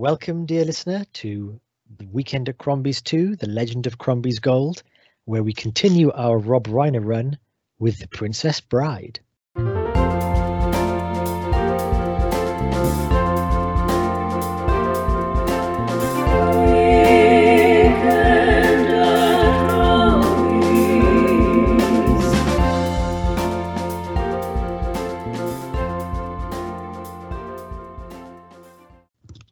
Welcome, 0.00 0.46
dear 0.46 0.64
listener, 0.64 1.06
to 1.14 1.60
the 1.96 2.06
Weekend 2.06 2.48
at 2.48 2.56
Crombie's 2.56 3.02
2, 3.02 3.34
The 3.34 3.48
Legend 3.48 3.88
of 3.88 3.98
Crombie's 3.98 4.38
Gold, 4.38 4.84
where 5.24 5.42
we 5.42 5.52
continue 5.52 6.12
our 6.12 6.38
Rob 6.38 6.68
Reiner 6.68 7.04
run 7.04 7.36
with 7.80 7.98
The 7.98 8.06
Princess 8.06 8.60
Bride. 8.60 9.18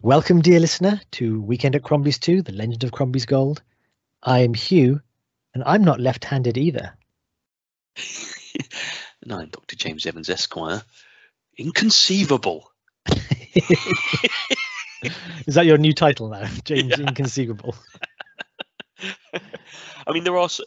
Welcome, 0.06 0.40
dear 0.40 0.60
listener, 0.60 1.00
to 1.10 1.42
Weekend 1.42 1.74
at 1.74 1.82
Crombie's 1.82 2.20
2, 2.20 2.42
The 2.42 2.52
Legend 2.52 2.84
of 2.84 2.92
Crombie's 2.92 3.26
Gold. 3.26 3.60
I 4.22 4.38
am 4.38 4.54
Hugh, 4.54 5.00
and 5.52 5.64
I'm 5.66 5.82
not 5.82 5.98
left 5.98 6.24
handed 6.24 6.56
either. 6.56 6.96
and 9.24 9.32
I'm 9.32 9.48
Dr. 9.48 9.74
James 9.74 10.06
Evans, 10.06 10.30
Esquire. 10.30 10.80
Inconceivable. 11.58 12.70
Is 15.44 15.56
that 15.56 15.66
your 15.66 15.76
new 15.76 15.92
title 15.92 16.28
now? 16.28 16.46
James 16.64 16.96
yeah. 16.96 17.08
Inconceivable. 17.08 17.74
I 20.06 20.12
mean, 20.12 20.22
there 20.22 20.38
are. 20.38 20.48
Some, 20.48 20.66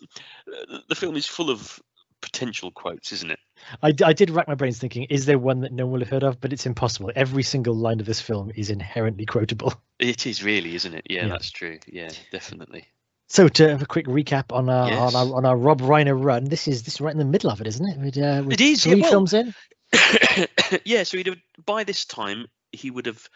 The 0.90 0.96
film 0.96 1.16
is 1.16 1.26
full 1.26 1.50
of 1.50 1.82
potential 2.22 2.72
quotes, 2.72 3.12
isn't 3.12 3.32
it? 3.32 3.40
I, 3.84 3.94
I 4.04 4.14
did 4.14 4.30
rack 4.30 4.48
my 4.48 4.56
brains 4.56 4.78
thinking, 4.78 5.04
is 5.04 5.26
there 5.26 5.40
one 5.40 5.62
that 5.62 5.72
no 5.72 5.86
one 5.86 5.94
will 5.94 6.00
have 6.00 6.10
heard 6.10 6.24
of? 6.24 6.40
But 6.40 6.54
it's 6.54 6.66
impossible. 6.66 7.12
Every 7.16 7.44
single 7.44 7.76
line 7.76 8.00
of 8.00 8.06
this 8.06 8.22
film 8.22 8.52
is 8.56 8.70
inherently 8.70 9.26
quotable. 9.26 9.74
It 10.00 10.26
is 10.26 10.42
really, 10.42 10.76
isn't 10.76 10.94
it? 10.94 11.08
Yeah, 11.10 11.24
yeah. 11.24 11.28
that's 11.28 11.52
true. 11.52 11.78
Yeah, 11.86 12.10
definitely. 12.32 12.88
So 13.28 13.50
to 13.50 13.70
have 13.70 13.82
a 13.82 13.86
quick 13.86 14.06
recap 14.06 14.46
on 14.56 14.70
our, 14.70 14.88
yes. 14.88 15.14
on 15.14 15.28
our 15.30 15.36
on 15.36 15.46
our 15.46 15.58
Rob 15.58 15.82
Reiner 15.82 16.18
run, 16.18 16.46
this 16.46 16.70
is 16.70 16.84
this 16.84 16.94
is 16.94 17.02
right 17.02 17.12
in 17.12 17.18
the 17.20 17.26
middle 17.26 17.52
of 17.52 17.60
it, 17.60 17.68
isn't 17.68 17.86
it? 17.86 17.98
With, 18.00 18.18
uh, 18.18 18.42
with 18.46 18.54
it 18.54 18.62
is. 18.62 18.84
Three 18.84 18.94
yeah, 18.94 19.02
well, 19.02 19.12
films 19.12 19.34
in. 19.34 19.54
yeah, 20.86 21.04
so 21.04 21.18
he'd 21.18 21.28
have, 21.28 21.38
by 21.66 21.84
this 21.84 22.06
time 22.06 22.48
he 22.72 22.90
would 22.90 23.08
have 23.08 23.28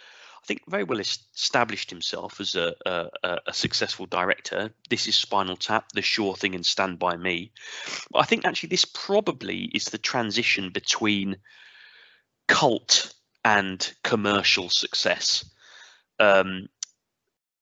I 0.44 0.46
think 0.46 0.64
very 0.68 0.84
well 0.84 1.00
established 1.00 1.90
himself 1.90 2.42
as 2.42 2.56
a, 2.56 2.76
a, 2.86 3.40
a, 3.48 3.54
successful 3.54 4.08
director. 4.08 4.72
This 4.90 5.08
is 5.08 5.16
Spinal 5.16 5.56
Tap, 5.56 5.94
The 5.94 6.02
Sure 6.02 6.36
Thing, 6.36 6.54
and 6.54 6.66
Stand 6.66 7.00
By 7.00 7.16
Me. 7.16 7.54
But 8.12 8.20
I 8.20 8.24
think 8.24 8.44
actually 8.44 8.68
this 8.68 8.84
probably 8.84 9.72
is 9.74 9.86
the 9.86 9.98
transition 9.98 10.70
between 10.72 11.38
cult 12.50 13.14
and 13.46 13.90
commercial 14.04 14.68
success. 14.70 15.50
Um, 16.20 16.68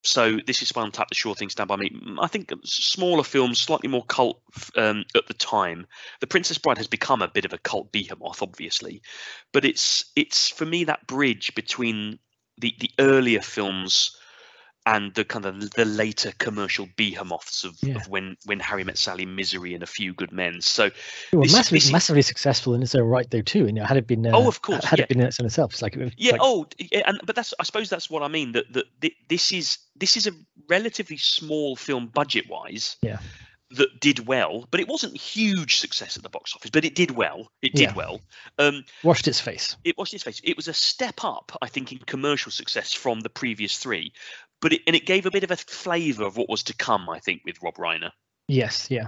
so 0.04 0.40
this 0.48 0.64
is 0.64 0.70
Spinal 0.70 0.90
Tap, 0.90 1.10
The 1.10 1.16
Sure 1.16 1.36
Thing, 1.36 1.50
Stand 1.50 1.68
By 1.68 1.76
Me. 1.76 1.92
I 2.20 2.26
think 2.26 2.52
smaller 2.64 3.24
films, 3.24 3.62
slightly 3.62 3.90
more 3.90 4.06
cult 4.06 4.42
um, 4.76 5.06
at 5.16 5.28
the 5.28 5.36
time. 5.36 5.86
The 6.20 6.26
Princess 6.26 6.58
Bride 6.58 6.80
has 6.80 6.88
become 6.88 7.22
a 7.22 7.28
bit 7.28 7.46
of 7.46 7.54
a 7.54 7.60
cult 7.60 7.92
behemoth, 7.92 8.42
obviously, 8.42 9.04
but 9.54 9.66
it's 9.66 10.12
it's 10.16 10.50
for 10.50 10.66
me 10.66 10.86
that 10.86 11.06
bridge 11.06 11.54
between 11.54 12.18
the 12.62 12.76
the 12.80 12.92
earlier 13.00 13.42
films 13.42 14.16
and 14.86 15.14
the 15.14 15.24
kind 15.24 15.46
of 15.46 15.72
the 15.72 15.86
later 15.86 16.32
commercial 16.40 16.88
behemoths 16.96 17.64
of, 17.64 17.78
yeah. 17.84 17.96
of 17.96 18.08
when 18.08 18.36
when 18.46 18.60
Harry 18.60 18.84
met 18.84 18.98
Sally, 18.98 19.26
Misery, 19.26 19.76
and 19.76 19.84
A 19.84 19.88
Few 19.88 20.14
Good 20.14 20.32
Men. 20.32 20.62
So, 20.62 20.90
well, 21.32 21.44
this, 21.44 21.54
massively, 21.54 21.80
this, 21.80 21.92
massively 21.92 22.22
successful 22.24 22.74
in 22.74 22.82
its 22.82 22.96
own 22.96 23.04
right, 23.04 23.30
though. 23.30 23.42
Too, 23.42 23.66
you 23.66 23.74
know, 23.74 23.84
had 23.84 23.98
it 23.98 24.08
been, 24.08 24.26
uh, 24.26 24.32
oh, 24.34 24.48
of 24.48 24.62
course, 24.62 24.84
had 24.84 25.00
yeah. 25.00 25.04
it 25.04 25.10
been 25.10 25.22
in 25.22 25.28
itself, 25.28 25.74
it's 25.74 25.82
like 25.82 25.96
yeah, 26.18 26.32
like, 26.32 26.42
oh, 26.44 26.66
yeah, 26.80 27.04
and 27.06 27.20
but 27.26 27.36
that's 27.36 27.54
I 27.60 27.64
suppose 27.64 27.90
that's 27.90 28.10
what 28.10 28.24
I 28.24 28.28
mean. 28.28 28.54
That 28.54 28.74
that 28.74 29.12
this 29.28 29.52
is 29.52 29.78
this 29.96 30.18
is 30.18 30.26
a 30.26 30.32
relatively 30.68 31.18
small 31.18 31.76
film 31.76 32.08
budget 32.08 32.50
wise. 32.50 32.96
Yeah 33.02 33.20
that 33.76 34.00
did 34.00 34.28
well, 34.28 34.68
but 34.72 34.80
it 34.80 34.88
wasn't 34.88 35.16
huge 35.18 35.78
success 35.78 36.18
at 36.18 36.24
the 36.24 36.30
box 36.30 36.56
office, 36.56 36.70
but 36.70 36.86
it 36.86 36.96
did 36.96 37.12
well. 37.12 37.52
It 37.62 37.74
did 37.74 37.90
yeah. 37.90 37.96
well. 37.96 38.22
Um, 38.58 38.84
washed 39.04 39.28
its 39.28 39.40
face. 39.40 39.76
It 39.84 39.98
washed 39.98 40.14
its 40.14 40.24
face. 40.24 40.42
It 40.44 40.58
was 40.58 40.68
a 40.68 40.74
step 40.74 41.24
up, 41.24 41.58
I 41.62 41.68
think, 41.68 41.92
in 41.92 42.00
commercial 42.00 42.52
success 42.52 42.94
from 42.94 43.22
the 43.22 43.30
previous 43.30 43.78
three, 43.78 44.14
but 44.62 44.74
it, 44.74 44.82
and 44.88 44.96
it 44.96 45.06
gave 45.06 45.26
a 45.26 45.32
bit 45.32 45.44
of 45.44 45.52
a 45.52 45.58
flavour 45.58 46.26
of 46.26 46.38
what 46.38 46.50
was 46.50 46.64
to 46.64 46.74
come. 46.74 47.10
I 47.10 47.20
think 47.20 47.42
with 47.46 47.62
Rob 47.62 47.76
Reiner. 47.76 48.12
Yes. 48.48 48.90
Yeah. 48.90 49.08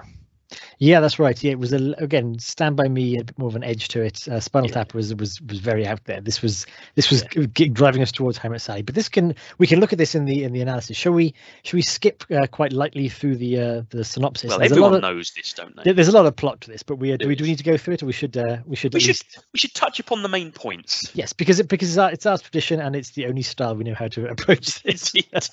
Yeah, 0.79 0.99
that's 0.99 1.19
right. 1.19 1.41
Yeah, 1.41 1.51
it 1.51 1.59
was 1.59 1.73
a, 1.73 1.93
again 1.97 2.37
Stand 2.39 2.75
by 2.75 2.87
Me 2.87 3.19
a 3.19 3.23
bit 3.23 3.37
more 3.37 3.47
of 3.47 3.55
an 3.55 3.63
edge 3.63 3.87
to 3.89 4.01
it. 4.01 4.27
Uh, 4.27 4.39
Spinal 4.39 4.69
yeah. 4.69 4.75
Tap 4.75 4.93
was 4.93 5.13
was 5.15 5.41
was 5.41 5.59
very 5.59 5.87
out 5.87 6.03
there. 6.05 6.21
This 6.21 6.41
was 6.41 6.65
this 6.95 7.09
was 7.09 7.23
yeah. 7.35 7.67
driving 7.71 8.01
us 8.01 8.11
towards 8.11 8.37
Harry 8.37 8.53
Met 8.53 8.61
Sally. 8.61 8.81
But 8.81 8.95
this 8.95 9.09
can 9.09 9.35
we 9.57 9.67
can 9.67 9.79
look 9.79 9.93
at 9.93 9.97
this 9.97 10.15
in 10.15 10.25
the 10.25 10.43
in 10.43 10.53
the 10.53 10.61
analysis. 10.61 10.97
Shall 10.97 11.13
we? 11.13 11.33
Shall 11.63 11.77
we 11.77 11.81
skip 11.81 12.23
uh, 12.31 12.47
quite 12.47 12.73
lightly 12.73 13.09
through 13.09 13.37
the 13.37 13.59
uh, 13.59 13.81
the 13.89 14.03
synopsis? 14.03 14.49
Well, 14.49 14.59
there's 14.59 14.71
everyone 14.71 14.95
of, 14.95 15.01
knows 15.01 15.31
this, 15.35 15.53
don't 15.53 15.75
they? 15.75 15.93
There's 15.93 16.07
a 16.07 16.11
lot 16.11 16.25
of 16.25 16.35
plot 16.35 16.61
to 16.61 16.71
this, 16.71 16.83
but 16.83 16.97
we 16.97 17.13
uh, 17.13 17.17
do 17.17 17.27
we 17.27 17.35
do 17.35 17.43
we 17.43 17.51
need 17.51 17.57
to 17.57 17.63
go 17.63 17.77
through 17.77 17.95
it, 17.95 18.03
or 18.03 18.05
we 18.05 18.13
should 18.13 18.35
uh, 18.37 18.57
we 18.65 18.75
should 18.75 18.93
we 18.93 18.99
should 18.99 19.09
least... 19.09 19.45
we 19.53 19.59
should 19.59 19.73
touch 19.73 19.99
upon 19.99 20.23
the 20.23 20.29
main 20.29 20.51
points. 20.51 21.11
Yes, 21.13 21.33
because 21.33 21.59
it 21.59 21.67
because 21.67 21.89
it's 21.89 21.97
our, 21.97 22.11
it's 22.11 22.25
our 22.25 22.37
tradition 22.37 22.79
and 22.79 22.95
it's 22.95 23.11
the 23.11 23.27
only 23.27 23.41
style 23.41 23.75
we 23.75 23.83
know 23.83 23.95
how 23.95 24.07
to 24.09 24.27
approach 24.29 24.81
this. 24.83 25.13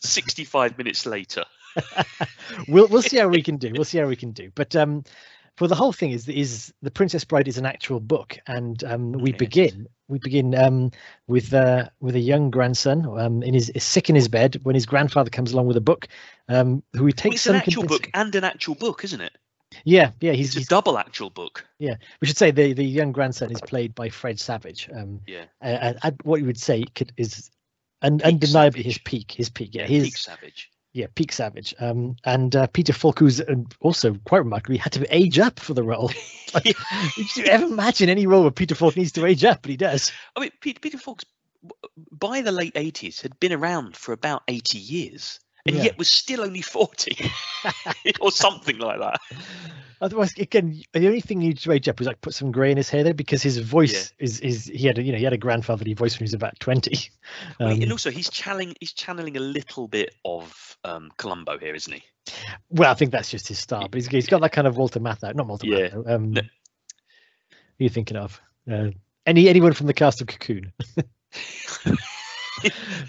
65 0.00 0.78
minutes 0.78 1.06
later. 1.06 1.44
We'll 2.68 2.88
we'll 2.88 3.02
see 3.02 3.18
how 3.18 3.28
we 3.28 3.42
can 3.42 3.56
do. 3.56 3.72
We'll 3.72 3.84
see 3.84 3.98
how 3.98 4.06
we 4.06 4.16
can 4.16 4.32
do. 4.32 4.50
But 4.54 4.76
um, 4.76 5.04
for 5.56 5.68
the 5.68 5.74
whole 5.74 5.92
thing 5.92 6.10
is 6.10 6.28
is 6.28 6.72
the 6.82 6.90
Princess 6.90 7.24
Bride 7.24 7.48
is 7.48 7.58
an 7.58 7.66
actual 7.66 8.00
book, 8.00 8.38
and 8.46 8.82
um, 8.84 9.12
we 9.12 9.30
yes. 9.30 9.38
begin 9.38 9.88
we 10.08 10.18
begin 10.18 10.54
um, 10.54 10.90
with 11.26 11.54
uh, 11.54 11.88
with 12.00 12.16
a 12.16 12.20
young 12.20 12.50
grandson 12.50 13.06
um, 13.18 13.42
in 13.42 13.54
his 13.54 13.70
sick 13.78 14.08
in 14.08 14.16
his 14.16 14.28
bed 14.28 14.58
when 14.62 14.74
his 14.74 14.86
grandfather 14.86 15.30
comes 15.30 15.52
along 15.52 15.66
with 15.66 15.76
a 15.76 15.82
book, 15.82 16.08
um, 16.48 16.82
who 16.92 17.06
he 17.06 17.12
takes 17.12 17.46
well, 17.46 17.56
it's 17.56 17.66
an 17.66 17.68
actual 17.68 17.84
book 17.84 18.10
and 18.14 18.34
an 18.34 18.44
actual 18.44 18.74
book, 18.74 19.04
isn't 19.04 19.20
it? 19.20 19.36
Yeah, 19.84 20.12
yeah, 20.20 20.32
he's, 20.32 20.48
it's 20.48 20.56
a 20.56 20.58
he's, 20.60 20.68
double 20.68 20.98
actual 20.98 21.30
book. 21.30 21.66
Yeah, 21.80 21.96
we 22.20 22.26
should 22.26 22.36
say 22.36 22.50
the 22.50 22.72
the 22.72 22.84
young 22.84 23.12
grandson 23.12 23.50
is 23.50 23.60
played 23.60 23.94
by 23.94 24.08
Fred 24.08 24.38
Savage. 24.38 24.88
Um, 24.94 25.20
yeah, 25.26 25.44
uh, 25.62 25.94
uh, 26.02 26.10
what 26.22 26.40
you 26.40 26.46
would 26.46 26.60
say 26.60 26.84
could, 26.94 27.12
is 27.16 27.50
un, 28.02 28.20
undeniably 28.22 28.82
Savage. 28.82 28.84
his 28.84 28.98
peak. 28.98 29.32
His 29.32 29.50
peak. 29.50 29.74
Yeah, 29.74 29.82
yeah 29.82 29.88
his 29.88 30.04
peak 30.04 30.16
Savage 30.16 30.70
yeah, 30.94 31.06
peak 31.12 31.32
savage. 31.32 31.74
Um, 31.80 32.16
and 32.24 32.54
uh, 32.54 32.68
Peter 32.68 32.92
Falk, 32.92 33.18
who's 33.18 33.40
uh, 33.40 33.56
also 33.80 34.14
quite 34.24 34.38
remarkably 34.38 34.76
had 34.78 34.92
to 34.92 35.14
age 35.14 35.40
up 35.40 35.58
for 35.58 35.74
the 35.74 35.82
role. 35.82 36.12
like, 36.54 36.76
Did 37.16 37.36
you 37.36 37.44
ever 37.46 37.64
imagine 37.64 38.08
any 38.08 38.28
role 38.28 38.42
where 38.42 38.52
Peter 38.52 38.76
Falk 38.76 38.96
needs 38.96 39.12
to 39.12 39.26
age 39.26 39.44
up? 39.44 39.62
But 39.62 39.72
he 39.72 39.76
does. 39.76 40.12
I 40.36 40.40
mean, 40.40 40.52
Peter, 40.60 40.78
Peter 40.78 40.98
Falk's 40.98 41.24
by 42.12 42.42
the 42.42 42.52
late 42.52 42.74
eighties 42.76 43.20
had 43.20 43.40
been 43.40 43.52
around 43.52 43.96
for 43.96 44.12
about 44.12 44.42
eighty 44.46 44.78
years, 44.78 45.40
and 45.66 45.76
yeah. 45.76 45.84
yet 45.84 45.98
was 45.98 46.08
still 46.08 46.42
only 46.42 46.62
forty, 46.62 47.30
or 48.20 48.30
something 48.30 48.78
like 48.78 49.00
that. 49.00 49.20
Otherwise, 50.00 50.34
again, 50.38 50.82
the 50.92 51.06
only 51.06 51.20
thing 51.20 51.40
you 51.40 51.48
need 51.48 51.58
to 51.58 51.72
age 51.72 51.88
up 51.88 52.00
is 52.00 52.06
like 52.06 52.20
put 52.20 52.34
some 52.34 52.52
grey 52.52 52.70
in 52.70 52.76
his 52.76 52.90
hair 52.90 53.04
there 53.04 53.14
because 53.14 53.42
his 53.42 53.58
voice 53.58 54.12
yeah. 54.18 54.24
is 54.24 54.40
is 54.40 54.64
he 54.66 54.86
had 54.86 54.98
a, 54.98 55.02
you 55.02 55.12
know 55.12 55.18
he 55.18 55.24
had 55.24 55.32
a 55.32 55.38
grandfatherly 55.38 55.94
voice 55.94 56.14
when 56.14 56.18
he 56.18 56.24
was 56.24 56.34
about 56.34 56.58
twenty. 56.60 57.10
Um, 57.58 57.80
and 57.82 57.92
also 57.92 58.10
he's 58.10 58.28
channeling 58.28 58.74
he's 58.80 58.92
channeling 58.92 59.36
a 59.36 59.40
little 59.40 59.88
bit 59.88 60.14
of 60.24 60.76
um, 60.84 61.10
Columbo 61.16 61.58
here, 61.58 61.74
isn't 61.74 61.92
he? 61.92 62.02
Well, 62.68 62.90
I 62.90 62.94
think 62.94 63.12
that's 63.12 63.30
just 63.30 63.48
his 63.48 63.58
style, 63.58 63.88
but 63.88 63.94
he's, 63.94 64.08
he's 64.08 64.26
got 64.26 64.40
that 64.42 64.52
kind 64.52 64.66
of 64.66 64.76
Walter 64.76 65.00
Matthau, 65.00 65.34
not 65.34 65.46
Walter 65.46 65.66
yeah. 65.66 65.88
Matthau. 65.88 66.10
Um, 66.10 66.32
no. 66.32 66.42
Who 66.42 66.46
are 66.46 67.84
you 67.84 67.88
thinking 67.88 68.16
of? 68.16 68.40
Uh, 68.70 68.90
any 69.26 69.48
anyone 69.48 69.72
from 69.72 69.86
the 69.86 69.94
cast 69.94 70.20
of 70.20 70.26
Cocoon? 70.26 70.72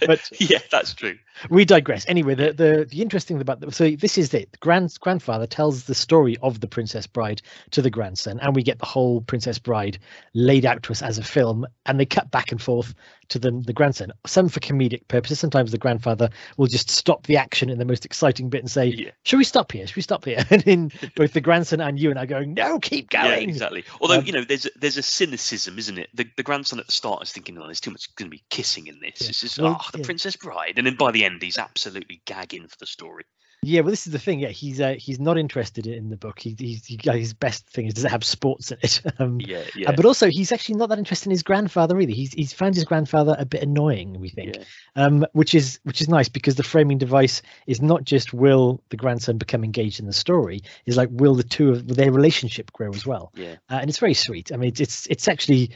but 0.05 0.31
yeah, 0.39 0.59
that's 0.71 0.93
true. 0.93 1.17
We 1.49 1.65
digress. 1.65 2.05
Anyway, 2.07 2.35
the 2.35 2.53
the, 2.53 2.87
the 2.89 3.01
interesting 3.01 3.37
thing 3.37 3.41
about 3.41 3.59
the, 3.59 3.71
so 3.71 3.91
this 3.91 4.17
is 4.17 4.33
it. 4.33 4.51
The 4.51 4.57
grand 4.59 4.97
grandfather 4.99 5.47
tells 5.47 5.83
the 5.83 5.95
story 5.95 6.37
of 6.41 6.59
the 6.59 6.67
Princess 6.67 7.07
Bride 7.07 7.41
to 7.71 7.81
the 7.81 7.89
grandson, 7.89 8.39
and 8.39 8.55
we 8.55 8.63
get 8.63 8.79
the 8.79 8.85
whole 8.85 9.21
Princess 9.21 9.59
Bride 9.59 9.99
laid 10.33 10.65
out 10.65 10.83
to 10.83 10.91
us 10.91 11.01
as 11.01 11.17
a 11.17 11.23
film, 11.23 11.65
and 11.85 11.99
they 11.99 12.05
cut 12.05 12.31
back 12.31 12.51
and 12.51 12.61
forth 12.61 12.93
to 13.29 13.39
the 13.39 13.51
the 13.51 13.73
grandson. 13.73 14.11
Some 14.25 14.49
for 14.49 14.59
comedic 14.59 15.07
purposes. 15.07 15.39
Sometimes 15.39 15.71
the 15.71 15.77
grandfather 15.77 16.29
will 16.57 16.67
just 16.67 16.89
stop 16.89 17.25
the 17.25 17.37
action 17.37 17.69
in 17.69 17.79
the 17.79 17.85
most 17.85 18.05
exciting 18.05 18.49
bit 18.49 18.61
and 18.61 18.71
say, 18.71 18.85
yeah. 18.87 19.11
"Should 19.23 19.37
we 19.37 19.43
stop 19.43 19.71
here? 19.71 19.85
Should 19.87 19.95
we 19.95 20.01
stop 20.01 20.25
here?" 20.25 20.43
And 20.55 20.63
in 20.67 20.91
both 21.15 21.33
the 21.33 21.41
grandson 21.41 21.81
and 21.81 21.99
you 21.99 22.11
and 22.11 22.19
I 22.19 22.25
going, 22.25 22.53
"No, 22.53 22.79
keep 22.79 23.09
going." 23.09 23.49
Yeah, 23.49 23.55
exactly. 23.55 23.83
Although 23.99 24.19
um, 24.19 24.25
you 24.25 24.31
know, 24.31 24.43
there's 24.43 24.65
a, 24.65 24.69
there's 24.77 24.97
a 24.97 25.03
cynicism, 25.03 25.77
isn't 25.77 25.97
it? 25.97 26.09
The, 26.13 26.25
the 26.37 26.43
grandson 26.43 26.79
at 26.79 26.85
the 26.85 26.93
start 26.93 27.23
is 27.23 27.31
thinking, 27.31 27.57
"Oh, 27.57 27.65
there's 27.65 27.81
too 27.81 27.91
much 27.91 28.13
going 28.15 28.31
to 28.31 28.35
be 28.35 28.43
kissing 28.49 28.87
in 28.87 28.99
this." 29.01 29.21
Yeah. 29.21 29.27
This 29.27 29.43
is 29.43 29.57
well, 29.57 29.77
oh, 29.79 29.89
the 29.91 30.03
Princess 30.03 30.37
Bride, 30.37 30.75
and 30.77 30.87
then 30.87 30.95
by 30.95 31.11
the 31.11 31.24
end, 31.25 31.41
he's 31.41 31.57
absolutely 31.57 32.21
gagging 32.25 32.67
for 32.67 32.77
the 32.79 32.85
story. 32.85 33.25
Yeah, 33.65 33.81
well, 33.81 33.89
this 33.89 34.05
is 34.05 34.13
the 34.13 34.19
thing. 34.19 34.39
Yeah, 34.39 34.49
he's 34.49 34.79
uh, 34.79 34.93
he's 34.99 35.19
not 35.19 35.39
interested 35.39 35.87
in 35.87 36.09
the 36.09 36.17
book. 36.17 36.39
He, 36.39 36.55
he's 36.57 36.85
he, 36.85 36.99
his 37.03 37.33
best 37.33 37.67
thing 37.67 37.87
is 37.87 37.95
does 37.95 38.05
it 38.05 38.11
have 38.11 38.23
sports 38.23 38.71
in 38.71 38.77
it? 38.81 39.01
Um, 39.17 39.39
yeah, 39.39 39.63
yeah. 39.75 39.89
Uh, 39.89 39.93
but 39.95 40.05
also, 40.05 40.27
he's 40.27 40.51
actually 40.51 40.75
not 40.75 40.89
that 40.89 40.99
interested 40.99 41.27
in 41.27 41.31
his 41.31 41.41
grandfather 41.41 41.99
either. 41.99 42.11
He's 42.11 42.33
he's 42.33 42.53
found 42.53 42.75
his 42.75 42.83
grandfather 42.83 43.35
a 43.39 43.45
bit 43.45 43.63
annoying. 43.63 44.19
We 44.19 44.29
think, 44.29 44.55
yeah. 44.55 44.63
um, 44.95 45.25
which 45.31 45.55
is 45.55 45.79
which 45.83 46.01
is 46.01 46.09
nice 46.09 46.29
because 46.29 46.55
the 46.55 46.63
framing 46.63 46.97
device 46.97 47.41
is 47.65 47.81
not 47.81 48.03
just 48.03 48.33
will 48.33 48.83
the 48.89 48.97
grandson 48.97 49.37
become 49.37 49.63
engaged 49.63 49.99
in 49.99 50.05
the 50.05 50.13
story, 50.13 50.61
is 50.85 50.97
like 50.97 51.09
will 51.11 51.33
the 51.33 51.43
two 51.43 51.69
of 51.69 51.87
their 51.87 52.11
relationship 52.11 52.71
grow 52.73 52.91
as 52.91 53.05
well. 53.05 53.31
Yeah, 53.35 53.55
uh, 53.69 53.79
and 53.81 53.89
it's 53.89 53.99
very 53.99 54.13
sweet. 54.13 54.51
I 54.51 54.57
mean, 54.57 54.69
it's 54.69 54.81
it's, 54.81 55.07
it's 55.07 55.27
actually 55.27 55.71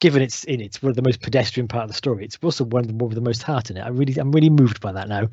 given 0.00 0.22
it's 0.22 0.44
in 0.44 0.60
it's 0.60 0.82
one 0.82 0.90
of 0.90 0.96
the 0.96 1.02
most 1.02 1.20
pedestrian 1.20 1.68
part 1.68 1.84
of 1.84 1.88
the 1.88 1.94
story, 1.94 2.24
it's 2.24 2.38
also 2.42 2.64
one 2.64 2.82
of 2.82 2.86
the 2.86 2.94
more 2.94 3.08
of 3.08 3.14
the 3.14 3.20
most 3.20 3.42
heart 3.42 3.70
in 3.70 3.76
it. 3.76 3.80
I 3.82 3.88
really, 3.88 4.16
I'm 4.16 4.32
really 4.32 4.50
moved 4.50 4.80
by 4.80 4.92
that 4.92 5.08
now. 5.08 5.28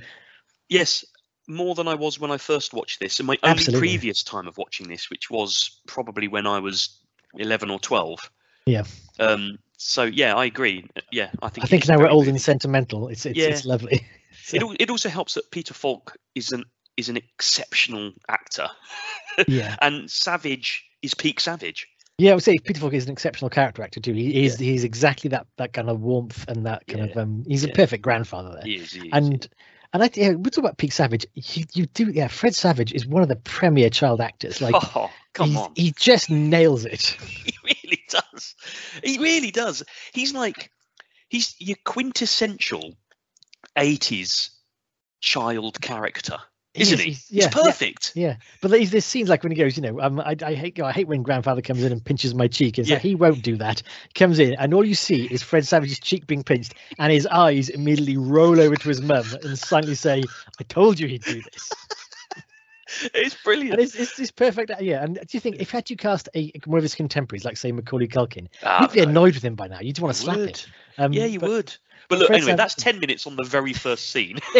Yes, 0.70 1.06
more 1.48 1.76
than 1.76 1.88
I 1.88 1.94
was 1.96 2.20
when 2.20 2.32
I 2.32 2.38
first 2.38 2.74
watched 2.74 3.00
this. 3.00 3.20
And 3.20 3.28
my 3.28 3.38
only 3.44 3.60
Absolutely. 3.60 3.88
previous 3.88 4.24
time 4.24 4.48
of 4.48 4.58
watching 4.58 4.88
this, 4.88 5.10
which 5.10 5.30
was 5.30 5.82
probably 5.88 6.28
when 6.28 6.48
I 6.48 6.60
was 6.60 7.00
11 7.36 7.70
or 7.70 7.80
12. 7.80 8.32
Yeah. 8.66 8.84
Um. 9.20 9.60
So 9.78 10.04
yeah, 10.04 10.36
I 10.36 10.46
agree. 10.46 10.86
Yeah, 11.12 11.30
I 11.42 11.50
think. 11.50 11.66
I 11.66 11.68
think 11.68 11.88
now 11.88 12.00
we're 12.00 12.10
old 12.10 12.28
and 12.28 12.42
sentimental. 12.42 13.10
It's 13.10 13.26
it's, 13.26 13.38
Yeah. 13.38 13.48
it's 13.48 13.66
lovely. 13.66 14.06
It, 14.54 14.62
it 14.80 14.90
also 14.92 15.10
helps 15.10 15.34
that 15.34 15.50
Peter 15.50 15.74
Falk 15.74 16.18
is 16.36 16.52
an 16.52 16.66
is 16.98 17.10
an 17.10 17.18
exceptional 17.18 18.14
actor, 18.30 18.68
yeah, 19.48 19.76
and 19.82 20.10
Savage 20.12 20.86
is 21.02 21.16
peak 21.16 21.40
Savage. 21.40 21.88
Yeah. 22.18 22.32
I 22.32 22.34
would 22.36 22.44
say 22.44 22.58
Peter 22.58 22.80
Falk 22.80 22.94
is 22.94 23.06
an 23.06 23.12
exceptional 23.12 23.50
character 23.50 23.84
actor 23.84 24.00
too. 24.00 24.14
He 24.14 24.46
is 24.46 24.58
he's 24.58 24.84
exactly 24.84 25.30
that 25.30 25.48
that 25.58 25.74
kind 25.74 25.90
of 25.90 26.02
warmth 26.02 26.48
and 26.48 26.66
that 26.66 26.88
kind 26.88 27.10
of 27.10 27.18
um. 27.18 27.44
He's 27.48 27.64
a 27.64 27.70
perfect 27.70 28.04
grandfather 28.04 28.52
there. 28.54 28.64
He 28.64 28.76
is. 28.76 28.92
He 28.92 29.08
is, 29.08 29.10
and 29.12 29.48
and 29.94 30.04
I 30.04 30.10
yeah, 30.14 30.32
we 30.32 30.50
talk 30.50 30.64
about 30.64 30.78
Pete 30.78 30.94
Savage. 30.94 31.26
You, 31.34 31.66
you 31.74 31.86
do 31.86 32.12
yeah. 32.12 32.28
Fred 32.28 32.54
Savage 32.54 32.94
is 32.94 33.06
one 33.06 33.24
of 33.24 33.30
the 33.30 33.38
premier 33.38 33.90
child 33.90 34.22
actors. 34.22 34.62
Like 34.62 34.76
oh, 34.96 35.10
come 35.34 35.56
on. 35.56 35.72
he 35.76 35.94
just 35.98 36.30
nails 36.30 36.86
it. 36.86 37.02
he 37.22 37.54
really 37.64 38.04
does. 38.10 38.56
He 39.04 39.18
really 39.20 39.52
does. 39.52 39.84
He's 40.14 40.34
like 40.34 40.72
he's 41.30 41.56
your 41.60 41.78
quintessential 41.86 42.94
80s 43.78 44.50
child 45.22 45.80
character, 45.82 46.38
isn't 46.82 47.00
he? 47.00 47.06
He's- 47.06 47.28
He's 47.28 47.32
yeah, 47.32 47.44
yeah. 47.46 47.50
perfect. 47.50 48.12
Yeah, 48.16 48.36
but 48.62 48.72
there's, 48.72 48.92
there's 48.92 49.06
scenes 49.06 49.30
like 49.30 49.44
when 49.44 49.52
he 49.52 49.58
goes, 49.58 49.78
you 49.78 49.84
know, 49.84 50.00
um, 50.02 50.20
I, 50.20 50.36
I 50.44 50.54
hate, 50.54 50.80
I 50.80 50.92
hate 50.92 51.08
when 51.08 51.24
grandfather 51.24 51.62
comes 51.62 51.84
in 51.84 51.92
and 51.92 52.04
pinches 52.04 52.34
my 52.36 52.48
cheek. 52.48 52.78
It's 52.80 52.90
like 52.90 53.02
he 53.02 53.16
won't 53.16 53.42
do 53.42 53.56
that. 53.58 53.82
He 54.08 54.14
comes 54.14 54.40
in, 54.40 54.54
and 54.56 54.74
all 54.74 54.86
you 54.86 54.96
see 54.96 55.26
is 55.26 55.42
Fred 55.44 55.66
Savage's 55.66 56.00
cheek 56.00 56.28
being 56.28 56.44
pinched, 56.44 56.74
and 57.00 57.12
his 57.12 57.26
eyes 57.28 57.70
immediately 57.70 58.18
roll 58.18 58.60
over 58.60 58.76
to 58.76 58.90
his 58.90 59.02
mum 59.02 59.26
and 59.44 59.58
silently 59.58 59.96
say, 59.96 60.24
"I 60.60 60.64
told 60.64 61.00
you 61.00 61.08
he'd 61.08 61.24
do 61.24 61.42
this." 61.42 61.72
It's 63.14 63.36
brilliant. 63.44 63.74
And 63.74 63.82
it's, 63.82 63.96
it's 63.96 64.16
this 64.16 64.32
perfect. 64.32 64.72
Yeah, 64.80 65.04
and 65.04 65.16
do 65.16 65.26
you 65.32 65.40
think 65.40 65.58
if 65.60 65.72
had 65.72 65.90
you 65.90 65.98
cast 65.98 66.30
a 66.36 66.52
one 66.66 66.78
of 66.78 66.84
his 66.84 66.96
contemporaries, 66.96 67.44
like 67.44 67.58
say 67.58 67.72
Macaulay 67.72 68.08
Culkin, 68.08 68.48
Ah, 68.64 68.84
you'd 68.84 68.92
be 68.92 69.02
no, 69.02 69.10
annoyed 69.10 69.34
with 69.34 69.44
him 69.44 69.56
by 69.56 69.68
now. 69.68 69.80
You'd 69.82 70.00
want 70.00 70.16
to 70.16 70.22
slap 70.22 70.38
him. 70.38 70.54
Um, 70.98 71.12
yeah, 71.12 71.26
you 71.26 71.40
but- 71.40 71.50
would. 71.50 71.76
But 72.10 72.20
look, 72.20 72.28
Fred 72.28 72.42
anyway, 72.42 72.56
that's 72.56 72.76
10 72.76 73.00
minutes 73.00 73.26
on 73.26 73.36
the 73.36 73.44
very 73.44 73.74
first 73.74 74.12
scene. 74.12 74.40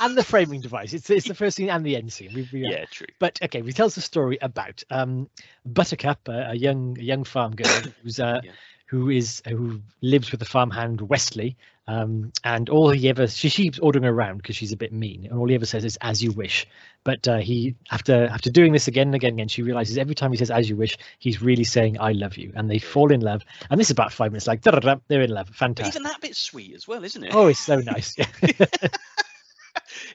and 0.00 0.16
the 0.16 0.24
framing 0.24 0.60
device. 0.60 0.92
It's 0.92 1.10
it's 1.10 1.26
the 1.28 1.34
first 1.34 1.56
scene 1.56 1.70
and 1.70 1.84
the 1.84 1.96
end 1.96 2.12
scene. 2.12 2.32
We, 2.34 2.48
we, 2.52 2.68
yeah, 2.68 2.84
true. 2.90 3.06
but 3.18 3.38
okay, 3.42 3.62
he 3.62 3.72
tells 3.72 3.94
the 3.94 4.00
story 4.00 4.38
about 4.40 4.82
um, 4.90 5.28
Buttercup, 5.64 6.28
a, 6.28 6.50
a 6.50 6.54
young 6.54 6.98
a 6.98 7.02
young 7.02 7.24
farm 7.24 7.54
girl 7.56 7.82
who's 8.02 8.20
uh, 8.20 8.40
Yeah. 8.44 8.52
Who 8.86 9.10
is 9.10 9.42
who 9.48 9.80
lives 10.00 10.30
with 10.30 10.40
the 10.40 10.46
farmhand 10.46 11.00
Wesley, 11.00 11.56
um, 11.88 12.32
and 12.44 12.68
all 12.68 12.88
he 12.90 13.08
ever 13.08 13.26
she 13.26 13.50
keeps 13.50 13.78
ordering 13.78 14.04
around 14.04 14.38
because 14.38 14.56
she's 14.56 14.72
a 14.72 14.76
bit 14.76 14.92
mean, 14.92 15.26
and 15.26 15.38
all 15.38 15.48
he 15.48 15.54
ever 15.54 15.66
says 15.66 15.84
is 15.84 15.98
"as 16.00 16.22
you 16.22 16.32
wish." 16.32 16.66
But 17.04 17.26
uh, 17.28 17.38
he 17.38 17.74
after 17.90 18.26
after 18.26 18.50
doing 18.50 18.72
this 18.72 18.88
again 18.88 19.08
and 19.08 19.14
again 19.14 19.30
and 19.30 19.40
again, 19.40 19.48
she 19.48 19.62
realizes 19.62 19.98
every 19.98 20.14
time 20.14 20.32
he 20.32 20.38
says 20.38 20.50
"as 20.50 20.68
you 20.68 20.76
wish," 20.76 20.96
he's 21.18 21.42
really 21.42 21.64
saying 21.64 21.98
"I 22.00 22.12
love 22.12 22.36
you," 22.36 22.52
and 22.54 22.70
they 22.70 22.78
fall 22.78 23.12
in 23.12 23.20
love. 23.20 23.42
And 23.70 23.78
this 23.78 23.88
is 23.88 23.92
about 23.92 24.12
five 24.12 24.32
minutes, 24.32 24.46
like 24.46 24.62
they're 24.62 25.22
in 25.22 25.30
love, 25.30 25.48
But 25.48 25.56
fantastic. 25.56 25.94
even 25.94 26.04
that 26.04 26.20
bit's 26.20 26.38
sweet 26.38 26.74
as 26.74 26.86
well, 26.86 27.04
isn't 27.04 27.22
it? 27.24 27.34
Oh, 27.34 27.48
it's 27.48 27.60
so 27.60 27.78
nice. 27.80 28.16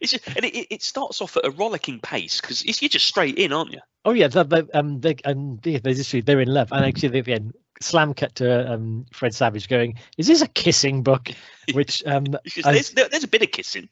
It's 0.01 0.11
just, 0.11 0.27
and 0.35 0.45
it, 0.45 0.67
it- 0.73 0.83
starts 0.83 1.21
off 1.21 1.37
at 1.37 1.45
a 1.45 1.51
rollicking 1.51 1.99
pace 1.99 2.41
because 2.41 2.65
you're 2.81 2.89
just 2.89 3.05
straight 3.05 3.37
in, 3.37 3.53
aren't 3.53 3.71
you? 3.71 3.79
Oh 4.03 4.11
yeah, 4.13 4.27
the, 4.27 4.43
the, 4.43 4.67
um, 4.73 4.99
they, 4.99 5.15
um, 5.25 5.59
yeah, 5.63 5.79
there's. 5.83 6.11
They're 6.11 6.41
in 6.41 6.47
love, 6.53 6.71
and 6.71 6.83
actually, 6.85 7.17
at 7.19 7.25
the 7.25 7.33
end, 7.33 7.53
slam 7.81 8.13
cut 8.15 8.33
to 8.35 8.71
um, 8.73 9.05
Fred 9.13 9.33
Savage 9.35 9.67
going, 9.69 9.95
"Is 10.17 10.27
this 10.27 10.41
a 10.41 10.47
kissing 10.47 11.03
book?" 11.03 11.29
Which, 11.73 12.03
um, 12.07 12.25
as- 12.45 12.63
there's, 12.63 12.89
there- 12.91 13.09
there's 13.09 13.23
a 13.23 13.27
bit 13.27 13.43
of 13.43 13.51
kissing. 13.51 13.89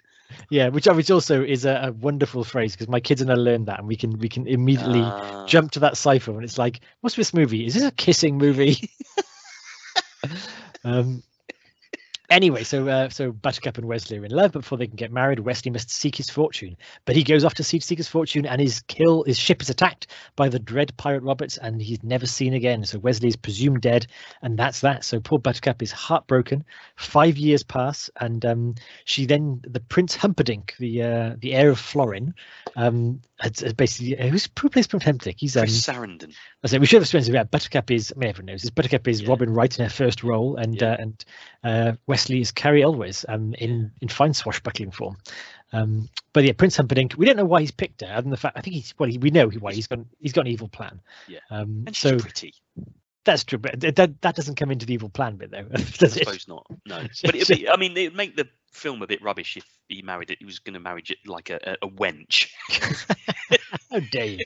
yeah, 0.49 0.69
which 0.69 0.85
which 0.87 1.11
also 1.11 1.43
is 1.43 1.65
a, 1.65 1.79
a 1.85 1.91
wonderful 1.91 2.43
phrase 2.43 2.73
because 2.73 2.87
my 2.87 2.99
kids 2.99 3.21
and 3.21 3.31
I 3.31 3.35
learned 3.35 3.67
that, 3.67 3.79
and 3.79 3.87
we 3.87 3.95
can 3.95 4.17
we 4.19 4.29
can 4.29 4.47
immediately 4.47 5.01
Ah. 5.03 5.45
jump 5.47 5.71
to 5.71 5.79
that 5.81 5.95
cipher 5.97 6.31
and 6.31 6.43
it's 6.43 6.57
like, 6.57 6.81
"What's 7.01 7.15
this 7.15 7.33
movie? 7.33 7.65
Is 7.65 7.73
this 7.75 7.83
a 7.83 7.91
kissing 7.91 8.37
movie?" 8.37 8.89
um. 10.83 11.23
Anyway, 12.29 12.63
so 12.63 12.87
uh, 12.87 13.09
so 13.09 13.31
Buttercup 13.31 13.77
and 13.79 13.87
Wesley 13.87 14.19
are 14.19 14.25
in 14.25 14.31
love, 14.31 14.51
but 14.51 14.59
before 14.59 14.77
they 14.77 14.85
can 14.85 14.95
get 14.95 15.11
married, 15.11 15.39
Wesley 15.39 15.71
must 15.71 15.89
seek 15.89 16.15
his 16.15 16.29
fortune. 16.29 16.77
But 17.05 17.15
he 17.15 17.23
goes 17.23 17.43
off 17.43 17.55
to 17.55 17.63
seek, 17.63 17.81
seek 17.81 17.97
his 17.97 18.07
fortune, 18.07 18.45
and 18.45 18.61
his 18.61 18.81
kill 18.81 19.23
his 19.23 19.37
ship 19.39 19.61
is 19.63 19.69
attacked 19.71 20.07
by 20.35 20.47
the 20.47 20.59
dread 20.59 20.95
pirate 20.97 21.23
Roberts, 21.23 21.57
and 21.57 21.81
he's 21.81 22.03
never 22.03 22.27
seen 22.27 22.53
again. 22.53 22.85
So 22.85 22.99
Wesley 22.99 23.29
is 23.29 23.35
presumed 23.35 23.81
dead, 23.81 24.05
and 24.43 24.59
that's 24.59 24.81
that. 24.81 25.03
So 25.03 25.19
poor 25.19 25.39
Buttercup 25.39 25.81
is 25.81 25.91
heartbroken. 25.91 26.63
Five 26.97 27.37
years 27.37 27.63
pass, 27.63 28.11
and 28.19 28.45
um, 28.45 28.75
she 29.05 29.25
then 29.25 29.61
the 29.67 29.79
Prince 29.79 30.15
Humperdinck, 30.15 30.75
the 30.77 31.01
uh, 31.01 31.35
the 31.39 31.53
heir 31.55 31.71
of 31.71 31.79
Florin, 31.79 32.35
um, 32.75 33.21
has, 33.39 33.61
has 33.61 33.73
basically 33.73 34.29
who's 34.29 34.47
who 34.59 34.69
plays 34.69 34.85
Prince 34.85 35.05
Humperdinck? 35.05 35.37
He's 35.39 35.57
um, 35.57 35.61
Chris 35.63 35.81
Sarandon. 35.81 36.35
I 36.63 36.67
say 36.67 36.77
we 36.77 36.85
should 36.85 37.01
have 37.01 37.07
spent 37.07 37.27
yeah, 37.27 37.43
Buttercup 37.43 37.89
is 37.89 38.13
I 38.15 38.19
mean 38.19 38.29
everyone 38.29 38.51
knows 38.51 38.61
this. 38.61 38.69
Buttercup 38.69 39.07
is 39.07 39.21
Yeah. 39.23 39.29
Robin 39.29 39.49
Wright 39.51 39.79
in 39.79 39.83
her 39.83 39.89
first 39.89 40.23
role, 40.23 40.57
and 40.57 40.79
Yeah. 40.79 40.91
uh, 40.91 40.97
and 40.99 41.25
uh, 41.63 41.91
Wesley 42.19 42.41
is 42.41 42.51
Cary 42.51 42.83
Elwes 42.83 43.23
um, 43.29 43.53
in 43.53 43.91
in 44.01 44.09
fine 44.09 44.33
swashbuckling 44.33 44.91
form. 44.91 45.15
Um, 45.71 46.09
but 46.33 46.43
yeah, 46.43 46.51
Prince 46.51 46.75
Humperdinck. 46.75 47.13
We 47.17 47.25
don't 47.25 47.37
know 47.37 47.45
why 47.45 47.61
he's 47.61 47.71
picked 47.71 48.01
her, 48.01 48.07
other 48.11 48.23
than 48.23 48.31
the 48.31 48.35
fact 48.37 48.57
I 48.57 48.61
think 48.61 48.75
he's 48.75 48.93
well, 48.99 49.09
he, 49.09 49.17
we 49.17 49.29
know 49.31 49.47
why 49.47 49.71
he's 49.73 49.87
got 49.87 49.99
he's 50.19 50.33
got 50.33 50.41
an 50.41 50.51
evil 50.51 50.67
plan. 50.67 50.99
Yeah. 51.29 51.39
Um, 51.49 51.85
And 51.87 51.95
she's 51.95 52.11
so 52.11 52.17
pretty. 52.19 52.53
that's 53.23 53.45
true, 53.45 53.57
but 53.59 53.79
that 53.79 53.95
that 54.21 54.35
doesn't 54.35 54.55
come 54.55 54.69
into 54.69 54.85
the 54.85 54.93
evil 54.93 55.07
plan 55.07 55.37
bit 55.37 55.51
though, 55.51 55.59
I 55.73 55.77
does 55.77 56.17
it? 56.17 56.25
suppose 56.25 56.45
not. 56.49 56.65
No. 56.85 57.03
But 57.23 57.35
it'd 57.35 57.57
be, 57.57 57.69
I 57.69 57.77
mean, 57.77 57.95
it'd 57.95 58.15
make 58.17 58.35
the 58.35 58.49
film 58.73 59.01
a 59.01 59.07
bit 59.07 59.21
rubbish 59.23 59.55
if 59.55 59.65
he 59.87 60.01
married 60.01 60.29
it. 60.29 60.39
He 60.39 60.45
was 60.45 60.59
going 60.59 60.73
to 60.73 60.79
marry 60.81 61.03
it 61.09 61.17
like 61.25 61.49
a, 61.49 61.77
a, 61.81 61.87
a 61.87 61.89
wench. 61.89 62.49
How 63.91 63.99
dare 64.11 64.25
you? 64.25 64.39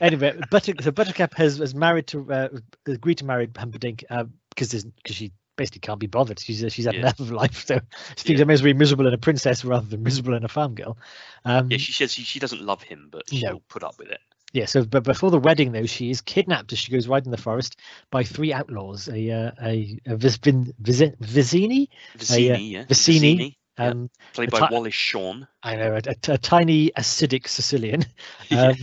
Anyway, 0.00 0.36
Butter, 0.50 0.72
so 0.80 0.90
Buttercup 0.90 1.34
has 1.34 1.58
has 1.58 1.74
married 1.76 2.06
to 2.08 2.32
uh, 2.32 2.48
agreed 2.86 3.18
to 3.18 3.24
marry 3.24 3.48
Humperdinck 3.56 4.02
because 4.50 4.84
because 4.84 5.16
she 5.16 5.32
basically 5.56 5.80
can't 5.80 6.00
be 6.00 6.06
bothered. 6.06 6.38
She's 6.40 6.62
uh, 6.64 6.68
she's 6.68 6.84
had 6.84 6.94
Yeah. 6.94 7.00
enough 7.00 7.20
of 7.20 7.30
life, 7.30 7.66
so 7.66 7.80
she 8.16 8.24
thinks 8.24 8.38
Yeah. 8.38 8.44
I 8.44 8.46
may 8.46 8.54
as 8.54 8.62
well 8.62 8.72
be 8.72 8.78
miserable 8.78 9.06
in 9.06 9.14
a 9.14 9.18
princess 9.18 9.64
rather 9.64 9.86
than 9.86 10.02
miserable 10.02 10.34
in 10.34 10.44
a 10.44 10.48
farm 10.48 10.74
girl. 10.74 10.98
Um, 11.44 11.70
Yeah, 11.70 11.78
she 11.78 11.92
says 11.92 12.12
she, 12.12 12.22
she 12.22 12.38
doesn't 12.38 12.62
love 12.62 12.82
him, 12.82 13.08
but 13.10 13.22
she'll 13.28 13.62
put 13.68 13.82
up 13.84 13.98
with 13.98 14.08
it. 14.08 14.20
yeah. 14.52 14.66
So, 14.66 14.84
but 14.84 15.04
before 15.04 15.30
the 15.30 15.38
wedding, 15.38 15.72
though, 15.72 15.86
she 15.86 16.10
is 16.10 16.20
kidnapped 16.20 16.72
as 16.72 16.78
she 16.78 16.92
goes 16.92 17.08
riding 17.08 17.30
the 17.30 17.36
forest 17.36 17.76
by 18.10 18.22
three 18.24 18.52
outlaws: 18.52 19.08
a 19.08 19.30
uh, 19.30 19.50
a, 19.62 19.98
a 20.06 20.16
Vis, 20.16 20.36
Vin, 20.38 20.72
Viz, 20.80 21.00
Vizini, 21.20 21.88
Vicini, 22.16 22.70
yeah. 22.70 22.84
Vicini, 22.84 23.56
yeah, 23.78 23.86
um, 23.88 24.10
played 24.32 24.50
by 24.50 24.68
Wallace 24.70 24.94
Shawn. 24.94 25.46
I 25.62 25.76
know, 25.76 25.94
a, 25.94 26.00
a, 26.08 26.32
a 26.32 26.38
tiny 26.38 26.90
acidic 26.90 27.48
Sicilian. 27.48 28.04
Um, 28.50 28.76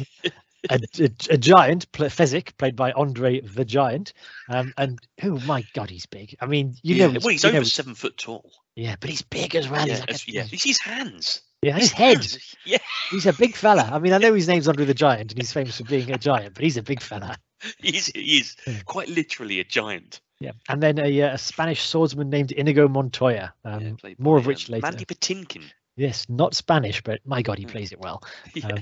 a, 0.69 0.79
a, 0.99 1.09
a 1.31 1.37
giant, 1.37 1.91
pl- 1.91 2.07
Fezzik, 2.07 2.55
played 2.57 2.75
by 2.75 2.91
Andre 2.91 3.41
the 3.41 3.65
Giant, 3.65 4.13
um, 4.49 4.73
and 4.77 4.99
oh 5.23 5.39
my 5.45 5.63
God, 5.73 5.89
he's 5.89 6.05
big. 6.05 6.35
I 6.39 6.45
mean, 6.45 6.75
you 6.83 6.95
yeah. 6.95 7.07
know, 7.07 7.19
well, 7.21 7.29
he's 7.29 7.45
over 7.45 7.57
know- 7.57 7.63
seven 7.63 7.95
foot 7.95 8.17
tall. 8.17 8.51
yeah, 8.75 8.95
but 8.99 9.09
he's 9.09 9.21
big 9.21 9.55
as 9.55 9.69
well. 9.69 9.87
yeah, 9.87 9.93
he's 10.07 10.27
like 10.27 10.27
a- 10.27 10.31
yeah. 10.31 10.47
It's 10.51 10.63
his 10.63 10.79
hands. 10.79 11.41
yeah, 11.61 11.77
his 11.77 11.91
head. 11.91 12.17
Hands. 12.17 12.55
Yeah, 12.65 12.77
He's 13.09 13.25
a 13.25 13.33
big 13.33 13.55
fella. 13.55 13.89
I 13.91 13.97
mean, 13.99 14.13
I 14.13 14.17
know 14.19 14.33
his 14.33 14.47
name's 14.47 14.67
Andre 14.67 14.85
the 14.85 14.93
Giant, 14.93 15.31
and 15.31 15.39
he's 15.41 15.51
famous 15.51 15.77
for 15.77 15.83
being 15.85 16.11
a 16.11 16.17
giant, 16.17 16.53
but 16.53 16.63
he's 16.63 16.77
a 16.77 16.83
big 16.83 17.01
fella. 17.01 17.37
he's 17.79 18.07
he 18.07 18.37
is 18.39 18.55
Yeah. 18.67 18.79
quite 18.85 19.09
literally 19.09 19.59
a 19.59 19.63
giant. 19.63 20.21
Yeah, 20.39 20.51
and 20.69 20.81
then 20.81 20.97
a, 20.99 21.21
uh, 21.21 21.33
a 21.33 21.37
Spanish 21.37 21.81
swordsman 21.83 22.29
named 22.31 22.51
Inigo 22.51 22.87
Montoya. 22.87 23.53
Um, 23.63 23.97
yeah, 24.03 24.13
more 24.17 24.37
by, 24.37 24.41
of 24.41 24.45
which 24.47 24.69
um, 24.69 24.73
later. 24.73 24.87
Mandy 24.87 25.05
Patinkin. 25.05 25.63
Yes, 25.97 26.27
not 26.29 26.55
Spanish, 26.55 27.03
but 27.03 27.19
my 27.25 27.41
God, 27.43 27.59
he 27.59 27.65
Mm. 27.65 27.71
plays 27.71 27.91
it 27.91 27.99
well. 27.99 28.23
Um, 28.63 28.79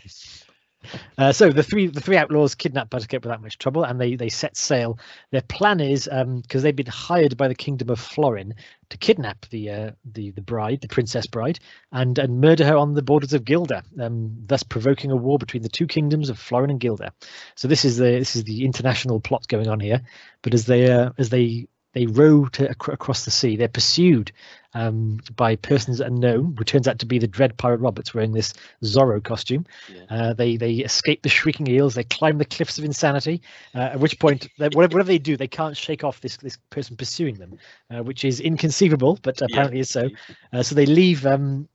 uh, 1.18 1.32
so 1.32 1.52
the 1.52 1.64
three 1.64 1.88
the 1.88 2.02
three 2.02 2.18
outlaws 2.18 2.56
kidnap 2.56 2.90
Buttercup 2.90 3.24
without 3.24 3.42
much 3.42 3.58
trouble, 3.58 3.84
and 3.84 4.00
they 4.00 4.16
they 4.16 4.30
set 4.30 4.56
sail. 4.56 4.98
Their 5.32 5.42
plan 5.42 5.80
is 5.80 6.10
because 6.12 6.64
they've 6.64 6.76
been 6.76 6.86
hired 6.86 7.38
by 7.38 7.48
the 7.48 7.56
kingdom 7.56 7.90
of 7.90 8.00
Florin 8.00 8.56
to 8.90 8.98
kidnap 8.98 9.46
the 9.50 9.70
uh, 9.70 9.92
the 10.14 10.32
the 10.32 10.42
bride, 10.42 10.82
the 10.82 10.88
princess 10.88 11.28
bride, 11.28 11.60
and 11.92 12.18
and 12.18 12.42
murder 12.42 12.66
her 12.66 12.78
on 12.78 12.94
the 12.94 13.02
borders 13.02 13.34
of 13.34 13.46
Guilder, 13.46 13.82
um, 14.00 14.36
thus 14.46 14.64
provoking 14.64 15.12
a 15.12 15.16
war 15.16 15.38
between 15.38 15.64
the 15.64 15.70
two 15.70 15.88
kingdoms 15.88 16.30
of 16.30 16.40
Florin 16.40 16.70
and 16.70 16.80
Guilder. 16.80 17.10
So 17.56 17.68
this 17.68 17.86
is 17.86 17.98
the 17.98 18.20
this 18.20 18.36
is 18.36 18.44
the 18.46 18.66
international 18.66 19.20
plot 19.20 19.48
going 19.48 19.68
on 19.68 19.80
here. 19.80 20.02
But 20.42 20.54
as 20.54 20.66
they 20.66 20.90
uh, 20.92 21.12
as 21.18 21.30
they 21.30 21.68
they 21.94 22.06
row 22.06 22.46
to 22.46 22.70
ac- 22.70 22.92
across 22.92 23.26
the 23.26 23.32
sea, 23.32 23.56
they're 23.56 23.68
pursued 23.68 24.32
um, 24.74 25.20
by 25.36 25.56
persons 25.56 26.00
unknown, 26.00 26.56
who 26.58 26.64
turns 26.64 26.88
out 26.88 27.00
to 27.00 27.06
be 27.06 27.18
the 27.18 27.28
dread 27.28 27.58
pirate 27.58 27.80
Roberts 27.80 28.14
wearing 28.14 28.34
this 28.34 28.54
Zorro 28.84 29.24
costume. 29.24 29.66
Yeah. 29.94 30.04
Uh, 30.10 30.34
they 30.34 30.58
they 30.58 30.74
escape 30.74 31.24
the 31.24 31.30
shrieking 31.30 31.68
eels. 31.68 31.96
They 31.96 32.04
climb 32.04 32.38
the 32.38 32.46
cliffs 32.46 32.78
of 32.78 32.84
insanity. 32.86 33.42
Uh, 33.74 33.80
at 33.94 34.00
which 34.00 34.20
point, 34.20 34.48
they- 34.60 34.66
whatever, 34.70 34.94
whatever 34.96 35.04
they 35.08 35.18
do, 35.18 35.36
they 35.38 35.48
can't 35.48 35.76
shake 35.76 36.04
off 36.04 36.22
this 36.22 36.38
this 36.38 36.58
person 36.70 36.96
pursuing 36.98 37.36
them, 37.36 37.58
uh, 37.90 38.04
which 38.04 38.24
is 38.26 38.40
inconceivable, 38.40 39.18
but 39.24 39.42
apparently 39.42 39.80
is 39.80 39.90
so. 39.90 40.10
Uh, 40.54 40.62
so 40.64 40.76
they 40.76 40.86
leave. 40.86 41.26
Um, 41.26 41.68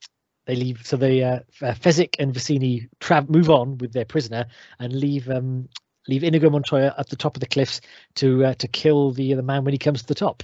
they 0.46 0.56
leave. 0.56 0.86
So 0.86 0.96
they 0.96 1.22
uh, 1.22 1.40
uh, 1.62 1.72
Fezzik 1.74 2.16
and 2.18 2.32
Vicini 2.34 2.88
trav- 3.00 3.28
move 3.30 3.50
on 3.50 3.78
with 3.78 3.92
their 3.92 4.04
prisoner 4.04 4.46
and 4.78 4.92
leave 4.92 5.28
um, 5.30 5.68
leave 6.06 6.22
Inigo 6.22 6.50
Montoya 6.50 6.94
at 6.98 7.08
the 7.08 7.16
top 7.16 7.36
of 7.36 7.40
the 7.40 7.46
cliffs 7.46 7.80
to 8.16 8.44
uh, 8.44 8.54
to 8.54 8.68
kill 8.68 9.10
the 9.10 9.34
the 9.34 9.42
man 9.42 9.64
when 9.64 9.72
he 9.72 9.78
comes 9.78 10.02
to 10.02 10.06
the 10.08 10.14
top. 10.14 10.42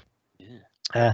Uh, 0.94 1.12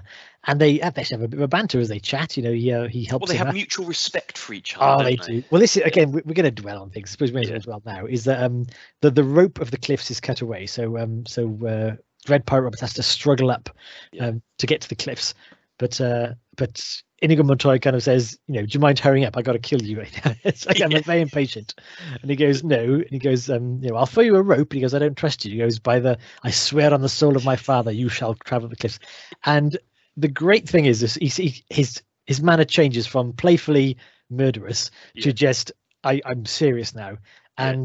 and 0.48 0.60
they 0.60 0.78
they 0.78 1.02
have 1.02 1.22
a 1.22 1.28
bit 1.28 1.38
of 1.38 1.42
a 1.42 1.48
banter 1.48 1.80
as 1.80 1.88
they 1.88 1.98
chat. 1.98 2.36
You 2.36 2.42
know, 2.44 2.52
he 2.52 2.72
uh, 2.72 2.88
he 2.88 3.04
helps. 3.04 3.22
Well, 3.22 3.32
they 3.32 3.38
have 3.38 3.48
out. 3.48 3.54
mutual 3.54 3.86
respect 3.86 4.38
for 4.38 4.52
each 4.52 4.76
other. 4.76 4.84
Oh, 4.84 4.88
other. 4.94 5.04
they 5.04 5.16
don't. 5.16 5.44
Well, 5.50 5.60
this 5.60 5.76
is 5.76 5.82
again. 5.82 6.12
we- 6.12 6.22
We're 6.24 6.34
going 6.34 6.44
to 6.44 6.50
dwell 6.62 6.80
on 6.82 6.90
things. 6.90 7.10
I 7.10 7.12
suppose 7.12 7.32
we 7.32 7.40
may 7.46 7.52
as 7.52 7.66
well 7.66 7.82
now. 7.84 8.06
Is 8.06 8.24
that 8.24 8.42
um 8.42 8.66
the 9.02 9.10
the 9.10 9.24
rope 9.24 9.60
of 9.60 9.70
the 9.70 9.76
cliffs 9.78 10.10
is 10.10 10.20
cut 10.20 10.40
away. 10.40 10.66
So 10.66 10.98
um 10.98 11.26
so 11.26 11.58
uh, 11.66 11.96
Red 12.28 12.46
Pirate 12.46 12.62
Roberts 12.62 12.80
has 12.80 12.94
to 12.94 13.02
struggle 13.02 13.50
up 13.50 13.68
Yeah. 14.12 14.26
um 14.28 14.42
to 14.58 14.66
get 14.66 14.80
to 14.82 14.88
the 14.88 14.96
cliffs, 14.96 15.34
but 15.78 16.00
uh 16.00 16.34
but 16.56 17.02
Inigo 17.22 17.42
Montoya 17.42 17.78
kind 17.78 17.96
of 17.96 18.02
says, 18.02 18.38
you 18.46 18.54
know, 18.54 18.62
do 18.62 18.68
you 18.72 18.80
mind 18.80 18.98
hurrying 18.98 19.24
up? 19.24 19.36
I 19.36 19.42
got 19.42 19.52
to 19.52 19.58
kill 19.58 19.82
you 19.82 19.98
right 19.98 20.20
now. 20.24 20.34
it's 20.44 20.66
like 20.66 20.82
I'm 20.82 21.02
very 21.02 21.22
impatient. 21.22 21.74
And 22.20 22.30
he 22.30 22.36
goes, 22.36 22.62
no. 22.62 22.96
And 22.96 23.08
he 23.10 23.18
goes, 23.18 23.48
um, 23.48 23.80
you 23.82 23.88
know, 23.88 23.96
I'll 23.96 24.06
throw 24.06 24.22
you 24.22 24.36
a 24.36 24.42
rope. 24.42 24.70
And 24.70 24.74
he 24.74 24.80
goes, 24.80 24.92
I 24.92 24.98
don't 24.98 25.16
trust 25.16 25.44
you. 25.44 25.52
He 25.52 25.58
goes, 25.58 25.78
by 25.78 25.98
the, 25.98 26.18
I 26.42 26.50
swear 26.50 26.92
on 26.92 27.00
the 27.00 27.08
soul 27.08 27.34
of 27.36 27.44
my 27.44 27.56
father, 27.56 27.90
you 27.90 28.10
shall 28.10 28.34
travel 28.34 28.68
the 28.68 28.76
cliffs. 28.76 28.98
And 29.44 29.78
the 30.16 30.28
great 30.28 30.68
thing 30.68 30.84
is, 30.84 31.00
this, 31.00 31.14
he, 31.14 31.28
he, 31.28 31.64
his 31.70 32.02
his 32.26 32.42
manner 32.42 32.64
changes 32.64 33.06
from 33.06 33.32
playfully 33.32 33.96
murderous 34.30 34.90
to 35.20 35.32
just, 35.32 35.72
I, 36.04 36.20
I'm 36.24 36.44
serious 36.44 36.94
now. 36.94 37.16
Yeah. 37.58 37.76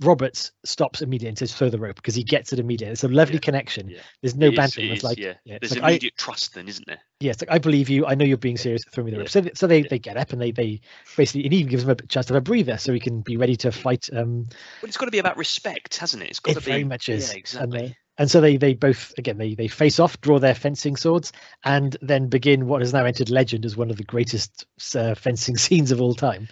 Roberts 0.00 0.52
stops 0.64 1.02
immediately 1.02 1.28
and 1.28 1.38
says, 1.38 1.54
throw 1.54 1.68
the 1.68 1.78
rope 1.78 1.96
because 1.96 2.14
he 2.14 2.22
gets 2.24 2.52
it 2.52 2.58
immediately. 2.58 2.92
It's 2.92 3.04
a 3.04 3.08
lovely 3.08 3.34
Yeah. 3.34 3.40
connection. 3.40 3.88
Yeah. 3.88 3.98
There's 4.22 4.34
no 4.34 4.48
It 4.48 4.56
banter. 4.56 4.80
it 4.80 4.90
It's 4.90 5.04
like, 5.04 5.18
yeah. 5.18 5.34
yeah, 5.44 5.58
it's 5.60 5.70
There's 5.70 5.80
like, 5.80 5.84
I- 5.84 5.90
immediate 5.90 6.16
trust, 6.16 6.54
then, 6.54 6.68
isn't 6.68 6.86
there? 6.86 7.00
Yes, 7.20 7.40
like 7.42 7.50
I 7.50 7.58
believe 7.58 7.90
you. 7.90 8.06
I 8.06 8.14
know 8.14 8.24
you're 8.24 8.38
being 8.38 8.56
serious. 8.56 8.82
Throw 8.92 9.04
me 9.04 9.10
the 9.10 9.18
Yeah. 9.18 9.20
rope. 9.20 9.28
So, 9.28 9.42
so 9.54 9.66
they, 9.66 9.80
Yeah. 9.80 9.86
they 9.90 9.98
get 9.98 10.16
up 10.16 10.32
and 10.32 10.40
they 10.40 10.52
they 10.52 10.80
basically 11.16 11.44
it 11.44 11.52
even 11.52 11.70
gives 11.70 11.82
him 11.84 11.90
a 11.90 11.94
chance 11.96 12.26
to 12.26 12.34
have 12.34 12.40
a 12.40 12.44
breather, 12.44 12.78
so 12.78 12.92
he 12.94 13.00
can 13.00 13.20
be 13.20 13.36
ready 13.36 13.56
to 13.56 13.70
fight. 13.70 14.08
Um, 14.12 14.48
But 14.80 14.88
it's 14.88 14.96
got 14.96 15.04
to 15.04 15.10
be 15.10 15.18
about 15.18 15.36
respect, 15.36 15.96
hasn't 15.98 16.22
it? 16.22 16.30
It's 16.30 16.40
got 16.40 16.52
it 16.52 16.60
to 16.60 16.60
be. 16.60 16.70
very 16.70 16.84
much 16.84 17.08
is. 17.10 17.24
Yeah, 17.26 17.30
And, 17.32 17.38
exactly. 17.38 17.78
they, 17.80 17.96
and 18.20 18.30
so 18.30 18.40
they 18.42 18.58
they 18.58 18.74
both 18.74 19.14
again 19.16 19.38
they 19.38 19.54
they 19.54 19.66
face 19.66 19.98
off, 19.98 20.20
draw 20.20 20.38
their 20.38 20.54
fencing 20.54 20.94
swords, 20.94 21.32
and 21.64 21.96
then 22.02 22.28
begin 22.28 22.66
what 22.66 22.82
has 22.82 22.92
now 22.92 23.06
entered 23.06 23.30
legend 23.30 23.64
as 23.64 23.78
one 23.78 23.90
of 23.90 23.96
the 23.96 24.04
greatest 24.04 24.66
uh, 24.94 25.14
fencing 25.14 25.56
scenes 25.64 25.90
of 25.90 26.00
all 26.02 26.14
time. 26.14 26.46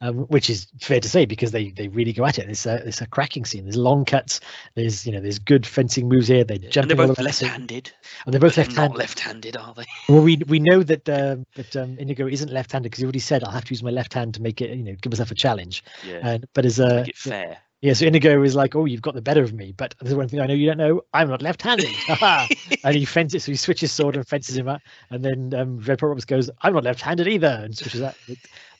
Um, 0.00 0.18
which 0.28 0.48
is 0.48 0.68
fair 0.80 1.00
to 1.00 1.08
say 1.08 1.26
because 1.26 1.50
they 1.50 1.70
they 1.70 1.88
really 1.88 2.12
go 2.12 2.24
at 2.24 2.38
it. 2.38 2.48
It's 2.48 2.66
a 2.66 2.76
it's 2.86 3.00
a 3.00 3.06
cracking 3.08 3.44
scene. 3.44 3.64
There's 3.64 3.76
long 3.76 4.04
cuts. 4.04 4.38
There's 4.76 5.04
you 5.04 5.10
know 5.12 5.20
there's 5.20 5.40
good 5.40 5.66
fencing 5.66 6.08
moves 6.08 6.28
here. 6.28 6.44
They 6.44 6.54
And 6.54 6.70
jump 6.70 6.86
they're 6.86 6.96
both 6.96 7.06
over 7.10 7.14
the 7.14 7.22
place, 7.22 7.42
left-handed. 7.42 7.90
and 8.24 8.32
they're 8.32 8.40
both 8.40 8.56
left-handed. 8.56 8.90
Not 8.92 8.96
left-handed, 8.96 9.56
are 9.56 9.74
they? 9.74 9.86
Well, 10.08 10.22
we 10.22 10.36
we 10.46 10.60
know 10.60 10.84
that 10.84 11.08
uh, 11.08 11.38
that 11.56 11.74
um, 11.74 11.98
Inigo 11.98 12.28
isn't 12.28 12.52
left-handed 12.52 12.88
because 12.88 13.00
he 13.00 13.04
already 13.06 13.18
said 13.18 13.42
I'll 13.42 13.50
have 13.50 13.64
to 13.64 13.70
use 13.74 13.82
my 13.82 13.90
left 13.90 14.14
hand 14.14 14.34
to 14.34 14.42
make 14.42 14.60
it, 14.60 14.70
you 14.70 14.84
know, 14.84 14.94
give 15.02 15.10
myself 15.10 15.32
a 15.32 15.34
challenge. 15.34 15.82
Yeah. 16.06 16.20
And 16.22 16.46
but 16.54 16.64
as 16.64 16.78
a 16.78 17.04
fair. 17.16 17.58
Yeah, 17.80 17.92
so 17.92 18.06
Inigo 18.06 18.42
is 18.42 18.54
like, 18.56 18.74
oh, 18.74 18.84
you've 18.86 19.02
got 19.02 19.14
the 19.14 19.22
better 19.22 19.42
of 19.42 19.52
me, 19.52 19.72
but 19.76 19.94
there's 20.00 20.14
one 20.14 20.28
thing 20.28 20.40
I 20.40 20.46
know 20.46 20.54
you 20.54 20.66
don't 20.66 20.78
know: 20.78 21.02
I'm 21.12 21.28
not 21.28 21.42
left-handed. 21.42 21.88
And 22.84 22.94
he 22.94 23.04
fences, 23.04 23.44
so 23.44 23.52
he 23.52 23.56
switches 23.56 23.90
sword 23.92 24.16
and 24.16 24.26
fences 24.26 24.56
him 24.56 24.68
out, 24.68 24.80
and 25.10 25.24
then 25.24 25.52
um, 25.54 25.78
Red 25.78 26.02
Roberts 26.02 26.24
goes, 26.24 26.50
I'm 26.62 26.74
not 26.74 26.84
left-handed 26.84 27.26
either, 27.26 27.60
and 27.64 27.76
switches 27.76 28.00
that 28.00 28.16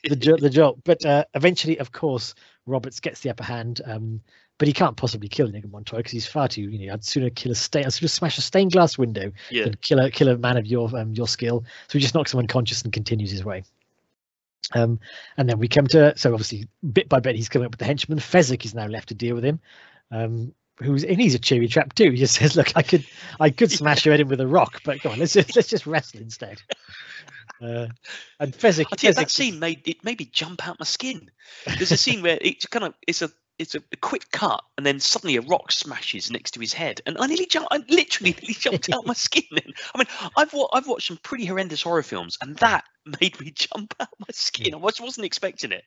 the 0.05 0.17
jo- 0.17 0.37
the 0.37 0.50
jolt. 0.50 0.81
But 0.85 1.05
uh, 1.05 1.25
eventually, 1.35 1.78
of 1.78 1.93
course, 1.93 2.35
Roberts 2.67 3.00
gets 3.00 3.21
the 3.21 3.31
upper 3.31 3.45
hand. 3.45 3.81
Um, 3.85 4.21
but 4.59 4.67
he 4.67 4.75
can't 4.75 4.97
possibly 4.97 5.28
kill 5.28 5.49
Inigo 5.49 5.69
Montoya 5.69 6.00
because 6.00 6.11
he's 6.11 6.26
far 6.26 6.49
too, 6.49 6.62
you 6.62 6.87
know, 6.87 6.93
I'd 6.93 7.05
sooner 7.05 7.31
kill 7.31 7.52
a 7.52 7.55
stain, 7.55 7.85
I'd 7.85 7.93
sooner 7.93 8.09
smash 8.09 8.38
a 8.38 8.43
stained 8.43 8.73
glass 8.73 8.99
window 8.99 9.31
Yeah. 9.50 9.64
than 9.64 9.75
kill 9.81 10.00
a 10.00 10.11
kill 10.11 10.28
a 10.28 10.37
man 10.37 10.57
of 10.57 10.67
your 10.67 10.95
um, 10.97 11.12
your 11.14 11.28
skill. 11.28 11.64
So 11.87 11.99
he 11.99 12.00
just 12.00 12.12
knocks 12.14 12.35
him 12.35 12.40
unconscious 12.40 12.83
and 12.83 12.93
continues 12.93 13.31
his 13.31 13.45
way. 13.45 13.62
Um, 14.74 15.00
and 15.36 15.48
then 15.48 15.58
we 15.58 15.68
come 15.68 15.86
to 15.88 16.16
so 16.16 16.32
obviously 16.32 16.68
bit 16.92 17.08
by 17.08 17.20
bit 17.20 17.36
he's 17.36 17.48
coming 17.48 17.66
up 17.66 17.72
with 17.72 17.78
the 17.78 17.86
henchman. 17.86 18.18
Fezzik 18.18 18.64
is 18.64 18.74
now 18.74 18.86
left 18.86 19.08
to 19.08 19.14
deal 19.14 19.34
with 19.34 19.44
him. 19.44 19.60
Um, 20.10 20.54
who's 20.80 21.04
and 21.04 21.20
he's 21.20 21.34
a 21.34 21.38
cheery 21.38 21.68
chap 21.68 21.94
too. 21.94 22.10
He 22.10 22.16
just 22.16 22.34
says, 22.38 22.56
"Look, 22.56 22.72
I 22.76 22.82
could 22.82 23.04
I 23.40 23.50
could 23.50 23.70
smash 23.70 24.04
your 24.04 24.12
head 24.12 24.20
in 24.20 24.28
with 24.28 24.40
a 24.40 24.46
rock, 24.46 24.82
but 24.84 25.00
come 25.00 25.12
on, 25.12 25.18
let's 25.18 25.32
just 25.32 25.56
let's 25.56 25.68
just 25.68 25.86
wrestle 25.86 26.20
instead." 26.20 26.62
Uh, 27.60 27.88
and 28.38 28.52
Fezzik, 28.52 28.86
I 28.92 28.96
tell 28.96 29.10
you, 29.10 29.14
that 29.14 29.30
scene 29.30 29.58
made 29.58 29.86
it 29.88 30.04
made 30.04 30.18
me 30.18 30.26
jump 30.26 30.66
out 30.66 30.78
my 30.78 30.84
skin. 30.84 31.30
There's 31.66 31.92
a 31.92 31.96
scene 31.96 32.22
where 32.22 32.38
it's 32.40 32.66
kind 32.66 32.84
of 32.84 32.94
it's 33.06 33.22
a 33.22 33.30
it's 33.58 33.74
a, 33.74 33.82
a 33.92 33.96
quick 33.96 34.30
cut, 34.30 34.62
and 34.76 34.86
then 34.86 35.00
suddenly 35.00 35.36
a 35.36 35.40
rock 35.42 35.72
smashes 35.72 36.30
next 36.30 36.52
to 36.52 36.60
his 36.60 36.72
head, 36.72 37.00
and 37.06 37.18
I 37.18 37.26
nearly 37.26 37.46
jumped. 37.46 37.68
I 37.72 37.78
literally 37.88 38.32
nearly 38.42 38.54
jumped 38.54 38.92
out 38.92 39.06
my 39.06 39.14
skin. 39.14 39.44
Then 39.50 39.72
I 39.94 39.98
mean, 39.98 40.06
I've 40.36 40.52
wa- 40.52 40.68
I've 40.72 40.86
watched 40.86 41.08
some 41.08 41.18
pretty 41.18 41.44
horrendous 41.44 41.82
horror 41.82 42.02
films, 42.02 42.38
and 42.40 42.56
that 42.56 42.84
made 43.20 43.38
me 43.40 43.50
jump 43.50 43.94
out 44.00 44.08
my 44.18 44.32
skin. 44.32 44.74
I 44.74 44.78
wasn't 44.78 45.26
expecting 45.26 45.72
it. 45.72 45.84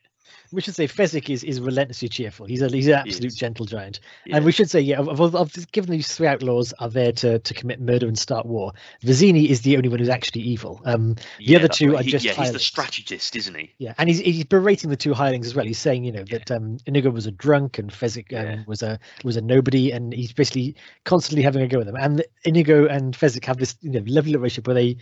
We 0.52 0.60
should 0.60 0.74
say 0.74 0.86
Fezzik 0.86 1.30
is 1.30 1.42
is 1.44 1.60
relentlessly 1.60 2.08
cheerful. 2.08 2.46
He's 2.46 2.62
a 2.62 2.68
he's 2.68 2.86
an 2.88 2.94
absolute 2.94 3.32
is. 3.32 3.34
gentle 3.36 3.66
giant. 3.66 4.00
Yeah. 4.26 4.36
And 4.36 4.44
we 4.44 4.52
should 4.52 4.70
say, 4.70 4.80
yeah, 4.80 4.98
of, 4.98 5.20
of, 5.20 5.34
of 5.34 5.72
given 5.72 5.90
these 5.90 6.14
three 6.14 6.26
outlaws 6.26 6.72
are 6.78 6.88
there 6.88 7.12
to, 7.12 7.38
to 7.38 7.54
commit 7.54 7.80
murder 7.80 8.06
and 8.06 8.18
start 8.18 8.46
war, 8.46 8.72
Vizzini 9.02 9.48
is 9.48 9.62
the 9.62 9.76
only 9.76 9.88
one 9.88 9.98
who's 9.98 10.08
actually 10.08 10.42
evil. 10.42 10.80
Um, 10.84 11.16
Yeah, 11.38 11.58
other 11.58 11.68
two 11.68 11.92
right. 11.92 12.00
are 12.00 12.02
He- 12.04 12.10
just 12.10 12.24
yeah, 12.24 12.32
he's 12.34 12.52
the 12.52 12.58
strategist, 12.58 13.36
isn't 13.36 13.54
he? 13.54 13.72
yeah, 13.78 13.94
and 13.98 14.08
he's 14.08 14.20
he's 14.20 14.44
berating 14.44 14.90
the 14.90 14.96
two 14.96 15.14
hirelings 15.14 15.46
as 15.46 15.54
well. 15.54 15.64
He's 15.64 15.78
saying, 15.78 16.04
you 16.04 16.12
know, 16.12 16.24
Yeah. 16.26 16.38
that 16.38 16.50
um, 16.50 16.78
Inigo 16.86 17.10
was 17.10 17.26
a 17.26 17.30
drunk 17.32 17.78
and 17.78 17.90
Fezzik 17.90 18.32
um, 18.38 18.46
Yeah. 18.46 18.62
was 18.66 18.82
a 18.82 18.98
was 19.24 19.36
a 19.36 19.40
nobody, 19.40 19.90
and 19.92 20.12
he's 20.12 20.32
basically 20.32 20.76
constantly 21.04 21.42
having 21.42 21.62
a 21.62 21.68
go 21.68 21.78
with 21.78 21.86
them. 21.86 21.96
And 21.96 22.24
Inigo 22.44 22.86
and 22.86 23.14
Fezzik 23.16 23.44
have 23.46 23.56
this 23.58 23.76
you 23.80 23.90
know 23.90 24.02
lovely 24.06 24.36
relationship 24.36 24.66
where 24.66 24.74
they. 24.74 24.96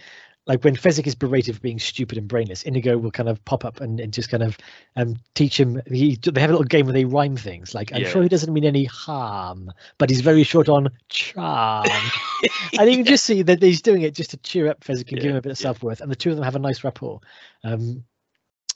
Like 0.46 0.64
when 0.64 0.74
Fezzik 0.74 1.06
is 1.06 1.14
berated 1.14 1.54
for 1.54 1.60
being 1.60 1.78
stupid 1.78 2.18
and 2.18 2.26
brainless, 2.26 2.62
Inigo 2.62 2.96
will 2.98 3.10
kind 3.10 3.28
of 3.28 3.44
pop 3.44 3.64
up 3.64 3.80
and, 3.80 4.00
and 4.00 4.12
just 4.12 4.30
kind 4.30 4.42
of 4.42 4.56
um, 4.96 5.16
teach 5.34 5.60
him. 5.60 5.80
He, 5.86 6.16
they 6.16 6.40
have 6.40 6.50
a 6.50 6.54
little 6.54 6.64
game 6.64 6.86
where 6.86 6.92
they 6.92 7.04
rhyme 7.04 7.36
things. 7.36 7.74
Like 7.74 7.92
I'm 7.92 8.02
Yeah. 8.02 8.08
sure 8.08 8.22
he 8.22 8.28
doesn't 8.28 8.52
mean 8.52 8.64
any 8.64 8.84
harm, 8.84 9.70
but 9.98 10.10
he's 10.10 10.22
very 10.22 10.42
short 10.42 10.68
on 10.68 10.88
charm. 11.08 11.86
and 12.78 12.90
you 12.90 12.96
can 12.96 13.04
just 13.04 13.24
see 13.24 13.42
that 13.42 13.62
he's 13.62 13.82
doing 13.82 14.02
it 14.02 14.14
just 14.14 14.30
to 14.30 14.38
cheer 14.38 14.68
up 14.68 14.80
Fezzik 14.80 15.12
and 15.12 15.20
give 15.20 15.30
him 15.30 15.36
a 15.36 15.42
bit 15.42 15.52
of 15.52 15.60
yeah. 15.60 15.62
self 15.62 15.82
worth. 15.82 16.00
And 16.00 16.10
the 16.10 16.16
two 16.16 16.30
of 16.30 16.36
them 16.36 16.44
have 16.44 16.56
a 16.56 16.60
nice 16.60 16.82
rapport. 16.84 17.20
Um, 17.62 18.04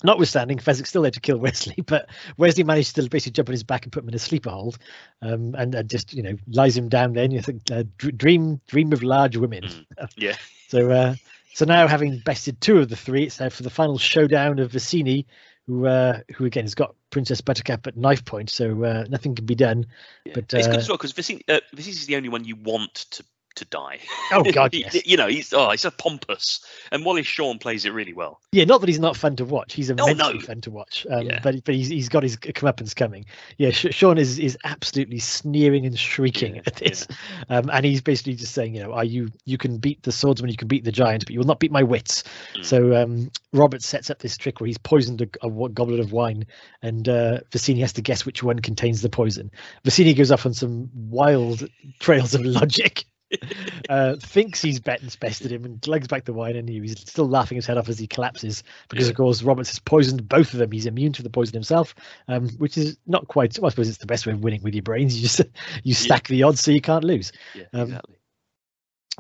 notwithstanding, 0.05 0.59
Fezzik's 0.59 0.91
still 0.91 1.03
there 1.03 1.11
to 1.11 1.21
kill 1.21 1.39
Wesley, 1.39 1.83
but 1.87 2.09
Wesley 2.37 2.63
managed 2.63 2.95
to 2.97 3.09
basically 3.09 3.33
jump 3.33 3.49
on 3.49 3.53
his 3.55 3.65
back 3.65 3.85
and 3.85 3.93
put 3.93 4.03
him 4.03 4.11
in 4.11 4.15
a 4.15 4.19
sleeper 4.19 4.51
hold, 4.51 4.79
um, 5.23 5.55
and, 5.57 5.75
and 5.75 5.89
just 5.89 6.13
you 6.13 6.23
know 6.23 6.37
lies 6.47 6.77
him 6.77 6.89
down. 6.89 7.15
Then 7.15 7.31
you 7.31 7.41
think 7.41 7.63
uh, 7.73 7.85
dream 7.97 8.61
dream 8.67 8.93
of 8.93 9.03
large 9.03 9.37
women. 9.37 9.65
Mm, 9.65 10.09
yeah. 10.17 10.35
So 10.69 10.91
uh, 10.91 11.15
so 11.55 11.65
now 11.65 11.87
having 11.87 12.19
bested 12.19 12.61
two 12.61 12.79
of 12.79 12.89
the 12.89 12.97
three, 12.97 13.25
it's 13.25 13.39
now 13.39 13.49
for 13.49 13.63
the 13.63 13.71
final 13.71 13.97
showdown 13.97 14.59
of 14.59 14.73
Vicini, 14.73 15.27
who 15.67 15.87
uh, 15.87 16.21
who 16.35 16.45
again 16.45 16.65
has 16.65 16.75
got 16.75 16.97
Princess 17.11 17.41
Buttercup 17.41 17.87
at 17.87 17.97
knife 17.97 18.25
point, 18.25 18.51
so 18.51 18.83
uh, 18.83 19.05
nothing 19.09 19.37
can 19.37 19.47
be 19.47 19.55
done. 19.55 19.87
Yeah. 20.25 20.33
But, 20.35 20.53
it's 20.53 20.67
good 20.67 20.77
uh, 20.77 20.79
as 20.79 20.89
well 20.89 20.99
because 20.99 21.13
Vicini, 21.13 21.43
uh, 21.49 21.61
Vicini 21.75 21.89
is 21.89 22.07
the 22.07 22.17
only 22.17 22.29
one 22.29 22.45
you 22.45 22.57
want 22.57 22.95
to 23.13 23.25
to 23.57 23.65
die. 23.67 23.99
Oh 24.33 24.43
God, 24.53 24.73
He- 24.73 24.81
yes. 24.81 25.07
you 25.07 25.17
know 25.17 25.27
he's 25.29 25.53
oh 25.53 25.71
he's 25.71 25.85
a 25.85 25.91
pompous, 25.91 26.65
and 26.93 27.05
Wallace 27.05 27.27
Shawn 27.27 27.59
plays 27.59 27.85
it 27.85 27.91
really 27.93 28.13
well. 28.13 28.41
Yeah, 28.53 28.65
not 28.65 28.81
that 28.81 28.89
he's 28.89 28.99
not 29.01 29.17
fun 29.17 29.37
to 29.37 29.45
watch. 29.45 29.73
He's 29.75 29.91
Oh, 29.91 29.95
immensely 29.95 30.35
no. 30.35 30.41
fun 30.41 30.61
to 30.63 30.71
watch. 30.71 31.07
Um, 31.11 31.23
Yeah. 31.27 31.41
But 31.43 31.65
but 31.65 31.75
he's 31.75 31.89
he's 31.89 32.09
got 32.09 32.23
his 32.23 32.37
comeuppance 32.37 32.95
coming. 32.97 33.25
Yeah, 33.59 33.71
Shawn 33.71 34.19
is 34.19 34.39
is 34.39 34.57
absolutely 34.65 35.19
sneering 35.19 35.87
and 35.87 35.99
shrieking 35.99 36.57
Yeah, 36.57 36.63
at 36.67 36.77
this, 36.77 37.07
um, 37.49 37.71
and 37.73 37.85
he's 37.85 38.01
basically 38.01 38.35
just 38.35 38.55
saying, 38.55 38.75
you 38.75 38.83
know, 38.83 38.93
are 38.93 39.05
you 39.05 39.31
you 39.45 39.59
can 39.59 39.79
beat 39.79 40.03
the 40.03 40.13
swordsman, 40.13 40.51
you 40.51 40.57
can 40.57 40.69
beat 40.69 40.85
the 40.85 40.93
giant, 40.93 41.25
but 41.27 41.33
you 41.33 41.39
will 41.39 41.47
not 41.47 41.61
beat 41.61 41.73
my 41.73 41.83
wits. 41.83 42.25
Mm. 42.57 42.65
So 42.65 42.95
um, 43.03 43.31
Robert 43.53 43.83
sets 43.83 44.11
up 44.11 44.19
this 44.19 44.37
trick 44.37 44.61
where 44.61 44.67
he's 44.67 44.79
poisoned 44.79 45.21
a, 45.23 45.29
a 45.43 45.49
wa- 45.49 45.69
goblet 45.69 46.01
of 46.01 46.13
wine, 46.13 46.47
and 46.83 47.09
uh, 47.09 47.41
Vicini 47.51 47.81
has 47.81 47.93
to 47.95 48.03
guess 48.03 48.27
which 48.27 48.43
one 48.43 48.59
contains 48.59 49.03
the 49.03 49.09
poison. 49.09 49.51
Vicini 49.85 50.17
goes 50.17 50.31
off 50.33 50.47
on 50.47 50.55
some 50.55 50.91
wild 50.95 51.69
trails 52.01 52.35
of 52.35 52.45
logic. 52.45 53.05
uh, 53.89 54.17
thinks 54.17 54.61
he's 54.63 54.81
bet 54.81 55.01
bested 55.21 55.53
him 55.53 55.65
and 55.65 55.87
lugs 55.87 56.09
back 56.09 56.25
the 56.25 56.33
wine, 56.33 56.57
and 56.57 56.69
he's 56.69 56.99
still 57.01 57.29
laughing 57.29 57.57
his 57.57 57.67
head 57.67 57.79
off 57.79 57.89
as 57.89 57.99
he 57.99 58.07
collapses 58.07 58.63
because, 58.89 59.07
Yeah. 59.07 59.11
of 59.11 59.17
course, 59.17 59.43
Roberts 59.43 59.71
has 59.71 59.79
poisoned 59.79 60.29
both 60.29 60.53
of 60.53 60.59
them. 60.59 60.71
He's 60.73 60.87
immune 60.87 61.13
to 61.15 61.23
the 61.23 61.31
poison 61.31 61.55
himself, 61.55 61.95
um, 62.29 62.49
which 62.59 62.77
is 62.79 62.97
not 63.07 63.29
quite. 63.29 63.59
Well, 63.59 63.67
I 63.67 63.71
suppose 63.71 63.89
it's 63.89 63.99
the 63.99 64.07
best 64.07 64.27
way 64.27 64.33
of 64.33 64.43
winning 64.43 64.63
with 64.63 64.75
your 64.75 64.83
brains. 64.83 65.15
You 65.17 65.23
just 65.23 65.41
you 65.83 65.95
stack 65.95 66.29
the 66.29 66.43
odds 66.43 66.61
so 66.61 66.71
you 66.71 66.81
can't 66.81 67.05
lose. 67.05 67.33
Yeah, 67.55 67.65
Um, 67.73 67.83
exactly. 67.89 68.17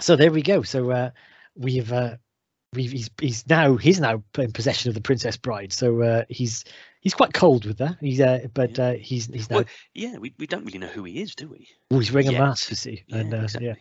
So 0.00 0.16
there 0.16 0.32
we 0.32 0.42
go. 0.42 0.62
So 0.62 0.90
uh, 0.90 1.10
we've 1.54 1.92
uh, 1.92 2.16
we've 2.72 2.90
he's 2.90 3.10
he's 3.20 3.46
now 3.48 3.76
he's 3.76 4.00
now 4.00 4.22
in 4.38 4.52
possession 4.52 4.88
of 4.88 4.94
the 4.94 5.00
Princess 5.00 5.36
Bride. 5.36 5.72
So 5.72 6.02
uh, 6.02 6.24
he's 6.28 6.64
he's 7.00 7.14
quite 7.14 7.32
cold 7.32 7.64
with 7.64 7.78
that. 7.78 7.98
He's 8.00 8.20
uh, 8.20 8.48
but 8.52 8.76
uh, 8.78 8.92
he's 8.94 9.26
he's 9.26 9.48
now 9.50 9.56
Well, 9.58 9.64
yeah, 9.94 10.18
we, 10.18 10.34
we 10.38 10.46
don't 10.48 10.64
really 10.64 10.78
know 10.78 10.88
who 10.88 11.04
he 11.04 11.22
is, 11.22 11.34
do 11.36 11.46
we? 11.48 11.68
oh, 11.92 11.98
he's 12.00 12.10
wearing 12.10 12.28
a 12.28 12.32
mask, 12.32 12.70
you 12.70 12.76
see, 12.76 13.04
Yeah, 13.06 13.18
and 13.18 13.34
uh, 13.34 13.36
exactly. 13.38 13.68
yeah. 13.68 13.74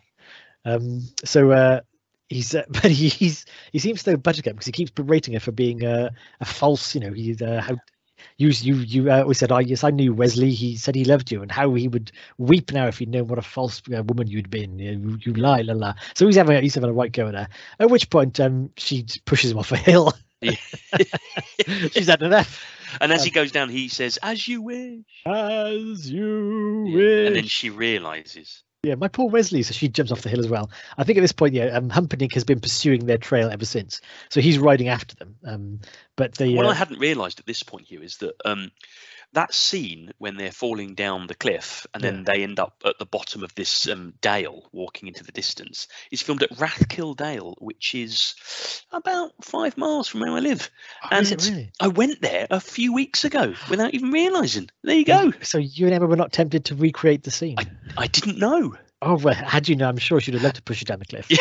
Um, 0.66 1.02
so 1.26 1.52
uh, 1.52 1.82
he's 2.30 2.56
uh, 2.56 2.64
but 2.70 2.92
he's 2.92 3.46
he 3.72 3.80
seems 3.80 4.04
to 4.04 4.18
buttercup 4.18 4.54
because 4.54 4.66
he 4.66 4.72
keeps 4.72 4.92
berating 4.92 5.34
her 5.34 5.40
for 5.40 5.52
being 5.52 5.84
uh, 5.86 6.10
a 6.40 6.46
false. 6.46 6.96
You 6.96 7.02
know, 7.02 7.14
he 7.14 7.36
uh, 7.44 7.62
how 7.62 7.76
you 8.38 8.50
you 8.50 8.76
you 8.76 9.12
uh, 9.12 9.22
always 9.22 9.38
said, 9.40 9.52
"I 9.52 9.62
yes, 9.62 9.84
I 9.84 9.90
knew 9.90 10.14
Wesley. 10.14 10.52
He 10.52 10.76
said 10.78 10.96
he 10.96 11.04
loved 11.06 11.32
you, 11.32 11.42
and 11.42 11.52
how 11.52 11.74
he 11.74 11.88
would 11.88 12.12
weep 12.38 12.72
now 12.72 12.88
if 12.88 13.00
he'd 13.00 13.10
known 13.10 13.28
what 13.28 13.40
a 13.40 13.44
false 13.44 13.82
uh, 13.96 14.04
woman 14.04 14.28
you'd 14.28 14.50
been. 14.50 14.80
You, 14.80 15.18
you 15.22 15.34
lie, 15.34 15.62
la 15.62 15.74
la." 15.74 15.94
So 16.16 16.26
he's 16.26 16.36
having 16.38 16.56
a- 16.58 16.62
he's 16.62 16.76
having 16.76 16.90
a 16.90 16.94
right 16.94 17.12
go 17.12 17.28
at 17.28 17.34
her. 17.36 17.48
At 17.80 17.90
which 17.90 18.10
point, 18.10 18.40
um, 18.40 18.70
she 18.78 19.06
pushes 19.26 19.52
him 19.52 19.58
off 19.60 19.72
a 19.72 19.78
hill. 19.78 20.14
Yeah. 20.44 20.56
She's 21.92 22.08
had 22.08 22.22
enough. 22.22 22.66
And 23.00 23.14
as 23.14 23.24
he 23.24 23.32
Um, 23.32 23.34
goes 23.34 23.52
down, 23.54 23.70
he 23.70 23.88
says, 23.88 24.20
"As 24.22 24.46
you 24.46 24.62
wish." 24.62 25.00
As 25.26 26.12
you 26.12 26.86
Yeah, 26.88 26.96
wish. 26.96 27.28
And 27.28 27.36
then 27.38 27.48
she 27.48 27.70
realizes. 27.70 28.64
Yeah, 28.84 28.96
my 28.96 29.08
poor 29.08 29.30
Wesley. 29.30 29.64
So 29.64 29.72
she 29.74 29.88
jumps 29.88 30.12
off 30.12 30.24
the 30.24 30.30
hill 30.30 30.42
as 30.42 30.50
well. 30.50 30.70
I 30.98 31.06
think 31.06 31.18
at 31.18 31.22
this 31.22 31.32
point, 31.32 31.54
yeah, 31.54 31.68
um, 31.68 31.90
Humperdinck 31.90 32.34
has 32.34 32.44
been 32.44 32.60
pursuing 32.60 33.06
their 33.06 33.18
trail 33.18 33.50
ever 33.50 33.64
since. 33.64 34.02
So 34.30 34.42
he's 34.42 34.60
riding 34.60 34.90
after 34.90 35.16
them. 35.16 35.36
Um, 35.46 35.80
but 36.18 36.36
they, 36.36 36.54
What 36.54 36.66
uh, 36.66 36.70
I 36.70 36.74
hadn't 36.74 37.00
realised 37.00 37.40
at 37.40 37.46
this 37.46 37.64
point 37.64 37.88
here 37.88 38.04
is 38.04 38.18
that 38.18 38.36
um, 38.44 38.72
that 39.34 39.54
scene 39.54 40.12
when 40.20 40.38
they're 40.38 40.52
falling 40.52 40.94
down 40.96 41.28
the 41.28 41.36
cliff 41.36 41.86
and 41.94 42.04
Yeah. 42.04 42.12
then 42.12 42.24
they 42.24 42.44
end 42.44 42.60
up 42.60 42.82
at 42.86 42.98
the 43.00 43.06
bottom 43.06 43.44
of 43.44 43.54
this 43.56 43.88
um, 43.88 44.14
dale, 44.22 44.70
walking 44.72 45.08
into 45.08 45.24
the 45.24 45.32
distance, 45.32 45.88
is 46.12 46.22
filmed 46.22 46.44
at 46.44 46.52
Lathkill 46.52 47.16
Dale, 47.16 47.56
which 47.60 47.96
is 47.96 48.36
about 48.92 49.32
five 49.44 49.78
miles 49.78 50.08
from 50.08 50.22
where 50.22 50.32
I 50.32 50.40
live. 50.40 50.70
oh, 51.04 51.08
and- 51.12 51.44
really? 51.46 51.72
I 51.80 51.88
went 51.88 52.22
there 52.22 52.48
a 52.50 52.60
few 52.60 52.94
weeks 52.94 53.26
ago 53.26 53.54
without 53.70 53.94
even 53.94 54.12
realising. 54.12 54.70
There 54.84 54.96
you 54.96 55.06
go. 55.06 55.34
So 55.42 55.58
you 55.58 55.86
and 55.88 55.96
Emma 55.96 56.06
were 56.06 56.16
not 56.16 56.32
tempted 56.32 56.66
to 56.66 56.76
recreate 56.76 57.24
the 57.24 57.32
scene. 57.32 57.58
I 57.98 58.08
didn't 58.08 58.38
know. 58.38 58.76
Oh, 59.02 59.16
well, 59.18 59.34
had 59.36 59.68
you 59.68 59.76
know, 59.76 59.90
I'm 59.90 59.98
sure 59.98 60.22
she'd 60.22 60.34
have 60.36 60.44
loved 60.44 60.56
to 60.56 60.62
push 60.62 60.80
you 60.82 60.86
down 60.86 61.00
the 61.00 61.06
cliff. 61.06 61.28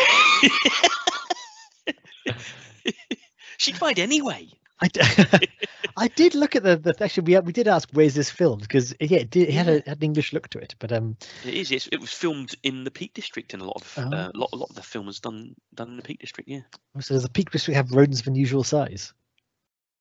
She'd 3.57 3.77
fight 3.77 3.99
anyway. 3.99 4.49
I, 4.83 4.87
d- 4.89 5.47
I 5.97 6.07
did 6.09 6.35
look 6.35 6.55
at 6.55 6.63
the, 6.63 6.75
the 6.77 6.95
actually 7.03 7.33
we, 7.33 7.39
we 7.39 7.53
did 7.53 7.67
ask 7.67 7.89
where's 7.93 8.13
this 8.15 8.29
filmed 8.29 8.61
because 8.61 8.93
yeah 8.99 9.19
it, 9.19 9.29
did, 9.29 9.47
it 9.49 9.53
had, 9.53 9.67
a, 9.69 9.73
had 9.87 9.97
an 9.97 10.03
English 10.03 10.33
look 10.33 10.49
to 10.49 10.59
it 10.59 10.75
but 10.79 10.91
um 10.91 11.15
It 11.45 11.53
is. 11.53 11.71
It's, 11.71 11.87
it 11.87 11.99
was 12.01 12.11
filmed 12.11 12.53
in 12.63 12.83
the 12.83 12.91
Peak 12.91 13.13
District, 13.13 13.53
and 13.53 13.61
a 13.61 13.65
lot 13.65 13.77
of 13.81 13.93
Oh. 13.97 14.01
uh, 14.11 14.31
lot, 14.35 14.49
a 14.53 14.55
lot 14.55 14.69
of 14.69 14.75
the 14.75 14.81
film 14.83 15.05
was 15.05 15.19
done 15.19 15.55
done 15.73 15.89
in 15.91 15.97
the 15.97 16.03
Peak 16.03 16.19
District. 16.19 16.49
Yeah, 16.49 16.61
so 16.99 17.13
does 17.15 17.23
the 17.23 17.29
Peak 17.29 17.51
District 17.51 17.75
have 17.77 17.91
rodents 17.91 18.21
of 18.21 18.27
unusual 18.27 18.63
size? 18.63 19.13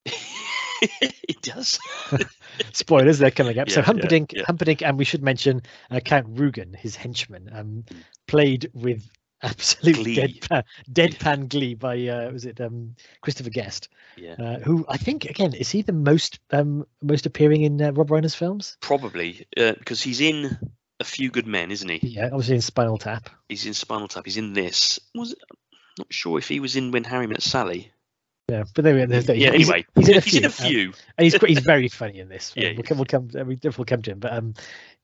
it 0.83 1.41
does. 1.43 1.79
Spoilers 2.73 3.19
they're 3.19 3.31
coming 3.31 3.59
up. 3.59 3.69
so 3.71 3.75
Yeah, 3.77 3.81
yeah, 3.81 3.87
Humperdinck 3.87 4.33
yeah. 4.33 4.43
Humperdinck 4.47 4.83
and 4.83 4.99
we 4.99 5.05
should 5.05 5.23
mention 5.23 5.63
uh, 5.91 6.01
Count 6.01 6.27
Rugen 6.35 6.75
his 6.77 6.97
henchman 6.97 7.49
um 7.53 7.85
played 8.27 8.71
with 8.75 9.09
absolute 9.53 9.97
Glee. 9.97 10.17
deadpan 10.17 10.65
deadpan 10.91 11.49
glee 11.49 11.75
by 11.75 12.07
uh 12.07 12.31
was 12.31 12.45
it 12.45 12.61
um 12.61 12.95
Christopher 13.21 13.51
Guest 13.51 13.89
Yeah, 14.17 14.35
uh, 14.39 14.59
who 14.61 14.85
I 14.89 14.97
think 14.99 15.25
again 15.25 15.53
is 15.55 15.71
he 15.71 15.83
the 15.83 15.93
most 15.93 16.39
um 16.53 16.87
most 17.03 17.27
appearing 17.27 17.63
in 17.63 17.81
uh, 17.83 17.93
Rob 17.93 18.09
Reiner's 18.09 18.35
films? 18.35 18.77
probably 18.81 19.47
uh, 19.57 19.73
because 19.79 20.01
he's 20.03 20.21
in 20.21 20.57
A 21.01 21.05
Few 21.05 21.31
Good 21.31 21.47
Men, 21.47 21.71
isn't 21.73 21.89
he? 21.89 21.99
Yeah, 22.07 22.27
obviously 22.27 22.55
in 22.57 22.61
Spinal 22.63 22.99
Tap. 22.99 23.31
He's 23.49 23.67
in 23.67 23.75
Spinal 23.75 24.09
Tap. 24.09 24.25
He's 24.25 24.37
in 24.37 24.53
this. 24.53 25.01
Was 25.15 25.33
it? 25.33 25.39
Not 25.99 26.07
sure 26.13 26.39
if 26.39 26.49
he 26.49 26.61
was 26.61 26.77
in 26.77 26.91
When 26.93 27.05
Harry 27.05 27.27
Met 27.27 27.43
Sally. 27.43 27.91
Yeah, 28.49 28.65
but 28.75 28.83
there, 28.85 29.07
there, 29.07 29.21
there, 29.23 29.37
Yeah. 29.37 29.53
he's, 29.53 29.69
Anyway, 29.71 29.87
he's 29.95 30.09
in 30.09 30.17
a 30.17 30.21
he's 30.21 30.45
in 30.45 30.51
few. 30.51 30.89
um, 30.89 30.95
and 31.19 31.25
he's 31.25 31.35
he's 31.37 31.59
very 31.61 31.89
funny 31.89 32.19
in 32.19 32.29
this. 32.29 32.53
Yeah, 32.57 32.69
he 32.71 32.75
we'll 32.77 32.83
come, 32.85 32.99
we'll 32.99 33.05
come. 33.07 33.29
We'll 33.33 33.85
come 33.85 34.03
to 34.03 34.11
him, 34.13 34.19
but 34.19 34.33
um, 34.33 34.55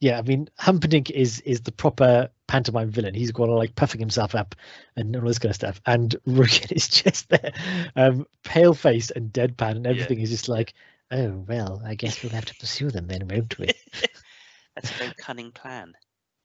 yeah, 0.01 0.19
I 0.19 0.23
mean, 0.23 0.49
Humperdinck 0.59 1.11
is 1.11 1.41
is 1.41 1.61
the 1.63 1.73
proper 1.73 2.31
pantomime 2.49 2.91
villain. 2.91 3.15
He's 3.15 3.31
going 3.31 3.51
on 3.51 3.57
like 3.57 3.77
puffing 3.77 4.01
himself 4.01 4.35
up 4.35 4.57
and 4.97 5.15
all 5.15 5.23
this 5.23 5.39
kind 5.39 5.51
of 5.51 5.57
stuff, 5.57 5.81
and 5.87 6.17
Rugen 6.27 6.73
is 6.73 6.89
just 6.89 7.29
there, 7.29 7.53
um, 7.95 8.27
pale 8.43 8.75
faced 8.75 9.13
and 9.15 9.33
deadpan, 9.33 9.77
and 9.77 9.85
Yeah. 9.85 9.93
everything 9.93 10.21
is 10.21 10.31
just 10.31 10.49
like, 10.49 10.75
oh 11.13 11.45
well, 11.47 11.81
I 11.85 11.95
guess 11.95 12.23
we'll 12.23 12.33
have 12.33 12.47
to 12.47 12.55
pursue 12.57 12.91
them 12.91 13.07
then, 13.07 13.29
won't 13.29 13.57
we? 13.59 13.69
That's 14.75 14.91
a 14.91 14.95
very 14.95 15.13
cunning 15.19 15.53
plan. 15.53 15.93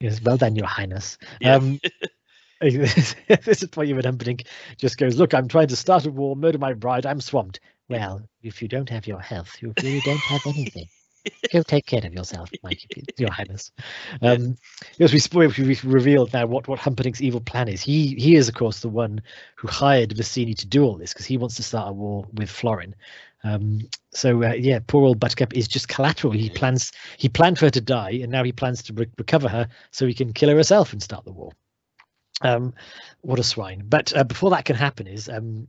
yes, 0.00 0.22
well 0.22 0.36
done, 0.36 0.54
Your 0.54 0.66
Highness. 0.66 1.18
Yeah. 1.40 1.56
Um, 1.56 1.80
this 2.60 3.14
is 3.62 3.68
why 3.74 3.84
you 3.84 4.00
Humperdinck 4.00 4.44
just 4.78 4.96
goes, 4.96 5.16
look, 5.16 5.34
I'm 5.34 5.48
trying 5.48 5.68
to 5.68 5.76
start 5.76 6.06
a 6.06 6.10
war, 6.10 6.36
murder 6.36 6.58
my 6.58 6.72
bride, 6.72 7.06
I'm 7.06 7.20
swamped. 7.20 7.60
Well, 7.88 8.22
if 8.42 8.62
you 8.62 8.68
don't 8.68 8.88
have 8.88 9.06
your 9.06 9.20
health, 9.20 9.56
you 9.60 9.74
really 9.82 10.00
don't 10.00 10.16
have 10.18 10.46
anything. 10.46 10.86
Go 11.52 11.62
take 11.62 11.86
care 11.86 12.04
of 12.04 12.12
yourself, 12.12 12.50
my, 12.62 12.76
Your 13.18 13.30
Highness. 13.30 13.70
Um, 14.22 14.56
yes, 14.98 15.12
we 15.32 15.46
we 15.46 15.78
revealed 15.84 16.32
now 16.32 16.46
what, 16.46 16.68
what 16.68 16.78
Humperdinck's 16.78 17.22
evil 17.22 17.40
plan 17.40 17.68
is. 17.68 17.80
He 17.82 18.14
he 18.16 18.34
is, 18.34 18.48
of 18.48 18.54
course, 18.54 18.80
the 18.80 18.88
one 18.88 19.22
who 19.56 19.68
hired 19.68 20.10
Vicini 20.10 20.56
to 20.58 20.66
do 20.66 20.84
all 20.84 20.96
this 20.96 21.12
because 21.12 21.26
he 21.26 21.38
wants 21.38 21.56
to 21.56 21.62
start 21.62 21.90
a 21.90 21.92
war 21.92 22.26
with 22.32 22.50
Florin. 22.50 22.94
Um, 23.44 23.80
so 24.12 24.42
uh, 24.42 24.54
yeah, 24.54 24.80
poor 24.86 25.04
old 25.04 25.20
Buttercup 25.20 25.54
is 25.54 25.68
just 25.68 25.88
collateral. 25.88 26.32
He 26.32 26.50
plans 26.50 26.92
he 27.18 27.28
planned 27.28 27.58
for 27.58 27.66
her 27.66 27.70
to 27.70 27.80
die, 27.80 28.12
and 28.22 28.32
now 28.32 28.42
he 28.42 28.52
plans 28.52 28.82
to 28.84 28.92
re- 28.94 29.10
recover 29.18 29.48
her 29.48 29.68
so 29.90 30.06
he 30.06 30.14
can 30.14 30.32
kill 30.32 30.48
her 30.48 30.56
herself 30.56 30.92
and 30.92 31.02
start 31.02 31.24
the 31.24 31.32
war. 31.32 31.52
Um, 32.40 32.74
what 33.20 33.38
a 33.38 33.44
swine! 33.44 33.84
But 33.86 34.16
uh, 34.16 34.24
before 34.24 34.50
that 34.50 34.64
can 34.64 34.76
happen, 34.76 35.06
is 35.06 35.28
um, 35.28 35.68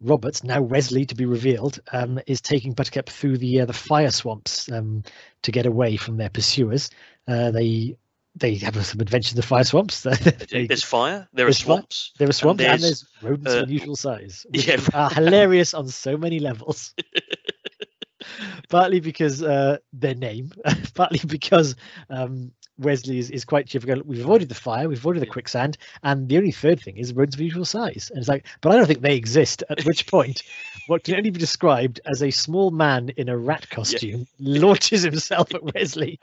Roberts 0.00 0.42
now 0.42 0.62
Wesley 0.62 1.04
to 1.06 1.14
be 1.14 1.26
revealed 1.26 1.80
um, 1.92 2.20
is 2.26 2.40
taking 2.40 2.72
Buttercup 2.72 3.08
through 3.08 3.38
the 3.38 3.60
uh, 3.60 3.66
the 3.66 3.72
fire 3.72 4.10
swamps 4.10 4.70
um, 4.72 5.02
to 5.42 5.52
get 5.52 5.66
away 5.66 5.96
from 5.96 6.16
their 6.16 6.30
pursuers. 6.30 6.90
Uh, 7.28 7.50
they 7.50 7.96
they 8.34 8.54
have 8.56 8.74
some 8.86 9.00
adventures 9.00 9.32
in 9.32 9.36
the 9.36 9.42
fire 9.42 9.64
swamps. 9.64 10.02
They- 10.50 10.66
There's 10.66 10.82
fire. 10.82 11.28
There 11.32 11.44
are 11.44 11.48
there's 11.48 11.60
fi- 11.60 11.74
swamps. 11.74 12.12
there 12.18 12.28
are 12.28 12.32
swamps 12.32 12.62
and 12.64 12.82
there's, 12.82 12.82
there's 12.82 13.06
rodents 13.22 13.52
uh, 13.52 13.58
of 13.58 13.62
unusual 13.64 13.96
size, 13.96 14.46
which 14.50 14.66
yeah. 14.66 14.80
are 14.94 15.10
hilarious 15.10 15.74
on 15.74 15.88
so 15.88 16.16
many 16.16 16.38
levels. 16.38 16.94
partly 18.68 19.00
because 19.00 19.42
uh, 19.42 19.78
their 19.92 20.14
name, 20.14 20.52
partly 20.94 21.20
because 21.26 21.76
um, 22.08 22.52
Wesley 22.80 23.18
is, 23.18 23.30
is 23.30 23.44
quite 23.44 23.66
cheerful. 23.66 23.88
going, 23.88 24.02
We've 24.06 24.20
avoided 24.20 24.48
the 24.48 24.54
fire, 24.54 24.88
we've 24.88 24.98
avoided 24.98 25.22
the 25.22 25.26
quicksand, 25.26 25.76
and 26.02 26.28
the 26.28 26.38
only 26.38 26.50
third 26.52 26.80
thing 26.80 26.96
is 26.96 27.12
rodents 27.12 27.36
of 27.36 27.40
usual 27.40 27.64
size. 27.64 28.10
And 28.10 28.18
it's 28.18 28.28
like, 28.28 28.46
but 28.60 28.72
I 28.72 28.76
don't 28.76 28.86
think 28.86 29.02
they 29.02 29.16
exist. 29.16 29.62
At 29.70 29.84
which 29.84 30.06
point, 30.06 30.42
what 30.86 31.04
can 31.04 31.14
only 31.16 31.30
be 31.30 31.38
described 31.38 32.00
as 32.06 32.22
a 32.22 32.30
small 32.30 32.70
man 32.70 33.10
in 33.16 33.28
a 33.28 33.36
rat 33.36 33.68
costume 33.70 34.26
launches 34.38 35.02
himself 35.02 35.54
at 35.54 35.62
Wesley, 35.74 36.18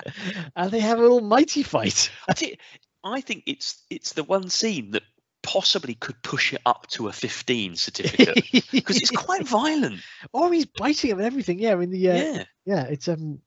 and 0.55 0.71
they 0.71 0.79
have 0.79 0.99
an 0.99 1.05
almighty 1.05 1.63
fight. 1.63 2.11
I 2.27 2.33
think, 2.33 2.59
I 3.03 3.21
think 3.21 3.43
it's 3.45 3.83
it's 3.89 4.13
the 4.13 4.23
one 4.23 4.49
scene 4.49 4.91
that 4.91 5.03
possibly 5.43 5.93
could 5.93 6.21
push 6.23 6.51
it 6.51 6.59
up 6.65 6.87
to 6.87 7.07
a 7.07 7.13
15 7.13 7.77
certificate 7.77 8.43
because 8.71 8.97
it's 8.97 9.11
quite 9.11 9.47
violent. 9.47 10.01
Oh, 10.33 10.51
he's 10.51 10.65
biting 10.65 11.11
him 11.11 11.19
and 11.19 11.25
everything. 11.25 11.59
Yeah, 11.59 11.71
I 11.71 11.75
mean 11.75 11.89
the 11.91 12.09
uh, 12.09 12.15
Yeah. 12.15 12.43
yeah, 12.65 12.83
it's 12.83 13.07
um, 13.07 13.39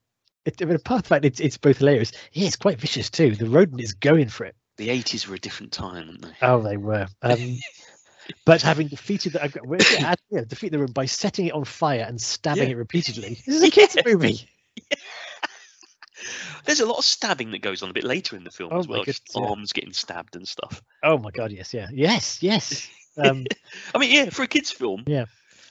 it, 0.45 0.61
I 0.61 0.65
mean, 0.65 0.77
apart 0.77 1.01
from 1.01 1.03
the 1.03 1.09
fact 1.09 1.25
it's 1.25 1.41
it's 1.41 1.57
both 1.59 1.79
hilarious. 1.79 2.13
Yeah, 2.33 2.47
it's 2.47 2.57
quite 2.57 2.79
vicious 2.81 3.11
too. 3.11 3.35
The 3.35 3.49
rodent 3.49 3.81
is 3.81 3.93
going 3.95 4.29
for 4.29 4.45
it. 4.45 4.55
The 4.77 4.89
80s 4.89 5.27
were 5.27 5.35
a 5.35 5.39
different 5.39 5.73
time, 5.73 6.07
weren't 6.09 6.23
they? 6.23 6.33
Oh, 6.43 6.61
they 6.63 6.77
were. 6.79 7.07
Um, 7.23 7.59
but 8.47 8.63
having 8.63 8.89
defeated 8.89 9.35
the, 9.35 9.61
well, 9.65 9.79
yeah, 9.93 10.15
yeah, 10.31 10.41
defeat 10.47 10.73
the 10.73 10.79
room 10.79 10.93
by 10.93 11.05
setting 11.05 11.47
it 11.47 11.53
on 11.53 11.65
fire 11.65 12.05
and 12.09 12.21
stabbing 12.21 12.65
Yeah. 12.65 12.71
it 12.71 12.77
repeatedly. 12.79 13.39
This 13.47 13.57
is 13.57 13.63
a 13.63 13.71
kids' 13.71 13.97
movie. 14.07 14.49
There's 16.67 16.81
a 16.81 16.87
lot 16.87 16.99
of 16.99 17.05
stabbing 17.05 17.51
that 17.53 17.63
goes 17.63 17.83
on 17.83 17.91
a 17.91 17.93
bit 17.93 18.05
later 18.05 18.37
in 18.37 18.45
the 18.45 18.51
film 18.51 18.71
Oh 18.73 18.79
as 18.79 18.87
well. 18.89 19.05
Just 19.05 19.27
goodness, 19.27 19.43
yeah. 19.43 19.51
arms 19.51 19.73
getting 19.73 19.93
stabbed 19.93 20.37
and 20.37 20.47
stuff. 20.47 20.83
Oh 21.03 21.17
my 21.19 21.31
god, 21.31 21.51
yes, 21.53 21.73
yeah, 21.73 21.89
yes, 21.93 22.43
yes. 22.43 22.89
Um, 23.17 23.47
I 23.95 23.99
mean, 23.99 24.11
yeah, 24.13 24.31
for 24.31 24.43
a 24.43 24.47
kids' 24.47 24.71
film. 24.71 25.05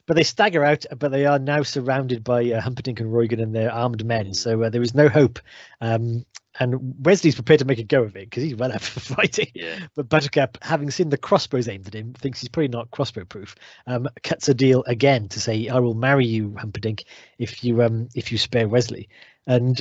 But 0.09 0.15
they 0.15 0.23
stagger 0.23 0.65
out, 0.65 0.87
but 0.97 1.11
they 1.11 1.27
are 1.27 1.37
now 1.37 1.61
surrounded 1.61 2.23
by 2.23 2.51
uh, 2.51 2.59
Humperdinck 2.59 2.99
and 2.99 3.13
Roygan 3.13 3.39
and 3.39 3.53
their 3.53 3.71
armed 3.71 4.03
men. 4.03 4.33
So 4.33 4.63
uh, 4.63 4.69
there 4.71 4.81
is 4.81 4.95
no 4.95 5.07
hope. 5.07 5.37
Um, 5.81 6.25
and 6.59 7.05
Wesley's 7.05 7.35
prepared 7.35 7.59
to 7.59 7.65
make 7.65 7.77
a 7.77 7.83
go 7.83 8.01
of 8.01 8.15
it 8.15 8.27
because 8.27 8.41
he's 8.41 8.55
well 8.55 8.71
up 8.71 8.81
for 8.81 8.99
fighting. 9.15 9.51
Yeah. 9.53 9.77
But 9.95 10.09
Buttercup, 10.09 10.57
having 10.63 10.89
seen 10.89 11.09
the 11.09 11.17
crossbows 11.17 11.67
aimed 11.67 11.85
at 11.85 11.93
him, 11.93 12.13
thinks 12.13 12.41
he's 12.41 12.49
probably 12.49 12.69
not 12.69 12.89
crossbow 12.89 13.23
proof. 13.23 13.53
Um, 13.85 14.07
cuts 14.23 14.49
a 14.49 14.55
deal 14.55 14.83
again 14.87 15.29
to 15.29 15.39
say, 15.39 15.67
"I 15.67 15.77
will 15.77 15.93
marry 15.93 16.25
you, 16.25 16.55
Humperdinck, 16.57 17.03
if 17.37 17.63
you 17.63 17.83
um 17.83 18.09
if 18.15 18.31
you 18.31 18.39
spare 18.39 18.67
Wesley." 18.67 19.09
And 19.45 19.79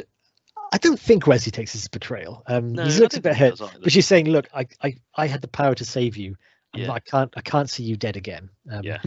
I 0.75 0.77
don't 0.77 1.01
think 1.01 1.27
Wesley 1.27 1.53
takes 1.53 1.73
this 1.73 1.85
as 1.85 1.89
betrayal. 1.89 2.43
Um, 2.47 2.75
No, 2.75 2.85
he 2.85 3.01
looks 3.01 3.17
a 3.17 3.23
bit 3.23 3.35
hurt, 3.35 3.59
but 3.83 3.91
she's 3.93 4.07
saying, 4.07 4.29
"Look, 4.29 4.47
I 4.55 4.67
I, 4.83 4.97
I 5.17 5.27
had 5.27 5.41
the 5.41 5.49
power 5.49 5.75
to 5.75 5.87
save 5.87 6.19
you. 6.19 6.37
Yeah. 6.75 6.93
I 6.93 7.01
can't 7.01 7.33
I 7.35 7.41
can't 7.41 7.71
see 7.71 7.85
you 7.85 7.97
dead 7.97 8.19
again." 8.19 8.51
Um, 8.71 8.85
Yeah. 8.85 8.99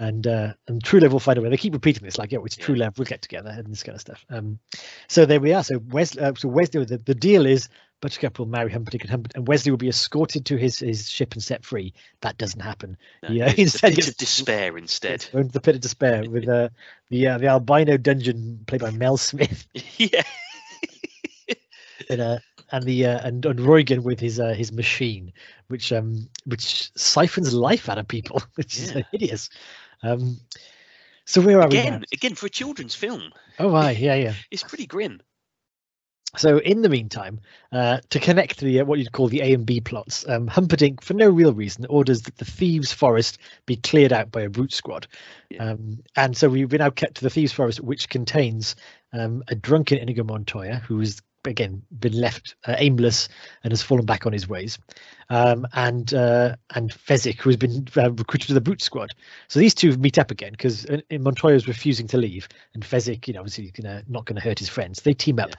And 0.00 0.26
uh, 0.26 0.54
and 0.66 0.82
true 0.82 0.98
love 0.98 1.12
will 1.12 1.20
find 1.20 1.36
a 1.36 1.42
way. 1.42 1.50
They 1.50 1.58
keep 1.58 1.74
repeating 1.74 2.02
this, 2.02 2.16
like, 2.16 2.32
"Yeah, 2.32 2.38
it's 2.42 2.56
true 2.56 2.74
love. 2.74 2.98
We'll 2.98 3.04
get 3.04 3.20
together," 3.20 3.50
and 3.50 3.66
this 3.66 3.82
kind 3.82 3.94
of 3.94 4.00
stuff. 4.00 4.24
Um, 4.30 4.58
so 5.08 5.26
there 5.26 5.40
we 5.40 5.52
are. 5.52 5.62
So 5.62 5.78
Wesley, 5.90 6.22
uh, 6.22 6.32
so 6.34 6.48
Wesley, 6.48 6.82
the, 6.86 6.96
the 6.96 7.14
deal 7.14 7.44
is 7.44 7.68
Buttercup 8.00 8.38
will 8.38 8.46
marry 8.46 8.70
Humperdinck, 8.70 9.02
and, 9.02 9.10
Humperdinck, 9.10 9.36
and 9.36 9.48
Wesley 9.48 9.70
will 9.70 9.78
be 9.78 9.88
escorted 9.88 10.46
to 10.46 10.56
his 10.56 10.78
his 10.78 11.10
ship 11.10 11.34
and 11.34 11.42
set 11.42 11.64
free. 11.64 11.92
That 12.22 12.38
doesn't 12.38 12.60
happen. 12.60 12.96
No, 13.22 13.28
Yeah, 13.28 13.52
instead 13.58 13.94
pit 13.94 14.08
of 14.08 14.16
despair 14.16 14.78
instead. 14.78 15.26
Going 15.32 15.48
to 15.48 15.52
the 15.52 15.60
pit 15.60 15.74
of 15.74 15.82
despair 15.82 16.28
with 16.28 16.48
uh, 16.48 16.70
the 17.10 17.26
uh, 17.28 17.38
the 17.38 17.48
albino 17.48 17.98
dungeon 17.98 18.64
played 18.66 18.80
by 18.80 18.90
Mel 18.90 19.18
Smith, 19.18 19.66
yeah. 19.98 20.22
and 22.10 22.20
uh, 22.20 22.38
and 22.72 22.84
the 22.84 23.04
uh, 23.04 23.26
and, 23.26 23.44
and 23.44 23.60
Roygan 23.60 24.02
with 24.02 24.18
his 24.18 24.40
uh, 24.40 24.54
his 24.54 24.72
machine, 24.72 25.32
which 25.68 25.92
um 25.92 26.28
which 26.46 26.90
siphons 26.96 27.52
life 27.52 27.88
out 27.88 27.98
of 27.98 28.08
people, 28.08 28.42
which 28.54 28.78
is 28.78 28.94
hideous. 29.12 29.50
Um, 30.02 30.40
so 31.26 31.40
where 31.40 31.60
are 31.60 31.68
we 31.68 31.76
now? 31.76 31.82
Again, 31.82 32.04
again 32.12 32.34
for 32.34 32.46
a 32.46 32.50
children's 32.50 32.94
film, 32.94 33.32
Oh, 33.58 33.70
right, 33.70 33.96
yeah, 33.96 34.14
yeah. 34.14 34.34
it's 34.50 34.62
pretty 34.62 34.86
grim. 34.86 35.20
so 36.36 36.58
in 36.58 36.82
the 36.82 36.88
meantime, 36.88 37.40
uh, 37.72 37.98
to 38.10 38.20
connect 38.20 38.60
the 38.60 38.80
uh, 38.80 38.84
what 38.84 38.98
you'd 38.98 39.12
call 39.12 39.28
the 39.28 39.40
A 39.42 39.52
and 39.52 39.66
B 39.66 39.80
plots, 39.80 40.26
um, 40.28 40.46
Humperdinck, 40.46 41.02
for 41.02 41.14
no 41.14 41.28
real 41.28 41.52
reason, 41.52 41.86
orders 41.86 42.22
that 42.22 42.36
the 42.38 42.44
thieves' 42.44 42.92
forest 42.92 43.38
be 43.66 43.76
cleared 43.76 44.12
out 44.12 44.30
by 44.30 44.42
a 44.42 44.48
brute 44.48 44.72
squad, 44.72 45.06
Yeah. 45.50 45.70
um, 45.72 46.02
and 46.16 46.36
so 46.36 46.48
we've 46.48 46.68
been 46.68 46.78
now 46.78 46.90
kept 46.90 47.16
to 47.16 47.22
the 47.22 47.30
thieves' 47.30 47.52
forest, 47.52 47.80
which 47.80 48.08
contains 48.08 48.76
um, 49.12 49.42
a 49.48 49.54
drunken 49.54 49.98
Inigo 49.98 50.24
Montoya 50.24 50.76
who 50.76 50.98
has 51.00 51.20
again 51.46 51.82
been 51.98 52.12
left 52.12 52.54
uh, 52.66 52.74
aimless 52.78 53.28
and 53.64 53.72
has 53.72 53.82
fallen 53.82 54.04
back 54.06 54.26
on 54.26 54.32
his 54.32 54.46
ways, 54.48 54.78
um, 55.30 55.66
and 55.72 56.12
uh, 56.12 56.56
and 56.74 56.90
Fezzik, 56.92 57.40
who 57.40 57.48
has 57.50 57.56
been 57.56 57.86
uh, 57.96 58.10
recruited 58.12 58.48
to 58.48 58.54
the 58.54 58.60
brute 58.60 58.82
squad. 58.82 59.10
So 59.48 59.58
these 59.60 59.74
two 59.74 59.96
meet 59.96 60.18
up 60.18 60.30
again 60.30 60.50
because 60.52 60.86
Montoya 61.10 61.54
is 61.54 61.66
refusing 61.66 62.06
to 62.08 62.18
leave, 62.18 62.48
and 62.74 62.84
Fezzik, 62.84 63.26
you 63.28 63.34
know, 63.34 63.40
obviously 63.40 63.70
gonna 63.70 64.02
not 64.08 64.26
going 64.26 64.36
to 64.36 64.42
hurt 64.46 64.58
his 64.58 64.68
friends. 64.68 65.00
They 65.02 65.14
team 65.14 65.38
up. 65.38 65.48
Yeah. 65.50 65.56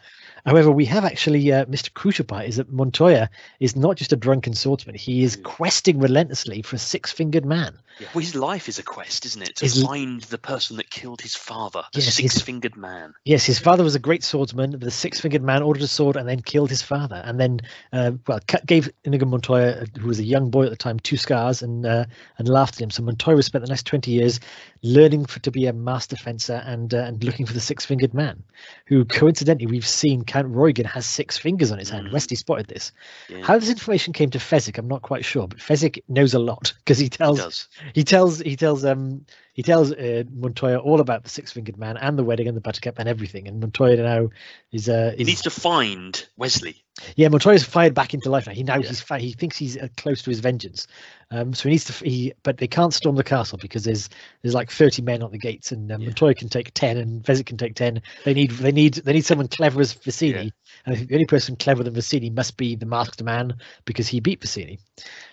However, 0.52 0.72
we 0.72 0.86
have 0.86 1.06
actually 1.06 1.52
uh, 1.52 1.66
Mr. 1.66 1.94
Crucial 1.94 2.26
part 2.26 2.46
is 2.48 2.58
that 2.58 2.72
Montoya 2.72 3.30
is 3.60 3.76
not 3.76 3.96
just 3.96 4.14
a 4.14 4.16
drunken 4.16 4.54
swordsman; 4.54 4.96
he 4.96 5.24
is 5.24 5.32
Mm. 5.38 5.44
questing 5.44 6.00
relentlessly 6.00 6.62
for 6.62 6.76
a 6.76 6.80
six-fingered 6.80 7.46
man. 7.46 7.78
Yeah. 8.00 8.08
Well, 8.14 8.24
his 8.24 8.36
life 8.36 8.68
is 8.68 8.80
a 8.80 8.84
quest, 8.84 9.26
isn't 9.26 9.42
it? 9.42 9.56
To 9.58 9.66
His 9.66 9.84
find 9.84 10.22
the 10.24 10.38
person 10.38 10.78
that 10.78 10.90
killed 10.90 11.22
his 11.22 11.36
father, 11.36 11.84
the 11.94 12.00
Yes, 12.00 12.18
his- 12.18 12.34
six-fingered 12.34 12.76
man. 12.76 13.14
Yes, 13.26 13.46
his 13.46 13.60
father 13.60 13.84
was 13.84 13.96
a 13.96 14.00
great 14.00 14.24
swordsman. 14.24 14.78
The 14.80 14.92
six-fingered 14.92 15.44
man 15.44 15.62
ordered 15.62 15.84
a 15.84 15.88
sword 15.88 16.16
and 16.18 16.28
then 16.28 16.42
killed 16.42 16.70
his 16.70 16.82
father, 16.82 17.22
and 17.24 17.40
then, 17.40 17.62
uh, 17.94 18.12
well, 18.28 18.40
gave 18.66 18.90
Inigo 19.06 19.26
Montoya, 19.26 19.61
uh, 19.62 19.86
who 20.00 20.08
was 20.08 20.20
a 20.20 20.24
young 20.24 20.50
boy 20.50 20.64
at 20.64 20.70
the 20.70 20.76
time, 20.76 21.00
two 21.00 21.18
scars 21.18 21.62
and 21.62 21.86
uh, 21.86 22.06
and 22.38 22.48
laughed 22.50 22.76
at 22.76 22.82
him. 22.82 22.90
So 22.92 23.04
Montoya 23.04 23.42
spent 23.44 23.64
the 23.64 23.70
next 23.70 23.86
twenty 23.86 24.12
years 24.12 24.40
learning 24.84 25.26
for, 25.26 25.40
to 25.42 25.52
be 25.52 25.68
a 25.68 25.74
master 25.74 26.16
fencer 26.16 26.62
and 26.66 26.94
uh, 26.94 26.98
and 26.98 27.24
looking 27.24 27.46
for 27.46 27.54
the 27.54 27.60
six-fingered 27.60 28.14
man, 28.14 28.44
who 28.88 29.06
coincidentally 29.06 29.68
we've 29.68 29.88
seen 29.88 30.24
Count 30.24 30.48
Roygan 30.48 30.86
has 30.86 31.06
six 31.06 31.38
fingers 31.38 31.72
on 31.72 31.80
his 31.80 31.90
hand. 31.90 32.08
Mm. 32.08 32.14
Wesley 32.14 32.36
spotted 32.36 32.68
this. 32.68 32.92
Yeah, 33.30 33.44
How 33.44 33.58
this 33.60 33.70
information 33.70 34.14
came 34.14 34.30
to 34.32 34.40
Fezzik, 34.40 34.78
I'm 34.78 34.88
not 34.88 35.02
quite 35.02 35.26
sure, 35.26 35.48
but 35.48 35.60
Fezzik 35.60 36.04
knows 36.08 36.34
a 36.34 36.40
lot 36.40 36.74
because 36.80 36.98
he 36.98 37.06
he 37.06 37.10
tells 37.10 37.40
does. 37.40 37.70
he 37.94 38.04
tells 38.04 38.40
he 38.40 38.56
tells 38.56 38.84
um 38.86 39.26
he 39.54 39.64
tells 39.64 39.92
uh, 39.92 40.24
Montoya 40.34 40.78
all 40.80 41.00
about 41.02 41.24
the 41.24 41.30
six 41.30 41.52
fingered 41.52 41.78
man 41.78 41.98
and 41.98 42.18
the 42.18 42.24
wedding 42.24 42.48
and 42.48 42.56
the 42.56 42.62
buttercup 42.62 43.00
and 43.00 43.10
everything. 43.10 43.48
And 43.48 43.60
Montoya 43.60 43.98
now 43.98 44.30
is 44.72 44.88
uh 44.90 45.14
is, 45.18 45.28
needs 45.28 45.42
to 45.42 45.50
find 45.50 46.26
Wesley. 46.38 46.84
yeah 47.16 47.28
Montoya's 47.28 47.64
fired 47.64 47.94
back 47.94 48.14
into 48.14 48.30
life 48.30 48.48
now. 48.48 48.54
He 48.54 48.64
now 48.64 48.78
Yeah. 48.78 48.88
he's 48.88 49.02
fi- 49.02 49.20
he 49.20 49.34
thinks 49.34 49.58
he's 49.58 49.78
uh, 49.78 49.88
close 49.98 50.22
to 50.24 50.30
his 50.30 50.40
vengeance. 50.40 50.88
Um, 51.32 51.54
so 51.54 51.64
he 51.64 51.72
needs 51.72 51.86
to 51.86 51.94
f- 51.94 52.02
he 52.02 52.34
but 52.44 52.58
they 52.58 52.68
can't 52.68 52.94
storm 52.94 53.16
the 53.16 53.24
castle 53.24 53.58
because 53.62 53.84
there's 53.84 54.10
there's 54.42 54.54
like 54.54 54.72
30 54.72 55.02
men 55.02 55.22
on 55.24 55.32
the 55.32 55.38
gates 55.38 55.72
and 55.72 55.92
um, 55.92 56.02
Yeah. 56.02 56.08
Montoya 56.08 56.34
can 56.36 56.50
take 56.50 56.74
10 56.74 56.98
and 56.98 57.24
Fezzik 57.24 57.46
can 57.46 57.58
take 57.58 57.76
10. 57.76 58.02
They 58.26 58.34
need 58.34 58.52
they 58.52 58.72
need 58.72 58.96
they 58.96 59.14
need 59.14 59.26
someone 59.26 59.48
clever 59.48 59.82
as 59.82 59.94
Vicini. 59.94 60.46
Yeah. 60.46 60.50
And 60.86 61.08
the 61.08 61.14
only 61.16 61.26
person 61.28 61.56
cleverer 61.58 61.84
than 61.84 61.94
Vicini 61.94 62.34
must 62.34 62.56
be 62.58 62.76
the 62.76 62.86
masked 62.86 63.22
man 63.22 63.56
because 63.86 64.08
he 64.08 64.20
beat 64.22 64.40
Vicini. 64.42 64.80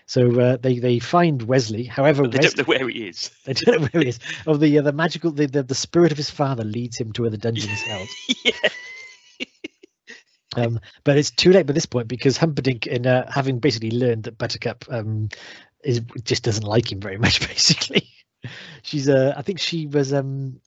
So 0.09 0.41
uh, 0.41 0.57
they 0.57 0.79
they 0.79 0.99
find 0.99 1.43
Wesley. 1.43 1.85
However, 1.85 2.23
But 2.23 2.33
they 2.33 2.39
Wes- 2.39 2.55
don't 2.55 2.67
know 2.67 2.75
where 2.75 2.89
he 2.89 3.09
is. 3.09 3.31
they 3.45 3.53
don't 3.53 3.81
know 3.83 3.89
where 3.93 4.03
he 4.03 4.09
is. 4.09 4.19
Oh, 4.47 4.57
the 4.57 4.79
uh, 4.79 4.83
the 4.83 4.93
magical 4.93 5.31
the, 5.31 5.47
the 5.47 5.63
the 5.63 5.75
spirit 5.75 6.11
of 6.13 6.17
his 6.19 6.31
father 6.31 6.65
leads 6.65 6.99
him 6.99 7.13
to 7.13 7.23
where 7.23 7.31
the 7.31 7.37
dungeon 7.39 7.71
is 7.71 7.83
held. 7.87 8.09
yeah. 8.45 8.53
Um, 10.57 10.81
but 11.05 11.19
it's 11.19 11.31
too 11.31 11.53
late 11.53 11.67
by 11.67 11.75
this 11.75 11.87
point 11.87 12.09
because 12.09 12.39
Humperdinck, 12.39 12.87
in 12.87 13.07
uh, 13.07 13.31
having 13.31 13.59
basically 13.59 13.91
learned 13.91 14.25
that 14.25 14.39
Buttercup 14.39 14.87
um, 14.89 15.29
is 15.85 16.01
just 16.25 16.43
doesn't 16.43 16.65
like 16.65 16.91
him 16.91 17.01
very 17.01 17.19
much. 17.19 17.41
Basically, 17.49 18.09
she's 18.83 19.11
uh, 19.11 19.35
I 19.37 19.43
think 19.43 19.61
she 19.61 19.87
was 19.87 20.15
um, 20.15 20.61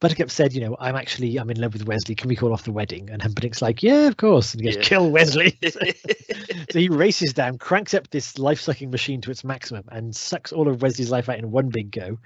Buttercup 0.00 0.30
said, 0.30 0.54
you 0.54 0.62
know, 0.62 0.76
I'm 0.80 0.96
actually 0.96 1.36
I'm 1.36 1.50
in 1.50 1.60
love 1.60 1.74
with 1.74 1.86
Wesley. 1.86 2.14
Can 2.14 2.28
we 2.28 2.36
call 2.36 2.54
off 2.54 2.64
the 2.64 2.72
wedding? 2.72 3.10
And 3.10 3.20
Humperdinck's 3.20 3.60
like, 3.60 3.82
yeah, 3.82 4.08
of 4.08 4.16
course. 4.16 4.54
And 4.54 4.62
he 4.62 4.68
goes, 4.68 4.76
Yeah. 4.76 4.82
kill 4.82 5.10
Wesley. 5.10 5.58
so 6.70 6.78
he 6.78 6.88
races 6.88 7.34
down, 7.34 7.58
cranks 7.58 7.92
up 7.92 8.08
this 8.10 8.38
life-sucking 8.38 8.90
machine 8.90 9.20
to 9.20 9.30
its 9.30 9.44
maximum, 9.44 9.84
and 9.92 10.16
sucks 10.16 10.52
all 10.52 10.68
of 10.68 10.80
Wesley's 10.80 11.10
life 11.10 11.28
out 11.28 11.38
in 11.38 11.50
one 11.50 11.68
big 11.68 11.90
go. 11.90 12.18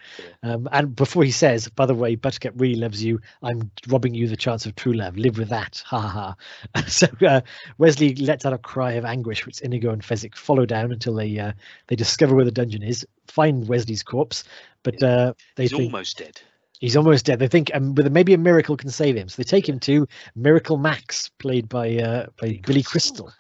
Um, 0.44 0.68
and 0.70 0.94
before 0.94 1.24
he 1.24 1.32
says, 1.32 1.68
"By 1.68 1.86
the 1.86 1.94
way, 1.94 2.14
Buttercup 2.14 2.54
really 2.56 2.76
loves 2.76 3.02
you. 3.02 3.20
I'm 3.42 3.70
robbing 3.88 4.14
you 4.14 4.28
the 4.28 4.36
chance 4.36 4.66
of 4.66 4.76
true 4.76 4.92
love. 4.92 5.16
Live 5.16 5.36
with 5.36 5.48
that." 5.48 5.82
Ha 5.86 6.00
ha 6.00 6.36
ha. 6.74 6.82
so 6.86 7.08
uh, 7.26 7.40
Wesley 7.78 8.14
lets 8.14 8.46
out 8.46 8.52
a 8.52 8.58
cry 8.58 8.92
of 8.92 9.04
anguish, 9.04 9.46
which 9.46 9.60
Inigo 9.62 9.90
and 9.90 10.02
Fezzik 10.02 10.36
follow 10.36 10.64
down 10.64 10.92
until 10.92 11.14
they 11.14 11.38
uh, 11.38 11.52
they 11.88 11.96
discover 11.96 12.36
where 12.36 12.44
the 12.44 12.52
dungeon 12.52 12.84
is, 12.84 13.06
find 13.26 13.66
Wesley's 13.66 14.02
corpse, 14.02 14.44
but 14.84 15.02
uh, 15.02 15.34
they 15.56 15.64
He's 15.64 15.72
think 15.72 15.92
almost 15.92 16.18
dead. 16.18 16.40
He's 16.84 16.96
almost 16.96 17.24
dead. 17.24 17.38
They 17.38 17.48
think 17.48 17.70
um, 17.74 17.94
with 17.94 18.10
maybe 18.12 18.34
a 18.34 18.38
miracle 18.38 18.76
can 18.76 18.90
save 18.90 19.16
him, 19.16 19.28
so 19.28 19.36
they 19.42 19.44
take 19.44 19.68
him 19.68 19.80
to 19.80 20.06
Miracle 20.36 20.76
Max, 20.76 21.30
played 21.38 21.68
by 21.68 21.96
uh, 21.96 22.26
by 22.40 22.60
Billy 22.66 22.82
Crystal. 22.82 23.32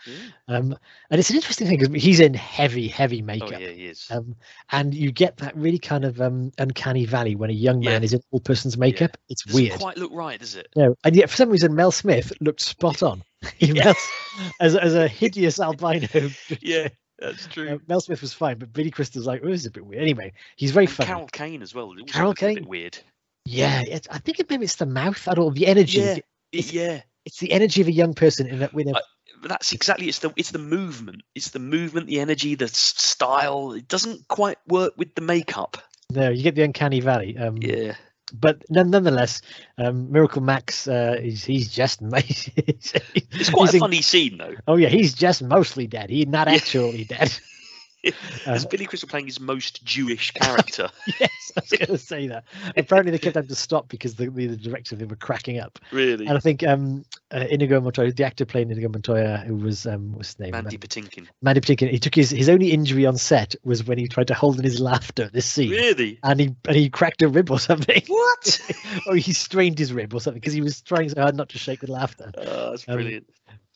Um, 0.48 0.76
and 1.10 1.18
it's 1.20 1.30
an 1.30 1.36
interesting 1.36 1.66
thing 1.68 1.78
because 1.78 2.02
he's 2.02 2.20
in 2.20 2.34
heavy, 2.34 2.88
heavy 2.88 3.22
makeup. 3.22 3.48
Oh 3.48 3.52
makeup. 3.52 3.60
yeah, 3.68 3.74
he 3.74 3.86
is. 3.86 4.06
Um, 4.10 4.34
and 4.72 4.94
you 4.94 5.12
get 5.12 5.36
that 5.38 5.56
really 5.56 5.78
kind 5.78 6.04
of 6.04 6.20
um, 6.20 6.52
uncanny 6.58 7.04
valley 7.06 7.34
when 7.36 7.50
a 7.50 7.54
young 7.54 7.80
man 7.80 8.02
Yeah. 8.02 8.04
is 8.06 8.12
in 8.14 8.20
all 8.30 8.40
person's 8.40 8.76
makeup. 8.78 9.16
It's 9.28 9.42
Doesn't 9.44 9.60
weird. 9.62 9.78
quite 9.80 9.96
look 9.98 10.12
right, 10.12 10.38
does 10.40 10.54
it? 10.56 10.68
No, 10.76 10.94
and 11.04 11.14
yet 11.14 11.30
for 11.30 11.36
some 11.36 11.50
reason 11.50 11.74
Mel 11.74 11.92
Smith 11.92 12.32
looked 12.40 12.60
spot 12.60 13.02
on. 13.02 13.22
Yeah. 13.58 13.84
Mel, 13.84 13.94
as 14.60 14.74
as 14.76 14.94
a 14.94 15.06
hideous 15.08 15.60
albino. 15.60 16.08
Yeah, 16.60 16.88
that's 17.18 17.46
true. 17.46 17.68
uh, 17.74 17.78
Mel 17.88 18.00
Smith 18.00 18.20
was 18.22 18.32
fine, 18.34 18.58
but 18.58 18.72
Billy 18.72 18.90
Crystal's 18.90 19.26
like, 19.26 19.40
oh, 19.44 19.48
this 19.48 19.60
is 19.60 19.66
a 19.66 19.70
bit 19.70 19.86
weird. 19.86 20.02
Anyway, 20.02 20.32
he's 20.56 20.72
very 20.72 20.86
And 20.86 20.94
funny. 20.94 21.06
Carol 21.06 21.26
Kane 21.28 21.62
as 21.62 21.74
well. 21.74 21.92
Carol 22.08 22.30
looks 22.30 22.42
a 22.42 22.46
bit 22.46 22.56
Kane? 22.58 22.68
weird. 22.68 22.98
Yeah, 23.44 23.82
it, 23.82 24.06
I 24.10 24.18
think 24.18 24.40
it, 24.40 24.48
maybe 24.50 24.64
it's 24.64 24.76
the 24.76 24.86
mouth. 24.86 25.26
I 25.28 25.34
don't 25.34 25.46
know, 25.46 25.50
the 25.52 25.66
energy. 25.66 25.98
Yeah, 26.00 26.16
It's- 26.52 26.72
yeah. 26.72 27.02
It's 27.26 27.38
the 27.38 27.52
energy 27.52 27.80
of 27.80 27.88
a 27.88 27.92
young 27.92 28.12
person 28.12 28.46
in 28.46 28.62
a, 28.62 28.70
with 28.74 28.86
a 28.86 28.96
I- 28.96 29.48
that's 29.48 29.72
exactly 29.72 30.08
it's 30.08 30.18
the 30.18 30.30
it's 30.36 30.50
the 30.50 30.58
movement. 30.58 31.22
It's 31.34 31.50
the 31.50 31.58
movement, 31.58 32.06
the 32.06 32.20
energy, 32.20 32.54
the 32.54 32.68
style. 32.68 33.72
It 33.72 33.88
doesn't 33.88 34.28
quite 34.28 34.58
work 34.68 34.92
with 34.98 35.14
the 35.14 35.22
makeup. 35.22 35.78
no, 36.10 36.28
you 36.28 36.42
get 36.42 36.54
the 36.54 36.62
uncanny 36.62 37.00
valley. 37.00 37.36
Um, 37.38 37.56
Yeah. 37.58 37.94
but 38.34 38.62
nonetheless, 38.70 39.40
um, 39.78 40.12
Miracle 40.12 40.42
Max, 40.42 40.86
uh, 40.86 41.16
he's, 41.20 41.44
he's 41.44 41.70
just 41.70 42.00
he's, 42.24 42.50
It's 43.14 43.50
quite 43.50 43.66
he's 43.70 43.72
a 43.74 43.76
in- 43.76 43.80
funny 43.80 44.02
scene 44.02 44.36
though. 44.38 44.54
Oh 44.66 44.76
yeah, 44.76 44.88
he's 44.88 45.14
just 45.14 45.42
mostly 45.42 45.86
dead. 45.86 46.10
He's 46.10 46.26
not 46.26 46.46
Yeah. 46.48 46.54
actually 46.56 47.04
dead. 47.04 47.32
It's 48.46 48.64
Uh, 48.64 48.68
Billy 48.68 48.86
Crystal 48.86 49.08
playing 49.08 49.26
his 49.26 49.40
most 49.40 49.84
Jewish 49.84 50.30
character. 50.32 50.88
yes, 51.20 51.52
I 51.56 51.60
was 51.60 51.70
going 51.70 51.86
to 51.86 51.98
say 51.98 52.26
that. 52.28 52.44
Apparently, 52.76 53.10
they 53.12 53.18
kept 53.18 53.36
having 53.36 53.48
to 53.48 53.54
stop 53.54 53.88
because 53.88 54.14
the, 54.16 54.28
the, 54.28 54.46
the 54.48 54.56
director 54.56 54.96
they 54.96 55.04
were 55.06 55.16
cracking 55.16 55.58
up. 55.58 55.78
really. 55.92 56.26
And 56.26 56.36
I 56.36 56.40
think 56.40 56.62
um, 56.62 57.04
uh, 57.32 57.46
Inigo 57.50 57.80
Montoya, 57.80 58.12
the 58.12 58.24
actor 58.24 58.44
playing 58.44 58.70
Inigo 58.70 58.88
Montoya, 58.88 59.38
who 59.38 59.56
was 59.56 59.86
um, 59.86 60.12
what's 60.12 60.28
his 60.30 60.38
name? 60.40 60.50
Mandy 60.52 60.76
Patinkin. 60.78 61.26
Mandy 61.42 61.60
Patinkin. 61.60 61.90
He 61.90 61.98
took 61.98 62.14
his 62.14 62.30
his 62.30 62.48
only 62.48 62.72
injury 62.72 63.06
on 63.06 63.16
set 63.16 63.54
was 63.64 63.84
when 63.84 63.98
he 63.98 64.08
tried 64.08 64.28
to 64.28 64.34
hold 64.34 64.58
in 64.58 64.64
his 64.64 64.80
laughter 64.80 65.24
at 65.24 65.32
this 65.32 65.46
scene, 65.46 65.70
Really? 65.70 66.18
and 66.22 66.38
he 66.40 66.54
and 66.68 66.76
he 66.76 66.90
cracked 66.90 67.22
a 67.22 67.28
rib 67.28 67.50
or 67.50 67.58
something, 67.58 68.02
What? 68.08 68.60
or 69.06 69.16
he 69.16 69.32
strained 69.32 69.78
his 69.78 69.92
rib 69.92 70.12
or 70.14 70.20
something 70.20 70.40
because 70.40 70.52
he 70.52 70.60
was 70.60 70.82
trying 70.82 71.08
so 71.08 71.20
hard 71.22 71.34
not 71.36 71.48
to 71.50 71.58
shake 71.58 71.80
with 71.80 71.90
laughter. 71.90 72.30
Oh, 72.36 72.70
that's 72.70 72.86
Um, 72.88 72.94
brilliant. 72.96 73.26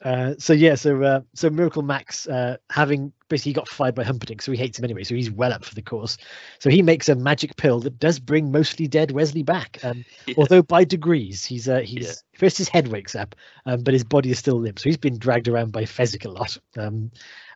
Uh, 0.02 0.34
so 0.38 0.52
yeah, 0.52 0.74
so 0.76 1.02
uh, 1.02 1.20
so 1.34 1.50
Miracle 1.50 1.82
Max, 1.82 2.28
uh, 2.28 2.56
having 2.70 3.12
basically 3.28 3.52
got 3.52 3.68
fired 3.68 3.94
by 3.94 4.04
Humperdinck, 4.04 4.40
so 4.40 4.52
he 4.52 4.58
hates 4.58 4.78
him 4.78 4.84
anyway. 4.84 5.02
So 5.02 5.14
he's 5.14 5.30
well 5.30 5.52
up 5.52 5.64
for 5.64 5.74
the 5.74 5.82
course. 5.82 6.16
So 6.60 6.70
he 6.70 6.82
makes 6.82 7.08
a 7.08 7.14
magic 7.16 7.56
pill 7.56 7.80
that 7.80 7.98
does 7.98 8.18
bring 8.20 8.52
mostly 8.52 8.86
dead 8.86 9.10
Wesley 9.10 9.42
back, 9.42 9.78
um, 9.82 10.04
Yeah. 10.26 10.34
although 10.38 10.62
by 10.62 10.84
degrees. 10.84 11.44
He's 11.44 11.68
uh, 11.68 11.80
he's 11.80 12.06
Yeah. 12.06 12.38
first 12.38 12.58
his 12.58 12.68
head 12.68 12.88
wakes 12.88 13.14
up, 13.16 13.34
um, 13.66 13.82
but 13.82 13.92
his 13.92 14.04
body 14.04 14.30
is 14.30 14.38
still 14.38 14.60
limp. 14.60 14.78
So 14.78 14.84
he's 14.88 14.96
been 14.96 15.18
dragged 15.18 15.48
around 15.48 15.72
by 15.72 15.82
Fezzik 15.82 16.24
a 16.24 16.30
lot. 16.30 16.56
Um, 16.76 17.10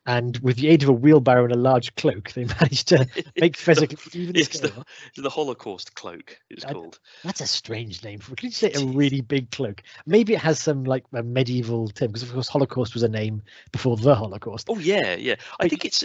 and 0.07 0.37
with 0.39 0.57
the 0.57 0.69
aid 0.69 0.83
of 0.83 0.89
a 0.89 0.93
wheelbarrow 0.93 1.45
and 1.45 1.53
a 1.53 1.59
large 1.59 1.95
cloak, 1.95 2.33
they 2.33 2.45
managed 2.61 2.89
to 2.89 3.07
make 3.41 3.57
Yes, 3.67 3.69
scarier. 3.69 4.85
the, 5.15 5.23
the 5.23 5.31
Holocaust 5.31 5.95
cloak. 5.95 6.39
It's 6.51 6.65
I- 6.65 6.73
called. 6.73 6.99
That's 7.23 7.41
a 7.41 7.47
strange 7.47 8.03
name 8.03 8.19
for. 8.19 8.35
Can 8.35 8.47
you 8.49 8.53
say 8.53 8.73
a 8.73 8.85
really 8.85 9.21
big 9.21 9.51
cloak? 9.51 9.83
Maybe 10.07 10.33
it 10.35 10.41
has 10.41 10.59
some 10.61 10.85
like 10.85 11.05
a 11.13 11.23
medieval 11.23 11.89
term 11.89 12.09
because 12.09 12.23
of 12.25 12.33
course 12.33 12.49
Holocaust 12.49 12.95
was 12.95 13.03
a 13.05 13.09
name 13.09 13.43
before 13.71 13.97
the 13.97 14.15
Holocaust. 14.15 14.69
Oh 14.71 14.79
yeah, 14.79 15.15
yeah. 15.15 15.37
I 15.61 15.69
think 15.69 15.85
it's 15.85 16.05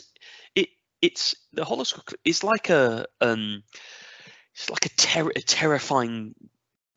it 0.56 0.70
it's 1.02 1.36
the 1.54 1.66
Holocaust. 1.66 2.16
It's 2.24 2.44
like 2.44 2.70
a 2.70 3.06
um, 3.22 3.64
it's 4.54 4.70
like 4.70 4.86
a, 4.86 4.90
ter- 4.90 5.32
a 5.36 5.42
terrifying 5.42 6.36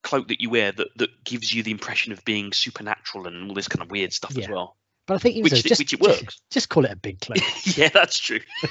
cloak 0.03 0.29
that 0.29 0.41
you 0.41 0.49
wear 0.51 0.73
that 0.73 0.89
that 0.97 1.25
gives 1.25 1.53
you 1.53 1.63
the 1.63 1.71
impression 1.71 2.13
of 2.13 2.25
being 2.25 2.53
supernatural 2.53 3.27
and 3.27 3.49
all 3.49 3.55
this 3.55 3.69
kind 3.69 3.83
of 3.83 3.91
weird 3.91 4.13
stuff 4.13 4.37
as 4.37 4.49
well. 4.49 4.77
But 5.07 5.15
I 5.15 5.19
think 5.19 5.37
even 5.37 5.45
Which 5.45 5.63
so, 5.63 5.69
just, 5.69 5.81
which 5.81 5.93
it 5.93 6.01
works. 6.01 6.41
Just, 6.51 6.69
call 6.69 6.85
it 6.85 6.93
a 6.93 6.97
big 6.97 7.21
cloak. 7.21 7.39
yeah, 7.77 7.89
that's 7.89 8.19
true. 8.19 8.41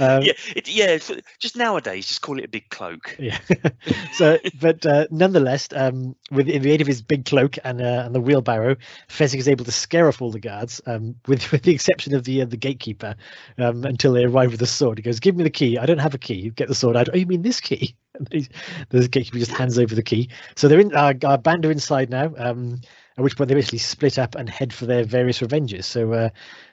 Um, 0.00 0.22
yeah, 0.22 0.32
it, 0.54 0.68
yeah. 0.68 0.98
Just 1.38 1.56
nowadays, 1.56 2.06
just 2.06 2.22
call 2.22 2.38
it 2.38 2.44
a 2.44 2.48
big 2.48 2.68
cloak. 2.70 3.16
Yeah. 3.18 3.38
so, 4.12 4.38
but 4.60 4.84
uh, 4.86 5.06
nonetheless, 5.10 5.68
um, 5.74 6.14
with 6.30 6.48
in 6.48 6.62
the 6.62 6.70
aid 6.70 6.80
of 6.80 6.86
his 6.86 7.02
big 7.02 7.24
cloak 7.24 7.56
and 7.64 7.80
uh, 7.80 8.02
and 8.04 8.14
the 8.14 8.20
wheelbarrow, 8.20 8.76
Fezzik 9.08 9.38
is 9.38 9.48
able 9.48 9.64
to 9.64 9.72
scare 9.72 10.06
off 10.06 10.22
all 10.22 10.30
the 10.30 10.40
guards, 10.40 10.80
um, 10.86 11.16
with 11.26 11.50
with 11.50 11.62
the 11.62 11.72
exception 11.72 12.14
of 12.14 12.24
the 12.24 12.42
uh, 12.42 12.44
the 12.44 12.56
gatekeeper, 12.56 13.16
um, 13.58 13.84
until 13.84 14.12
they 14.12 14.24
arrive 14.24 14.50
with 14.50 14.60
the 14.60 14.66
sword. 14.66 14.98
He 14.98 15.02
goes, 15.02 15.20
"Give 15.20 15.36
me 15.36 15.44
the 15.44 15.50
key. 15.50 15.78
I 15.78 15.86
don't 15.86 15.98
have 15.98 16.14
a 16.14 16.18
key. 16.18 16.50
Get 16.50 16.68
the 16.68 16.74
sword 16.74 16.96
out. 16.96 17.08
Oh, 17.12 17.16
you 17.16 17.26
mean 17.26 17.42
this 17.42 17.60
key?" 17.60 17.96
The 18.20 19.08
gatekeeper 19.08 19.38
just 19.38 19.52
hands 19.52 19.78
over 19.78 19.94
the 19.94 20.02
key. 20.02 20.30
So 20.56 20.68
they're 20.68 20.80
in. 20.80 20.94
Uh, 20.94 21.14
our 21.24 21.38
band 21.38 21.66
are 21.66 21.72
inside 21.72 22.10
now. 22.10 22.32
Um, 22.36 22.80
At 23.18 23.24
which 23.24 23.36
point 23.36 23.48
they 23.48 23.54
basically 23.54 23.78
split 23.78 24.16
up 24.16 24.36
and 24.36 24.48
head 24.48 24.72
for 24.72 24.86
their 24.86 25.02
various 25.02 25.42
revenges. 25.42 25.86
So, 25.86 26.12
uh, 26.12 26.28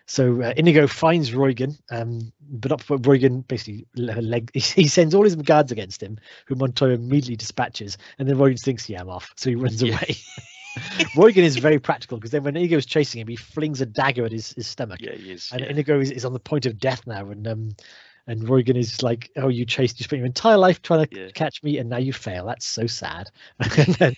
so 0.05 0.43
uh, 0.43 0.53
Inigo 0.55 0.85
finds 0.85 1.33
Roygan, 1.33 1.75
um, 1.89 2.31
but 2.39 2.69
not 2.69 2.83
for 2.83 2.97
Roygan 2.99 3.41
basically 3.47 3.87
leg, 3.95 4.51
he 4.53 4.87
sends 4.87 5.15
all 5.15 5.23
his 5.23 5.35
guards 5.35 5.71
against 5.71 6.03
him, 6.03 6.19
who 6.45 6.53
Montoya 6.53 6.93
immediately 6.93 7.35
dispatches, 7.35 7.97
and 8.19 8.29
then 8.29 8.37
Roygan 8.37 8.59
thinks, 8.61 8.87
"Yeah, 8.87 9.01
I'm 9.01 9.09
off," 9.09 9.33
so 9.35 9.49
he 9.49 9.55
runs 9.55 9.81
Yeah. 9.81 9.95
away. 9.95 10.15
Roygan 11.15 11.43
is 11.43 11.55
very 11.57 11.79
practical 11.79 12.17
because 12.17 12.31
then 12.31 12.43
when 12.43 12.55
Inigo 12.55 12.77
is 12.77 12.85
chasing 12.85 13.21
him, 13.21 13.27
he 13.27 13.35
flings 13.37 13.81
a 13.81 13.85
dagger 13.85 14.25
at 14.25 14.31
his, 14.31 14.53
his 14.53 14.67
stomach, 14.67 14.99
Yeah, 15.01 15.13
he 15.13 15.31
is. 15.31 15.49
and 15.51 15.61
yeah. 15.61 15.67
Inigo 15.67 15.99
is, 15.99 16.11
is 16.11 16.25
on 16.25 16.33
the 16.33 16.39
point 16.39 16.65
of 16.65 16.77
death 16.77 17.07
now, 17.07 17.29
and 17.29 17.47
um, 17.47 17.69
and 18.27 18.41
Roygan 18.47 18.75
is 18.75 19.03
like, 19.03 19.29
"Oh, 19.35 19.47
you 19.49 19.65
chased, 19.65 19.99
you 19.99 20.03
spent 20.03 20.17
your 20.19 20.25
entire 20.25 20.57
life 20.57 20.81
trying 20.81 21.05
to 21.05 21.19
Yeah. 21.19 21.29
catch 21.33 21.61
me, 21.63 21.77
and 21.77 21.89
now 21.89 21.97
you 21.97 22.13
fail. 22.13 22.45
That's 22.45 22.65
so 22.65 22.87
sad." 22.87 23.29
then, 23.99 24.15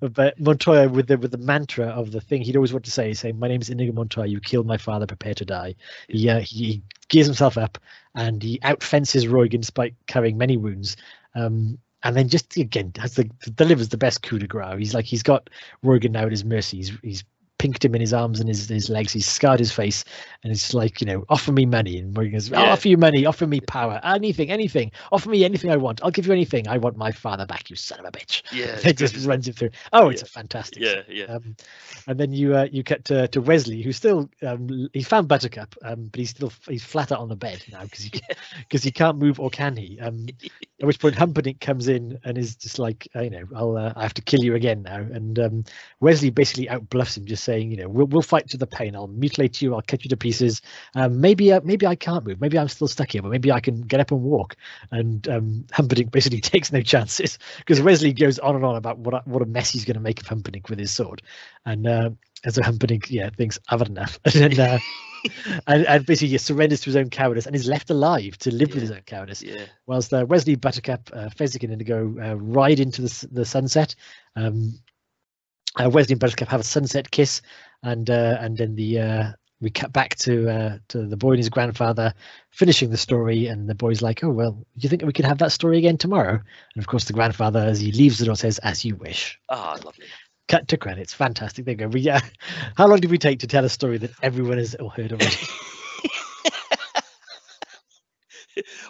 but 0.00 0.38
Montoya, 0.38 0.88
with 0.88 1.08
the 1.08 1.18
with 1.18 1.30
the 1.32 1.38
mantra 1.38 1.86
of 1.86 2.12
the 2.12 2.20
thing 2.20 2.42
he'd 2.42 2.56
always 2.56 2.72
want 2.72 2.84
to 2.84 2.90
say, 2.90 3.12
saying, 3.14 3.38
"My 3.38 3.48
name 3.48 3.60
is 3.60 3.70
Inigo 3.70 3.92
Montoya. 3.92 4.26
You 4.26 4.40
killed 4.40 4.66
my 4.66 4.76
father. 4.76 5.06
Prepare 5.06 5.34
to 5.34 5.44
die." 5.44 5.74
He 6.08 6.28
uh, 6.28 6.40
he, 6.40 6.64
he 6.64 6.82
gears 7.08 7.26
himself 7.26 7.58
up, 7.58 7.78
and 8.14 8.42
he 8.42 8.58
outfences 8.60 9.30
Roygan 9.30 9.60
despite 9.60 9.94
carrying 10.06 10.38
many 10.38 10.56
wounds. 10.56 10.96
Um, 11.34 11.78
and 12.04 12.16
then 12.16 12.28
just 12.28 12.56
again 12.56 12.92
has 12.98 13.14
the 13.14 13.24
delivers 13.54 13.88
the 13.88 13.96
best 13.96 14.22
coup 14.22 14.38
de 14.38 14.46
grace. 14.46 14.78
He's 14.78 14.94
like 14.94 15.04
he's 15.04 15.22
got 15.22 15.50
Roygan 15.82 16.12
now 16.12 16.26
at 16.26 16.30
his 16.30 16.44
mercy. 16.44 16.76
He's 16.78 16.92
he's 17.02 17.24
pinked 17.58 17.84
him 17.84 17.94
in 17.94 18.00
his 18.00 18.12
arms 18.12 18.40
and 18.40 18.48
his, 18.48 18.68
his 18.68 18.88
legs. 18.88 19.12
He's 19.12 19.26
scarred 19.26 19.58
his 19.58 19.72
face, 19.72 20.04
and 20.42 20.52
it's 20.52 20.72
like 20.74 21.00
you 21.00 21.06
know, 21.06 21.24
offer 21.28 21.52
me 21.52 21.66
money. 21.66 21.98
And 21.98 22.14
Roygan 22.16 22.32
goes, 22.32 22.52
I'll 22.52 22.64
Yeah. 22.66 22.72
offer 22.72 22.88
you 22.88 22.96
money, 22.96 23.26
offer 23.26 23.46
me 23.46 23.60
power, 23.60 24.00
anything, 24.04 24.50
anything. 24.50 24.92
Offer 25.12 25.30
me 25.30 25.44
anything 25.44 25.70
I 25.70 25.76
want. 25.76 26.00
I'll 26.02 26.10
give 26.10 26.26
you 26.26 26.32
anything. 26.32 26.68
I 26.68 26.78
want 26.78 26.96
my 26.96 27.12
father 27.12 27.46
back. 27.46 27.70
You 27.70 27.76
son 27.76 28.00
of 28.00 28.06
a 28.06 28.10
bitch. 28.12 28.42
yeah, 28.52 28.78
It 28.84 28.96
just 28.96 29.16
it? 29.16 29.26
runs 29.26 29.46
him 29.48 29.54
through. 29.54 29.70
Oh, 29.92 30.08
it's 30.08 30.22
Yeah. 30.22 30.26
a 30.26 30.30
fantastic. 30.30 30.82
Yeah, 30.82 31.02
yeah. 31.08 31.24
Um, 31.24 31.56
and 32.06 32.18
then 32.18 32.32
you 32.32 32.56
uh, 32.56 32.68
you 32.70 32.82
cut 32.82 33.04
to, 33.06 33.28
to 33.28 33.40
Wesley, 33.40 33.82
who's 33.82 33.96
still 33.96 34.28
um, 34.42 34.88
he 34.92 35.02
found 35.02 35.28
Buttercup, 35.28 35.74
um, 35.82 36.08
but 36.10 36.18
he's 36.20 36.30
still 36.30 36.52
he's 36.68 36.84
flat 36.84 37.12
out 37.12 37.18
on 37.20 37.28
the 37.28 37.36
bed 37.36 37.62
now 37.70 37.82
because 37.82 38.04
he 38.04 38.10
because 38.58 38.82
he 38.84 38.90
can't 38.90 39.18
move 39.18 39.40
or 39.40 39.50
can 39.50 39.76
he? 39.76 39.98
Um, 40.00 40.26
at 40.80 40.86
which 40.86 41.00
point 41.00 41.16
Humperdinck 41.16 41.60
comes 41.60 41.88
in 41.88 42.18
and 42.24 42.38
is 42.38 42.54
just 42.56 42.78
like, 42.78 43.08
uh, 43.16 43.20
you 43.22 43.30
know, 43.30 43.44
I'll 43.54 43.76
uh, 43.76 43.92
I 43.96 44.02
have 44.02 44.14
to 44.14 44.22
kill 44.22 44.42
you 44.44 44.54
again 44.54 44.82
now. 44.82 44.98
And 44.98 45.38
um, 45.38 45.64
Wesley 46.00 46.30
basically 46.30 46.66
outbluffs 46.66 47.16
him, 47.16 47.26
just 47.26 47.44
saying, 47.48 47.70
you 47.70 47.78
know, 47.78 47.88
we'll 47.88 48.06
we'll 48.06 48.22
fight 48.22 48.48
to 48.50 48.58
the 48.58 48.66
pain. 48.66 48.94
I'll 48.94 49.06
mutilate 49.08 49.62
you. 49.62 49.74
I'll 49.74 49.82
cut 49.82 50.04
you 50.04 50.10
to 50.10 50.16
pieces. 50.16 50.60
Um, 50.94 51.20
maybe 51.20 51.52
uh, 51.52 51.60
maybe 51.64 51.86
I 51.86 51.94
can't 51.96 52.26
move. 52.26 52.40
Maybe 52.40 52.58
I'm 52.58 52.68
still 52.68 52.88
stuck 52.88 53.10
here, 53.12 53.22
but 53.22 53.30
maybe 53.30 53.50
I 53.50 53.60
can 53.60 53.80
get 53.82 54.00
up 54.00 54.10
and 54.12 54.22
walk. 54.22 54.56
And 54.90 55.26
um, 55.28 55.64
Humperdinck 55.72 56.10
basically 56.10 56.40
takes 56.52 56.72
no 56.72 56.82
chances 56.82 57.38
because 57.58 57.80
Wesley 57.80 58.12
goes 58.12 58.38
on 58.38 58.54
and 58.56 58.64
on 58.64 58.76
about 58.76 58.98
what 58.98 59.14
a, 59.14 59.22
what 59.24 59.42
a 59.42 59.46
mess 59.46 59.70
he's 59.70 59.84
going 59.84 59.94
to 59.96 60.00
make 60.00 60.20
of 60.20 60.26
Humperdinck 60.26 60.68
with 60.68 60.78
his 60.78 60.90
sword. 60.90 61.22
And 61.64 61.86
uh, 61.86 62.10
and 62.44 62.54
so 62.54 62.62
Humperdinck, 62.62 63.10
yeah, 63.10 63.30
thinks 63.30 63.58
I've 63.68 63.80
had 63.80 63.88
enough, 63.88 64.18
and 64.24 64.34
then, 64.34 64.60
uh, 64.60 64.78
and, 65.66 65.86
and 65.86 66.06
basically 66.06 66.28
he 66.28 66.38
surrenders 66.38 66.80
to 66.82 66.86
his 66.86 66.96
own 66.96 67.10
cowardice 67.10 67.46
and 67.46 67.56
is 67.56 67.66
left 67.66 67.90
alive 67.90 68.38
to 68.38 68.54
live 68.54 68.72
with 68.72 68.82
his 68.82 68.92
own 68.92 69.02
cowardice 69.06 69.42
Yeah. 69.42 69.64
whilst 69.86 70.12
uh, 70.14 70.24
Wesley 70.28 70.54
Buttercup, 70.54 71.10
uh, 71.12 71.28
Fezzik 71.30 71.64
and 71.64 71.72
Indigo 71.72 72.14
uh, 72.22 72.34
ride 72.36 72.78
into 72.78 73.02
the, 73.02 73.28
the 73.32 73.44
sunset. 73.44 73.94
Um, 74.36 74.78
uh, 75.78 75.90
Wesley 75.90 76.14
and 76.14 76.20
Buttercup 76.20 76.48
have 76.48 76.60
a 76.60 76.64
sunset 76.64 77.10
kiss, 77.10 77.40
and 77.82 78.08
uh, 78.10 78.38
and 78.40 78.56
then 78.56 78.74
the 78.74 79.00
uh, 79.00 79.32
we 79.60 79.70
cut 79.70 79.92
back 79.92 80.14
to 80.16 80.50
uh, 80.50 80.78
to 80.88 81.06
the 81.06 81.16
boy 81.16 81.30
and 81.30 81.38
his 81.38 81.48
grandfather 81.48 82.14
finishing 82.50 82.90
the 82.90 82.96
story, 82.96 83.46
and 83.46 83.68
the 83.68 83.74
boy's 83.74 84.02
like, 84.02 84.22
"Oh 84.22 84.30
well, 84.30 84.52
do 84.52 84.64
you 84.78 84.88
think 84.88 85.02
we 85.02 85.12
could 85.12 85.24
have 85.24 85.38
that 85.38 85.52
story 85.52 85.78
again 85.78 85.98
tomorrow?" 85.98 86.32
And 86.32 86.82
of 86.82 86.86
course, 86.86 87.04
the 87.04 87.12
grandfather, 87.12 87.60
as 87.60 87.80
he 87.80 87.92
leaves 87.92 88.18
the 88.18 88.26
door, 88.26 88.36
says, 88.36 88.58
"As 88.58 88.84
you 88.84 88.96
wish." 88.96 89.38
Ah, 89.48 89.78
lovely. 89.84 90.06
Cut 90.48 90.68
to 90.68 90.78
credits. 90.78 91.12
Fantastic. 91.12 91.66
There 91.66 91.72
you 91.72 91.78
go. 91.78 91.88
We, 91.88 92.08
uh, 92.08 92.20
how 92.76 92.86
long 92.86 93.00
did 93.00 93.10
we 93.10 93.18
take 93.18 93.40
to 93.40 93.46
tell 93.46 93.64
a 93.64 93.68
story 93.68 93.98
that 93.98 94.10
everyone 94.22 94.58
has 94.58 94.74
all 94.76 94.88
heard 94.88 95.12
already? 95.12 95.36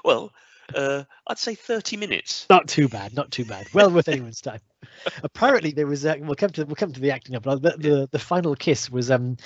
well, 0.05 0.31
uh, 0.75 1.05
I'd 1.27 1.39
say 1.39 1.55
30 1.55 1.97
minutes. 1.97 2.47
not 2.51 2.69
too 2.69 2.89
bad, 2.89 3.15
not 3.15 3.31
too 3.31 3.45
bad. 3.45 3.67
Well 3.73 3.91
worth 3.91 4.09
anyone's 4.09 4.41
time. 4.41 4.61
Apparently, 5.23 5.73
there 5.73 5.87
was. 5.87 6.05
Uh, 6.07 6.17
we'll 6.21 6.35
come 6.37 6.51
to 6.51 6.65
we'll 6.65 6.77
come 6.77 6.93
to 6.93 7.01
the 7.01 7.11
acting 7.11 7.35
up. 7.37 7.43
The, 7.45 7.59
the 7.79 8.09
the 8.11 8.19
final 8.19 8.55
kiss 8.55 8.91
was 8.91 9.11
um, 9.11 9.37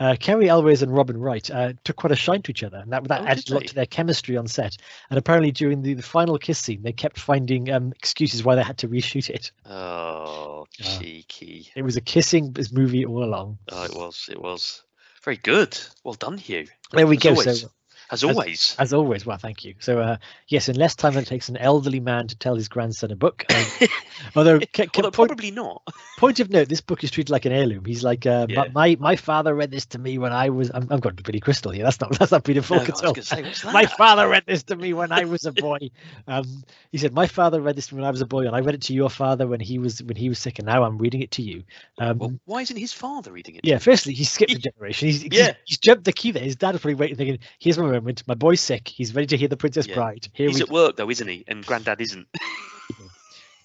uh, 0.00 0.16
Cary 0.18 0.48
Elwes 0.48 0.82
and 0.82 0.92
Robin 0.92 1.16
Wright 1.18 1.48
uh, 1.50 1.74
took 1.84 1.96
quite 1.96 2.10
a 2.12 2.16
shine 2.16 2.42
to 2.42 2.50
each 2.50 2.62
other, 2.64 2.78
and 2.78 2.92
that 2.92 3.04
that 3.08 3.20
Oh, 3.22 3.26
added 3.26 3.50
a 3.50 3.54
lot 3.54 3.66
to 3.66 3.74
their 3.74 3.86
chemistry 3.86 4.36
on 4.36 4.46
set. 4.48 4.76
And 5.10 5.18
apparently, 5.18 5.52
during 5.52 5.82
the, 5.82 5.94
the 5.94 6.02
final 6.02 6.38
kiss 6.38 6.58
scene, 6.58 6.82
they 6.82 6.92
kept 6.92 7.18
finding 7.20 7.70
um, 7.70 7.92
excuses 7.92 8.42
why 8.42 8.54
they 8.56 8.62
had 8.62 8.78
to 8.78 8.88
reshoot 8.88 9.30
it. 9.30 9.52
Oh, 9.66 10.66
Ah. 10.82 10.98
cheeky. 11.00 11.70
It 11.76 11.82
was 11.82 11.96
a 11.96 12.00
kissing 12.00 12.54
movie 12.72 13.04
all 13.04 13.22
along. 13.24 13.58
Oh, 13.70 13.84
it 13.84 13.94
was. 13.94 14.28
It 14.30 14.40
was. 14.40 14.82
Very 15.24 15.36
good. 15.36 15.78
Well 16.04 16.14
done, 16.14 16.38
Hugh. 16.38 16.66
There 16.92 17.06
we 17.06 17.16
As 17.16 17.22
go. 17.22 17.30
always. 17.30 17.60
So 17.62 17.70
As 18.12 18.24
always. 18.24 18.74
as 18.78 18.92
always, 18.92 19.24
well, 19.24 19.38
thank 19.38 19.64
you. 19.64 19.74
So 19.78 19.98
uh, 20.00 20.16
yes, 20.48 20.68
in 20.68 20.76
less 20.76 20.94
time 20.94 21.14
than 21.14 21.22
it 21.22 21.26
takes 21.26 21.48
an 21.48 21.56
elderly 21.56 22.00
man 22.00 22.26
to 22.28 22.36
tell 22.36 22.54
his 22.56 22.68
grandson 22.68 23.10
a 23.12 23.16
book. 23.16 23.44
Um, 23.54 23.88
although, 24.36 24.58
ca- 24.60 24.66
ca- 24.86 24.88
Although 24.96 25.10
point- 25.10 25.28
probably 25.30 25.50
not. 25.50 25.82
point 26.18 26.40
of 26.40 26.50
note, 26.50 26.68
this 26.68 26.80
book 26.80 27.04
is 27.04 27.10
treated 27.10 27.30
like 27.30 27.44
an 27.44 27.52
heirloom. 27.52 27.84
He's 27.84 28.02
like, 28.04 28.26
uh, 28.26 28.46
Yeah. 28.48 28.64
"My- 28.74 28.96
my 29.00 29.16
father 29.16 29.54
read 29.54 29.70
this 29.70 29.86
to 29.86 29.98
me 29.98 30.18
when 30.18 30.32
I 30.32 30.50
was. 30.50 30.70
I'm, 30.72 30.86
I'm 30.90 31.00
going 31.00 31.16
to 31.16 31.22
Billy 31.22 31.40
Crystal 31.40 31.70
here. 31.72 31.84
That's 31.84 32.00
not 32.00 32.18
that's 32.18 32.32
not 32.32 32.44
Peter 32.44 32.60
No, 32.60 32.64
Falk 32.64 32.88
was 32.88 33.00
at 33.02 33.06
all. 33.06 33.14
say. 33.52 33.70
My 33.72 33.86
father 33.86 34.28
read 34.28 34.44
this 34.46 34.62
to 34.64 34.76
me 34.76 34.92
when 34.92 35.12
I 35.12 35.24
was 35.24 35.44
a 35.46 35.52
boy. 35.52 35.90
Um, 36.26 36.64
he 36.92 36.98
said, 36.98 37.12
"My 37.14 37.26
father 37.26 37.60
read 37.60 37.76
this 37.76 37.86
to 37.88 37.94
me 37.94 38.00
when 38.00 38.08
I 38.08 38.10
was 38.10 38.20
a 38.20 38.26
boy, 38.26 38.46
and 38.46 38.54
I 38.56 38.60
read 38.60 38.74
it 38.74 38.82
to 38.82 38.94
your 38.94 39.10
father 39.10 39.46
when 39.46 39.60
he 39.60 39.78
was 39.78 40.02
when 40.02 40.16
he 40.16 40.28
was 40.28 40.38
sick, 40.38 40.58
and 40.58 40.66
now 40.66 40.82
I'm 40.82 40.98
reading 40.98 41.20
it 41.22 41.30
to 41.32 41.42
you." 41.42 41.62
Um, 41.98 42.18
well, 42.18 42.32
why 42.44 42.62
isn't 42.62 42.76
his 42.76 42.92
father 42.92 43.32
reading 43.32 43.56
it? 43.56 43.60
yeah, 43.64 43.78
firstly, 43.78 44.12
he 44.14 44.24
skipped 44.24 44.52
a 44.52 44.58
generation. 44.58 45.06
He's, 45.08 45.22
he's, 45.22 45.32
Yeah. 45.32 45.52
he's 45.64 45.78
jumped 45.78 46.04
the 46.04 46.12
key 46.12 46.30
there. 46.32 46.42
His 46.42 46.56
dad 46.56 46.72
was 46.72 46.80
probably 46.80 46.94
waiting, 46.96 47.16
thinking, 47.16 47.38
"Here's 47.58 47.78
my 47.78 47.84
moment. 48.00 48.22
My 48.26 48.34
boy's 48.34 48.60
sick. 48.60 48.88
He's 48.88 49.14
ready 49.14 49.26
to 49.28 49.36
hear 49.36 49.48
the 49.48 49.56
Princess 49.56 49.86
Yeah. 49.86 49.94
Bride. 49.94 50.28
Here 50.32 50.48
He's 50.48 50.56
we 50.56 50.62
at 50.62 50.68
work, 50.70 50.96
though, 50.96 51.10
isn't 51.10 51.28
he? 51.28 51.44
And 51.46 51.64
Granddad 51.64 52.00
isn't. 52.00 52.26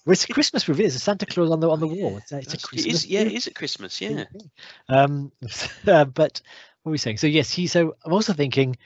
Well, 0.05 0.13
it's 0.13 0.23
a 0.25 0.33
Christmas 0.33 0.67
movie. 0.67 0.83
There's 0.83 0.95
a 0.95 0.99
Santa 0.99 1.25
Claus 1.25 1.49
on 1.49 1.59
the 1.59 1.69
on 1.69 1.79
the 1.79 1.87
wall. 1.87 2.17
It's 2.17 2.31
a, 2.31 2.37
it's 2.37 2.53
a 2.53 2.59
Christmas. 2.59 2.85
it 2.85 2.93
is, 2.93 3.07
yeah, 3.07 3.21
it 3.21 3.31
is 3.31 3.47
at 3.47 3.55
Christmas. 3.55 3.99
Yeah. 3.99 4.25
Um, 4.87 5.31
uh, 5.87 6.05
but 6.05 6.41
what 6.83 6.89
are 6.89 6.91
we 6.91 6.99
saying? 6.99 7.17
So 7.17 7.25
yes, 7.25 7.49
he. 7.49 7.65
So 7.65 7.95
I'm 8.05 8.13
also 8.13 8.33
thinking 8.33 8.77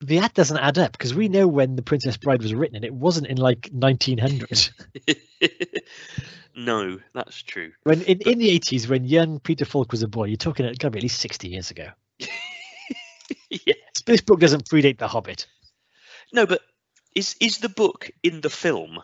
the 0.00 0.18
ad 0.18 0.32
doesn't 0.34 0.58
add 0.58 0.78
up 0.78 0.92
because 0.92 1.14
we 1.14 1.28
know 1.28 1.48
when 1.48 1.74
the 1.74 1.82
Princess 1.82 2.16
Bride 2.16 2.42
was 2.42 2.54
written, 2.54 2.76
and 2.76 2.84
it 2.84 2.94
wasn't 2.94 3.26
in 3.26 3.38
like 3.38 3.68
1900. 3.72 4.70
no, 6.56 7.00
that's 7.12 7.42
true. 7.42 7.72
when 7.82 8.02
in, 8.02 8.20
in 8.20 8.38
the 8.38 8.56
80s, 8.60 8.88
when 8.88 9.04
young 9.04 9.40
Peter 9.40 9.64
Falk 9.64 9.90
was 9.90 10.04
a 10.04 10.08
boy, 10.08 10.26
you're 10.26 10.36
talking 10.36 10.64
it 10.66 10.78
got 10.78 10.88
to 10.88 10.90
be 10.92 11.00
at 11.00 11.02
least 11.02 11.20
60 11.20 11.48
years 11.48 11.72
ago. 11.72 11.88
yeah. 13.66 13.74
This 14.06 14.20
book 14.20 14.40
doesn't 14.40 14.68
predate 14.68 14.98
The 14.98 15.08
Hobbit. 15.08 15.46
No, 16.32 16.46
but 16.46 16.60
is 17.14 17.36
is 17.40 17.58
the 17.58 17.68
book 17.68 18.10
in 18.22 18.40
the 18.40 18.50
film? 18.50 19.02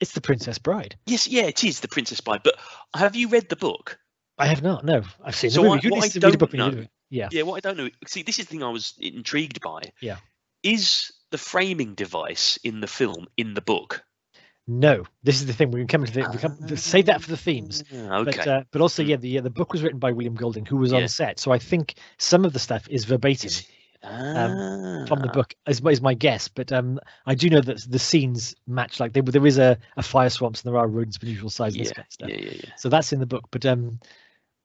It's 0.00 0.12
the 0.12 0.20
Princess 0.20 0.58
Bride. 0.58 0.96
Yes, 1.06 1.26
yeah, 1.28 1.44
it 1.44 1.62
is 1.64 1.80
the 1.80 1.88
Princess 1.88 2.20
Bride. 2.20 2.40
But 2.44 2.56
have 2.94 3.14
you 3.16 3.28
read 3.28 3.48
the 3.48 3.56
book? 3.56 3.98
I 4.36 4.46
have 4.46 4.62
not. 4.62 4.84
No, 4.84 5.02
I've 5.24 5.36
seen 5.36 5.50
So 5.50 5.62
the 5.62 5.68
movie. 5.68 5.80
You 5.84 5.90
what 5.90 5.96
need 5.98 6.04
I 6.04 6.08
to 6.08 6.14
read 6.14 6.14
the 6.14 6.20
don't 6.20 6.38
book 6.38 6.52
know- 6.54 6.86
Yeah. 7.10 7.28
Yeah, 7.30 7.42
what 7.42 7.56
I 7.56 7.60
don't 7.60 7.76
know. 7.76 7.88
See, 8.08 8.22
this 8.22 8.38
is 8.38 8.46
the 8.46 8.50
thing 8.50 8.62
I 8.64 8.70
was 8.70 8.94
intrigued 9.00 9.60
by. 9.60 9.82
Yeah. 10.00 10.16
Is 10.62 11.12
the 11.30 11.38
framing 11.38 11.94
device 11.94 12.58
in 12.64 12.80
the 12.80 12.86
film 12.88 13.28
in 13.36 13.54
the 13.54 13.60
book? 13.60 14.02
No, 14.66 15.04
this 15.22 15.40
is 15.40 15.46
the 15.46 15.52
thing. 15.52 15.70
We 15.70 15.80
can 15.80 15.88
come 15.88 16.04
to 16.06 16.12
the, 16.12 16.26
we 16.32 16.38
come, 16.38 16.56
save 16.76 17.06
that 17.06 17.20
for 17.22 17.28
the 17.30 17.36
themes. 17.36 17.84
Okay. 17.92 18.24
But, 18.24 18.46
uh, 18.46 18.62
but 18.70 18.80
also, 18.80 19.02
yeah, 19.02 19.16
the 19.16 19.38
uh, 19.38 19.42
the 19.42 19.50
book 19.50 19.72
was 19.72 19.82
written 19.82 19.98
by 19.98 20.10
William 20.12 20.34
Golding, 20.34 20.64
who 20.64 20.76
was 20.78 20.92
Yeah. 20.92 21.00
on 21.02 21.08
set. 21.08 21.38
So 21.38 21.52
I 21.52 21.58
think 21.58 21.94
some 22.16 22.44
of 22.46 22.52
the 22.54 22.58
stuff 22.58 22.88
is 22.88 23.04
verbatim. 23.04 23.48
Is- 23.48 23.66
from 25.08 25.20
the 25.20 25.28
Ah, 25.28 25.32
book 25.32 25.54
is, 25.66 25.80
is 25.80 26.02
my 26.02 26.12
guess 26.14 26.46
but 26.48 26.70
um 26.72 27.00
i 27.26 27.34
do 27.34 27.48
know 27.48 27.60
that 27.60 27.80
the 27.90 27.98
scenes 27.98 28.54
match 28.66 29.00
like 29.00 29.12
there, 29.14 29.22
there 29.22 29.46
is 29.46 29.56
a, 29.58 29.78
a 29.96 30.02
fire 30.02 30.28
swamps 30.28 30.62
and 30.62 30.72
there 30.72 30.78
are 30.78 30.86
rodents 30.86 31.16
of 31.16 31.22
unusual 31.22 31.48
size 31.50 31.74
Yeah, 31.74 31.84
kind 31.92 32.06
of 32.06 32.12
stuff 32.12 32.28
yeah, 32.28 32.36
yeah, 32.36 32.50
yeah. 32.64 32.70
so 32.76 32.88
that's 32.90 33.12
in 33.14 33.20
the 33.20 33.26
book 33.26 33.44
but 33.50 33.64
um 33.64 33.98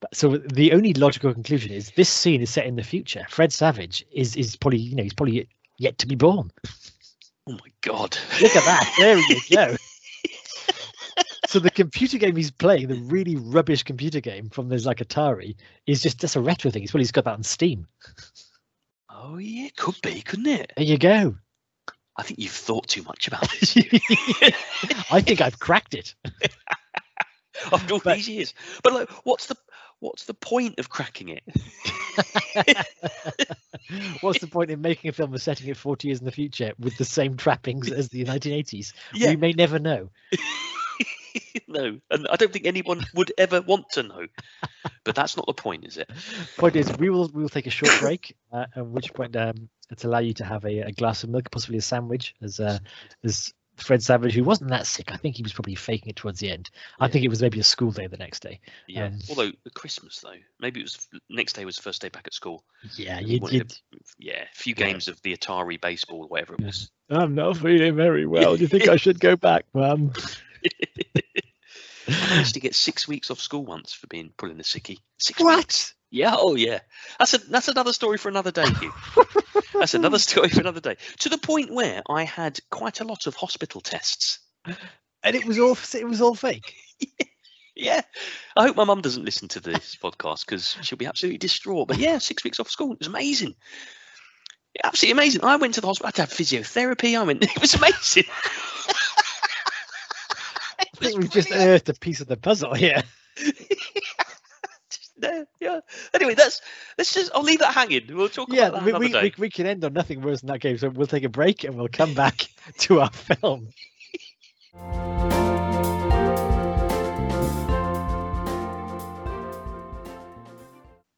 but, 0.01 0.13
so 0.15 0.37
the 0.37 0.73
only 0.73 0.93
logical 0.93 1.33
conclusion 1.33 1.71
is 1.71 1.91
this 1.91 2.09
scene 2.09 2.41
is 2.41 2.49
set 2.49 2.65
in 2.65 2.75
the 2.75 2.83
future 2.83 3.25
fred 3.29 3.53
savage 3.53 4.05
is 4.11 4.35
is 4.35 4.55
probably 4.57 4.79
you 4.79 4.95
know 4.95 5.03
he's 5.03 5.13
probably 5.13 5.47
yet 5.77 5.97
to 5.99 6.07
be 6.07 6.15
born 6.15 6.51
Oh 7.47 7.53
my 7.53 7.71
god. 7.81 8.17
look 8.41 8.55
at 8.55 8.65
that 8.65 8.93
there 8.97 9.17
you 9.29 9.41
go 9.55 9.75
so 11.49 11.59
the 11.59 11.71
computer 11.71 12.17
game 12.19 12.35
he's 12.35 12.51
playing 12.51 12.87
the 12.87 12.95
really 12.95 13.35
rubbish 13.35 13.81
computer 13.83 14.19
game 14.21 14.49
from 14.49 14.69
there's 14.69 14.85
like 14.85 14.99
atari 14.99 15.55
is 15.87 16.01
just 16.01 16.19
just 16.19 16.35
a 16.35 16.39
retro 16.41 16.69
thing 16.69 16.81
he's 16.83 16.91
probably 16.91 17.03
just 17.05 17.13
got 17.13 17.23
that 17.25 17.33
on 17.33 17.43
steam 17.43 17.87
Oh 19.09 19.37
yeah, 19.37 19.67
could 19.75 19.99
be, 20.01 20.21
couldn't 20.21 20.47
it? 20.47 20.71
there 20.77 20.85
you 20.85 20.97
go 20.97 21.35
I 22.15 22.23
think 22.23 22.39
you've 22.39 22.51
thought 22.51 22.87
too 22.87 23.03
much 23.03 23.27
about 23.27 23.49
this 23.59 23.75
i 25.11 25.21
think 25.21 25.41
i've 25.41 25.59
cracked 25.59 25.93
it 25.95 26.13
after 27.71 27.93
all 27.95 27.99
But- 28.03 28.15
these 28.15 28.29
years. 28.29 28.53
But 28.83 28.93
like, 28.93 29.09
what's 29.25 29.47
the 29.47 29.55
what's 29.99 30.25
the 30.25 30.33
point 30.33 30.79
of 30.79 30.89
cracking 30.89 31.29
it? 31.29 31.43
What's 34.21 34.39
the 34.39 34.47
point 34.47 34.69
in 34.69 34.81
making 34.81 35.09
a 35.09 35.13
film 35.13 35.33
and 35.33 35.41
setting 35.41 35.67
it 35.67 35.75
40 35.77 36.07
years 36.07 36.19
in 36.19 36.25
the 36.25 36.31
future 36.31 36.73
with 36.77 36.95
the 36.97 37.05
same 37.05 37.35
trappings 37.37 37.91
as 37.91 38.09
the 38.09 38.23
1980s? 38.23 38.93
Yeah. 39.13 39.29
We 39.31 39.35
may 39.37 39.51
never 39.53 39.79
know. 39.79 40.09
no, 41.67 41.99
and 42.09 42.27
I 42.29 42.35
don't 42.35 42.51
think 42.51 42.65
anyone 42.65 43.05
would 43.13 43.31
ever 43.37 43.61
want 43.61 43.89
to 43.91 44.03
know. 44.03 44.25
But 45.03 45.15
that's 45.15 45.37
not 45.37 45.45
the 45.47 45.53
point, 45.53 45.85
is 45.85 45.97
it? 45.97 46.09
Point 46.57 46.75
is, 46.75 46.91
we 46.97 47.09
will 47.09 47.27
we 47.29 47.41
will 47.41 47.49
take 47.49 47.67
a 47.67 47.71
short 47.71 47.91
break, 47.99 48.35
uh, 48.51 48.65
at 48.75 48.85
which 48.85 49.13
point 49.13 49.35
um, 49.35 49.69
it's 49.89 50.03
allow 50.03 50.19
you 50.19 50.33
to 50.35 50.45
have 50.45 50.65
a, 50.65 50.79
a 50.81 50.91
glass 50.91 51.23
of 51.23 51.29
milk, 51.29 51.49
possibly 51.51 51.77
a 51.77 51.81
sandwich, 51.81 52.35
as 52.41 52.59
uh, 52.59 52.79
as 53.23 53.53
Fred 53.77 54.03
Savage, 54.03 54.33
who 54.33 54.43
wasn't 54.43 54.69
that 54.71 54.85
sick. 54.85 55.11
I 55.11 55.17
think 55.17 55.37
he 55.37 55.43
was 55.43 55.53
probably 55.53 55.75
faking 55.75 56.09
it 56.09 56.15
towards 56.17 56.39
the 56.39 56.51
end. 56.51 56.69
I 56.99 57.07
think 57.07 57.23
it 57.23 57.29
was 57.29 57.41
maybe 57.41 57.59
a 57.59 57.63
school 57.63 57.91
day 57.91 58.07
the 58.07 58.17
next 58.17 58.41
day. 58.41 58.59
Yeah. 58.87 59.05
Um, 59.05 59.19
Although 59.29 59.51
Christmas 59.73 60.19
though, 60.19 60.35
maybe 60.59 60.81
it 60.81 60.83
was 60.83 61.07
next 61.29 61.53
day 61.53 61.65
was 61.65 61.77
the 61.77 61.81
first 61.81 62.01
day 62.01 62.09
back 62.09 62.27
at 62.27 62.33
school. 62.33 62.63
Yeah, 62.95 63.19
you 63.19 63.39
wanted 63.39 63.69
did. 63.69 64.01
yeah, 64.17 64.43
a 64.43 64.55
few 64.55 64.75
Yeah. 64.77 64.85
games 64.85 65.07
of 65.07 65.21
the 65.21 65.35
Atari 65.35 65.79
baseball, 65.79 66.23
or 66.23 66.27
whatever 66.27 66.55
it 66.55 66.61
was. 66.61 66.91
I'm 67.09 67.35
not 67.35 67.57
feeling 67.57 67.95
very 67.95 68.25
well. 68.27 68.55
Do 68.55 68.61
you 68.61 68.67
think 68.67 68.87
I 68.87 68.97
should 68.97 69.19
go 69.19 69.35
back, 69.35 69.65
Mum? 69.73 70.11
I 72.07 72.37
used 72.39 72.55
to 72.55 72.59
get 72.59 72.75
six 72.75 73.07
weeks 73.07 73.29
off 73.29 73.39
school 73.39 73.65
once 73.65 73.93
for 73.93 74.07
being 74.07 74.31
pulling 74.37 74.57
the 74.57 74.63
sickie. 74.63 74.97
Six 75.17 75.39
weeks. 75.39 75.43
What? 75.43 75.93
Yeah, 76.11 76.35
oh 76.37 76.55
yeah. 76.55 76.79
That's 77.19 77.35
a 77.35 77.37
that's 77.37 77.67
another 77.67 77.93
story 77.93 78.17
for 78.17 78.29
another 78.29 78.51
day, 78.51 78.65
Hugh. 78.79 78.93
That's 79.73 79.93
another 79.93 80.17
story 80.19 80.49
for 80.49 80.59
another 80.59 80.79
day. 80.81 80.97
To 81.19 81.29
the 81.29 81.37
point 81.37 81.71
where 81.71 82.01
I 82.09 82.23
had 82.23 82.59
quite 82.71 82.99
a 82.99 83.03
lot 83.05 83.27
of 83.27 83.35
hospital 83.35 83.81
tests. 83.81 84.39
And 85.23 85.35
it 85.35 85.45
was 85.45 85.59
all 85.59 85.77
it 85.93 86.07
was 86.07 86.21
all 86.21 86.35
fake. 86.35 86.73
Yeah. 87.79 88.01
I 88.57 88.67
hope 88.67 88.75
my 88.75 88.83
mum 88.83 89.01
doesn't 89.01 89.23
listen 89.23 89.47
to 89.49 89.61
this 89.61 89.95
podcast 89.95 90.45
because 90.45 90.77
she'll 90.81 90.97
be 90.97 91.05
absolutely 91.05 91.37
distraught. 91.37 91.87
But 91.87 91.97
yeah, 91.97 92.17
six 92.17 92.43
weeks 92.43 92.59
off 92.59 92.69
school. 92.69 92.91
It 92.91 92.99
was 92.99 93.07
amazing. 93.07 93.55
Absolutely 94.83 95.13
amazing. 95.13 95.43
I 95.43 95.55
went 95.55 95.75
to 95.75 95.81
the 95.81 95.87
hospital. 95.87 96.07
I 96.07 96.09
had 96.09 96.15
to 96.15 96.21
have 96.23 96.31
physiotherapy. 96.31 97.17
I 97.17 97.23
went. 97.23 97.43
It 97.55 97.61
was 97.61 97.75
amazing. 97.75 98.25
I 100.99 101.05
think 101.05 101.17
we've 101.17 101.31
just 101.31 101.51
unearthed 101.51 101.87
a 101.89 101.93
piece 101.93 102.19
of 102.19 102.27
the 102.27 102.35
puzzle 102.35 102.73
here. 102.73 103.01
yeah, 105.21 105.43
yeah. 105.61 105.79
Anyway, 106.13 106.33
that's 106.33 106.61
let's 106.97 107.13
just. 107.13 107.31
I'll 107.33 107.43
leave 107.43 107.59
that 107.59 107.73
hanging. 107.73 108.07
We'll 108.09 108.27
talk 108.27 108.49
Yeah, 108.51 108.67
about 108.67 108.79
that 108.79 108.83
we, 108.83 108.91
another 108.91 109.05
we, 109.05 109.11
day. 109.11 109.21
we, 109.37 109.43
we 109.45 109.49
can 109.49 109.65
end 109.65 109.85
on 109.85 109.93
nothing 109.93 110.21
worse 110.21 110.41
than 110.41 110.47
that 110.47 110.59
game. 110.59 110.77
So 110.77 110.89
we'll 110.89 111.07
take 111.07 111.23
a 111.23 111.29
break 111.29 111.63
and 111.63 111.75
we'll 111.75 111.87
come 111.87 112.13
back 112.13 112.47
to 112.79 112.99
our 112.99 113.11
film. 113.11 113.69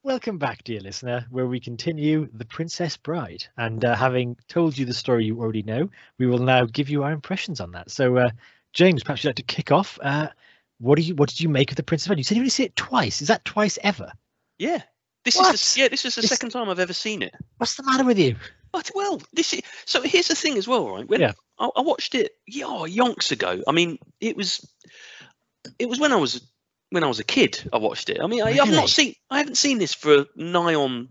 Welcome 0.04 0.40
back, 0.40 0.64
dear 0.64 0.82
listener, 0.82 1.26
where 1.30 1.48
we 1.48 1.60
continue 1.60 2.28
The 2.34 2.46
Princess 2.46 2.98
Bride. 2.98 3.46
And 3.58 3.86
uh, 3.86 3.96
having 3.96 4.36
told 4.48 4.78
you 4.78 4.86
the 4.86 4.94
story 4.94 5.26
you 5.26 5.40
already 5.40 5.64
know, 5.64 5.90
we 6.18 6.28
will 6.28 6.40
now 6.40 6.66
give 6.66 6.90
you 6.90 7.04
our 7.04 7.12
impressions 7.12 7.62
on 7.62 7.72
that. 7.72 7.90
So, 7.90 8.18
uh, 8.18 8.30
James, 8.74 9.04
perhaps 9.04 9.24
you'd 9.24 9.30
like 9.30 9.36
to 9.38 9.44
kick 9.44 9.72
off. 9.72 10.00
Uh, 10.02 10.28
what 10.80 10.96
do 10.98 11.02
you 11.04 11.16
what 11.16 11.30
did 11.30 11.40
you 11.40 11.50
make 11.50 11.72
of 11.72 11.76
The 11.78 11.84
Princess 11.84 12.08
Bride? 12.08 12.18
You 12.18 12.24
said 12.24 12.36
you 12.38 12.42
only 12.42 12.50
see 12.50 12.64
it 12.64 12.76
twice. 12.76 13.22
Is 13.22 13.28
that 13.28 13.46
twice 13.46 13.78
ever? 13.84 14.12
yeah. 14.58 14.82
This 15.24 15.36
is 15.36 15.76
the, 15.76 15.82
yeah. 15.82 15.88
This 15.88 16.04
is 16.04 16.16
the 16.16 16.22
This- 16.22 16.32
second 16.32 16.50
time 16.50 16.68
I've 16.68 16.80
ever 16.80 16.94
seen 16.94 17.22
it. 17.22 17.36
What's 17.58 17.76
the 17.76 17.84
matter 17.84 18.04
with 18.04 18.18
you? 18.18 18.36
But 18.72 18.90
well, 18.96 19.22
this 19.34 19.54
is 19.54 19.62
so. 19.86 20.02
Here's 20.02 20.30
the 20.30 20.34
thing 20.36 20.58
as 20.58 20.68
well, 20.68 20.90
right? 20.90 21.08
When 21.08 21.22
Yeah. 21.22 21.34
I, 21.60 21.70
I 21.76 21.82
watched 21.82 22.16
it, 22.16 22.32
yeah, 22.48 22.66
yonks 22.66 23.32
ago. 23.32 23.62
I 23.68 23.72
mean, 23.72 24.00
it 24.20 24.36
was, 24.36 24.68
it 25.78 25.88
was 25.88 26.00
when 26.00 26.12
I 26.12 26.16
was 26.16 26.42
when 26.90 27.04
I 27.04 27.08
was 27.08 27.20
a 27.20 27.24
kid. 27.24 27.70
I 27.72 27.78
watched 27.78 28.10
it. 28.10 28.18
I 28.20 28.26
mean, 28.26 28.42
I, 28.42 28.58
I've 28.60 28.72
not 28.72 28.90
seen, 28.90 29.14
I 29.30 29.38
haven't 29.38 29.58
seen 29.58 29.78
this 29.78 29.94
for 29.94 30.26
nigh 30.36 30.74
on 30.74 31.10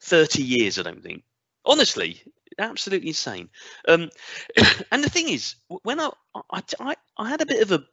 thirty 0.00 0.44
years. 0.44 0.78
I 0.78 0.82
don't 0.84 1.02
think. 1.02 1.24
Honestly, 1.64 2.22
absolutely 2.58 3.08
insane. 3.08 3.48
Um, 3.86 4.10
and 4.92 5.02
the 5.02 5.10
thing 5.10 5.28
is, 5.28 5.54
when 5.68 6.00
I, 6.00 6.10
I 6.50 6.62
I 6.80 6.96
I 7.16 7.28
had 7.28 7.40
a 7.40 7.46
bit 7.46 7.62
of 7.62 7.72
a 7.72 7.84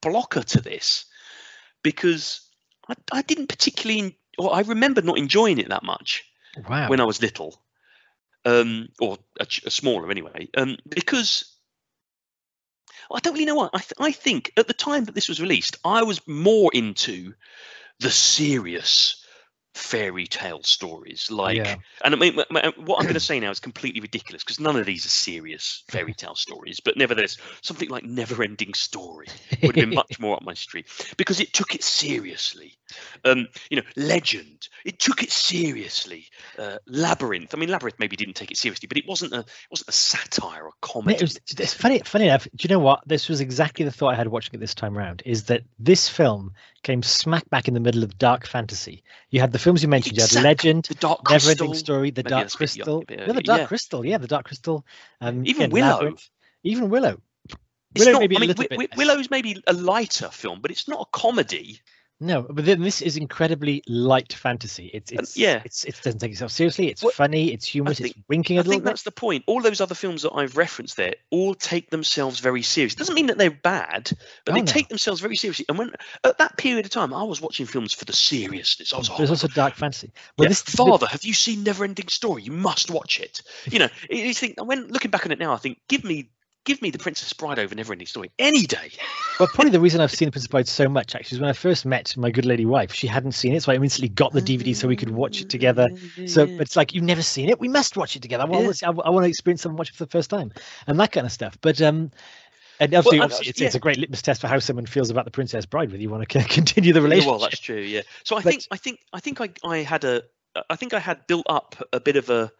blocker 0.00 0.42
to 0.42 0.60
this 0.60 1.06
because 1.82 2.48
I 2.88 2.94
I 3.12 3.22
didn't 3.22 3.48
particularly, 3.48 4.18
or 4.38 4.54
I 4.54 4.60
remember 4.60 5.02
not 5.02 5.18
enjoying 5.18 5.58
it 5.58 5.68
that 5.68 5.82
much 5.82 6.24
Wow. 6.68 6.88
when 6.88 7.00
I 7.00 7.04
was 7.04 7.20
little, 7.20 7.60
um, 8.44 8.88
or 9.00 9.18
a, 9.40 9.46
a 9.66 9.70
smaller 9.70 10.10
anyway, 10.10 10.48
um, 10.56 10.76
because 10.88 11.54
I 13.12 13.20
don't 13.20 13.34
really 13.34 13.46
know 13.46 13.54
what 13.54 13.70
I, 13.74 13.78
th- 13.78 13.92
I 13.98 14.12
think 14.12 14.52
at 14.56 14.66
the 14.66 14.74
time 14.74 15.04
that 15.04 15.14
this 15.14 15.28
was 15.28 15.40
released, 15.40 15.76
I 15.84 16.02
was 16.02 16.26
more 16.26 16.70
into 16.72 17.34
the 18.00 18.10
serious 18.10 19.23
fairy 19.74 20.26
tale 20.26 20.62
stories 20.62 21.30
like 21.30 21.56
Yeah. 21.56 21.76
and 22.04 22.14
i 22.14 22.18
mean 22.18 22.34
what 22.34 22.98
i'm 22.98 23.04
going 23.04 23.14
to 23.14 23.20
say 23.20 23.40
now 23.40 23.50
is 23.50 23.60
completely 23.60 24.00
ridiculous 24.00 24.44
because 24.44 24.60
none 24.60 24.76
of 24.76 24.86
these 24.86 25.04
are 25.04 25.10
serious 25.10 25.82
fairy 25.88 26.14
tale 26.16 26.36
stories 26.36 26.80
but 26.80 26.96
nevertheless 26.96 27.36
something 27.60 27.88
like 27.88 28.04
never 28.04 28.42
ending 28.42 28.72
story 28.74 29.26
would 29.62 29.76
have 29.76 29.88
been 29.88 29.94
much 29.94 30.20
more 30.20 30.36
up 30.36 30.42
my 30.42 30.54
street 30.54 30.86
because 31.16 31.40
it 31.40 31.52
took 31.52 31.74
it 31.74 31.82
seriously. 31.82 32.76
Um, 33.24 33.48
you 33.70 33.76
know, 33.78 33.82
Legend, 33.96 34.68
it 34.84 34.98
took 34.98 35.22
it 35.22 35.30
seriously. 35.30 36.26
Uh, 36.58 36.76
Labyrinth, 36.86 37.54
I 37.54 37.58
mean, 37.58 37.70
Labyrinth 37.70 37.98
maybe 37.98 38.16
didn't 38.16 38.34
take 38.34 38.50
it 38.50 38.56
seriously, 38.56 38.86
but 38.86 38.98
it 38.98 39.04
wasn't 39.06 39.32
a 39.32 39.40
it 39.40 39.46
wasn't 39.70 39.88
a 39.88 39.92
satire 39.92 40.64
or 40.64 40.72
comedy. 40.80 41.16
It 41.16 41.22
was, 41.22 41.40
it's 41.58 41.74
funny, 41.74 42.00
funny 42.00 42.26
enough. 42.26 42.44
Do 42.44 42.68
you 42.68 42.68
know 42.68 42.78
what? 42.80 43.00
This 43.06 43.28
was 43.28 43.40
exactly 43.40 43.84
the 43.84 43.90
thought 43.90 44.08
I 44.12 44.16
had 44.16 44.28
watching 44.28 44.54
it 44.54 44.60
this 44.60 44.74
time 44.74 44.96
around. 44.96 45.22
Is 45.24 45.44
that 45.44 45.62
this 45.78 46.08
film 46.08 46.52
came 46.84 47.02
smack 47.02 47.48
back 47.50 47.66
in 47.66 47.74
the 47.74 47.80
middle 47.80 48.04
of 48.04 48.16
dark 48.18 48.46
fantasy. 48.46 49.02
You 49.30 49.40
had 49.40 49.50
the 49.50 49.58
films 49.58 49.82
you 49.82 49.88
mentioned. 49.88 50.16
You 50.16 50.22
had 50.22 50.44
Legend, 50.44 50.84
the 50.84 50.94
Dark 50.94 51.24
Crystal, 51.24 51.50
Ending 51.50 51.74
Story, 51.74 52.10
The 52.12 52.22
Dark 52.22 52.44
that's 52.44 52.54
a 52.54 52.58
bit 52.58 52.76
young- 52.76 52.84
Crystal. 53.06 53.26
No, 53.26 53.32
the 53.32 53.42
Dark 53.42 53.60
yeah. 53.62 53.66
Crystal. 53.66 54.06
Yeah, 54.06 54.18
the 54.18 54.28
Dark 54.28 54.44
Crystal. 54.46 54.86
Um, 55.20 55.44
Even 55.46 55.70
Willow. 55.70 55.94
Labyrinth, 55.96 56.28
even 56.62 56.88
Willow. 56.90 57.20
It's 57.94 58.04
Willow 58.04 58.12
not, 58.12 58.20
maybe 58.20 58.36
I 58.36 58.38
a 58.38 58.40
mean, 58.40 58.48
little 58.48 58.64
Wi- 58.64 58.86
bit 58.86 58.96
Willow's 58.96 59.30
maybe 59.30 59.62
a 59.66 59.72
lighter 59.72 60.28
film, 60.28 60.60
but 60.60 60.70
it's 60.70 60.86
not 60.88 61.00
a 61.00 61.06
comedy. 61.18 61.80
No, 62.20 62.42
but 62.48 62.64
then 62.64 62.80
this 62.80 63.02
is 63.02 63.16
incredibly 63.16 63.82
light 63.88 64.32
fantasy. 64.32 64.88
It's 64.94 65.10
And- 65.10 65.20
it's 65.20 65.36
yeah. 65.36 65.60
It's 65.64 65.84
it 65.84 66.00
doesn't 66.02 66.20
take 66.20 66.30
itself 66.32 66.52
seriously. 66.52 66.88
It's 66.88 67.02
Well, 67.02 67.10
funny. 67.12 67.52
It's 67.52 67.66
humorous. 67.66 67.98
think- 67.98 68.16
it's 68.16 68.28
winking 68.28 68.56
a 68.56 68.60
I 68.60 68.62
little 68.62 68.70
think 68.72 68.84
bit. 68.84 68.90
that's 68.90 69.02
the 69.02 69.10
point. 69.10 69.42
All 69.46 69.60
those 69.60 69.80
other 69.80 69.96
films 69.96 70.22
that 70.22 70.30
I've 70.32 70.56
referenced 70.56 70.96
there 70.96 71.14
all 71.30 71.54
take 71.54 71.90
themselves 71.90 72.38
very 72.40 72.62
seriously. 72.62 72.96
Doesn't 72.98 73.14
mean 73.16 73.26
that 73.26 73.36
they're 73.38 73.50
bad, 73.50 74.10
but 74.44 74.52
Oh, 74.52 74.54
they 74.54 74.60
no. 74.60 74.66
take 74.66 74.88
themselves 74.88 75.20
very 75.20 75.36
seriously. 75.36 75.66
And 75.68 75.76
when 75.76 75.90
at 76.22 76.38
that 76.38 76.56
period 76.56 76.84
of 76.86 76.90
time, 76.92 77.12
I 77.12 77.24
was 77.24 77.40
watching 77.40 77.66
films 77.66 77.92
for 77.92 78.04
the 78.04 78.12
seriousness. 78.12 78.92
I 78.92 78.98
was 78.98 79.10
There's 79.18 79.30
also 79.30 79.48
dark 79.48 79.74
fantasy. 79.74 80.12
Well, 80.38 80.44
yeah, 80.44 80.50
this 80.50 80.62
Father, 80.62 81.06
have 81.06 81.24
you 81.24 81.34
seen 81.34 81.64
Neverending 81.64 82.10
Story? 82.10 82.44
You 82.44 82.52
must 82.52 82.90
watch 82.90 83.18
it. 83.18 83.42
You 83.70 83.80
know, 83.80 83.88
you 84.08 84.32
think 84.34 84.62
when 84.64 84.86
looking 84.88 85.10
back 85.10 85.26
on 85.26 85.32
it 85.32 85.38
now, 85.40 85.52
I 85.52 85.56
think 85.58 85.78
give 85.88 86.04
me, 86.04 86.30
give 86.64 86.80
me 86.82 86.90
the 86.90 86.98
Princess 86.98 87.32
Bride 87.32 87.58
over 87.58 87.74
Neverending 87.74 88.08
Story 88.08 88.30
any 88.38 88.62
day. 88.66 88.90
Well, 89.40 89.48
probably 89.48 89.72
the 89.72 89.80
reason 89.80 90.00
I've 90.00 90.12
seen 90.12 90.26
The 90.28 90.30
Princess 90.30 90.46
Bride 90.46 90.68
so 90.68 90.88
much 90.88 91.16
actually 91.16 91.34
is 91.34 91.40
when 91.40 91.50
I 91.50 91.54
first 91.54 91.84
met 91.84 92.16
my 92.16 92.30
good 92.30 92.44
lady 92.44 92.64
wife. 92.64 92.94
She 92.94 93.08
hadn't 93.08 93.32
seen 93.32 93.52
it, 93.52 93.64
so 93.64 93.72
I 93.72 93.74
instantly 93.74 94.08
got 94.08 94.32
the 94.32 94.40
DVD 94.40 94.76
so 94.76 94.86
we 94.86 94.94
could 94.94 95.10
watch 95.10 95.40
it 95.40 95.50
together. 95.50 95.88
So, 96.28 96.46
but 96.46 96.60
it's 96.60 96.76
like 96.76 96.94
you've 96.94 97.02
never 97.02 97.20
seen 97.20 97.48
it. 97.48 97.58
We 97.58 97.66
must 97.66 97.96
watch 97.96 98.14
it 98.14 98.22
together. 98.22 98.44
I 98.44 98.46
want, 98.46 98.64
Yeah. 98.80 98.92
to, 98.92 99.02
I, 99.02 99.10
want 99.10 99.24
to 99.24 99.28
experience 99.28 99.62
someone 99.62 99.76
watch 99.78 99.88
it 99.88 99.96
for 99.96 100.04
the 100.04 100.10
first 100.10 100.30
time, 100.30 100.52
and 100.86 101.00
that 101.00 101.10
kind 101.10 101.26
of 101.26 101.32
stuff. 101.32 101.58
But 101.60 101.82
um, 101.82 102.12
and 102.78 102.94
obviously, 102.94 103.16
and 103.18 103.24
obviously 103.24 103.46
that's- 103.46 103.48
it's, 103.48 103.60
it's 103.60 103.74
a 103.74 103.80
great 103.80 103.98
litmus 103.98 104.22
test 104.22 104.40
for 104.40 104.46
how 104.46 104.60
someone 104.60 104.86
feels 104.86 105.10
about 105.10 105.24
The 105.24 105.32
Princess 105.32 105.66
Bride. 105.66 105.90
Whether 105.90 106.00
you 106.02 106.10
want 106.10 106.28
to 106.28 106.44
continue 106.48 106.92
the 106.92 107.00
Yeah, 107.00 107.04
relationship. 107.04 107.30
well, 107.32 107.40
that's 107.40 107.58
true. 107.58 107.80
Yeah. 107.80 108.02
So 108.22 108.36
I 108.36 108.42
But- 108.42 108.52
think, 108.52 108.62
I 108.70 108.76
think, 108.76 109.00
I 109.12 109.18
think 109.18 109.40
I, 109.40 109.48
I 109.64 109.78
had 109.78 110.04
a, 110.04 110.22
I 110.70 110.76
think 110.76 110.94
I 110.94 111.00
had 111.00 111.26
built 111.26 111.46
up 111.48 111.74
a 111.92 111.98
bit 111.98 112.14
of 112.14 112.30
a. 112.30 112.52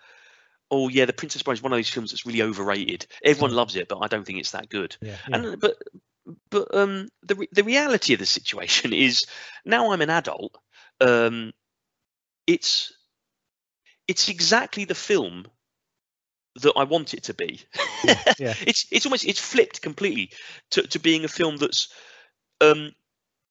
Oh 0.71 0.89
yeah, 0.89 1.05
the 1.05 1.13
Princess 1.13 1.43
Bride 1.43 1.55
is 1.55 1.63
one 1.63 1.73
of 1.73 1.79
those 1.79 1.89
films 1.89 2.11
that's 2.11 2.27
really 2.27 2.43
overrated. 2.43 3.07
Everyone 3.23 3.55
loves 3.55 3.77
it, 3.77 3.89
but 3.89 3.99
I 3.99 4.09
don't 4.09 4.25
think 4.25 4.39
it's 4.39 4.53
that 4.53 4.69
good. 4.69 4.97
yeah, 5.01 5.17
yeah. 5.29 5.37
And 5.37 5.61
but 5.61 5.77
but 6.51 6.75
um 6.75 7.09
the 7.23 7.35
re- 7.35 7.49
the 7.53 7.65
reality 7.65 8.15
of 8.15 8.19
the 8.21 8.27
situation 8.27 8.93
is 8.95 9.25
now 9.65 9.93
I'm 9.93 10.03
an 10.03 10.11
adult. 10.11 10.57
Um, 11.01 11.53
it's 12.47 12.93
it's 14.09 14.29
exactly 14.29 14.85
the 14.85 14.95
film 14.95 15.47
that 16.63 16.75
I 16.77 16.85
want 16.85 17.15
it 17.15 17.25
to 17.25 17.35
be. 17.35 17.61
yeah. 18.05 18.55
It's 18.67 18.87
it's 18.91 19.07
almost 19.07 19.27
it's 19.27 19.41
flipped 19.41 19.83
completely 19.83 20.31
to 20.71 20.83
to 20.83 20.99
being 20.99 21.25
a 21.25 21.29
film 21.29 21.57
that's 21.57 21.89
um 22.61 22.93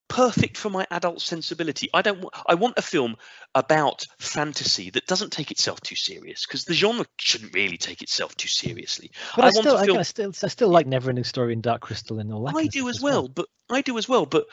perfect 0.08 0.58
for 0.58 0.70
my 0.70 0.86
adult 0.92 1.22
sensibility. 1.22 1.90
I 1.94 2.02
don't 2.02 2.20
want 2.22 2.34
I 2.48 2.54
want 2.56 2.78
a 2.78 2.82
film 2.82 3.16
about 3.56 4.06
fantasy 4.20 4.90
that 4.92 5.08
doesn't 5.08 5.32
take 5.32 5.50
itself 5.52 5.82
too 5.82 5.96
serious 5.96 6.46
because 6.46 6.66
the 6.66 6.74
genre 6.74 7.06
shouldn't 7.18 7.54
really 7.56 7.78
take 7.78 8.02
itself 8.02 8.36
too 8.36 8.48
seriously. 8.48 9.12
But 9.36 9.46
I, 9.46 9.48
I 9.48 9.52
still, 9.52 9.76
a 9.78 9.82
I, 9.82 9.86
film- 9.86 9.98
I 9.98 10.04
still, 10.04 10.34
I 10.44 10.48
still 10.48 10.70
like 10.70 10.86
Neverending 10.88 11.26
Story 11.26 11.54
and 11.54 11.64
Dark 11.64 11.82
Crystal 11.82 12.20
and 12.20 12.32
all 12.32 12.46
that. 12.46 12.56
I 12.56 12.68
do 12.68 12.90
as 12.90 13.02
well, 13.02 13.24
well. 13.24 13.28
but 13.30 13.48
I 13.70 13.82
do 13.82 13.98
as 13.98 14.08
well, 14.08 14.26
but 14.26 14.46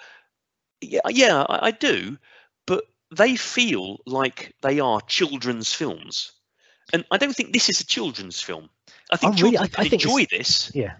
yeah, 0.80 1.00
yeah, 1.08 1.42
I, 1.48 1.66
I 1.66 1.70
do, 1.72 2.16
but 2.66 2.84
they 3.14 3.36
feel 3.36 3.98
like 4.06 4.54
they 4.62 4.80
are 4.80 5.00
children's 5.02 5.72
films, 5.72 6.32
and 6.92 7.04
I 7.10 7.18
don't 7.18 7.34
think 7.36 7.52
this 7.52 7.68
is 7.68 7.80
a 7.80 7.86
children's 7.86 8.40
film. 8.40 8.70
I 9.12 9.16
think 9.16 9.34
Oh, 9.34 9.36
really? 9.42 9.56
children 9.56 9.70
I- 9.76 9.80
I 9.82 9.88
think 9.88 10.04
enjoy 10.04 10.26
this. 10.30 10.70
Yeah. 10.74 10.94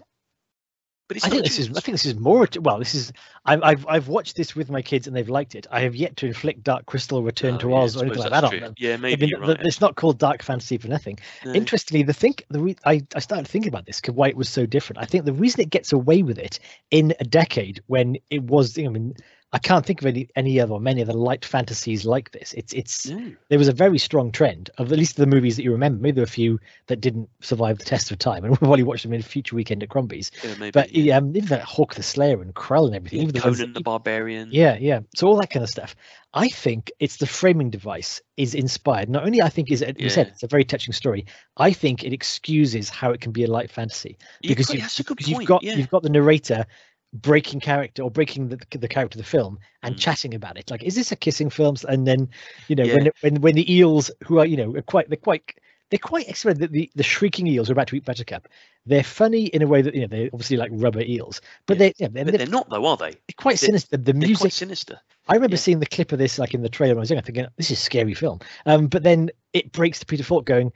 But 1.13 1.25
I 1.25 1.29
think 1.29 1.43
this 1.43 1.59
is. 1.59 1.69
I 1.69 1.81
think 1.81 1.93
this 1.95 2.05
is 2.05 2.15
more. 2.15 2.47
Well, 2.59 2.79
this 2.79 2.95
is. 2.95 3.11
I've, 3.45 3.61
I've 3.63 3.85
I've 3.87 4.07
watched 4.07 4.37
this 4.37 4.55
with 4.55 4.69
my 4.69 4.81
kids 4.81 5.07
and 5.07 5.15
they've 5.15 5.27
liked 5.27 5.55
it. 5.55 5.67
I 5.69 5.81
have 5.81 5.93
yet 5.95 6.15
to 6.17 6.27
inflict 6.27 6.63
Dark 6.63 6.85
Crystal 6.85 7.21
Return 7.21 7.55
Oh, 7.55 7.57
to 7.57 7.69
yeah, 7.69 7.75
Oz 7.75 7.97
or 7.97 8.05
anything 8.05 8.19
like 8.19 8.31
that 8.31 8.41
that's 8.41 8.53
on 8.53 8.59
them. 8.61 8.73
Yeah, 8.77 8.93
I 8.93 8.97
maybe 8.97 9.21
mean, 9.21 9.29
you're 9.31 9.39
the- 9.45 9.55
right. 9.55 9.65
it's 9.65 9.81
not 9.81 9.95
called 9.95 10.17
dark 10.19 10.41
fantasy 10.41 10.77
for 10.77 10.87
nothing. 10.87 11.19
No. 11.43 11.53
Interestingly, 11.53 12.03
the 12.03 12.13
think 12.13 12.45
the 12.49 12.59
re- 12.61 12.75
I 12.85 13.05
I 13.13 13.19
started 13.19 13.47
thinking 13.47 13.69
about 13.69 13.85
this 13.85 13.99
'cause 13.99 14.15
why 14.15 14.29
it 14.29 14.37
was 14.37 14.47
so 14.47 14.65
different. 14.65 15.01
I 15.01 15.05
think 15.05 15.25
the 15.25 15.33
reason 15.33 15.59
it 15.61 15.69
gets 15.69 15.91
away 15.91 16.23
with 16.23 16.37
it 16.39 16.59
in 16.91 17.13
a 17.19 17.25
decade 17.25 17.81
when 17.87 18.15
it 18.29 18.43
was. 18.43 18.77
I 18.79 18.87
mean, 18.87 19.15
I 19.53 19.59
can't 19.59 19.85
think 19.85 20.01
of 20.01 20.07
any 20.07 20.29
any 20.35 20.61
other 20.61 20.79
many 20.79 21.01
other 21.01 21.13
light 21.13 21.43
fantasies 21.43 22.05
like 22.05 22.31
this. 22.31 22.53
It's 22.53 22.71
it's 22.73 23.07
No. 23.07 23.33
there 23.49 23.59
was 23.59 23.67
a 23.67 23.73
very 23.73 23.97
strong 23.97 24.31
trend 24.31 24.69
of 24.77 24.91
at 24.91 24.97
least 24.97 25.17
the 25.17 25.25
movies 25.25 25.57
that 25.57 25.63
you 25.63 25.71
remember. 25.73 26.01
Maybe 26.01 26.15
there 26.15 26.21
were 26.21 26.25
a 26.25 26.29
few 26.29 26.59
that 26.87 27.01
didn't 27.01 27.29
survive 27.41 27.77
the 27.77 27.83
test 27.83 28.11
of 28.11 28.17
time, 28.17 28.43
and 28.45 28.51
we'll 28.51 28.57
probably 28.57 28.83
watch 28.83 29.03
them 29.03 29.11
in 29.13 29.19
a 29.19 29.23
future 29.23 29.55
weekend 29.55 29.83
at 29.83 29.89
Crombie's. 29.89 30.31
Yeah, 30.43 30.55
maybe. 30.57 30.71
But 30.71 30.93
yeah. 30.93 31.17
um, 31.17 31.35
even 31.35 31.49
that 31.49 31.63
Hawk 31.63 31.95
the 31.95 32.03
Slayer 32.03 32.41
and 32.41 32.53
Krull 32.53 32.87
and 32.87 32.95
everything, 32.95 33.19
Yeah, 33.19 33.23
even 33.23 33.33
the 33.33 33.39
that 33.41 33.57
Conan 33.57 33.73
the 33.73 33.81
Barbarian. 33.81 34.49
yeah, 34.53 34.77
yeah. 34.79 35.01
So 35.15 35.27
all 35.27 35.37
that 35.41 35.49
kind 35.49 35.63
of 35.63 35.69
stuff. 35.69 35.95
I 36.33 36.47
think 36.47 36.89
it's 36.99 37.17
the 37.17 37.27
framing 37.27 37.71
device 37.71 38.21
is 38.37 38.55
inspired. 38.55 39.09
Not 39.09 39.25
only 39.25 39.41
I 39.41 39.49
think 39.49 39.69
is 39.69 39.81
it, 39.81 39.99
you 39.99 40.09
said 40.09 40.27
it's 40.27 40.43
a 40.43 40.47
very 40.47 40.63
touching 40.63 40.93
story. 40.93 41.25
I 41.57 41.73
think 41.73 42.05
it 42.05 42.13
excuses 42.13 42.89
how 42.89 43.11
it 43.11 43.19
can 43.19 43.33
be 43.33 43.43
a 43.43 43.47
light 43.47 43.69
fantasy 43.69 44.17
because 44.41 44.69
you've, 44.71 44.81
that's 44.81 44.97
a 45.01 45.03
good 45.03 45.17
because 45.17 45.29
you've 45.29 45.45
got 45.45 45.61
you've 45.61 45.89
got 45.89 46.03
the 46.03 46.09
narrator 46.09 46.65
breaking 47.13 47.59
character 47.59 48.03
or 48.03 48.11
breaking 48.11 48.47
the, 48.49 48.57
the 48.77 48.87
character 48.87 49.19
of 49.19 49.25
the 49.25 49.29
film 49.29 49.59
and 49.83 49.95
Mm. 49.95 49.99
chatting 49.99 50.33
about 50.33 50.57
it. 50.57 50.71
Like, 50.71 50.83
is 50.83 50.95
this 50.95 51.11
a 51.11 51.15
kissing 51.15 51.49
film? 51.49 51.75
And 51.89 52.07
then, 52.07 52.29
you 52.67 52.75
know, 52.75 52.83
Yeah. 52.83 52.95
when 52.95 53.11
when 53.21 53.41
when 53.41 53.55
the 53.55 53.73
eels 53.73 54.09
who 54.23 54.39
are 54.39 54.45
you 54.45 54.57
know 54.57 54.75
are 54.75 54.81
quite 54.81 55.09
they're 55.09 55.17
quite 55.17 55.43
they're 55.89 55.99
quite 55.99 56.29
excellent. 56.29 56.59
The, 56.59 56.67
the 56.67 56.91
the 56.95 57.03
shrieking 57.03 57.47
eels 57.47 57.69
are 57.69 57.73
about 57.73 57.87
to 57.87 57.95
eat 57.97 58.05
Buttercup. 58.05 58.47
They're 58.85 59.03
funny 59.03 59.45
in 59.47 59.61
a 59.61 59.67
way 59.67 59.81
that 59.81 59.93
you 59.93 60.01
know 60.01 60.07
they're 60.07 60.29
obviously 60.31 60.55
like 60.57 60.71
rubber 60.73 61.01
eels, 61.01 61.41
but 61.65 61.75
Yeah. 61.77 61.79
they 61.79 61.93
yeah, 61.97 62.07
they're, 62.11 62.23
but 62.25 62.31
they're, 62.31 62.37
they're 62.39 62.47
not 62.47 62.69
though, 62.69 62.85
are 62.85 62.97
they? 62.97 63.13
quite 63.37 63.59
they're- 63.59 63.67
sinister. 63.67 63.97
The 63.97 64.13
music 64.13 64.37
quite 64.37 64.53
sinister. 64.53 64.99
I 65.27 65.35
remember 65.35 65.57
seeing 65.57 65.79
the 65.79 65.85
clip 65.85 66.11
of 66.13 66.19
this 66.19 66.39
like 66.39 66.53
in 66.53 66.61
the 66.61 66.69
trailer 66.69 66.93
when 66.95 66.99
I 66.99 67.01
was 67.01 67.11
young, 67.11 67.21
thinking 67.21 67.45
this 67.57 67.69
is 67.71 67.77
a 67.77 67.81
scary 67.81 68.13
film. 68.13 68.39
Um, 68.65 68.87
but 68.87 69.03
then 69.03 69.29
it 69.53 69.71
breaks 69.71 69.99
to 69.99 70.05
Peter 70.05 70.23
Falk 70.23 70.45
going, 70.45 70.71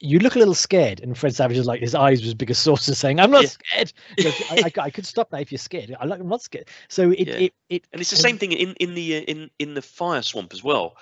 "You 0.00 0.18
look 0.18 0.34
a 0.36 0.38
little 0.38 0.54
scared," 0.54 1.00
and 1.00 1.16
Fred 1.16 1.34
Savage 1.34 1.56
is 1.56 1.66
like 1.66 1.80
his 1.80 1.94
eyes 1.94 2.22
was 2.22 2.34
big 2.34 2.50
as 2.50 2.58
saucers, 2.58 2.98
saying, 2.98 3.18
"I'm 3.20 3.30
not 3.30 3.42
Yeah. 3.42 3.48
scared." 3.48 3.92
Goes, 4.22 4.42
I, 4.50 4.56
I, 4.64 4.72
I 4.86 4.90
could 4.90 5.06
stop 5.06 5.32
now 5.32 5.38
if 5.38 5.50
you're 5.50 5.58
scared. 5.58 5.94
I'm 5.98 6.28
not 6.28 6.42
scared. 6.42 6.68
So 6.88 7.10
it 7.10 7.26
Yeah. 7.28 7.34
it 7.34 7.54
it 7.68 7.86
And 7.92 8.00
it's 8.00 8.10
the 8.10 8.16
same 8.16 8.38
thing 8.38 8.52
in 8.52 8.74
in 8.74 8.94
the 8.94 9.16
uh, 9.16 9.20
in 9.20 9.50
in 9.58 9.74
the 9.74 9.82
fire 9.82 10.22
swamp 10.22 10.52
as 10.52 10.62
well. 10.62 10.96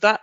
That 0.00 0.20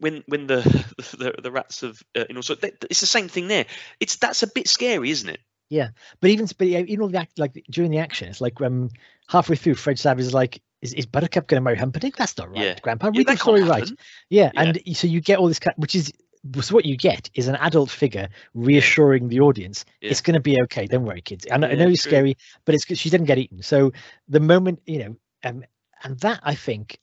when 0.00 0.24
when 0.26 0.46
the 0.46 0.60
the, 1.18 1.34
the 1.42 1.50
rats 1.50 1.80
have 1.80 2.02
uh, 2.16 2.24
you 2.28 2.34
know 2.34 2.40
so 2.40 2.54
that, 2.56 2.84
it's 2.90 3.00
the 3.00 3.06
same 3.06 3.28
thing 3.28 3.48
there. 3.48 3.66
It's 4.00 4.16
that's 4.16 4.42
a 4.42 4.48
bit 4.48 4.68
scary, 4.68 5.10
isn't 5.10 5.28
it? 5.28 5.40
Yeah 5.68 5.88
but 6.20 6.30
even 6.30 6.46
but 6.58 6.66
even 6.66 7.00
all 7.02 7.08
the 7.08 7.18
act 7.18 7.38
like 7.38 7.64
during 7.70 7.90
the 7.90 7.98
action, 7.98 8.28
it's 8.28 8.40
like 8.40 8.60
um 8.60 8.90
halfway 9.28 9.56
through, 9.56 9.74
Fred 9.74 9.98
Savage 9.98 10.24
is 10.26 10.34
like. 10.34 10.60
Is, 10.82 10.92
is 10.92 11.06
Buttercup 11.06 11.46
going 11.46 11.58
to 11.58 11.64
marry 11.64 11.78
Humperdinck? 11.78 12.16
That's 12.16 12.36
not 12.36 12.50
right, 12.50 12.60
Yeah. 12.66 12.78
Grandpa. 12.82 13.06
Yeah, 13.06 13.18
Read 13.20 13.28
the 13.28 13.36
story 13.38 13.62
right. 13.62 13.90
Yeah, 14.28 14.50
Yeah. 14.52 14.60
and 14.60 14.96
so 14.96 15.06
you 15.06 15.22
get 15.22 15.38
all 15.38 15.48
this, 15.48 15.58
which 15.76 15.94
is 15.94 16.12
so 16.60 16.74
what 16.74 16.84
you 16.84 16.96
get 16.96 17.30
is 17.34 17.48
an 17.48 17.56
adult 17.56 17.90
figure 17.90 18.28
reassuring 18.54 19.28
the 19.28 19.40
audience 19.40 19.84
Yeah. 20.00 20.10
it's 20.10 20.20
going 20.20 20.34
to 20.34 20.40
be 20.40 20.60
okay. 20.62 20.86
Don't 20.86 21.04
worry, 21.04 21.20
kids. 21.22 21.46
I 21.50 21.56
know, 21.56 21.66
I 21.68 21.74
Yeah, 21.74 21.76
know 21.76 21.88
it's 21.88 22.02
true. 22.02 22.10
scary, 22.10 22.36
but 22.64 22.74
it's 22.74 22.84
she 22.98 23.10
didn't 23.10 23.26
get 23.26 23.38
eaten. 23.38 23.62
So 23.62 23.92
the 24.28 24.40
moment 24.40 24.80
you 24.86 24.98
know, 24.98 25.16
um, 25.44 25.64
and 26.04 26.18
that 26.20 26.40
I 26.42 26.54
think 26.54 26.98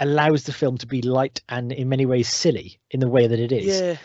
allows 0.00 0.44
the 0.44 0.52
film 0.52 0.78
to 0.78 0.86
be 0.86 1.02
light 1.02 1.40
and 1.48 1.72
in 1.72 1.88
many 1.88 2.06
ways 2.06 2.28
silly 2.28 2.78
in 2.90 3.00
the 3.00 3.08
way 3.08 3.26
that 3.26 3.38
it 3.38 3.52
is. 3.52 3.80
Yeah, 3.80 3.96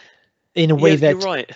In 0.56 0.72
a 0.72 0.76
way 0.76 0.92
yeah, 0.92 0.96
that 0.98 1.10
you're 1.12 1.20
right. 1.20 1.50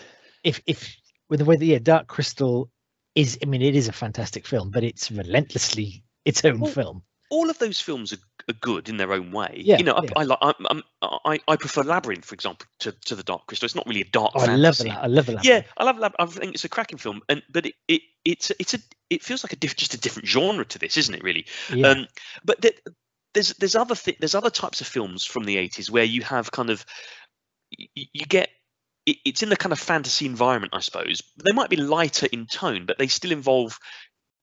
if 0.44 0.62
if 0.66 0.96
with 1.30 1.40
the 1.40 1.46
way 1.46 1.56
that 1.56 1.66
yeah, 1.66 1.80
Dark 1.80 2.08
Crystal 2.08 2.70
is. 3.16 3.38
I 3.42 3.46
mean, 3.46 3.62
it 3.62 3.76
is 3.76 3.88
a 3.88 3.94
fantastic 3.94 4.46
film, 4.46 4.72
but 4.72 4.84
it's 4.84 5.12
relentlessly 5.12 6.04
its 6.26 6.44
own 6.46 6.62
Well, 6.62 6.72
film. 6.72 7.04
All 7.30 7.50
of 7.50 7.58
those 7.60 7.80
films 7.82 8.14
are, 8.14 8.18
are 8.50 8.54
good 8.54 8.90
in 8.90 8.98
their 8.98 9.12
own 9.14 9.32
way. 9.32 9.62
Yeah, 9.64 9.78
you 9.78 9.84
know, 9.84 9.94
I, 9.94 10.04
yeah. 10.04 10.10
I 10.16 10.24
like 10.24 10.40
I'm, 10.42 10.54
I'm, 10.70 10.84
I 11.02 11.40
I 11.48 11.56
prefer 11.56 11.84
Labyrinth, 11.84 12.26
for 12.26 12.34
example, 12.34 12.68
to, 12.80 12.92
to 12.92 13.16
the 13.16 13.24
Dark 13.24 13.48
Crystal. 13.48 13.66
It's 13.66 13.76
not 13.76 13.86
really 13.88 14.02
a 14.02 14.06
dark 14.06 14.32
Oh, 14.36 14.42
I 14.42 14.56
love 14.56 14.78
that. 14.78 15.04
I 15.04 15.08
love 15.08 15.26
that. 15.28 15.44
Yeah, 15.44 15.64
I 15.78 15.84
love 15.84 15.98
Lab. 15.98 16.14
I 16.20 16.26
think 16.26 16.54
it's 16.54 16.64
a 16.64 16.70
cracking 16.70 16.98
film, 16.98 17.22
and 17.30 17.44
but 17.50 17.66
it, 17.66 17.76
it 17.88 18.02
it's 18.26 18.52
it's 18.60 18.74
a 18.74 18.80
it 19.10 19.24
feels 19.24 19.44
like 19.44 19.54
a 19.54 19.58
diff, 19.58 19.76
just 19.76 19.94
a 19.94 20.00
different 20.00 20.28
genre 20.28 20.66
to 20.66 20.80
this, 20.80 20.98
isn't 20.98 21.14
it? 21.16 21.24
Really. 21.24 21.46
yeah. 21.74 21.90
Um, 21.90 22.08
but 22.46 22.62
th- 22.62 22.80
there's 23.34 23.54
there's 23.56 23.76
other 23.76 23.96
th- 23.96 24.18
there's 24.20 24.36
other 24.36 24.50
types 24.50 24.82
of 24.82 24.88
films 24.88 25.24
from 25.26 25.44
the 25.44 25.58
80s 25.58 25.90
where 25.90 26.04
you 26.04 26.22
have 26.24 26.52
kind 26.52 26.70
of 26.70 26.86
y- 27.78 27.88
you 27.96 28.26
get 28.26 28.50
it, 29.06 29.18
it's 29.26 29.44
in 29.44 29.50
the 29.50 29.58
kind 29.58 29.74
of 29.74 29.80
fantasy 29.80 30.26
environment, 30.26 30.74
I 30.76 30.80
suppose. 30.80 31.22
They 31.38 31.54
might 31.54 31.70
be 31.70 31.78
lighter 31.78 32.28
in 32.32 32.46
tone, 32.46 32.86
but 32.86 32.98
they 32.98 33.08
still 33.08 33.32
involve 33.32 33.80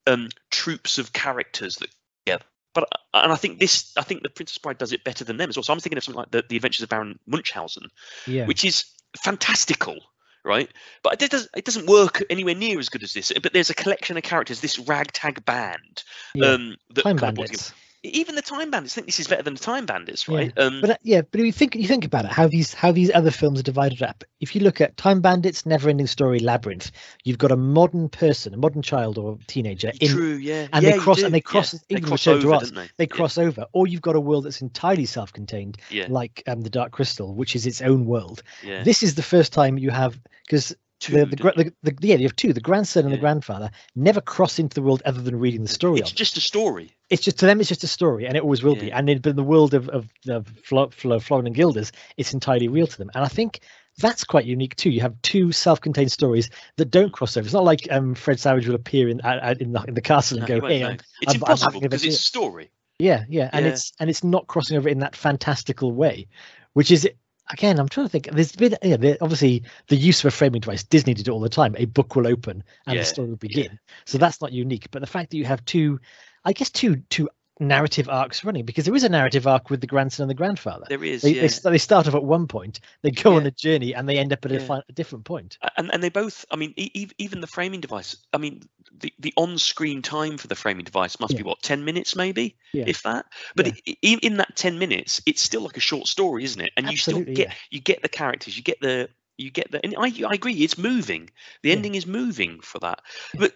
um, 0.06 0.28
troops 0.50 0.98
of 0.98 1.12
characters 1.12 1.76
that 1.76 1.88
together. 2.26 2.44
But 2.74 2.88
uh, 2.92 3.20
and 3.22 3.32
I 3.32 3.36
think 3.36 3.58
this, 3.58 3.92
I 3.96 4.02
think 4.02 4.22
the 4.22 4.28
Princess 4.28 4.58
Bride 4.58 4.78
does 4.78 4.92
it 4.92 5.04
better 5.04 5.24
than 5.24 5.36
them 5.36 5.48
as 5.48 5.56
well. 5.56 5.62
So 5.62 5.72
I'm 5.72 5.80
thinking 5.80 5.96
of 5.96 6.04
something 6.04 6.18
like 6.18 6.30
the, 6.30 6.44
the 6.48 6.56
Adventures 6.56 6.82
of 6.82 6.88
Baron 6.88 7.18
Munchausen, 7.26 7.88
yeah. 8.26 8.46
which 8.46 8.64
is 8.64 8.84
fantastical 9.16 9.98
right 10.44 10.70
but 11.02 11.22
it 11.22 11.30
doesn't 11.30 11.50
it 11.56 11.64
doesn't 11.64 11.86
work 11.86 12.22
anywhere 12.28 12.54
near 12.54 12.78
as 12.78 12.88
good 12.88 13.02
as 13.02 13.14
this 13.14 13.32
but 13.42 13.52
there's 13.52 13.70
a 13.70 13.74
collection 13.74 14.16
of 14.16 14.22
characters 14.22 14.60
this 14.60 14.78
ragtag 14.78 15.44
band 15.44 16.02
yeah. 16.34 16.48
um 16.48 16.76
that 16.90 17.02
Time 17.02 17.16
kind 17.16 17.30
of 17.30 17.34
Bandits. 17.36 17.72
Even 18.04 18.34
the 18.34 18.42
time 18.42 18.70
bandits 18.70 18.94
think 18.94 19.06
this 19.06 19.18
is 19.18 19.26
better 19.28 19.42
than 19.42 19.54
the 19.54 19.60
time 19.60 19.86
bandits 19.86 20.28
Yeah, 20.28 20.36
right? 20.36 20.52
Um 20.58 20.80
But 20.80 20.90
uh, 20.90 20.96
yeah, 21.02 21.22
but 21.22 21.40
if 21.40 21.46
you 21.46 21.52
think 21.52 21.74
you 21.74 21.86
think 21.86 22.04
about 22.04 22.24
it, 22.26 22.30
how 22.30 22.48
these 22.48 22.74
how 22.74 22.92
these 22.92 23.10
other 23.12 23.30
films 23.30 23.60
are 23.60 23.64
divided 23.64 24.02
up. 24.02 24.24
If 24.40 24.54
you 24.54 24.60
look 24.60 24.80
at 24.80 24.96
Time 24.96 25.20
Bandits, 25.22 25.62
Neverending 25.62 26.08
Story, 26.08 26.38
Labyrinth, 26.38 26.90
you've 27.24 27.38
got 27.38 27.50
a 27.50 27.56
modern 27.56 28.08
person, 28.10 28.52
a 28.52 28.56
modern 28.58 28.82
child 28.82 29.16
or 29.16 29.38
teenager 29.46 29.90
in 30.00 30.08
true 30.10 30.34
yeah. 30.34 30.68
and 30.72 30.84
yeah, 30.84 30.92
they 30.92 30.98
cross- 30.98 31.22
and 31.22 31.32
they 31.32 31.38
yeah. 31.38 31.42
cross- 31.42 31.72
they 31.72 31.96
even 31.96 32.04
cross 32.04 32.26
Return 32.26 32.52
over 32.52 32.66
they? 32.66 32.88
They 32.98 33.04
Yeah, 33.04 33.16
cross 33.16 33.38
over, 33.38 33.66
or 33.72 33.86
you've 33.86 34.02
got 34.02 34.16
a 34.16 34.20
world 34.20 34.44
that's 34.44 34.60
entirely 34.60 35.06
self-contained, 35.06 35.78
yeah. 35.90 36.06
like 36.08 36.42
um, 36.46 36.60
the 36.60 36.70
Dark 36.70 36.92
Crystal, 36.92 37.34
which 37.34 37.56
is 37.56 37.66
its 37.66 37.80
own 37.80 38.04
world. 38.04 38.42
yeah. 38.62 38.82
This 38.82 39.02
is 39.02 39.14
the 39.14 39.22
first 39.22 39.52
time 39.52 39.78
you 39.78 39.90
have 39.90 40.20
because 40.44 40.76
Two, 41.04 41.12
the, 41.12 41.26
the, 41.26 41.72
the, 41.82 41.92
the 41.92 42.06
yeah 42.06 42.16
you 42.16 42.22
have 42.24 42.36
two, 42.36 42.52
the 42.54 42.60
grandson 42.60 43.04
and 43.04 43.12
the 43.12 43.18
grandfather, 43.18 43.70
never 43.94 44.20
cross 44.22 44.58
into 44.58 44.74
the 44.74 44.80
world 44.82 45.02
other 45.04 45.20
than 45.20 45.38
reading 45.38 45.62
the 45.62 45.68
story. 45.68 46.00
it's 46.00 46.12
it. 46.12 46.16
just 46.16 46.36
a 46.38 46.40
story 46.40 46.90
it's 47.10 47.22
just 47.22 47.38
to 47.40 47.46
them 47.46 47.60
it's 47.60 47.68
just 47.68 47.84
a 47.84 47.88
story 47.88 48.26
and 48.26 48.36
it 48.36 48.42
always 48.42 48.62
will 48.62 48.74
be 48.74 48.90
and 48.90 49.10
in, 49.10 49.20
in 49.24 49.36
the 49.36 49.42
world 49.42 49.74
of 49.74 49.88
of, 49.90 50.08
of 50.28 50.46
Flo, 50.64 50.88
Flo, 50.88 51.20
Florin 51.20 51.46
and 51.46 51.54
Guilders 51.54 51.92
it's 52.16 52.32
entirely 52.32 52.68
real 52.68 52.86
to 52.86 52.96
them 52.98 53.10
and 53.14 53.22
I 53.22 53.28
think 53.28 53.60
that's 53.98 54.24
quite 54.24 54.46
unique 54.46 54.74
too 54.76 54.88
you 54.90 55.02
have 55.02 55.20
two 55.20 55.52
self-contained 55.52 56.10
stories 56.10 56.48
that 56.78 56.90
don't 56.90 57.12
cross 57.12 57.36
over 57.36 57.44
it's 57.44 57.52
not 57.52 57.64
like 57.64 57.86
um 57.90 58.14
Fred 58.14 58.40
Savage 58.40 58.66
will 58.66 58.74
appear 58.74 59.08
in 59.10 59.20
uh, 59.20 59.54
in 59.60 59.72
the 59.72 59.82
in 59.82 59.94
the 59.94 60.00
castle 60.00 60.38
No, 60.38 60.46
and 60.46 60.60
go 60.62 60.66
hey. 60.66 60.84
I'm, 60.84 60.98
it's 61.20 61.34
I'm 61.34 61.36
impossible 61.36 61.80
because 61.80 62.04
it's 62.04 62.16
a 62.16 62.22
story 62.22 62.70
yeah 62.98 63.24
yeah 63.28 63.50
and 63.52 63.66
Yeah. 63.66 63.72
it's 63.72 63.92
and 64.00 64.08
it's 64.08 64.24
not 64.24 64.46
crossing 64.46 64.78
over 64.78 64.88
in 64.88 65.00
that 65.00 65.14
fantastical 65.14 65.92
way 65.92 66.26
which 66.72 66.90
is 66.90 67.08
again 67.54 67.78
I'm 67.80 67.88
trying 67.88 68.06
to 68.06 68.10
think 68.10 68.28
there's 68.30 68.52
been 68.52 68.76
yeah 68.82 69.14
obviously 69.20 69.62
the 69.88 69.96
use 69.96 70.20
of 70.20 70.26
a 70.26 70.30
framing 70.30 70.60
device 70.60 70.82
Disney 70.84 71.14
did 71.14 71.28
it 71.28 71.30
all 71.30 71.40
the 71.40 71.48
time 71.48 71.74
a 71.78 71.86
book 71.86 72.16
will 72.16 72.26
open 72.26 72.62
and 72.86 72.96
Yeah, 72.96 73.02
the 73.02 73.04
story 73.06 73.28
will 73.28 73.36
yeah. 73.48 73.64
begin 73.64 73.78
so 74.04 74.18
that's 74.18 74.40
not 74.42 74.52
unique 74.52 74.88
but 74.90 75.00
the 75.00 75.06
fact 75.06 75.30
that 75.30 75.36
you 75.36 75.44
have 75.46 75.64
two 75.64 76.00
I 76.44 76.52
guess 76.52 76.70
two 76.70 76.96
two 77.08 77.28
narrative 77.60 78.08
arcs 78.08 78.44
running 78.44 78.64
because 78.64 78.84
there 78.84 78.94
is 78.96 79.04
a 79.04 79.08
narrative 79.08 79.46
arc 79.46 79.70
with 79.70 79.80
the 79.80 79.86
grandson 79.86 80.24
and 80.24 80.30
the 80.30 80.34
grandfather 80.34 80.86
there 80.88 81.04
is 81.04 81.22
they, 81.22 81.34
yeah 81.34 81.46
they, 81.46 81.70
they 81.70 81.78
start 81.78 82.08
off 82.08 82.14
at 82.14 82.24
one 82.24 82.48
point 82.48 82.80
they 83.02 83.12
go 83.12 83.36
on 83.36 83.46
a 83.46 83.50
journey 83.50 83.94
and 83.94 84.08
they 84.08 84.18
end 84.18 84.32
up 84.32 84.44
at 84.44 84.50
a, 84.50 84.58
fi- 84.58 84.82
a 84.88 84.92
different 84.92 85.24
point 85.24 85.56
and 85.76 85.92
and 85.92 86.02
they 86.02 86.08
both 86.08 86.44
i 86.50 86.56
mean 86.56 86.74
e- 86.76 87.08
even 87.16 87.40
the 87.40 87.46
framing 87.46 87.80
device 87.80 88.16
i 88.32 88.38
mean 88.38 88.60
the, 88.98 89.12
the 89.20 89.32
on-screen 89.36 90.02
time 90.02 90.36
for 90.36 90.48
the 90.48 90.54
framing 90.56 90.84
device 90.84 91.20
must 91.20 91.32
Yeah. 91.34 91.38
be 91.38 91.42
what 91.44 91.62
10 91.62 91.84
minutes 91.84 92.16
maybe 92.16 92.56
Yeah. 92.72 92.84
if 92.88 93.02
that 93.04 93.26
but 93.54 93.66
Yeah. 93.68 93.72
i- 93.86 93.96
i- 94.04 94.18
in 94.22 94.38
that 94.38 94.56
10 94.56 94.78
minutes 94.80 95.22
it's 95.24 95.40
still 95.40 95.60
like 95.62 95.76
a 95.76 95.80
short 95.80 96.08
story 96.08 96.42
isn't 96.42 96.60
it 96.60 96.72
and 96.76 96.90
you 96.90 96.96
still 96.96 97.20
get 97.22 97.38
yeah. 97.38 97.52
you 97.70 97.80
get 97.80 98.02
the 98.02 98.08
characters 98.08 98.56
you 98.56 98.64
get 98.64 98.80
the 98.80 99.08
you 99.38 99.50
get 99.52 99.70
the 99.70 99.80
and 99.84 99.94
i, 99.96 100.12
I 100.28 100.34
agree 100.34 100.54
it's 100.54 100.76
moving 100.78 101.30
the 101.62 101.68
Yeah. 101.70 101.76
ending 101.76 101.94
is 101.94 102.06
moving 102.06 102.60
for 102.60 102.80
that 102.80 103.00
but 103.38 103.52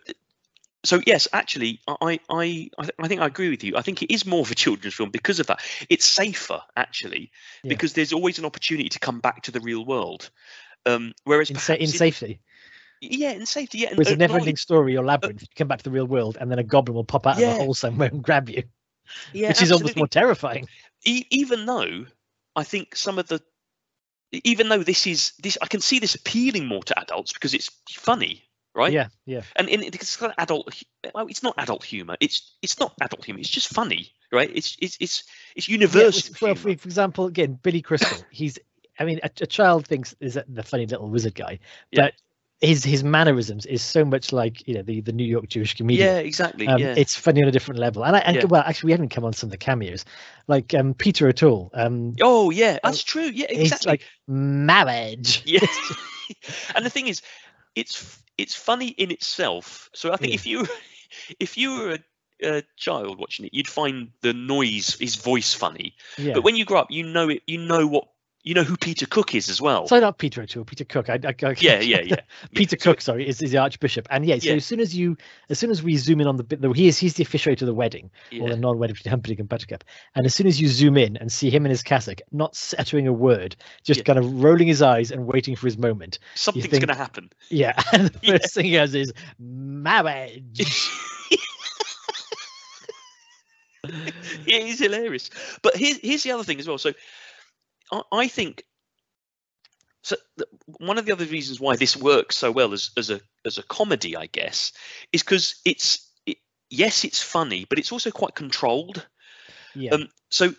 so 0.84 1.00
yes 1.06 1.26
actually 1.32 1.80
i 1.88 2.20
i 2.30 2.68
i 2.78 2.82
th- 2.82 2.90
I 2.98 3.08
think 3.08 3.20
i 3.20 3.26
agree 3.26 3.50
with 3.50 3.64
you. 3.64 3.76
I 3.76 3.82
think 3.82 4.02
it 4.02 4.12
is 4.12 4.24
more 4.26 4.40
of 4.40 4.50
a 4.50 4.54
children's 4.54 4.94
film 4.94 5.10
because 5.10 5.40
of 5.40 5.46
that. 5.48 5.60
It's 5.88 6.04
safer 6.04 6.60
actually 6.76 7.30
Yeah. 7.62 7.70
because 7.70 7.92
there's 7.94 8.12
always 8.12 8.38
an 8.38 8.44
opportunity 8.44 8.88
to 8.90 8.98
come 8.98 9.20
back 9.20 9.42
to 9.42 9.50
the 9.50 9.60
real 9.60 9.84
world. 9.84 10.30
Um 10.86 11.12
whereas 11.24 11.50
in, 11.50 11.56
sa- 11.56 11.74
in 11.74 11.82
in- 11.82 11.88
safety. 11.88 12.40
Yeah, 13.00 13.30
in 13.30 13.46
safety. 13.46 13.78
Yeah, 13.78 13.90
whereas 13.94 14.10
a 14.10 14.14
uh, 14.14 14.16
never 14.16 14.38
ending 14.38 14.56
story 14.56 14.96
or 14.96 15.04
labyrinth. 15.04 15.42
You 15.42 15.48
come 15.56 15.68
back 15.68 15.78
to 15.78 15.84
the 15.84 15.90
real 15.90 16.06
world 16.06 16.36
and 16.40 16.50
then 16.50 16.58
a 16.58 16.64
goblin 16.64 16.94
will 16.96 17.04
pop 17.04 17.26
out 17.26 17.34
of 17.36 17.42
Yeah. 17.42 17.52
a 17.52 17.54
hole 17.54 17.74
somewhere 17.74 18.08
and 18.08 18.22
grab 18.22 18.48
you 18.48 18.64
yeah, 19.32 19.48
which 19.48 19.62
is 19.62 19.72
almost 19.72 19.96
more 19.96 20.06
terrifying. 20.06 20.68
E- 21.04 21.26
even 21.30 21.66
though 21.66 22.06
I 22.56 22.64
think 22.64 22.96
some 22.96 23.18
of 23.18 23.28
the, 23.28 23.40
even 24.32 24.68
though 24.68 24.82
this 24.82 25.06
is 25.06 25.32
this, 25.42 25.58
I 25.62 25.66
can 25.66 25.80
see 25.80 25.98
this 25.98 26.14
appealing 26.14 26.66
more 26.66 26.82
to 26.84 26.98
adults 26.98 27.32
because 27.32 27.54
it's 27.54 27.70
funny, 27.90 28.47
right? 28.78 28.92
yeah 28.92 29.08
yeah 29.26 29.42
And 29.56 29.68
in 29.68 29.82
it's 29.82 30.16
kind 30.16 30.32
of 30.32 30.42
adult. 30.42 30.72
Well, 31.14 31.26
it's 31.28 31.42
not 31.42 31.54
adult 31.58 31.84
humor. 31.84 32.16
It's 32.20 32.56
it's 32.62 32.78
not 32.80 32.94
adult 33.02 33.24
humor. 33.24 33.40
It's 33.40 33.50
just 33.50 33.68
funny, 33.74 34.12
right? 34.32 34.50
It's 34.54 34.76
it's 34.80 34.96
it's 35.00 35.24
it's 35.56 35.68
universal. 35.68 36.32
which- 36.32 36.40
well, 36.40 36.54
for, 36.54 36.76
for 36.76 36.88
example, 36.88 37.26
again, 37.26 37.58
Billy 37.62 37.82
Crystal. 37.82 38.18
He's, 38.30 38.58
I 38.98 39.04
mean, 39.04 39.20
a, 39.22 39.30
a 39.42 39.46
child 39.46 39.86
thinks 39.86 40.14
is 40.20 40.38
the 40.48 40.62
funny 40.62 40.86
little 40.86 41.08
wizard 41.10 41.34
guy, 41.34 41.58
Yeah. 41.90 42.02
but 42.02 42.14
his 42.60 42.82
his 42.84 43.04
mannerisms 43.04 43.66
is 43.66 43.82
so 43.82 44.04
much 44.04 44.32
like 44.32 44.66
you 44.66 44.74
know 44.74 44.82
the 44.82 45.00
the 45.00 45.12
New 45.12 45.24
York 45.26 45.46
Jewish 45.48 45.74
comedian. 45.76 46.08
Yeah, 46.08 46.18
exactly. 46.18 46.66
Um, 46.66 46.80
yeah. 46.80 46.94
It's 46.96 47.14
funny 47.16 47.40
on 47.42 47.48
a 47.48 47.52
different 47.52 47.78
level, 47.80 48.04
and 48.04 48.16
I, 48.16 48.18
and 48.20 48.36
Yeah. 48.36 48.44
well, 48.46 48.62
actually, 48.66 48.88
we 48.88 48.92
haven't 48.92 49.10
come 49.10 49.24
on 49.24 49.32
some 49.32 49.46
of 49.48 49.52
the 49.52 49.58
cameos, 49.58 50.04
like 50.48 50.74
um, 50.74 50.94
Peter 50.94 51.28
O'Toole. 51.28 51.70
Um, 51.74 52.14
Oh 52.20 52.50
yeah, 52.50 52.78
that's 52.82 53.04
true. 53.04 53.30
Yeah, 53.32 53.46
exactly. 53.48 53.90
like 53.92 54.02
marriage. 54.26 55.42
Yeah. 55.46 55.60
and 56.74 56.84
the 56.84 56.90
thing 56.90 57.06
is, 57.06 57.22
it's 57.74 58.18
it's 58.38 58.54
funny 58.54 58.88
in 58.88 59.10
itself. 59.10 59.90
So 59.94 60.12
I 60.12 60.16
think 60.16 60.32
Yeah. 60.32 60.34
if 60.34 60.46
you 60.46 60.66
if 61.40 61.58
you 61.58 61.72
were 61.78 61.90
a, 61.92 62.58
a 62.58 62.62
child 62.76 63.18
watching 63.18 63.46
it, 63.46 63.54
you'd 63.54 63.68
find 63.68 64.10
the 64.22 64.32
noise, 64.34 64.96
his 64.98 65.16
voice 65.16 65.54
funny. 65.54 65.94
Yeah. 66.16 66.34
But 66.34 66.44
when 66.44 66.56
you 66.56 66.64
grow 66.64 66.80
up, 66.80 66.90
you 66.90 67.04
know 67.04 67.28
it. 67.30 67.42
You 67.46 67.58
know 67.58 67.86
what 67.86 68.08
you 68.48 68.54
know 68.54 68.62
who 68.62 68.78
Peter 68.78 69.04
Cook 69.04 69.34
is 69.34 69.50
as 69.50 69.60
well. 69.60 69.86
so 69.86 70.00
not 70.00 70.16
Peter 70.16 70.40
O'Toole, 70.40 70.64
Peter 70.64 70.84
Cook. 70.84 71.10
I, 71.10 71.18
I, 71.22 71.34
I 71.46 71.54
yeah, 71.58 71.80
yeah, 71.80 72.00
yeah. 72.00 72.20
Peter 72.54 72.76
So- 72.80 72.82
Cook, 72.92 73.02
sorry, 73.02 73.28
is, 73.28 73.42
is 73.42 73.50
the 73.50 73.58
Archbishop, 73.58 74.08
and 74.10 74.24
yeah. 74.24 74.38
So 74.38 74.48
Yeah. 74.48 74.54
as 74.56 74.64
soon 74.64 74.80
as 74.80 74.96
you, 74.96 75.18
as 75.50 75.58
soon 75.58 75.70
as 75.70 75.82
we 75.82 75.98
zoom 75.98 76.22
in 76.22 76.26
on 76.26 76.38
the 76.38 76.44
bit, 76.44 76.64
he 76.74 76.88
is 76.88 76.96
he's 76.98 77.12
the 77.12 77.24
officiator 77.26 77.60
of 77.62 77.66
the 77.66 77.74
wedding 77.74 78.10
or 78.40 78.48
the 78.48 78.56
non-wedding 78.56 78.94
between 78.94 79.10
Humperdinck 79.10 79.40
and 79.40 79.48
Buttercup, 79.50 79.84
and 80.14 80.24
as 80.24 80.34
soon 80.34 80.46
as 80.46 80.58
you 80.58 80.66
zoom 80.68 80.96
in 80.96 81.18
and 81.18 81.30
see 81.30 81.50
him 81.50 81.66
in 81.66 81.70
his 81.70 81.82
cassock, 81.82 82.20
not 82.32 82.72
uttering 82.78 83.06
a 83.06 83.12
word, 83.12 83.54
just 83.84 83.98
Yeah. 83.98 84.04
kind 84.04 84.18
of 84.18 84.42
rolling 84.42 84.66
his 84.66 84.80
eyes 84.80 85.10
and 85.10 85.26
waiting 85.26 85.54
for 85.54 85.66
his 85.66 85.76
moment. 85.76 86.18
Something's 86.34 86.68
think- 86.68 86.86
going 86.86 86.96
to 86.96 87.02
happen. 87.02 87.30
Yeah, 87.50 87.74
and 87.92 88.08
the 88.08 88.18
Yeah. 88.22 88.38
first 88.38 88.54
thing 88.54 88.64
he 88.64 88.74
has 88.74 88.94
is 88.94 89.12
marriage. 89.38 90.88
yeah, 94.46 94.58
he's 94.60 94.78
hilarious. 94.80 95.30
But 95.62 95.76
here's 95.76 95.98
here's 95.98 96.22
the 96.22 96.32
other 96.32 96.44
thing 96.44 96.58
as 96.58 96.66
well. 96.66 96.78
So 96.78 96.92
I, 97.92 98.02
I 98.12 98.28
think 98.28 98.64
so. 100.02 100.16
One 100.78 100.98
of 100.98 101.06
the 101.06 101.12
other 101.12 101.26
reasons 101.26 101.60
why 101.60 101.76
this 101.76 101.96
works 101.96 102.36
so 102.36 102.50
well 102.50 102.72
as 102.72 102.90
as 102.96 103.10
a 103.10 103.20
as 103.44 103.58
a 103.58 103.62
comedy, 103.62 104.16
I 104.16 104.26
guess, 104.26 104.72
is 105.12 105.22
because 105.22 105.60
it's 105.64 106.10
it, 106.26 106.38
yes, 106.70 107.04
it's 107.04 107.22
funny, 107.22 107.66
but 107.68 107.78
it's 107.78 107.92
also 107.92 108.10
quite 108.10 108.34
controlled. 108.34 109.06
yeah, 109.74 109.92
Um, 109.92 110.08
so 110.30 110.54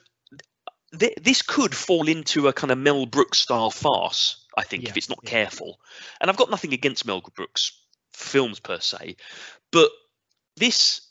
th- 0.97 1.17
this 1.21 1.41
could 1.41 1.75
fall 1.75 2.07
into 2.07 2.47
a 2.47 2.53
kind 2.53 2.71
of 2.71 2.77
Mel 2.77 3.05
Brooks 3.05 3.39
style 3.39 3.71
farce, 3.71 4.45
I 4.57 4.63
think, 4.63 4.87
if 4.87 4.97
it's 4.97 5.09
not 5.09 5.19
yeah. 5.23 5.29
careful. 5.29 5.79
And 6.19 6.29
I've 6.29 6.37
got 6.37 6.49
nothing 6.49 6.73
against 6.73 7.05
Mel 7.05 7.21
Brooks 7.35 7.71
films 8.13 8.59
per 8.59 8.79
se, 8.79 9.15
but 9.71 9.89
this, 10.57 11.08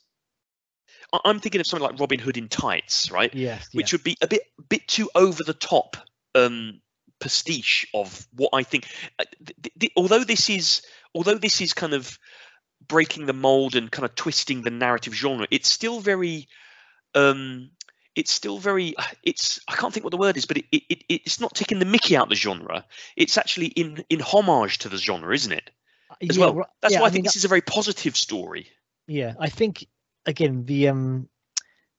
I'm 1.12 1.40
thinking 1.40 1.60
of 1.60 1.66
something 1.66 1.88
like 1.88 2.00
Robin 2.00 2.18
Hood 2.18 2.36
in 2.36 2.48
Tights, 2.48 3.10
right? 3.10 3.32
yes, 3.34 3.68
Which 3.72 3.92
yeah. 3.92 3.96
would 3.96 4.04
be 4.04 4.16
a 4.20 4.26
bit 4.26 4.42
bit 4.68 4.86
too 4.88 5.10
over 5.14 5.42
the 5.42 5.54
top 5.54 5.96
um, 6.34 6.80
pastiche 7.20 7.86
of 7.94 8.26
what 8.34 8.50
I 8.52 8.62
think. 8.62 8.86
uh, 9.18 9.24
th- 9.44 9.56
th- 9.62 9.74
th- 9.78 9.92
although 9.96 10.24
this 10.24 10.50
is 10.50 10.82
although 11.14 11.38
this 11.38 11.60
is 11.60 11.72
kind 11.72 11.94
of 11.94 12.18
breaking 12.86 13.26
the 13.26 13.32
mold 13.32 13.74
and 13.74 13.90
kind 13.90 14.04
of 14.04 14.14
twisting 14.14 14.62
the 14.62 14.70
narrative 14.70 15.14
genre, 15.14 15.46
it's 15.50 15.70
still 15.70 16.00
very 16.00 16.48
um 17.14 17.70
it's 18.14 18.30
still 18.30 18.58
very 18.58 18.94
it's 19.22 19.60
i 19.68 19.74
can't 19.74 19.94
think 19.94 20.04
what 20.04 20.10
the 20.10 20.16
word 20.18 20.36
is 20.36 20.44
but 20.44 20.58
it, 20.58 20.64
it, 20.72 20.82
it 21.08 21.22
it's 21.24 21.40
not 21.40 21.54
taking 21.54 21.78
the 21.78 21.84
mickey 21.84 22.16
out 22.16 22.28
the 22.28 22.34
genre 22.34 22.84
it's 23.16 23.38
actually 23.38 23.66
in 23.68 24.04
in 24.10 24.20
homage 24.20 24.78
to 24.78 24.88
the 24.88 24.98
genre 24.98 25.34
isn't 25.34 25.52
it 25.52 25.70
as 26.28 26.36
yeah, 26.36 26.44
well 26.44 26.68
that's 26.82 26.92
yeah, 26.92 27.00
why 27.00 27.04
i, 27.04 27.08
I 27.08 27.10
think 27.10 27.22
mean, 27.22 27.24
this 27.24 27.36
is 27.36 27.44
a 27.44 27.48
very 27.48 27.62
positive 27.62 28.16
story 28.16 28.68
Yeah, 29.06 29.34
I 29.38 29.48
think 29.48 29.86
again 30.28 30.64
the 30.66 30.88
um 30.88 31.28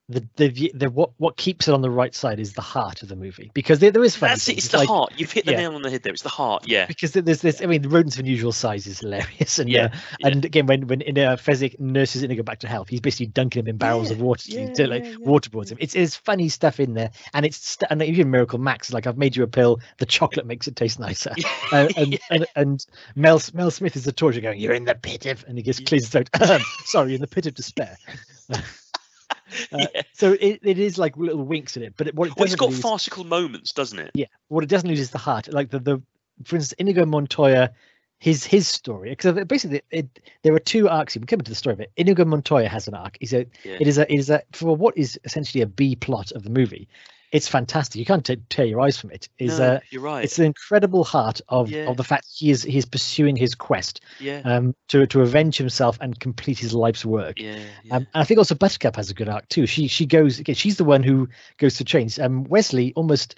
the 0.10 0.28
the 0.38 0.72
the, 0.74 0.90
what 0.90 1.12
what 1.18 1.38
keeps 1.38 1.68
it 1.68 1.74
on 1.74 1.82
the 1.82 1.90
right 1.90 2.14
side 2.16 2.40
is 2.40 2.54
the 2.54 2.62
heart 2.62 3.04
of 3.04 3.08
the 3.10 3.16
movie 3.16 3.52
because 3.54 3.80
there, 3.80 3.92
there 3.92 4.04
is 4.04 4.16
funny 4.16 4.32
that's 4.32 4.48
it 4.50 4.54
things, 4.54 4.66
it's 4.66 4.72
the 4.72 4.80
like- 4.80 4.88
heart 4.88 5.14
you've 5.18 5.32
hit 5.32 5.46
the 5.46 5.52
yeah. 5.52 5.58
nail 5.60 5.76
on 5.76 5.82
the 5.84 5.90
head 5.90 6.02
there 6.04 6.12
it's 6.12 6.24
the 6.24 6.30
heart 6.30 6.68
yeah 6.68 6.86
because 6.88 7.12
there's 7.12 7.42
this. 7.42 7.62
I 7.62 7.68
mean, 7.68 7.82
the 7.84 7.90
rodents 7.90 8.16
of 8.16 8.22
unusual 8.22 8.52
size 8.52 8.88
is 8.88 9.00
hilarious, 9.00 9.60
and 9.60 9.70
Yeah, 9.70 9.86
uh, 10.24 10.28
and 10.30 10.44
again, 10.46 10.66
when 10.66 10.88
when 10.88 11.02
in 11.02 11.18
uh, 11.20 11.36
Fezzik 11.38 11.80
nurses 11.80 12.24
Inigo 12.24 12.42
back 12.44 12.60
to 12.60 12.68
health, 12.68 12.90
he's 12.90 13.00
basically 13.02 13.28
dunking 13.28 13.62
him 13.62 13.68
in 13.68 13.78
barrels 13.78 14.10
of 14.12 14.18
Yeah, 14.18 14.24
water 14.24 14.44
to, 14.44 14.52
yeah, 14.62 14.74
to 14.74 14.88
like 14.88 15.04
yeah, 15.04 15.10
yeah. 15.12 15.18
waterboards 15.18 15.72
him. 15.72 15.78
It's 15.80 15.94
it's 15.96 16.16
funny 16.16 16.50
stuff 16.50 16.80
in 16.80 16.96
there, 16.96 17.12
and 17.34 17.46
it's 17.46 17.58
st- 17.58 17.92
and 17.92 18.02
even 18.02 18.32
Miracle 18.32 18.58
Max 18.60 18.90
is 18.90 18.94
like 18.94 19.06
I've 19.06 19.18
made 19.18 19.36
you 19.36 19.44
a 19.44 19.48
pill. 19.48 19.80
The 20.00 20.06
chocolate 20.08 20.46
makes 20.48 20.68
it 20.68 20.76
taste 20.76 21.00
nicer. 21.00 21.34
Uh, 21.72 21.88
and, 21.98 22.14
Yeah. 22.14 22.18
and 22.32 22.46
and 22.56 22.86
Mel 23.16 23.40
Mel 23.54 23.70
Smith 23.70 23.96
is 23.96 24.04
the 24.04 24.12
torture 24.12 24.42
going. 24.42 24.60
You're 24.60 24.74
in 24.74 24.86
the 24.86 24.96
pit 24.96 25.28
of, 25.28 25.46
and 25.48 25.56
he 25.56 25.62
gets 25.64 25.80
Yeah. 25.80 25.86
clears 25.86 26.04
his 26.06 26.10
throat. 26.10 26.30
"Um, 26.42 26.62
Sorry, 26.86 27.14
in 27.14 27.22
the 27.22 27.28
pit 27.28 27.46
of 27.46 27.54
despair. 27.54 27.96
Uh, 29.72 29.86
Yeah. 29.94 30.02
So 30.14 30.34
it, 30.34 30.60
it 30.64 30.80
is 30.80 30.98
like 30.98 31.18
little 31.18 31.44
winks 31.44 31.78
in 31.78 31.84
it, 31.84 31.94
but 31.98 32.08
it, 32.08 32.16
what 32.16 32.28
it 32.28 32.36
well, 32.38 32.46
it's 32.46 32.56
got 32.56 32.70
lose- 32.70 32.82
farcical 32.82 33.24
moments 33.24 33.72
doesn't 33.72 34.00
it? 34.00 34.12
Yeah. 34.14 34.28
What 34.48 34.64
it 34.64 34.70
doesn't 34.70 34.90
lose 34.90 35.00
is 35.00 35.12
the 35.12 35.18
heart. 35.18 35.52
Like 35.52 35.70
the 35.70 35.80
the 35.80 36.02
for 36.44 36.56
instance 36.56 36.74
inigo 36.80 37.06
montoya 37.06 37.72
his 38.20 38.46
his 38.46 38.68
story 38.68 39.12
because 39.12 39.46
basically 39.46 39.82
it, 39.92 40.20
there 40.44 40.54
are 40.54 40.60
two 40.60 40.90
arcs 40.90 41.16
we 41.16 41.26
come 41.26 41.40
into 41.40 41.52
the 41.52 41.56
story 41.56 41.74
of 41.74 41.80
it. 41.80 41.92
Inigo 41.96 42.26
montoya 42.26 42.68
has 42.68 42.88
an 42.88 42.94
arc. 42.94 43.18
He's 43.20 43.34
a 43.34 43.46
yeah. 43.64 43.78
it 43.80 43.88
is 43.88 43.98
a 43.98 44.12
it 44.12 44.20
is 44.20 44.30
a 44.30 44.42
for 44.52 44.76
what 44.76 44.98
is 44.98 45.20
essentially 45.24 45.62
a 45.62 45.68
b 45.68 45.96
plot 45.96 46.32
of 46.34 46.44
the 46.44 46.50
movie 46.50 46.88
it's 47.32 47.48
fantastic 47.48 48.00
you 48.00 48.06
can't 48.06 48.26
t- 48.26 48.38
tear 48.50 48.66
your 48.66 48.82
eyes 48.82 48.98
from 48.98 49.12
it 49.12 49.30
is 49.38 49.60
no, 49.60 49.66
uh 49.66 49.80
you're 49.90 50.02
right 50.02 50.24
it's 50.24 50.40
an 50.40 50.46
incredible 50.46 51.04
heart 51.04 51.42
of 51.48 51.70
Yeah. 51.70 51.88
of 51.90 51.98
the 51.98 52.04
fact 52.04 52.26
he 52.36 52.50
is 52.50 52.64
he's 52.64 52.86
pursuing 52.86 53.36
his 53.36 53.56
quest 53.56 54.02
yeah 54.20 54.42
um 54.46 54.76
to 54.90 55.06
to 55.08 55.22
avenge 55.22 55.58
himself 55.58 55.98
and 56.02 56.20
complete 56.20 56.58
his 56.60 56.74
life's 56.74 57.06
work 57.06 57.40
yeah, 57.40 57.60
yeah. 57.84 57.96
um, 57.96 58.08
and 58.14 58.22
I 58.22 58.24
think 58.24 58.38
also 58.38 58.56
Buttercup 58.56 58.96
has 58.96 59.10
a 59.10 59.14
good 59.14 59.30
arc 59.30 59.48
too. 59.50 59.66
She 59.66 59.88
she 59.88 60.06
goes 60.06 60.40
again. 60.40 60.56
She's 60.56 60.78
the 60.78 60.84
one 60.84 61.04
who 61.04 61.30
goes 61.58 61.76
to 61.78 61.84
change. 61.84 62.20
Um, 62.20 62.44
Wesley 62.46 62.94
almost 62.96 63.36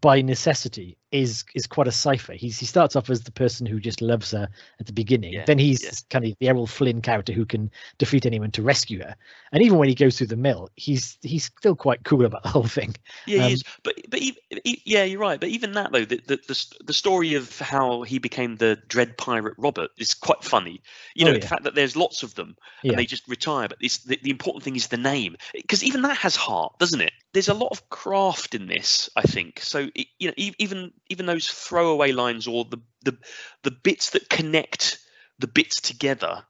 by 0.00 0.22
necessity 0.22 0.96
is 1.12 1.44
is 1.54 1.66
quite 1.66 1.86
a 1.86 1.92
cipher. 1.92 2.32
He's 2.32 2.58
he 2.58 2.66
starts 2.66 2.96
off 2.96 3.10
as 3.10 3.22
the 3.22 3.32
person 3.32 3.66
who 3.66 3.78
just 3.78 4.00
loves 4.00 4.32
her 4.32 4.48
at 4.80 4.86
the 4.86 4.92
beginning. 4.92 5.34
Yeah, 5.34 5.44
then 5.46 5.58
he's 5.58 5.84
yeah. 5.84 5.90
kind 6.10 6.24
of 6.24 6.34
the 6.40 6.48
Errol 6.48 6.66
Flynn 6.66 7.02
character 7.02 7.32
who 7.32 7.44
can 7.44 7.70
defeat 7.98 8.26
anyone 8.26 8.50
to 8.52 8.62
rescue 8.62 9.00
her. 9.00 9.14
And 9.52 9.62
even 9.62 9.78
when 9.78 9.88
he 9.88 9.94
goes 9.94 10.16
through 10.16 10.28
the 10.28 10.36
mill, 10.36 10.70
he's 10.74 11.18
he's 11.22 11.44
still 11.44 11.76
quite 11.76 12.04
cool 12.04 12.24
about 12.24 12.42
the 12.42 12.48
whole 12.48 12.66
thing. 12.66 12.94
Yeah, 13.26 13.42
Um, 13.42 13.48
he 13.48 13.52
is. 13.54 13.64
But 13.82 13.94
but 14.08 14.20
e- 14.20 14.36
e- 14.64 14.82
yeah, 14.84 15.04
you're 15.04 15.20
right. 15.20 15.38
But 15.38 15.50
even 15.50 15.72
that 15.72 15.92
though, 15.92 16.04
the, 16.04 16.20
the 16.26 16.36
the 16.36 16.74
the 16.86 16.92
story 16.92 17.34
of 17.34 17.58
how 17.58 18.02
he 18.02 18.18
became 18.18 18.56
the 18.56 18.78
dread 18.88 19.18
pirate 19.18 19.54
Robert 19.58 19.90
is 19.98 20.14
quite 20.14 20.42
funny. 20.42 20.80
You 21.14 21.24
Oh, 21.24 21.28
know, 21.28 21.34
yeah. 21.34 21.40
the 21.40 21.46
fact 21.46 21.64
that 21.64 21.74
there's 21.74 21.96
lots 21.96 22.22
of 22.22 22.34
them 22.34 22.56
and 22.82 22.98
they 22.98 23.06
just 23.06 23.28
retire. 23.28 23.68
But 23.68 23.78
it's 23.80 23.98
the, 23.98 24.18
the 24.22 24.30
important 24.30 24.64
thing 24.64 24.76
is 24.76 24.88
the 24.88 24.96
name 24.96 25.36
because 25.52 25.84
even 25.84 26.02
that 26.02 26.16
has 26.18 26.36
heart, 26.36 26.78
doesn't 26.78 27.00
it? 27.00 27.12
There's 27.32 27.48
a 27.48 27.54
lot 27.54 27.68
of 27.70 27.88
craft 27.90 28.54
in 28.54 28.66
this, 28.66 29.10
I 29.16 29.22
think. 29.22 29.60
So 29.60 29.88
it, 29.94 30.06
you 30.18 30.28
know, 30.28 30.34
e- 30.36 30.54
even 30.58 30.92
even 31.12 31.26
those 31.26 31.48
throwaway 31.48 32.12
lines 32.12 32.46
or 32.48 32.64
the 32.64 32.78
the 33.02 33.16
the 33.62 33.70
bits 33.70 34.10
that 34.10 34.28
connect 34.28 34.98
the 35.38 35.46
bits 35.46 35.80
together 35.80 36.44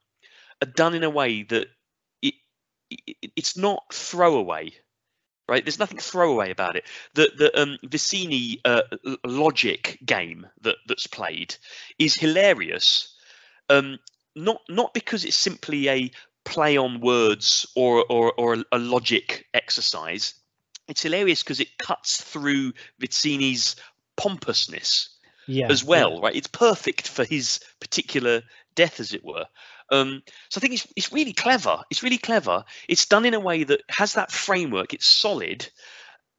are 0.62 0.70
done 0.74 0.94
in 0.94 1.04
a 1.04 1.10
way 1.10 1.42
that 1.42 1.68
it, 2.22 2.34
it 2.90 3.32
it's 3.36 3.56
not 3.56 3.82
throwaway 3.92 4.72
right? 5.48 5.64
There's 5.64 5.78
nothing 5.78 5.98
throwaway 5.98 6.50
about 6.50 6.76
it. 6.76 6.84
The 7.14 7.30
the 7.36 7.60
um, 7.60 7.78
Vizzini 7.84 8.60
uh, 8.64 8.82
logic 9.24 9.98
game 10.04 10.46
that 10.62 10.76
that's 10.86 11.06
played 11.06 11.54
is 11.98 12.14
hilarious. 12.14 13.14
Um, 13.68 13.98
not 14.34 14.60
not 14.68 14.94
because 14.94 15.24
it's 15.24 15.36
simply 15.36 15.88
a 15.88 16.10
play 16.44 16.76
on 16.76 17.00
words 17.00 17.66
or 17.76 18.04
or, 18.08 18.32
or 18.32 18.54
a, 18.54 18.64
a 18.72 18.78
logic 18.78 19.46
exercise. 19.52 20.34
It's 20.88 21.02
hilarious 21.02 21.42
because 21.42 21.60
it 21.60 21.78
cuts 21.78 22.22
through 22.22 22.72
Vizzini's 22.98 23.76
pompousness 24.16 25.08
Yeah. 25.46 25.68
as 25.70 25.82
yeah. 25.82 25.88
well, 25.88 26.20
right? 26.20 26.34
It's 26.34 26.46
perfect 26.48 27.08
for 27.08 27.24
his 27.24 27.60
particular 27.80 28.42
death, 28.74 29.00
as 29.00 29.12
it 29.12 29.24
were. 29.24 29.46
Um, 29.90 30.22
so 30.48 30.58
I 30.58 30.60
think 30.60 30.74
it's 30.74 30.86
it's 30.96 31.12
really 31.12 31.32
clever. 31.34 31.82
It's 31.90 32.02
really 32.02 32.18
clever. 32.18 32.64
It's 32.88 33.06
done 33.06 33.26
in 33.26 33.34
a 33.34 33.40
way 33.40 33.64
that 33.64 33.82
has 33.90 34.14
that 34.14 34.32
framework. 34.32 34.94
It's 34.94 35.06
solid, 35.06 35.68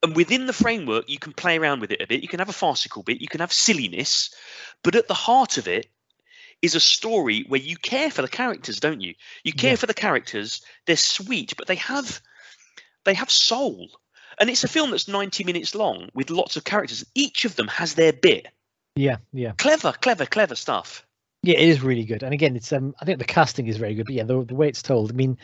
and 0.01 0.15
within 0.15 0.47
the 0.47 0.53
framework, 0.53 1.07
you 1.09 1.19
can 1.19 1.33
play 1.33 1.57
around 1.57 1.79
with 1.81 1.91
it 1.91 2.01
a 2.01 2.07
bit. 2.07 2.23
You 2.23 2.27
can 2.27 2.39
have 2.39 2.49
a 2.49 2.53
farcical 2.53 3.03
bit. 3.03 3.21
You 3.21 3.27
can 3.27 3.41
have 3.41 3.53
silliness, 3.53 4.33
but 4.83 4.95
at 4.95 5.07
the 5.07 5.13
heart 5.13 5.57
of 5.57 5.67
it 5.67 5.87
is 6.61 6.75
a 6.75 6.79
story 6.79 7.43
where 7.47 7.59
you 7.59 7.75
care 7.75 8.09
for 8.09 8.21
the 8.21 8.27
characters, 8.27 8.79
don't 8.79 9.01
you? 9.01 9.13
You 9.43 9.53
care 9.53 9.71
Yeah. 9.71 9.75
for 9.75 9.85
the 9.85 9.93
characters. 9.93 10.61
They're 10.87 10.95
sweet, 10.95 11.53
but 11.57 11.67
they 11.67 11.75
have 11.75 12.21
they 13.03 13.13
have 13.13 13.29
soul. 13.29 13.89
And 14.39 14.49
it's 14.49 14.63
a 14.63 14.67
film 14.67 14.91
that's 14.91 15.07
90 15.07 15.43
minutes 15.43 15.75
long 15.75 16.09
with 16.13 16.29
lots 16.29 16.55
of 16.55 16.63
characters. 16.63 17.05
Each 17.15 17.45
of 17.45 17.55
them 17.55 17.67
has 17.67 17.93
their 17.95 18.13
bit 18.13 18.47
Yeah. 18.95 19.17
Yeah. 19.31 19.53
clever, 19.57 19.91
clever, 19.93 20.25
clever 20.25 20.55
stuff. 20.55 21.05
Yeah, 21.43 21.57
it 21.57 21.67
is 21.67 21.81
really 21.81 22.05
good. 22.05 22.23
And 22.23 22.33
again, 22.33 22.55
it's 22.55 22.71
um, 22.71 22.95
I 23.01 23.05
think 23.05 23.19
the 23.19 23.25
casting 23.25 23.67
is 23.67 23.77
very 23.77 23.95
good. 23.95 24.05
But 24.05 24.15
yeah, 24.15 24.23
the, 24.23 24.43
the 24.45 24.55
way 24.55 24.69
it's 24.69 24.81
told. 24.81 25.11
I 25.11 25.13
mean, 25.13 25.37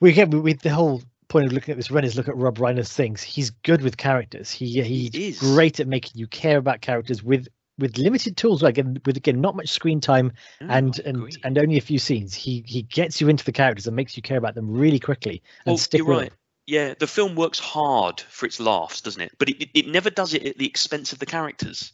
we 0.00 0.12
get 0.12 0.30
with 0.30 0.60
the 0.60 0.70
whole 0.70 1.02
point 1.28 1.46
of 1.46 1.52
looking 1.52 1.72
at 1.72 1.76
this 1.76 1.90
run 1.90 2.04
is 2.04 2.16
look 2.16 2.28
at 2.28 2.36
Rob 2.36 2.56
Reiner's 2.58 2.92
things. 2.92 3.20
He's 3.22 3.50
good 3.50 3.82
with 3.82 3.96
characters. 3.96 4.50
He 4.50 4.80
he's 4.82 5.14
is. 5.14 5.38
great 5.40 5.80
at 5.80 5.88
making 5.88 6.12
you 6.14 6.26
care 6.28 6.56
about 6.58 6.80
characters 6.82 7.22
with 7.22 7.48
with 7.78 7.98
limited 7.98 8.36
tools. 8.36 8.62
Like 8.62 8.78
again, 8.78 9.00
with 9.04 9.16
again 9.16 9.40
not 9.40 9.56
much 9.56 9.68
screen 9.70 10.00
time 10.00 10.32
Mm, 10.60 10.66
and 10.70 10.98
and 11.00 11.36
and 11.42 11.58
only 11.58 11.78
a 11.78 11.80
few 11.82 11.98
scenes. 11.98 12.32
He 12.34 12.62
he 12.66 12.82
gets 12.82 13.20
you 13.20 13.28
into 13.28 13.44
the 13.44 13.52
characters 13.52 13.86
and 13.88 13.96
makes 13.96 14.16
you 14.16 14.22
care 14.22 14.38
about 14.38 14.54
them 14.54 14.70
really 14.70 15.00
quickly 15.00 15.42
and 15.66 15.72
Well, 15.72 15.78
stick 15.78 15.98
you're 15.98 16.06
with 16.06 16.18
right. 16.18 16.28
them. 16.30 16.38
Yeah, 16.68 16.92
the 16.98 17.06
film 17.06 17.34
works 17.34 17.58
hard 17.58 18.20
for 18.20 18.44
its 18.44 18.60
laughs, 18.60 19.00
doesn't 19.00 19.22
it? 19.22 19.32
But 19.38 19.48
it, 19.48 19.70
it- 19.72 19.86
never 19.88 20.10
does 20.10 20.34
it 20.34 20.44
at 20.44 20.58
the 20.58 20.66
expense 20.66 21.14
of 21.14 21.18
the 21.18 21.24
characters. 21.24 21.92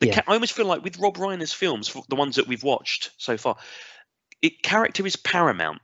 The 0.00 0.08
Yeah. 0.08 0.14
ca- 0.16 0.24
I 0.26 0.34
almost 0.34 0.52
feel 0.52 0.66
like 0.66 0.82
with 0.82 0.98
Rob 0.98 1.16
Reiner's 1.16 1.52
films, 1.52 1.94
the 2.08 2.16
ones 2.16 2.34
that 2.34 2.48
we've 2.48 2.64
watched 2.64 3.12
so 3.18 3.36
far, 3.36 3.56
it 4.42 4.64
character 4.64 5.06
is 5.06 5.14
paramount, 5.14 5.80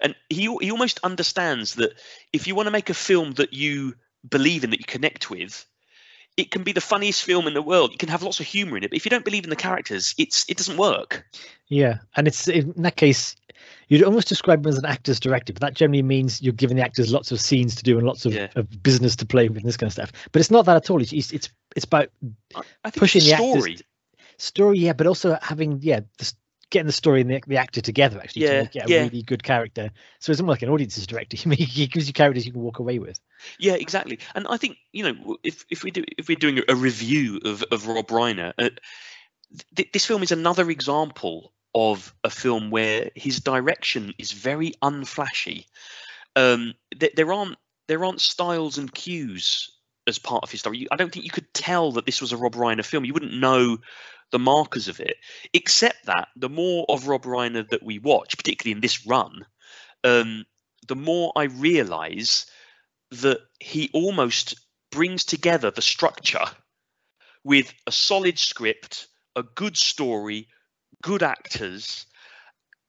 and 0.00 0.16
he 0.28 0.52
he 0.60 0.72
almost 0.72 0.98
understands 1.04 1.76
that 1.76 1.92
if 2.32 2.48
you 2.48 2.56
want 2.56 2.66
to 2.66 2.72
make 2.72 2.90
a 2.90 2.94
film 2.94 3.30
that 3.34 3.52
you 3.52 3.94
believe 4.28 4.64
in, 4.64 4.70
that 4.70 4.80
you 4.80 4.84
connect 4.84 5.30
with, 5.30 5.64
it 6.36 6.50
can 6.50 6.62
be 6.62 6.72
the 6.72 6.80
funniest 6.80 7.22
film 7.24 7.46
in 7.46 7.54
the 7.54 7.62
world. 7.62 7.92
You 7.92 7.98
can 7.98 8.08
have 8.08 8.22
lots 8.22 8.40
of 8.40 8.46
humor 8.46 8.76
in 8.76 8.84
it, 8.84 8.90
but 8.90 8.96
if 8.96 9.04
you 9.04 9.10
don't 9.10 9.24
believe 9.24 9.44
in 9.44 9.50
the 9.50 9.56
characters, 9.56 10.14
it's 10.18 10.44
it 10.48 10.56
doesn't 10.56 10.76
work. 10.76 11.24
Yeah, 11.68 11.98
and 12.16 12.26
it's 12.26 12.48
in 12.48 12.72
that 12.78 12.96
case, 12.96 13.36
you'd 13.88 14.02
almost 14.02 14.28
describe 14.28 14.64
him 14.64 14.70
as 14.70 14.78
an 14.78 14.86
actor's 14.86 15.20
director, 15.20 15.52
but 15.52 15.60
that 15.60 15.74
generally 15.74 16.02
means 16.02 16.40
you're 16.40 16.52
giving 16.52 16.76
the 16.76 16.82
actors 16.82 17.12
lots 17.12 17.32
of 17.32 17.40
scenes 17.40 17.74
to 17.76 17.82
do 17.82 17.98
and 17.98 18.06
lots 18.06 18.24
of, 18.26 18.32
Yeah. 18.32 18.48
of 18.56 18.82
business 18.82 19.16
to 19.16 19.26
play 19.26 19.48
with 19.48 19.58
and 19.58 19.66
this 19.66 19.76
kind 19.76 19.88
of 19.88 19.92
stuff. 19.92 20.12
But 20.32 20.40
it's 20.40 20.50
not 20.50 20.64
that 20.66 20.76
at 20.76 20.90
all. 20.90 21.00
It's 21.02 21.12
it's 21.12 21.32
it's, 21.76 21.84
about 21.84 22.08
I, 22.54 22.60
I 22.84 22.90
think 22.90 23.00
Pushing 23.00 23.20
the 23.20 23.26
the 23.28 23.34
actors 23.34 23.62
story. 23.62 23.78
story, 24.38 24.78
yeah, 24.78 24.92
but 24.94 25.06
also 25.06 25.38
having 25.42 25.80
yeah, 25.82 26.00
the, 26.18 26.32
getting 26.72 26.86
the 26.86 26.92
story 26.92 27.20
and 27.20 27.30
the, 27.30 27.40
the 27.46 27.58
actor 27.58 27.80
together 27.80 28.18
actually 28.20 28.42
Yeah, 28.42 28.50
to 28.50 28.62
make 28.62 28.76
it 28.76 28.84
a 28.86 28.88
yeah. 28.88 29.02
really 29.04 29.22
good 29.22 29.42
character. 29.42 29.90
So 30.18 30.32
it's 30.32 30.40
almost 30.40 30.56
like 30.56 30.62
an 30.62 30.70
audience's 30.70 31.06
director. 31.06 31.36
He, 31.52 31.86
gives 31.86 32.06
you 32.06 32.12
characters 32.12 32.44
you 32.44 32.52
can 32.52 32.62
walk 32.62 32.80
away 32.80 32.98
with. 32.98 33.20
Yeah, 33.58 33.74
exactly. 33.74 34.18
And 34.34 34.46
I 34.48 34.56
think 34.56 34.78
you 34.92 35.04
know 35.04 35.36
if 35.44 35.64
if 35.70 35.84
we 35.84 35.90
do 35.90 36.04
if 36.18 36.28
we're 36.28 36.36
doing 36.36 36.58
a, 36.58 36.72
a 36.72 36.74
review 36.74 37.40
of 37.44 37.62
of 37.70 37.86
Rob 37.86 38.08
Reiner, 38.08 38.52
uh, 38.58 38.70
th- 39.76 39.92
this 39.92 40.06
film 40.06 40.22
is 40.22 40.32
another 40.32 40.68
example 40.70 41.52
of 41.74 42.14
a 42.24 42.30
film 42.30 42.70
where 42.70 43.10
his 43.14 43.40
direction 43.40 44.14
is 44.18 44.32
very 44.32 44.72
unflashy. 44.82 45.66
Um, 46.36 46.74
th- 46.98 47.12
there 47.14 47.32
aren't 47.32 47.56
there 47.88 48.04
aren't 48.04 48.20
styles 48.20 48.78
and 48.78 48.92
cues 48.92 49.70
as 50.06 50.18
part 50.18 50.42
of 50.42 50.50
his 50.50 50.60
story. 50.60 50.86
I 50.90 50.96
don't 50.96 51.12
think 51.12 51.24
you 51.24 51.30
could 51.30 51.52
tell 51.54 51.92
that 51.92 52.06
this 52.06 52.20
was 52.20 52.32
a 52.32 52.36
Rob 52.36 52.54
Reiner 52.54 52.84
film. 52.84 53.04
You 53.04 53.12
wouldn't 53.12 53.38
know 53.38 53.78
the 54.32 54.38
markers 54.38 54.88
of 54.88 54.98
it, 54.98 55.16
except 55.52 56.06
that 56.06 56.28
the 56.36 56.48
more 56.48 56.84
of 56.88 57.06
Rob 57.06 57.24
Reiner 57.24 57.68
that 57.68 57.82
we 57.82 57.98
watch, 57.98 58.36
particularly 58.36 58.72
in 58.72 58.80
this 58.80 59.06
run, 59.06 59.46
um, 60.02 60.44
the 60.88 60.96
more 60.96 61.32
I 61.36 61.44
realise 61.44 62.46
that 63.12 63.38
he 63.60 63.90
almost 63.92 64.58
brings 64.90 65.24
together 65.24 65.70
the 65.70 65.82
structure 65.82 66.44
with 67.44 67.72
a 67.86 67.92
solid 67.92 68.38
script, 68.38 69.06
a 69.36 69.42
good 69.42 69.76
story, 69.76 70.48
good 71.02 71.22
actors, 71.22 72.06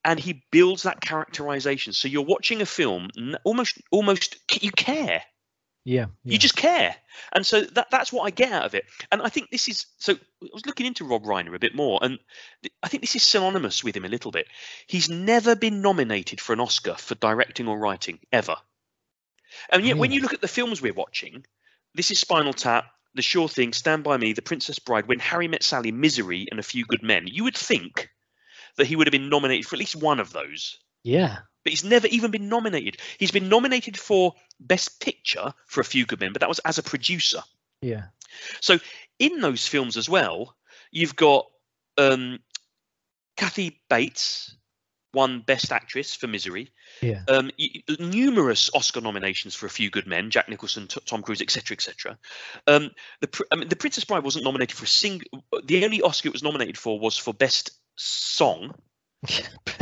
and 0.05 0.19
he 0.19 0.43
builds 0.51 0.83
that 0.83 1.01
characterization. 1.01 1.93
So 1.93 2.07
you're 2.07 2.23
watching 2.23 2.61
a 2.61 2.65
film, 2.65 3.09
almost, 3.43 3.81
almost 3.91 4.37
you 4.61 4.71
care. 4.71 5.23
Yeah, 5.85 6.05
You 6.23 6.37
just 6.37 6.55
care, 6.55 6.95
and 7.33 7.45
so 7.45 7.61
that 7.61 7.91
that's 7.91 8.13
what 8.13 8.23
I 8.23 8.29
get 8.29 8.53
out 8.53 8.65
of 8.65 8.73
it. 8.73 8.85
And 9.11 9.21
I 9.21 9.27
think 9.27 9.49
this 9.49 9.67
is 9.67 9.85
so. 9.97 10.13
I 10.13 10.47
was 10.53 10.65
looking 10.65 10.85
into 10.85 11.05
Rob 11.05 11.23
Reiner 11.23 11.53
a 11.53 11.59
bit 11.59 11.75
more, 11.75 11.99
and 12.01 12.19
th- 12.61 12.73
I 12.81 12.87
think 12.87 13.01
this 13.01 13.15
is 13.15 13.23
synonymous 13.23 13.83
with 13.83 13.95
him 13.95 14.05
a 14.05 14.09
little 14.09 14.31
bit. 14.31 14.47
He's 14.87 15.09
never 15.09 15.55
been 15.55 15.81
nominated 15.81 16.39
for 16.39 16.53
an 16.53 16.61
Oscar 16.61 16.95
for 16.95 17.15
directing 17.15 17.67
or 17.67 17.77
writing 17.77 18.19
ever. 18.31 18.55
And 19.69 19.85
yet, 19.85 19.97
when 19.97 20.11
you 20.11 20.21
look 20.21 20.33
at 20.33 20.41
the 20.41 20.47
films 20.47 20.81
we're 20.81 20.93
watching, 20.93 21.45
this 21.93 22.11
is 22.11 22.19
Spinal 22.19 22.53
Tap, 22.53 22.85
The 23.15 23.21
Sure 23.21 23.49
Thing, 23.49 23.73
Stand 23.73 24.03
by 24.03 24.17
Me, 24.17 24.33
The 24.33 24.41
Princess 24.41 24.79
Bride, 24.79 25.07
When 25.07 25.19
Harry 25.19 25.47
Met 25.47 25.63
Sally, 25.63 25.91
Misery, 25.91 26.47
and 26.49 26.59
A 26.59 26.63
Few 26.63 26.85
Good 26.85 27.03
Men. 27.03 27.27
You 27.27 27.43
would 27.43 27.57
think 27.57 28.09
that 28.77 28.87
he 28.87 28.95
would 28.95 29.07
have 29.07 29.11
been 29.11 29.29
nominated 29.29 29.67
for 29.67 29.75
at 29.75 29.79
least 29.79 29.95
one 29.95 30.19
of 30.19 30.31
those 30.31 30.79
yeah, 31.03 31.39
but 31.63 31.71
he's 31.71 31.83
never 31.83 32.07
even 32.07 32.31
been 32.31 32.49
nominated. 32.49 32.97
He's 33.17 33.31
been 33.31 33.49
nominated 33.49 33.97
for 33.97 34.33
Best 34.59 34.99
Picture 34.99 35.53
for 35.67 35.81
A 35.81 35.85
Few 35.85 36.05
Good 36.05 36.19
Men, 36.19 36.33
but 36.33 36.39
that 36.41 36.49
was 36.49 36.59
as 36.59 36.77
a 36.77 36.83
producer. 36.83 37.41
yeah, 37.81 38.05
So 38.61 38.79
in 39.19 39.41
those 39.41 39.67
films 39.67 39.97
as 39.97 40.09
well, 40.09 40.55
you've 40.91 41.15
got 41.15 41.47
um, 41.97 42.39
Kathy 43.37 43.79
Bates 43.89 44.55
won 45.13 45.41
Best 45.41 45.71
Actress 45.71 46.15
for 46.15 46.25
Misery. 46.27 46.71
yeah, 47.01 47.21
Um, 47.27 47.51
numerous 47.99 48.71
Oscar 48.73 48.99
nominations 48.99 49.53
for 49.53 49.67
A 49.67 49.69
Few 49.69 49.91
Good 49.91 50.07
Men, 50.07 50.31
Jack 50.31 50.49
Nicholson, 50.49 50.87
T- 50.87 50.99
Tom 51.05 51.21
Cruise, 51.21 51.41
etc., 51.41 51.75
etc. 51.75 52.17
Um, 52.65 52.89
the 53.21 53.27
Pr- 53.27 53.43
I 53.51 53.55
mean, 53.55 53.69
The 53.69 53.75
Princess 53.75 54.05
Bride 54.05 54.23
wasn't 54.23 54.43
nominated 54.43 54.75
for 54.75 54.85
a 54.85 54.87
single. 54.87 55.43
The 55.63 55.85
only 55.85 56.01
Oscar 56.01 56.29
it 56.29 56.33
was 56.33 56.41
nominated 56.43 56.77
for 56.79 56.99
was 56.99 57.15
for 57.15 57.31
Best 57.33 57.71
Song, 57.95 58.73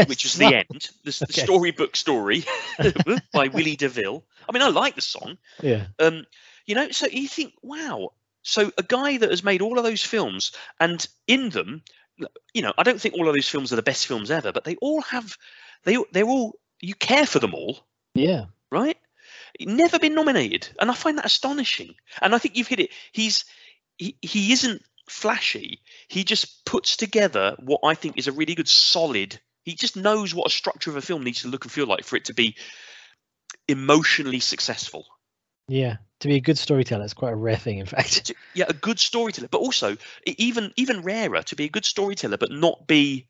which 0.05 0.25
is 0.25 0.37
the 0.37 0.53
end, 0.55 0.89
the, 1.03 1.23
the 1.27 1.33
Okay. 1.33 1.33
storybook 1.33 1.95
story 1.95 2.43
by 3.33 3.47
Willy 3.47 3.75
DeVille. 3.75 4.23
I 4.47 4.51
mean, 4.53 4.61
I 4.63 4.69
like 4.69 4.95
the 4.95 5.01
song. 5.01 5.37
Yeah, 5.61 5.87
Um, 5.99 6.25
you 6.65 6.75
know, 6.75 6.89
so 6.91 7.07
you 7.07 7.27
think, 7.27 7.53
wow. 7.61 8.11
So 8.43 8.71
a 8.77 8.83
guy 8.83 9.17
that 9.17 9.29
has 9.29 9.43
made 9.43 9.61
all 9.61 9.77
of 9.77 9.83
those 9.83 10.03
films, 10.03 10.51
and 10.79 11.05
in 11.27 11.49
them, 11.49 11.83
you 12.53 12.61
know, 12.61 12.73
I 12.77 12.83
don't 12.83 12.99
think 12.99 13.15
all 13.15 13.27
of 13.27 13.35
those 13.35 13.49
films 13.49 13.71
are 13.71 13.77
the 13.77 13.81
best 13.81 14.07
films 14.07 14.31
ever, 14.31 14.51
but 14.51 14.63
they 14.63 14.75
all 14.77 15.01
have, 15.01 15.37
they 15.83 15.97
they're 16.11 16.25
all 16.27 16.55
you 16.79 16.95
care 16.95 17.25
for 17.25 17.39
them 17.39 17.53
all, 17.53 17.79
yeah, 18.13 18.45
right? 18.71 18.97
Never 19.59 19.99
been 19.99 20.15
nominated, 20.15 20.69
and 20.79 20.89
I 20.89 20.93
find 20.93 21.17
that 21.17 21.25
astonishing. 21.25 21.95
And 22.21 22.33
I 22.33 22.37
think 22.39 22.55
you've 22.57 22.67
hit 22.67 22.79
it. 22.79 22.91
He's 23.11 23.45
he, 23.97 24.17
he 24.21 24.51
isn't 24.53 24.81
flashy. 25.11 25.81
He 26.07 26.23
just 26.23 26.65
puts 26.65 26.97
together 26.97 27.55
what 27.59 27.81
I 27.83 27.95
think 27.95 28.17
is 28.17 28.27
a 28.27 28.31
really 28.31 28.55
good, 28.55 28.67
solid. 28.67 29.39
He 29.63 29.75
just 29.75 29.95
knows 29.95 30.33
what 30.33 30.47
a 30.47 30.49
structure 30.49 30.89
of 30.89 30.95
a 30.95 31.01
film 31.01 31.23
needs 31.23 31.41
to 31.41 31.47
look 31.47 31.65
and 31.65 31.71
feel 31.71 31.85
like 31.85 32.03
for 32.03 32.15
it 32.15 32.25
to 32.25 32.33
be 32.33 32.55
emotionally 33.67 34.39
successful. 34.39 35.05
yeah. 35.67 35.97
To 36.21 36.27
be 36.27 36.35
a 36.35 36.41
good 36.41 36.59
storyteller, 36.59 37.03
it's 37.03 37.15
quite 37.15 37.33
a 37.33 37.35
rare 37.35 37.57
thing, 37.57 37.79
in 37.79 37.87
fact. 37.87 38.31
yeah, 38.53 38.65
a 38.69 38.73
good 38.73 38.99
storyteller, 38.99 39.47
but 39.47 39.57
also 39.57 39.97
even 40.27 40.71
even 40.75 41.01
rarer 41.01 41.41
to 41.41 41.55
be 41.55 41.65
a 41.65 41.69
good 41.69 41.83
storyteller, 41.83 42.37
but 42.37 42.51
not 42.51 42.85
be 42.85 43.27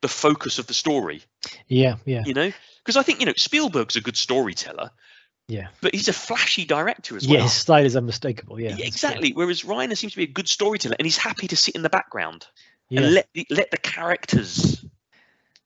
the 0.00 0.08
focus 0.08 0.58
of 0.58 0.66
the 0.66 0.72
story. 0.72 1.22
Yeah, 1.68 1.96
yeah, 2.06 2.22
You 2.24 2.32
know, 2.32 2.50
because 2.78 2.96
I 2.96 3.02
think 3.02 3.20
you 3.20 3.26
know 3.26 3.34
Spielberg's 3.36 3.96
a 3.96 4.00
good 4.00 4.16
storyteller, 4.16 4.90
yeah. 5.50 5.68
but 5.80 5.94
he's 5.94 6.08
a 6.08 6.12
flashy 6.12 6.64
director 6.64 7.16
as 7.16 7.26
well. 7.26 7.36
Yeah, 7.36 7.42
his 7.42 7.52
style 7.52 7.84
is 7.84 7.96
unmistakable. 7.96 8.60
Yeah, 8.60 8.76
Yeah, 8.76 8.86
exactly. 8.86 9.32
Whereas 9.32 9.62
Reiner 9.62 9.96
seems 9.96 10.12
to 10.12 10.16
be 10.18 10.24
a 10.24 10.26
good 10.32 10.48
storyteller, 10.48 10.96
and 10.98 11.06
he's 11.06 11.18
happy 11.18 11.48
to 11.48 11.56
sit 11.56 11.74
in 11.74 11.82
the 11.82 11.90
background 11.90 12.46
Yeah. 12.88 13.00
and 13.02 13.14
let 13.14 13.28
the, 13.34 13.46
let 13.50 13.70
the 13.70 13.78
characters 13.78 14.84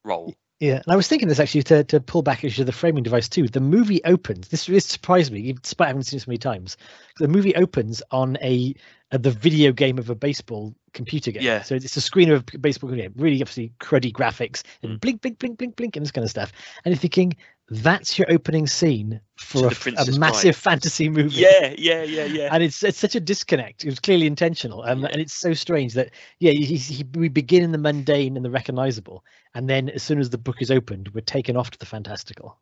roll. 0.05 0.35
Yeah, 0.61 0.77
and 0.77 0.85
I 0.93 0.97
was 0.97 1.09
thinking 1.09 1.29
this 1.29 1.41
actually 1.41 1.65
to, 1.65 1.85
to 1.85 2.01
pull 2.01 2.23
back 2.23 2.45
into 2.45 2.65
the 2.65 2.73
framing 2.73 3.03
device 3.03 3.29
too. 3.29 3.49
The 3.49 3.61
movie 3.61 4.03
opens. 4.05 4.49
This 4.49 4.69
really 4.69 4.81
surprised 4.81 5.33
me, 5.33 5.53
despite 5.53 5.89
having 5.89 6.03
seen 6.03 6.17
it 6.19 6.21
so 6.23 6.31
many 6.31 6.39
times. 6.39 6.77
The 7.19 7.29
movie 7.29 7.55
opens 7.57 8.03
on 8.11 8.39
a, 8.41 8.75
uh 9.13 9.19
the 9.19 9.33
video 9.33 9.73
game 9.73 9.99
of 9.99 10.09
a 10.11 10.15
baseball 10.15 10.75
computer 10.93 11.33
game. 11.33 11.43
Yeah. 11.43 11.63
So 11.63 11.75
it's 11.75 11.97
a 11.97 12.01
screen 12.01 12.31
of 12.31 12.45
a 12.55 12.59
baseball 12.59 12.91
game, 12.91 13.13
really 13.17 13.43
obviously 13.43 13.73
cruddy 13.81 14.13
graphics 14.13 14.63
and 14.83 14.93
Mm. 14.93 15.01
blink, 15.01 15.21
blink, 15.23 15.39
blink, 15.41 15.59
blink, 15.59 15.77
blink, 15.77 15.97
and 15.97 16.05
this 16.07 16.13
kind 16.13 16.25
of 16.25 16.31
stuff. 16.31 16.53
And 16.85 16.95
you're 16.95 17.01
thinking 17.01 17.37
that's 17.69 18.19
your 18.19 18.31
opening 18.31 18.67
scene 18.67 19.21
for 19.37 19.67
a, 19.67 19.71
The 19.71 19.77
f- 19.77 19.81
Princess 19.81 20.09
a 20.09 20.19
Bride. 20.19 20.21
massive 20.21 20.57
fantasy 20.57 21.09
movie. 21.09 21.41
Yeah, 21.41 21.75
yeah, 21.79 22.03
yeah, 22.03 22.25
yeah. 22.25 22.49
and 22.53 22.63
it's 22.63 22.83
it's 22.83 22.99
such 22.99 23.15
a 23.15 23.21
disconnect. 23.21 23.85
It 23.85 23.89
was 23.91 24.01
clearly 24.01 24.27
intentional, 24.27 24.83
um, 24.83 25.03
Yeah. 25.03 25.09
and 25.13 25.21
it's 25.21 25.35
so 25.35 25.55
strange 25.55 25.95
that 25.95 26.11
yeah, 26.41 26.53
he, 26.53 26.77
he, 26.77 27.05
we 27.15 27.29
begin 27.29 27.63
in 27.63 27.73
the 27.73 27.79
mundane 27.79 28.37
and 28.37 28.45
the 28.45 28.51
recognizable, 28.51 29.25
and 29.55 29.69
then 29.69 29.89
as 29.89 30.03
soon 30.03 30.19
as 30.21 30.31
the 30.31 30.39
book 30.39 30.61
is 30.61 30.71
opened, 30.71 31.09
we're 31.15 31.21
taken 31.23 31.57
off 31.57 31.71
to 31.71 31.79
the 31.79 31.87
fantastical. 31.87 32.59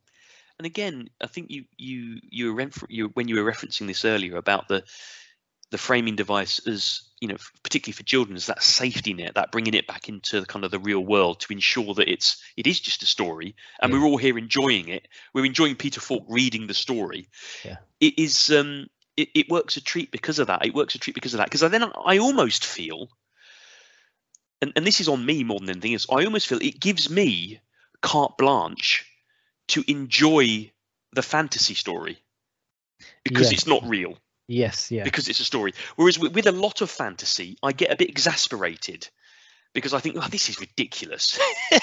and 0.58 0.66
again, 0.66 1.08
I 1.20 1.26
think 1.26 1.50
you 1.50 1.64
you 1.76 2.20
you 2.30 2.54
were 2.54 2.70
you 2.88 3.08
when 3.14 3.28
you 3.28 3.42
were 3.42 3.52
referencing 3.52 3.86
this 3.88 4.04
earlier 4.04 4.36
about 4.36 4.68
the 4.68 4.84
the 5.72 5.78
framing 5.78 6.14
device 6.14 6.60
as 6.68 7.00
you 7.20 7.28
know, 7.28 7.36
particularly 7.62 7.94
for 7.94 8.02
children, 8.02 8.36
as 8.36 8.46
that 8.46 8.62
safety 8.62 9.14
net, 9.14 9.34
that 9.36 9.52
bringing 9.52 9.74
it 9.74 9.86
back 9.86 10.08
into 10.08 10.40
the 10.40 10.46
kind 10.46 10.64
of 10.64 10.70
the 10.70 10.78
real 10.78 11.00
world 11.00 11.38
to 11.40 11.52
ensure 11.52 11.94
that 11.94 12.08
it's 12.10 12.42
it 12.56 12.66
is 12.66 12.78
just 12.78 13.02
a 13.02 13.06
story, 13.06 13.54
and 13.80 13.92
Yeah. 13.92 13.98
we're 13.98 14.06
all 14.06 14.16
here 14.18 14.36
enjoying 14.36 14.88
it. 14.88 15.08
We're 15.32 15.46
enjoying 15.46 15.76
Peter 15.76 16.00
Falk 16.00 16.24
reading 16.28 16.66
the 16.66 16.74
story. 16.74 17.28
Yeah. 17.64 17.78
It 18.00 18.18
is 18.18 18.50
um 18.50 18.88
it, 19.16 19.28
it 19.34 19.48
works 19.48 19.76
a 19.76 19.80
treat 19.80 20.10
because 20.10 20.38
of 20.38 20.48
that. 20.48 20.66
It 20.66 20.74
works 20.74 20.94
a 20.94 20.98
treat 20.98 21.14
because 21.14 21.32
of 21.34 21.38
that. 21.38 21.46
Because 21.46 21.62
i 21.62 21.68
then 21.68 21.84
I 22.04 22.18
almost 22.18 22.66
feel, 22.66 23.08
and, 24.60 24.72
and 24.76 24.86
this 24.86 25.00
is 25.00 25.08
on 25.08 25.24
me 25.24 25.42
more 25.44 25.58
than 25.60 25.70
anything 25.70 25.94
else, 25.94 26.06
I 26.10 26.24
almost 26.24 26.46
feel 26.48 26.58
it 26.60 26.80
gives 26.80 27.08
me 27.08 27.60
carte 28.02 28.36
blanche 28.36 29.06
to 29.68 29.84
enjoy 29.90 30.70
the 31.12 31.22
fantasy 31.22 31.74
story 31.74 32.18
because 33.24 33.50
Yeah. 33.50 33.54
it's 33.54 33.66
not 33.66 33.88
real 33.88 34.18
Yes, 34.48 34.90
yeah, 34.90 35.04
because 35.04 35.28
it's 35.28 35.40
a 35.40 35.44
story. 35.44 35.72
Whereas 35.96 36.18
with, 36.18 36.34
with 36.34 36.46
a 36.46 36.52
lot 36.52 36.80
of 36.80 36.90
fantasy, 36.90 37.56
I 37.62 37.72
get 37.72 37.92
a 37.92 37.96
bit 37.96 38.08
exasperated 38.10 39.08
because 39.72 39.94
I 39.94 40.00
think, 40.00 40.16
oh, 40.18 40.28
this 40.28 40.48
is 40.48 40.60
ridiculous. 40.60 41.38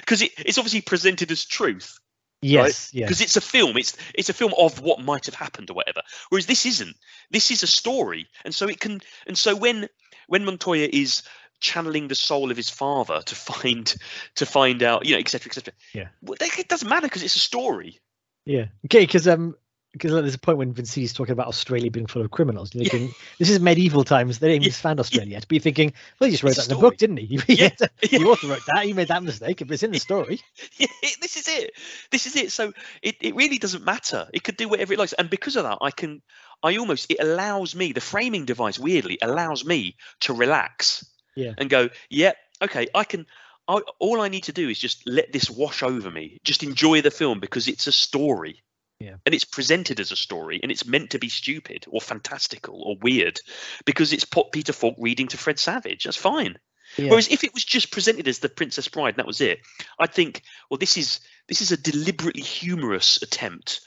Because 0.00 0.20
it, 0.20 0.32
it's 0.38 0.58
obviously 0.58 0.80
presented 0.80 1.30
as 1.30 1.44
truth. 1.44 1.98
yes, 2.42 2.92
yeah, 2.92 3.06
Because 3.06 3.20
it's 3.20 3.36
a 3.36 3.40
film. 3.40 3.76
It's 3.76 3.96
it's 4.14 4.28
a 4.28 4.34
film 4.34 4.52
of 4.58 4.80
what 4.80 5.00
might 5.00 5.26
have 5.26 5.34
happened 5.34 5.70
or 5.70 5.74
whatever. 5.74 6.02
Whereas 6.28 6.46
this 6.46 6.66
isn't. 6.66 6.96
This 7.30 7.50
is 7.50 7.62
a 7.62 7.66
story, 7.66 8.26
and 8.44 8.54
so 8.54 8.68
it 8.68 8.80
can. 8.80 9.00
And 9.26 9.38
so 9.38 9.54
when 9.56 9.88
when 10.26 10.44
Montoya 10.44 10.88
is 10.92 11.22
channeling 11.60 12.08
the 12.08 12.14
soul 12.14 12.50
of 12.50 12.56
his 12.56 12.68
father 12.68 13.22
to 13.22 13.34
find 13.34 13.94
to 14.34 14.46
find 14.46 14.82
out, 14.82 15.06
you 15.06 15.14
know, 15.14 15.20
etc. 15.20 15.48
etc. 15.50 15.74
Yeah. 15.94 16.08
well, 16.20 16.36
it 16.40 16.68
doesn't 16.68 16.88
matter 16.88 17.06
because 17.06 17.22
it's 17.22 17.36
a 17.36 17.40
story. 17.40 17.98
yeah. 18.44 18.66
Okay, 18.86 19.06
because 19.06 19.26
um, 19.28 19.54
because 19.96 20.12
there's 20.12 20.34
a 20.34 20.38
point 20.38 20.58
when 20.58 20.72
Vincini's 20.72 21.12
talking 21.12 21.32
about 21.32 21.46
Australia 21.46 21.90
being 21.90 22.06
full 22.06 22.22
of 22.22 22.30
criminals. 22.30 22.74
You're 22.74 22.84
thinking 22.88 23.14
this 23.38 23.50
is 23.50 23.60
medieval 23.60 24.04
times. 24.04 24.38
They 24.38 24.48
didn't 24.48 24.62
even 24.62 24.72
Yeah. 24.72 24.76
found 24.76 25.00
Australia 25.00 25.32
yet. 25.32 25.46
But 25.48 25.54
you're 25.56 25.62
thinking, 25.62 25.92
well, 26.18 26.26
he 26.26 26.32
just 26.32 26.42
wrote 26.42 26.50
It's 26.56 26.66
that 26.66 26.72
in 26.72 26.76
the 26.76 26.80
book, 26.80 26.96
didn't 26.96 27.16
he? 27.18 27.40
Yeah. 27.48 27.70
he 28.02 28.24
also 28.24 28.48
wrote 28.48 28.62
that. 28.66 28.84
He 28.84 28.92
made 28.92 29.08
that 29.08 29.22
mistake, 29.22 29.60
If 29.62 29.70
it's 29.70 29.82
in 29.82 29.92
the 29.92 29.98
story. 29.98 30.40
Yeah, 30.78 30.86
this 31.20 31.36
is 31.36 31.48
it. 31.48 31.72
This 32.10 32.26
is 32.26 32.36
it. 32.36 32.52
So 32.52 32.72
it, 33.02 33.16
it 33.20 33.34
really 33.34 33.58
doesn't 33.58 33.84
matter. 33.84 34.28
It 34.32 34.42
could 34.44 34.56
do 34.56 34.68
whatever 34.68 34.92
it 34.92 34.98
likes. 34.98 35.12
And 35.14 35.30
because 35.30 35.56
of 35.56 35.64
that, 35.64 35.78
I 35.80 35.90
can 35.90 36.22
I 36.62 36.76
almost 36.76 37.10
it 37.10 37.18
allows 37.20 37.74
me, 37.74 37.92
the 37.92 38.00
framing 38.00 38.44
device 38.44 38.78
weirdly 38.78 39.18
allows 39.22 39.64
me 39.64 39.96
to 40.20 40.32
relax. 40.34 41.06
Yeah. 41.34 41.52
And 41.58 41.68
go, 41.70 41.90
yeah, 42.10 42.32
okay, 42.62 42.86
I 42.94 43.04
can 43.04 43.26
I, 43.68 43.80
all 43.98 44.20
I 44.20 44.28
need 44.28 44.44
to 44.44 44.52
do 44.52 44.68
is 44.68 44.78
just 44.78 45.06
let 45.06 45.32
this 45.32 45.50
wash 45.50 45.82
over 45.82 46.10
me. 46.10 46.38
Just 46.44 46.62
enjoy 46.62 47.00
the 47.02 47.10
film 47.10 47.40
because 47.40 47.66
it's 47.68 47.86
a 47.86 47.92
story. 47.92 48.62
Yeah. 48.98 49.16
And 49.26 49.34
it's 49.34 49.44
presented 49.44 50.00
as 50.00 50.10
a 50.10 50.16
story 50.16 50.60
and 50.62 50.72
it's 50.72 50.86
meant 50.86 51.10
to 51.10 51.18
be 51.18 51.28
stupid 51.28 51.84
or 51.88 52.00
fantastical 52.00 52.82
or 52.82 52.96
weird 53.00 53.38
because 53.84 54.12
it's 54.12 54.24
Pot 54.24 54.52
Peter 54.52 54.72
Falk 54.72 54.96
reading 54.98 55.28
to 55.28 55.36
Fred 55.36 55.58
Savage. 55.58 56.04
That's 56.04 56.16
fine. 56.16 56.58
Yeah. 56.96 57.10
Whereas 57.10 57.28
if 57.28 57.44
it 57.44 57.52
was 57.52 57.64
just 57.64 57.90
presented 57.90 58.26
as 58.28 58.38
the 58.38 58.48
Princess 58.48 58.88
Bride 58.88 59.10
and 59.10 59.16
that 59.18 59.26
was 59.26 59.40
it, 59.40 59.60
I'd 59.98 60.14
think, 60.14 60.42
well, 60.70 60.78
this 60.78 60.96
is 60.96 61.20
this 61.48 61.60
is 61.60 61.72
a 61.72 61.76
deliberately 61.76 62.42
humorous 62.42 63.22
attempt. 63.22 63.80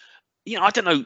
You 0.45 0.59
know, 0.59 0.65
I 0.65 0.69
don't 0.69 0.85
know. 0.85 1.05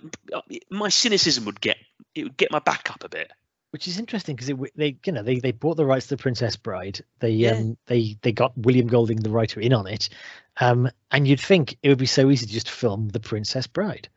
My 0.69 0.89
cynicism 0.89 1.45
would 1.45 1.61
get 1.61 1.77
it 2.13 2.23
would 2.23 2.37
get 2.37 2.51
my 2.51 2.59
back 2.59 2.89
up 2.91 3.03
a 3.03 3.09
bit. 3.09 3.31
Which 3.73 3.87
is 3.87 3.97
interesting 3.97 4.35
because 4.35 4.55
they 4.75 4.95
you 5.03 5.11
know 5.11 5.23
they 5.23 5.39
they 5.39 5.51
bought 5.51 5.77
the 5.77 5.85
rights 5.85 6.05
to 6.07 6.15
the 6.15 6.21
princess 6.21 6.55
bride 6.55 7.01
they 7.19 7.31
Yeah. 7.31 7.53
um 7.53 7.75
they 7.87 8.17
they 8.21 8.31
got 8.31 8.55
william 8.55 8.85
golding 8.87 9.17
the 9.17 9.31
writer 9.31 9.59
in 9.59 9.73
on 9.73 9.87
it 9.87 10.09
um 10.61 10.87
and 11.11 11.27
you'd 11.27 11.41
think 11.41 11.77
it 11.81 11.89
would 11.89 11.97
be 11.97 12.05
so 12.05 12.29
easy 12.29 12.45
to 12.45 12.53
just 12.53 12.69
film 12.69 13.09
the 13.09 13.19
princess 13.19 13.65
bride 13.65 14.09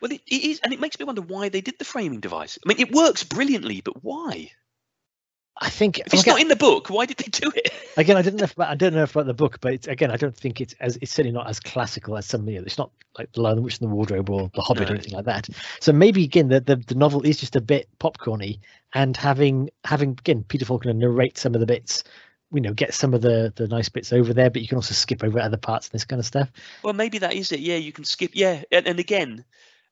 Well, 0.00 0.10
it, 0.12 0.20
it 0.26 0.44
is, 0.44 0.60
and 0.64 0.72
it 0.72 0.80
makes 0.80 0.98
me 0.98 1.04
wonder 1.04 1.22
why 1.22 1.48
they 1.48 1.60
did 1.60 1.78
the 1.78 1.84
framing 1.84 2.20
device. 2.20 2.58
I 2.64 2.68
mean, 2.68 2.80
it 2.80 2.92
works 2.92 3.22
brilliantly, 3.24 3.80
but 3.80 4.02
why? 4.02 4.50
I 5.60 5.70
think 5.70 5.98
If 5.98 6.12
it's 6.12 6.22
again, 6.22 6.34
not 6.34 6.40
in 6.40 6.48
the 6.48 6.56
book, 6.56 6.90
why 6.90 7.06
did 7.06 7.16
they 7.18 7.30
do 7.30 7.50
it? 7.54 7.72
again 7.96 8.16
i 8.16 8.22
don't 8.22 8.36
know 8.36 8.44
if, 8.44 8.58
i 8.58 8.74
don't 8.74 8.94
know 8.94 9.02
if 9.02 9.14
about 9.14 9.26
the 9.26 9.34
book 9.34 9.60
but 9.60 9.74
it's, 9.74 9.86
again 9.86 10.10
i 10.10 10.16
don't 10.16 10.36
think 10.36 10.60
it's 10.60 10.74
as 10.80 10.98
it's 11.00 11.12
certainly 11.12 11.34
not 11.34 11.48
as 11.48 11.60
classical 11.60 12.16
as 12.16 12.26
some 12.26 12.48
you 12.48 12.58
know, 12.58 12.64
it's 12.64 12.78
not 12.78 12.90
like 13.18 13.30
the 13.32 13.40
lion 13.40 13.56
the 13.56 13.62
witch 13.62 13.78
and 13.78 13.88
the 13.88 13.94
wardrobe 13.94 14.28
or 14.30 14.50
the 14.54 14.62
hobbit 14.62 14.90
or 14.90 14.94
anything 14.94 15.14
like 15.14 15.24
that 15.24 15.48
so 15.80 15.92
maybe 15.92 16.24
again 16.24 16.48
the, 16.48 16.60
the 16.60 16.76
the 16.76 16.94
novel 16.94 17.22
is 17.22 17.38
just 17.38 17.56
a 17.56 17.60
bit 17.60 17.88
popcorny 18.00 18.58
and 18.94 19.16
having 19.16 19.70
having 19.84 20.10
again 20.10 20.44
peter 20.48 20.64
faulkner 20.64 20.92
narrate 20.92 21.38
some 21.38 21.54
of 21.54 21.60
the 21.60 21.66
bits 21.66 22.02
you 22.52 22.60
know 22.60 22.72
get 22.72 22.94
some 22.94 23.14
of 23.14 23.20
the 23.22 23.52
the 23.56 23.66
nice 23.68 23.88
bits 23.88 24.12
over 24.12 24.32
there 24.32 24.50
but 24.50 24.62
you 24.62 24.68
can 24.68 24.76
also 24.76 24.94
skip 24.94 25.22
over 25.24 25.38
other 25.40 25.56
parts 25.56 25.88
and 25.88 25.92
this 25.92 26.04
kind 26.04 26.20
of 26.20 26.26
stuff 26.26 26.50
Well, 26.82 26.92
maybe 26.92 27.18
that 27.18 27.34
is 27.34 27.50
it. 27.52 27.60
Yeah, 27.60 27.76
you 27.76 27.92
can 27.92 28.04
skip. 28.04 28.32
Yeah, 28.34 28.62
and, 28.70 28.86
and 28.86 28.98
again, 29.00 29.44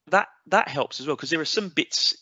that 0.08 0.28
that 0.46 0.68
helps 0.68 1.00
as 1.00 1.06
well 1.06 1.16
because 1.16 1.30
there 1.30 1.40
are 1.40 1.44
some 1.44 1.68
bits 1.68 2.14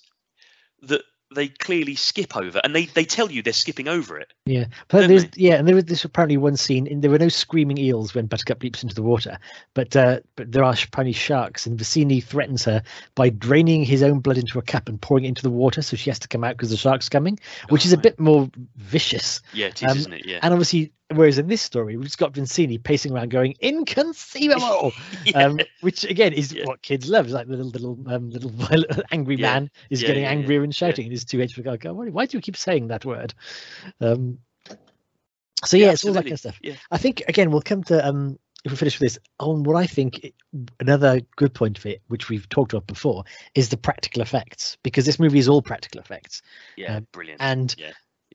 that 0.82 1.02
they 1.34 1.48
clearly 1.48 1.94
skip 1.94 2.36
over, 2.36 2.60
and 2.64 2.74
they 2.74 2.86
they 2.86 3.04
tell 3.04 3.30
you 3.30 3.42
they're 3.42 3.52
skipping 3.52 3.88
over 3.88 4.18
it. 4.18 4.32
Yeah, 4.46 4.66
but 4.88 5.08
there's 5.08 5.24
they? 5.24 5.30
yeah, 5.42 5.54
and 5.54 5.66
there 5.68 5.74
was 5.74 5.84
this 5.84 6.04
apparently 6.04 6.36
one 6.36 6.56
scene, 6.56 6.86
and 6.86 7.02
there 7.02 7.10
were 7.10 7.18
no 7.18 7.28
screaming 7.28 7.78
eels 7.78 8.14
when 8.14 8.26
Buttercup 8.26 8.62
leaps 8.62 8.82
into 8.82 8.94
the 8.94 9.02
water, 9.02 9.38
but 9.74 9.94
uh, 9.94 10.20
but 10.36 10.50
there 10.52 10.64
are 10.64 10.74
apparently 10.74 11.12
sharks, 11.12 11.66
and 11.66 11.78
Vizzini 11.78 12.22
threatens 12.22 12.64
her 12.64 12.82
by 13.14 13.30
draining 13.30 13.84
his 13.84 14.02
own 14.02 14.20
blood 14.20 14.38
into 14.38 14.58
a 14.58 14.62
cup 14.62 14.88
and 14.88 15.00
pouring 15.00 15.24
it 15.24 15.28
into 15.28 15.42
the 15.42 15.50
water, 15.50 15.82
so 15.82 15.96
she 15.96 16.10
has 16.10 16.18
to 16.18 16.28
come 16.28 16.44
out 16.44 16.56
because 16.56 16.70
the 16.70 16.76
shark's 16.76 17.08
coming, 17.08 17.38
which 17.68 17.86
is 17.86 17.92
a 17.92 17.96
Right. 17.96 18.02
bit 18.02 18.20
more 18.20 18.50
vicious. 18.76 19.40
Yeah, 19.52 19.68
it 19.68 19.82
is, 19.82 19.90
Um, 19.90 19.98
isn't 19.98 20.12
it? 20.12 20.26
Yeah. 20.26 20.40
And 20.42 20.52
obviously, 20.52 20.92
whereas 21.14 21.38
in 21.38 21.48
this 21.48 21.62
story, 21.62 21.96
we've 21.96 22.06
just 22.06 22.18
got 22.18 22.32
Vincini 22.34 22.82
pacing 22.82 23.12
around 23.12 23.30
going 23.30 23.54
inconceivable, 23.60 24.92
Yeah. 25.24 25.38
um, 25.46 25.60
which 25.80 26.04
again 26.04 26.32
is 26.32 26.52
Yeah. 26.52 26.64
what 26.64 26.82
kids 26.82 27.08
love. 27.08 27.26
It's 27.26 27.34
like 27.34 27.46
the 27.48 27.56
little 27.56 27.70
little 27.70 28.12
um, 28.12 28.30
little 28.30 28.52
angry 29.12 29.36
Yeah. 29.36 29.52
man 29.54 29.70
is 29.90 30.02
getting 30.02 30.24
angrier 30.24 30.62
and 30.62 30.74
shouting, 30.74 31.04
and 31.06 31.12
his 31.12 31.24
two 31.24 31.40
aged 31.40 31.62
go, 31.62 31.76
"God, 31.76 31.92
why, 31.92 32.06
why 32.08 32.26
do 32.26 32.36
you 32.36 32.40
keep 32.40 32.56
saying 32.56 32.88
that 32.88 33.04
word?" 33.04 33.34
Um, 34.00 34.38
so 35.64 35.76
yeah, 35.76 35.90
it's 35.92 36.04
all 36.04 36.12
that 36.14 36.22
kind 36.22 36.32
of 36.32 36.38
stuff. 36.38 36.58
Yeah. 36.62 36.76
I 36.90 36.98
think 36.98 37.22
again 37.28 37.50
we'll 37.50 37.60
come 37.62 37.82
to 37.84 38.06
um 38.06 38.38
if 38.64 38.70
we 38.72 38.76
finish 38.76 39.00
with 39.00 39.12
this 39.14 39.18
on 39.38 39.62
what 39.62 39.76
I 39.76 39.86
think 39.86 40.20
i- 40.22 40.32
another 40.80 41.20
good 41.36 41.54
point 41.54 41.78
of 41.78 41.86
it, 41.86 42.02
which 42.08 42.28
we've 42.28 42.46
talked 42.50 42.72
about 42.74 42.86
before, 42.86 43.24
is 43.54 43.70
the 43.70 43.76
practical 43.78 44.20
effects 44.22 44.76
because 44.82 45.06
this 45.06 45.18
movie 45.18 45.38
is 45.38 45.48
all 45.48 45.62
practical 45.62 45.98
effects, 46.00 46.42
Yeah, 46.76 46.96
uh, 46.96 47.00
brilliant. 47.12 47.40
and 47.40 47.74
yeah. 47.78 47.92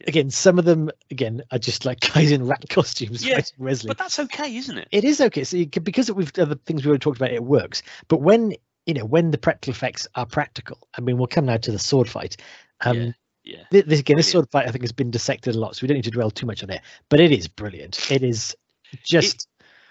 Again 0.08 0.30
some 0.30 0.60
of 0.60 0.66
them 0.66 0.90
again 1.10 1.42
are 1.52 1.60
just 1.60 1.86
like 1.86 2.00
guys 2.14 2.32
in 2.32 2.46
rat 2.46 2.64
costumes 2.70 3.26
Yeah, 3.26 3.36
fighting 3.36 3.58
Wesley. 3.60 3.88
but 3.88 3.98
that's 3.98 4.20
okay, 4.20 4.56
isn't 4.56 4.78
it? 4.78 4.88
it 4.92 5.04
is 5.04 5.22
okay, 5.22 5.44
so 5.44 5.64
can, 5.72 5.84
because 5.84 6.12
we've 6.12 6.32
the 6.34 6.60
things 6.66 6.84
we 6.86 6.90
already 6.90 7.02
talked 7.02 7.18
about, 7.18 7.32
it 7.32 7.44
works. 7.44 7.82
But 8.08 8.22
when 8.22 8.54
you 8.86 8.94
know 8.94 9.06
when 9.06 9.32
the 9.32 9.38
practical 9.38 9.72
effects 9.72 10.08
are 10.16 10.26
practical, 10.26 10.88
I 10.98 11.02
mean 11.02 11.18
we'll 11.18 11.28
come 11.28 11.46
now 11.46 11.58
to 11.58 11.72
the 11.72 11.80
sword 11.80 12.10
fight. 12.10 12.38
Um, 12.82 12.98
yeah, 13.44 13.64
yeah. 13.72 13.84
This, 13.84 14.00
again, 14.00 14.18
this 14.18 14.32
sword 14.32 14.50
fight 14.52 14.68
I 14.68 14.72
think 14.72 14.84
has 14.84 14.92
been 14.92 15.12
dissected 15.12 15.56
a 15.56 15.60
lot, 15.60 15.76
so 15.76 15.84
we 15.84 15.88
don't 15.88 15.96
need 15.96 16.04
to 16.06 16.12
dwell 16.12 16.32
too 16.32 16.46
much 16.46 16.64
on 16.64 16.70
it. 16.70 16.82
But 17.10 17.20
it 17.20 17.32
is 17.32 17.48
brilliant. 17.48 18.12
It 18.12 18.24
is 18.24 18.56
just 19.04 19.48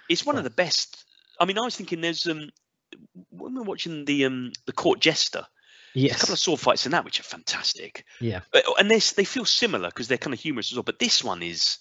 It's 0.09 0.27
one 0.27 0.37
of 0.37 0.45
the 0.45 0.51
best. 0.51 1.05
I 1.41 1.45
mean, 1.47 1.59
I 1.59 1.63
was 1.63 1.77
thinking 1.77 2.01
there's 2.01 2.27
um 2.27 2.51
when 3.31 3.55
we're 3.55 3.63
watching 3.63 4.05
the 4.05 4.27
um 4.27 4.53
the 4.67 4.73
court 4.73 5.01
jester, 5.01 5.47
there's 5.95 6.13
a 6.17 6.19
couple 6.19 6.33
of 6.35 6.39
sword 6.39 6.61
fights 6.61 6.87
in 6.87 6.93
that 6.93 7.05
which 7.05 7.21
are 7.21 7.25
fantastic. 7.25 8.05
yeah, 8.21 8.41
Uh, 8.53 8.61
and 8.79 8.91
they 8.91 8.99
they 8.99 9.25
feel 9.25 9.45
similar 9.45 9.89
because 9.89 10.09
they're 10.09 10.19
kind 10.19 10.35
of 10.35 10.41
humorous 10.41 10.71
as 10.73 10.77
well. 10.77 10.83
But 10.83 10.99
this 10.99 11.23
one 11.25 11.43
is, 11.43 11.79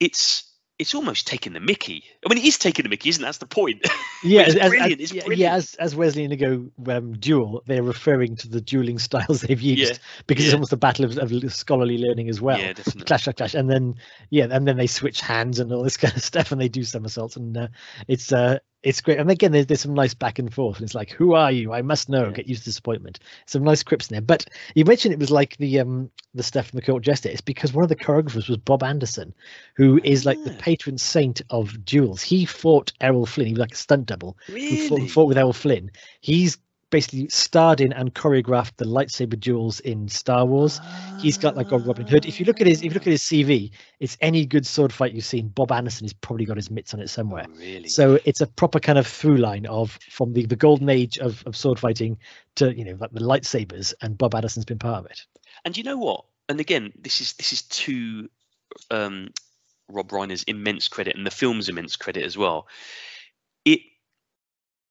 it's 0.00 0.50
it's 0.76 0.92
almost 0.92 1.28
taking 1.28 1.52
the 1.52 1.60
Mickey. 1.60 2.02
I 2.26 2.28
mean, 2.34 2.42
it 2.42 2.48
is 2.48 2.58
taking 2.58 2.82
the 2.82 2.88
Mickey, 2.88 3.08
isn't 3.08 3.22
it? 3.22 3.26
That's 3.26 3.38
the 3.38 3.46
point. 3.46 3.86
yeah. 4.24 4.40
it's 4.40 4.56
as- 4.56 4.60
as- 4.62 4.68
brilliant, 4.70 5.00
it's 5.00 5.12
yeah, 5.12 5.22
yeah, 5.30 5.54
as 5.54 5.74
as 5.74 5.94
Wesley 5.94 6.24
and 6.24 6.32
Inigo 6.32 6.68
um, 6.88 7.12
duel, 7.12 7.62
they're 7.66 7.82
referring 7.84 8.34
to 8.36 8.48
the 8.48 8.60
dueling 8.60 8.98
styles 8.98 9.40
they've 9.42 9.60
used 9.60 9.92
Yeah, 9.92 9.98
because 10.26 10.44
it's 10.46 10.54
almost 10.54 10.72
a 10.72 10.76
battle 10.76 11.04
of, 11.04 11.16
of 11.18 11.54
scholarly 11.54 11.98
learning 11.98 12.28
as 12.28 12.40
well. 12.40 12.58
yeah, 12.58 12.72
definitely. 12.72 13.04
clash, 13.04 13.22
clash, 13.24 13.36
clash, 13.36 13.54
and 13.54 13.70
then 13.70 13.94
yeah, 14.30 14.48
and 14.50 14.66
then 14.66 14.76
they 14.76 14.88
switch 14.88 15.20
hands 15.20 15.60
and 15.60 15.72
all 15.72 15.84
this 15.84 15.96
kind 16.04 16.14
of 16.16 16.22
stuff, 16.24 16.50
and 16.50 16.60
they 16.60 16.68
do 16.68 16.82
somersaults, 16.82 17.36
and 17.36 17.56
uh, 17.56 17.68
it's 18.08 18.32
uh, 18.32 18.58
it's 18.84 19.00
great. 19.00 19.18
And 19.18 19.30
again, 19.30 19.50
there's, 19.50 19.66
there's 19.66 19.80
some 19.80 19.94
nice 19.94 20.14
back 20.14 20.38
and 20.38 20.52
forth, 20.52 20.76
and 20.76 20.84
it's 20.84 20.94
like, 20.94 21.10
who 21.10 21.32
are 21.34 21.50
you? 21.50 21.72
I 21.72 21.82
must 21.82 22.08
know. 22.08 22.26
Yeah. 22.26 22.32
Get 22.32 22.46
used 22.48 22.62
to 22.62 22.70
disappointment. 22.70 23.18
Some 23.46 23.64
nice 23.64 23.82
quips 23.82 24.08
in 24.10 24.14
there. 24.14 24.20
But 24.22 24.46
you 24.74 24.84
mentioned 24.84 25.14
it 25.14 25.18
was 25.18 25.30
like 25.30 25.56
the 25.56 25.80
um 25.80 26.10
the 26.34 26.42
stuff 26.42 26.68
from 26.68 26.78
the 26.78 26.84
Court 26.86 27.02
Jester. 27.02 27.28
It's 27.30 27.40
because 27.40 27.72
one 27.72 27.82
of 27.82 27.88
the 27.88 27.96
choreographers 27.96 28.48
was 28.48 28.58
Bob 28.58 28.82
Anderson, 28.82 29.34
who 29.74 30.00
is 30.04 30.24
like 30.26 30.42
the 30.44 30.52
Ah. 30.52 30.58
patron 30.60 30.98
saint 30.98 31.42
of 31.50 31.84
duels. 31.84 32.22
He 32.22 32.44
fought 32.44 32.92
Errol 33.00 33.26
Flynn. 33.26 33.46
He 33.46 33.52
was 33.54 33.60
like 33.60 33.72
a 33.72 33.76
stunt 33.76 34.06
double 34.06 34.36
who 34.46 34.88
fought, 34.88 35.10
fought 35.10 35.28
with 35.28 35.38
Errol 35.38 35.52
Flynn. 35.52 35.90
He's 36.20 36.58
basically 36.94 37.28
starred 37.28 37.80
in 37.80 37.92
and 37.92 38.14
choreographed 38.14 38.76
the 38.76 38.84
lightsaber 38.84 39.38
duels 39.40 39.80
in 39.80 40.06
Star 40.08 40.46
Wars. 40.46 40.80
He's 41.18 41.36
got 41.36 41.56
like 41.56 41.72
a 41.72 41.78
Robin 41.78 42.06
Hood. 42.06 42.24
If 42.24 42.38
you 42.38 42.46
look 42.46 42.60
at 42.60 42.68
his, 42.68 42.82
if 42.82 42.84
you 42.84 42.90
look 42.90 43.08
at 43.08 43.10
his 43.10 43.22
CV, 43.22 43.72
it's 43.98 44.16
any 44.20 44.46
good 44.46 44.64
sword 44.64 44.92
fight 44.92 45.12
you've 45.12 45.24
seen. 45.24 45.48
Bob 45.48 45.72
Anderson 45.72 46.04
has 46.04 46.12
probably 46.12 46.44
got 46.44 46.56
his 46.56 46.70
mitts 46.70 46.94
on 46.94 47.00
it 47.00 47.10
somewhere. 47.10 47.46
Oh, 47.48 47.58
really? 47.58 47.88
So 47.88 48.20
it's 48.24 48.40
a 48.40 48.46
proper 48.46 48.78
kind 48.78 48.96
of 48.96 49.08
through 49.08 49.38
line 49.38 49.66
of 49.66 49.98
from 50.08 50.34
the, 50.34 50.46
the 50.46 50.54
golden 50.54 50.88
age 50.88 51.18
of, 51.18 51.42
of 51.46 51.56
sword 51.56 51.80
fighting 51.80 52.16
to 52.54 52.72
you 52.72 52.84
know 52.84 52.96
like 53.00 53.10
the 53.10 53.18
lightsabers, 53.18 53.92
and 54.00 54.16
Bob 54.16 54.36
Anderson's 54.36 54.64
been 54.64 54.78
part 54.78 55.04
of 55.04 55.10
it. 55.10 55.20
And 55.64 55.76
you 55.76 55.82
know 55.82 55.98
what? 55.98 56.26
And 56.48 56.60
again, 56.60 56.92
this 56.96 57.20
is 57.20 57.32
this 57.32 57.52
is 57.52 57.62
to 57.62 58.30
um, 58.92 59.30
Rob 59.88 60.10
Reiner's 60.10 60.44
immense 60.44 60.86
credit 60.86 61.16
and 61.16 61.26
the 61.26 61.32
film's 61.32 61.68
immense 61.68 61.96
credit 61.96 62.22
as 62.22 62.38
well. 62.38 62.68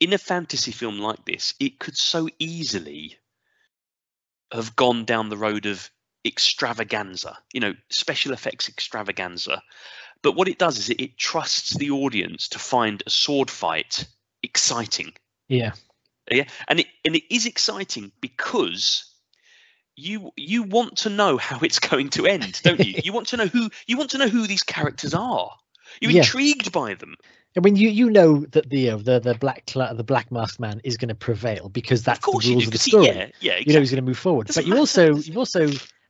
In 0.04 0.12
a 0.12 0.18
fantasy 0.18 0.74
film 0.74 1.00
like 1.00 1.24
this, 1.24 1.54
it 1.62 1.80
could 1.80 1.96
so 1.96 2.28
easily 2.38 3.18
have 4.52 4.76
gone 4.76 5.06
down 5.06 5.30
the 5.30 5.38
road 5.38 5.66
of 5.66 5.90
extravaganza, 6.26 7.38
you 7.54 7.62
know, 7.62 7.74
special 7.90 8.34
effects 8.34 8.68
extravaganza. 8.68 9.64
But 10.22 10.34
what 10.34 10.50
it 10.50 10.60
does 10.60 10.78
is 10.78 10.90
it, 10.90 11.00
it 11.00 11.18
trusts 11.18 11.78
the 11.78 11.92
audience 11.92 12.50
to 12.50 12.60
find 12.60 13.02
a 13.06 13.10
sword 13.10 13.50
fight 13.50 14.06
exciting. 14.44 15.14
Yeah, 15.48 15.72
Yeah, 16.30 16.50
and 16.68 16.82
it 16.82 16.88
and 17.06 17.16
it 17.16 17.34
is 17.34 17.46
exciting 17.46 18.12
because 18.20 19.06
you 19.96 20.34
you 20.36 20.64
want 20.64 20.98
to 20.98 21.10
know 21.10 21.38
how 21.38 21.60
it's 21.60 21.80
going 21.80 22.10
to 22.10 22.26
end, 22.26 22.60
don't 22.62 22.86
you? 22.86 23.00
you 23.06 23.14
want 23.14 23.28
to 23.30 23.38
know 23.38 23.48
who 23.48 23.70
you 23.88 23.96
want 23.96 24.10
to 24.10 24.18
know 24.18 24.28
who 24.28 24.48
these 24.48 24.64
characters 24.64 25.14
are. 25.14 25.50
You're 26.02 26.12
Yeah. 26.12 26.20
intrigued 26.20 26.74
by 26.74 26.96
them. 26.96 27.16
I 27.56 27.60
mean 27.60 27.76
you 27.76 27.90
you 27.90 28.10
know 28.10 28.46
that 28.52 28.70
the 28.70 28.90
uh, 28.92 28.98
the 28.98 29.20
the 29.20 29.36
black 29.36 29.66
the 29.66 30.04
black 30.04 30.32
masked 30.32 30.60
man 30.60 30.82
is 30.84 30.98
going 30.98 31.10
to 31.10 31.16
prevail 31.16 31.70
because 31.70 32.04
that's 32.04 32.26
the 32.26 32.32
rules 32.32 32.44
do. 32.46 32.54
of 32.54 32.66
the 32.66 32.72
'cause 32.72 32.86
he- 32.86 32.92
story. 32.92 33.06
yeah, 33.08 33.14
yeah, 33.14 33.54
exactly. 33.54 33.64
you 33.66 33.74
know 33.74 33.80
he's 33.80 33.92
going 33.92 34.04
to 34.04 34.10
move 34.10 34.18
forward. 34.18 34.48
Doesn't 34.48 34.64
but 34.64 34.68
you 34.68 34.78
also 34.78 35.16
you 35.16 35.38
also 35.38 35.70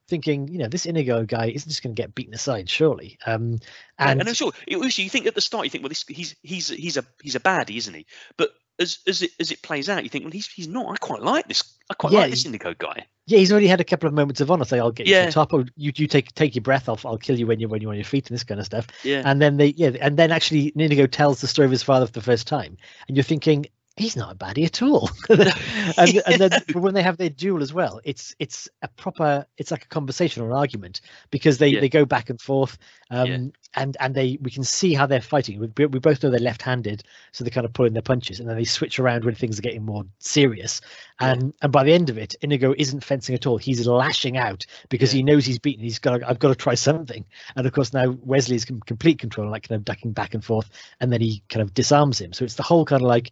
thinking, 0.09 0.47
you 0.49 0.57
know, 0.59 0.67
this 0.67 0.85
Inigo 0.85 1.23
guy 1.25 1.45
isn't 1.47 1.69
just 1.69 1.81
going 1.81 1.95
to 1.95 2.01
get 2.01 2.13
beaten 2.13 2.33
aside, 2.33 2.69
surely. 2.69 3.17
Um, 3.25 3.59
and 3.97 4.19
and 4.19 4.27
I'm 4.29 4.35
sure 4.35 4.51
was 4.71 4.97
you 4.97 5.09
think 5.09 5.25
at 5.27 5.35
the 5.35 5.41
start 5.41 5.65
you 5.65 5.69
think 5.69 5.83
well 5.83 5.89
this 5.89 6.03
he's 6.07 6.35
he's 6.43 6.69
he's 6.69 6.97
a 6.97 7.05
he's 7.21 7.35
a 7.35 7.39
baddie 7.39 7.77
isn't 7.77 7.93
he 7.93 8.05
but 8.37 8.51
as 8.79 8.99
as 9.07 9.21
it 9.21 9.31
as 9.39 9.51
it 9.51 9.61
plays 9.61 9.87
out 9.89 10.03
you 10.03 10.09
think 10.09 10.23
well 10.25 10.31
he's 10.31 10.47
he's 10.47 10.67
not 10.67 10.91
I 10.91 10.95
quite 10.97 11.21
like 11.21 11.47
this 11.47 11.63
I 11.89 11.93
quite 11.93 12.11
Yeah, 12.13 12.19
like 12.19 12.31
this 12.31 12.45
Indigo 12.45 12.73
guy 12.73 13.05
yeah, 13.25 13.37
he's 13.39 13.51
already 13.51 13.67
had 13.67 13.79
a 13.79 13.85
couple 13.85 14.07
of 14.07 14.13
moments 14.13 14.41
of 14.41 14.51
honor. 14.51 14.65
Say, 14.65 14.79
I'll 14.79 14.91
get 14.91 15.07
you 15.07 15.13
to 15.13 15.25
the 15.25 15.31
top. 15.31 15.53
Or 15.53 15.65
you 15.75 15.91
you 15.95 16.07
take 16.07 16.33
take 16.33 16.55
your 16.55 16.61
breath 16.61 16.89
off. 16.89 17.05
I'll 17.05 17.17
kill 17.17 17.39
you 17.39 17.47
when 17.47 17.59
you're 17.59 17.69
when 17.69 17.81
you're 17.81 17.91
on 17.91 17.97
your 17.97 18.05
feet 18.05 18.29
and 18.29 18.35
this 18.35 18.43
kind 18.43 18.59
of 18.59 18.65
stuff. 18.65 18.87
yeah 19.03 19.21
And 19.25 19.41
then 19.41 19.57
they 19.57 19.67
yeah, 19.77 19.91
and 20.01 20.17
then 20.17 20.31
actually 20.31 20.73
Inigo 20.75 21.07
tells 21.07 21.39
the 21.41 21.47
story 21.47 21.65
of 21.65 21.71
his 21.71 21.83
father 21.83 22.05
for 22.05 22.11
the 22.11 22.21
first 22.21 22.47
time, 22.47 22.77
and 23.07 23.15
you're 23.15 23.23
thinking 23.23 23.67
he's 23.95 24.15
not 24.15 24.31
a 24.33 24.35
baddie 24.35 24.65
at 24.65 24.81
all. 24.81 25.09
and, 25.29 26.21
and 26.25 26.41
then 26.41 26.51
when 26.81 26.93
they 26.93 27.03
have 27.03 27.17
their 27.17 27.29
duel 27.29 27.61
as 27.61 27.73
well, 27.73 28.01
it's 28.03 28.35
it's 28.39 28.67
a 28.81 28.87
proper 28.87 29.45
it's 29.57 29.71
like 29.71 29.83
a 29.85 29.87
conversation 29.87 30.41
or 30.43 30.47
an 30.47 30.53
argument 30.57 31.01
because 31.29 31.57
they 31.57 31.67
Yeah. 31.69 31.79
they 31.81 31.89
go 31.89 32.05
back 32.05 32.29
and 32.29 32.41
forth. 32.41 32.77
Um, 33.11 33.27
Yeah. 33.27 33.37
and 33.75 33.97
and 33.99 34.15
they 34.15 34.37
we 34.41 34.49
can 34.51 34.63
see 34.63 34.93
how 34.93 35.05
they're 35.05 35.21
fighting. 35.21 35.59
We, 35.59 35.85
we 35.85 35.99
both 35.99 36.23
know 36.23 36.29
they're 36.31 36.39
left-handed, 36.39 37.03
so 37.31 37.43
they're 37.43 37.51
kind 37.51 37.65
of 37.65 37.73
pulling 37.73 37.93
their 37.93 38.01
punches, 38.01 38.39
and 38.39 38.49
then 38.49 38.55
they 38.57 38.63
switch 38.63 38.99
around 38.99 39.25
when 39.25 39.35
things 39.35 39.59
are 39.59 39.63
getting 39.63 39.83
more 39.85 40.03
serious. 40.19 40.81
Yeah. 41.21 41.33
And 41.33 41.53
and 41.61 41.71
by 41.71 41.83
the 41.83 41.93
end 41.93 42.09
of 42.09 42.17
it, 42.17 42.35
Inigo 42.41 42.73
isn't 42.77 43.03
fencing 43.03 43.35
at 43.35 43.45
all. 43.45 43.57
He's 43.57 43.85
lashing 43.85 44.37
out 44.37 44.65
because 44.89 45.11
he 45.11 45.21
knows 45.23 45.45
he's 45.45 45.59
beaten. 45.59 45.83
He's 45.83 45.99
got 45.99 46.23
I've 46.23 46.39
got 46.39 46.49
to 46.49 46.55
try 46.55 46.73
something. 46.75 47.25
And 47.55 47.67
of 47.67 47.73
course 47.73 47.93
now 47.93 48.17
Wesley's 48.21 48.67
in 48.69 48.79
complete 48.81 49.19
control, 49.19 49.49
like 49.51 49.67
kind 49.67 49.77
of 49.77 49.85
ducking 49.85 50.13
back 50.13 50.33
and 50.33 50.43
forth, 50.43 50.69
and 50.99 51.11
then 51.11 51.21
he 51.21 51.43
kind 51.49 51.61
of 51.61 51.73
disarms 51.75 52.19
him. 52.19 52.33
So 52.33 52.43
it's 52.45 52.55
the 52.55 52.63
whole 52.63 52.85
kind 52.85 53.01
of 53.01 53.07
like 53.07 53.31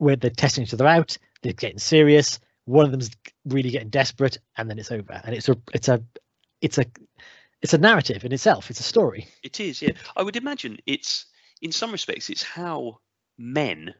where 0.00 0.16
they're 0.16 0.30
testing 0.30 0.64
each 0.64 0.74
other 0.74 0.86
out, 0.86 1.16
they're 1.42 1.52
getting 1.52 1.78
serious. 1.78 2.40
One 2.64 2.84
of 2.84 2.90
them's 2.90 3.10
really 3.44 3.70
getting 3.70 3.90
desperate, 3.90 4.38
and 4.56 4.68
then 4.68 4.78
it's 4.78 4.90
over. 4.90 5.20
And 5.24 5.34
it's 5.34 5.48
a 5.48 5.56
it's 5.72 5.88
a 5.88 6.02
it's 6.60 6.78
a 6.78 6.86
it's 7.62 7.74
a 7.74 7.78
narrative 7.78 8.24
in 8.24 8.32
itself. 8.32 8.70
It's 8.70 8.80
a 8.80 8.84
story. 8.84 9.28
It 9.42 9.60
is, 9.60 9.82
yeah. 9.82 9.92
I 10.16 10.22
would 10.22 10.36
imagine 10.36 10.78
it's 10.86 11.26
in 11.60 11.72
some 11.72 11.92
respects 11.92 12.30
it's 12.30 12.42
how 12.42 13.00
men 13.38 13.94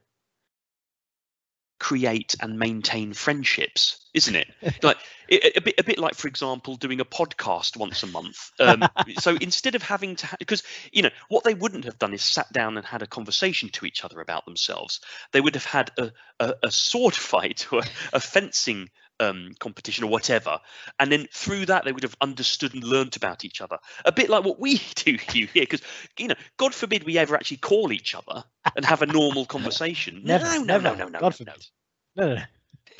create 1.80 2.36
and 2.40 2.58
maintain 2.58 3.12
friendships, 3.12 4.06
isn't 4.14 4.36
it? 4.36 4.46
like 4.84 4.98
a, 5.30 5.58
a 5.58 5.60
bit, 5.60 5.74
a 5.78 5.82
bit 5.82 5.98
like, 5.98 6.14
for 6.14 6.28
example, 6.28 6.76
doing 6.76 7.00
a 7.00 7.04
podcast 7.04 7.76
once 7.76 8.02
a 8.04 8.06
month. 8.06 8.52
Um, 8.60 8.84
so 9.18 9.36
instead 9.40 9.74
of 9.74 9.82
having 9.82 10.14
to, 10.16 10.28
because 10.38 10.62
you 10.92 11.02
know 11.02 11.10
what 11.28 11.42
they 11.42 11.54
wouldn't 11.54 11.86
have 11.86 11.98
done 11.98 12.14
is 12.14 12.22
sat 12.22 12.52
down 12.52 12.76
and 12.76 12.86
had 12.86 13.02
a 13.02 13.06
conversation 13.06 13.70
to 13.70 13.86
each 13.86 14.04
other 14.04 14.20
about 14.20 14.44
themselves. 14.44 15.00
They 15.32 15.40
would 15.40 15.54
have 15.54 15.64
had 15.64 15.90
a, 15.98 16.12
a, 16.38 16.54
a 16.64 16.70
sword 16.70 17.14
fight 17.30 17.66
or 17.72 17.82
a 18.12 18.20
fencing 18.20 18.90
um, 19.20 19.52
competition 19.60 20.04
or 20.04 20.10
whatever, 20.10 20.58
and 20.98 21.12
then 21.12 21.28
through 21.32 21.66
that 21.66 21.84
they 21.84 21.92
would 21.92 22.02
have 22.02 22.16
understood 22.20 22.74
and 22.74 22.82
learnt 22.82 23.16
about 23.16 23.44
each 23.44 23.60
other. 23.60 23.78
A 24.04 24.10
bit 24.12 24.28
like 24.30 24.44
what 24.44 24.58
we 24.58 24.78
do 24.96 25.16
here, 25.30 25.48
because 25.54 25.82
you 26.18 26.28
know, 26.28 26.34
God 26.56 26.74
forbid 26.74 27.04
we 27.04 27.18
ever 27.18 27.36
actually 27.36 27.58
call 27.58 27.92
each 27.92 28.14
other 28.14 28.42
and 28.74 28.84
have 28.84 29.02
a 29.02 29.06
normal 29.06 29.44
conversation. 29.46 30.22
Never, 30.24 30.44
no, 30.44 30.58
no, 30.58 30.64
never. 30.64 30.82
no, 30.82 30.94
no, 30.94 31.08
no, 31.08 31.20
God 31.20 31.34
forbid. 31.36 31.66
No, 32.16 32.28
no, 32.28 32.34
no. 32.36 32.42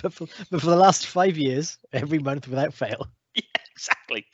But 0.03 0.13
for, 0.15 0.29
but 0.51 0.61
for 0.61 0.71
the 0.71 0.77
last 0.77 1.07
five 1.07 1.37
years, 1.37 1.79
every 1.93 2.19
month 2.21 2.47
without 2.49 2.73
fail. 2.73 3.09
exactly. 3.75 4.27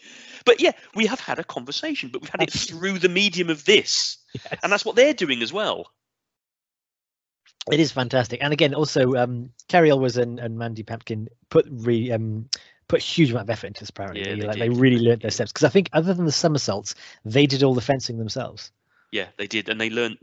But 0.44 0.60
yeah, 0.60 0.72
we 0.94 1.06
have 1.06 1.20
had 1.20 1.38
a 1.38 1.44
conversation, 1.44 2.10
but 2.12 2.22
we've 2.22 2.30
had 2.30 2.42
it 2.42 2.52
through 2.52 2.98
the 2.98 3.08
medium 3.08 3.50
of 3.50 3.64
this, 3.64 4.18
Yes. 4.34 4.58
and 4.62 4.70
that's 4.72 4.84
what 4.84 4.96
they're 4.96 5.14
doing 5.14 5.42
as 5.42 5.52
well. 5.52 5.90
It 7.70 7.80
is 7.80 7.90
fantastic, 7.90 8.40
and 8.42 8.52
again, 8.52 8.74
also 8.74 9.14
um, 9.14 9.50
Cary 9.68 9.90
Elwes 9.90 10.16
and, 10.16 10.38
and 10.38 10.56
Mandy 10.56 10.84
Patinkin 10.84 11.26
put 11.50 11.66
re 11.68 12.12
um, 12.12 12.48
put 12.88 13.00
a 13.00 13.04
huge 13.04 13.30
amount 13.30 13.44
of 13.44 13.50
effort 13.50 13.68
into 13.68 13.80
this. 13.80 13.90
Apparently, 13.90 14.22
Yeah, 14.22 14.36
they 14.36 14.46
like 14.46 14.58
they 14.58 14.68
really 14.68 14.98
learnt 14.98 15.22
their 15.22 15.30
steps 15.30 15.52
because 15.52 15.64
I 15.64 15.70
think 15.70 15.90
other 15.92 16.14
than 16.14 16.26
the 16.26 16.32
somersaults, 16.32 16.94
they 17.24 17.46
did 17.46 17.62
all 17.62 17.74
the 17.74 17.80
fencing 17.80 18.18
themselves. 18.18 18.70
Yeah, 19.10 19.26
they 19.36 19.46
did, 19.46 19.68
and 19.68 19.80
they 19.80 19.90
learned. 19.90 20.18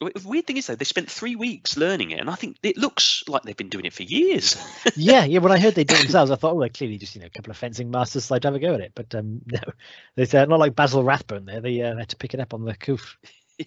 The 0.00 0.10
weird 0.24 0.48
thing 0.48 0.56
is 0.56 0.66
though, 0.66 0.74
they 0.74 0.84
spent 0.84 1.08
three 1.08 1.36
weeks 1.36 1.76
learning 1.76 2.10
it, 2.10 2.20
and 2.20 2.28
I 2.28 2.34
think 2.34 2.56
it 2.62 2.76
looks 2.76 3.22
like 3.28 3.42
they've 3.42 3.56
been 3.56 3.68
doing 3.68 3.84
it 3.84 3.92
for 3.92 4.02
years. 4.02 4.56
yeah, 4.96 5.24
yeah. 5.24 5.38
When 5.38 5.52
I 5.52 5.58
heard 5.58 5.76
they 5.76 5.84
did 5.84 5.96
it 5.96 6.02
themselves, 6.02 6.30
I 6.30 6.34
thought, 6.34 6.56
oh, 6.56 6.60
they're 6.60 6.68
clearly 6.68 6.98
just 6.98 7.14
you 7.14 7.20
know 7.20 7.28
a 7.28 7.30
couple 7.30 7.52
of 7.52 7.56
fencing 7.56 7.90
masters 7.90 8.30
like 8.30 8.42
to 8.42 8.48
have 8.48 8.54
a 8.54 8.58
go 8.58 8.74
at 8.74 8.80
it. 8.80 8.92
But 8.94 9.14
um, 9.14 9.42
no, 9.46 9.60
it's 10.16 10.34
uh, 10.34 10.44
not 10.46 10.58
like 10.58 10.74
Basil 10.74 11.04
Rathbone 11.04 11.44
there. 11.44 11.60
They 11.60 11.80
uh, 11.82 11.96
had 11.96 12.08
to 12.10 12.16
pick 12.16 12.34
it 12.34 12.40
up 12.40 12.52
on 12.52 12.64
the 12.64 12.74
coof. 12.74 13.16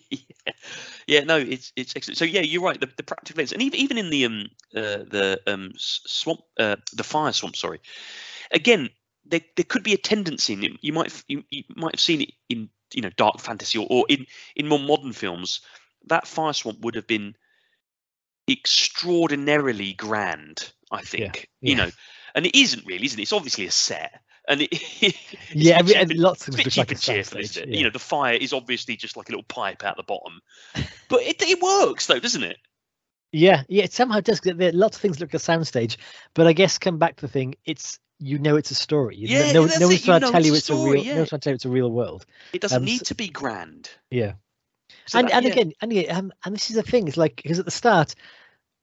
Yeah. 0.10 0.54
yeah, 1.08 1.24
no, 1.24 1.38
it's 1.38 1.72
it's 1.76 1.96
excellent. 1.96 2.18
So 2.18 2.26
yeah, 2.26 2.42
you're 2.42 2.64
right. 2.64 2.80
The, 2.80 2.90
the 2.98 3.04
practical 3.04 3.40
lens, 3.40 3.52
and 3.52 3.62
even 3.62 3.80
even 3.80 3.98
in 3.98 4.10
the 4.10 4.26
um 4.26 4.46
uh, 4.76 5.04
the 5.10 5.42
um 5.48 5.72
swamp 5.78 6.42
uh, 6.60 6.78
the 6.94 7.04
fire 7.04 7.34
swamp. 7.34 7.56
Sorry, 7.56 7.80
again, 8.52 8.90
there 9.26 9.42
there 9.56 9.66
could 9.66 9.84
be 9.84 9.94
a 9.94 9.98
tendency 9.98 10.54
in. 10.54 10.78
You 10.82 10.94
might 10.94 11.12
have- 11.12 11.24
you, 11.28 11.44
you 11.50 11.64
might 11.76 11.96
have 11.96 12.02
seen 12.02 12.22
it 12.22 12.32
in 12.50 12.70
you 12.94 13.02
know 13.02 13.12
dark 13.18 13.40
fantasy 13.40 13.78
or, 13.80 13.88
or 13.90 14.06
in 14.10 14.26
in 14.56 14.68
more 14.68 14.80
modern 14.80 15.14
films. 15.14 15.62
That 16.08 16.28
fire 16.28 16.54
swamp 16.54 16.82
would 16.82 16.96
have 16.96 17.08
been 17.08 17.36
extraordinarily 18.50 19.94
grand. 19.94 20.72
I 20.92 21.02
think 21.02 21.50
you 21.62 21.76
yeah. 21.76 21.86
know, 21.86 21.92
and 22.36 22.46
it 22.46 22.56
isn't 22.56 22.86
really, 22.86 23.06
isn't 23.06 23.20
it? 23.20 23.24
It's 23.24 23.34
obviously 23.34 23.66
a 23.66 23.72
set. 23.72 24.22
And 24.48 24.62
it, 24.62 25.16
Yeah, 25.54 25.80
a 25.80 25.84
cheap 25.84 25.96
and 25.98 26.14
lots 26.18 26.48
of 26.48 26.54
a 26.54 26.58
things 26.58 26.78
like 26.78 26.92
a 26.92 26.96
cheerful, 26.96 27.40
soundstage, 27.42 27.66
yeah. 27.68 27.78
You 27.78 27.84
know, 27.86 27.90
the 27.90 28.00
fire 28.00 28.36
is 28.36 28.54
obviously 28.54 28.96
just 28.96 29.18
like 29.18 29.30
a 29.30 29.32
little 29.32 29.44
pipe 29.44 29.84
out 29.84 29.98
the 29.98 30.04
bottom, 30.04 30.40
but 31.10 31.22
it, 31.22 31.42
it 31.42 31.62
works 31.62 32.06
though, 32.08 32.20
doesn't 32.20 32.44
it? 32.44 32.58
Yeah, 33.32 33.64
yeah, 33.68 33.84
it 33.84 33.92
somehow 33.94 34.20
does. 34.22 34.40
There, 34.42 34.72
lots 34.72 34.98
of 34.98 35.02
things 35.02 35.20
look 35.20 35.34
like 35.34 35.42
a 35.42 35.44
soundstage, 35.44 35.98
but 36.36 36.48
I 36.48 36.54
guess 36.54 36.78
come 36.78 37.00
back 37.00 37.16
to 37.18 37.22
the 37.22 37.28
thing. 37.32 37.56
It's 37.66 38.00
you 38.20 38.38
know 38.40 38.56
it's 38.56 38.72
a 38.72 38.76
story. 38.76 39.18
You 39.18 39.28
know- 39.28 39.46
Yeah, 39.46 39.52
no, 39.52 39.66
that's 39.66 39.80
no 39.80 39.88
it, 39.88 39.90
one's 39.90 40.02
trying 40.06 40.20
to 40.22 40.26
know 40.28 40.32
tell 40.32 40.46
you 40.46 40.54
a 40.54 40.56
it's 40.58 40.70
a 40.70 40.74
story, 40.74 40.92
real. 40.94 41.04
yeah. 41.04 41.12
No 41.14 41.18
one's 41.20 41.30
trying 41.30 41.40
to 41.40 41.44
tell 41.44 41.52
you 41.52 41.56
it's 41.56 41.66
a 41.66 41.70
real 41.70 41.92
world. 41.92 42.26
It 42.54 42.62
doesn't 42.62 42.78
Um, 42.78 42.86
need 42.86 43.00
so- 43.00 43.06
to 43.06 43.16
be 43.16 43.28
grand. 43.28 43.90
Yeah, 44.10 44.34
So 45.08 45.20
and 45.20 45.28
that- 45.28 45.34
and 45.36 45.46
yeah. 45.46 45.52
again, 45.52 45.74
and 45.82 46.10
um, 46.12 46.34
and 46.46 46.56
this 46.56 46.70
is 46.70 46.76
the 46.78 46.84
thing. 46.84 47.08
It's 47.08 47.18
like 47.18 47.36
because 47.38 47.60
at 47.60 47.66
the 47.66 47.72
start, 47.72 48.16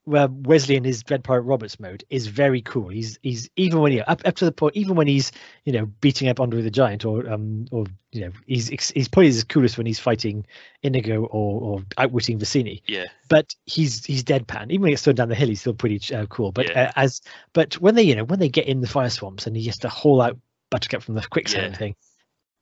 where 0.05 0.27
Wesley 0.29 0.75
in 0.77 0.83
his 0.85 1.03
Dread 1.03 1.23
Pirate 1.23 1.43
Roberts 1.43 1.79
mode 1.79 2.03
is 2.11 2.27
very 2.27 2.61
cool. 2.63 2.89
He's 2.89 3.19
he's 3.23 3.49
even 3.57 3.81
when 3.81 3.93
he 3.93 4.01
up 4.01 4.23
up 4.25 4.35
to 4.37 4.45
the 4.45 4.53
point, 4.53 4.77
even 4.77 4.97
when 4.97 5.07
he's 5.07 5.31
you 5.65 5.73
know 5.73 5.87
beating 5.87 6.29
up 6.29 6.41
Andre 6.41 6.61
the 6.63 6.71
Giant 6.71 7.05
or 7.05 7.29
um 7.31 7.67
or 7.71 7.85
you 8.11 8.23
know 8.23 8.31
he's 8.47 8.69
he's 8.69 9.09
probably 9.09 9.27
his 9.29 9.45
coolest 9.45 9.79
when 9.79 9.87
he's 9.87 10.01
fighting 10.01 10.45
Inigo 10.83 11.25
or 11.25 11.61
or 11.61 11.83
outwitting 11.99 12.39
Vizzini. 12.39 12.83
yeah, 12.87 13.05
but 13.29 13.55
he's 13.67 14.05
he's 14.05 14.25
deadpan. 14.25 14.71
Even 14.71 14.81
when 14.83 14.89
he 14.89 14.93
gets 14.93 15.03
thrown 15.03 15.15
down 15.15 15.29
the 15.29 15.35
hill, 15.35 15.49
he's 15.49 15.61
still 15.61 15.75
pretty 15.75 16.01
uh, 16.15 16.27
cool. 16.27 16.51
But 16.53 16.71
Yeah. 16.71 16.89
uh, 16.89 16.93
as 16.97 17.21
but 17.53 17.75
when 17.75 17.95
they 17.95 18.03
you 18.03 18.17
know 18.17 18.25
when 18.25 18.39
they 18.41 18.49
get 18.49 18.67
in 18.67 18.81
the 18.81 18.89
fire 18.89 19.11
swamps 19.11 19.47
and 19.47 19.57
he 19.57 19.65
has 19.67 19.79
to 19.79 19.89
haul 19.89 20.21
out 20.21 20.39
Buttercup 20.71 21.03
from 21.03 21.15
the 21.15 21.23
quicksand 21.31 21.73
Yeah. 21.75 21.79
thing, 21.79 21.97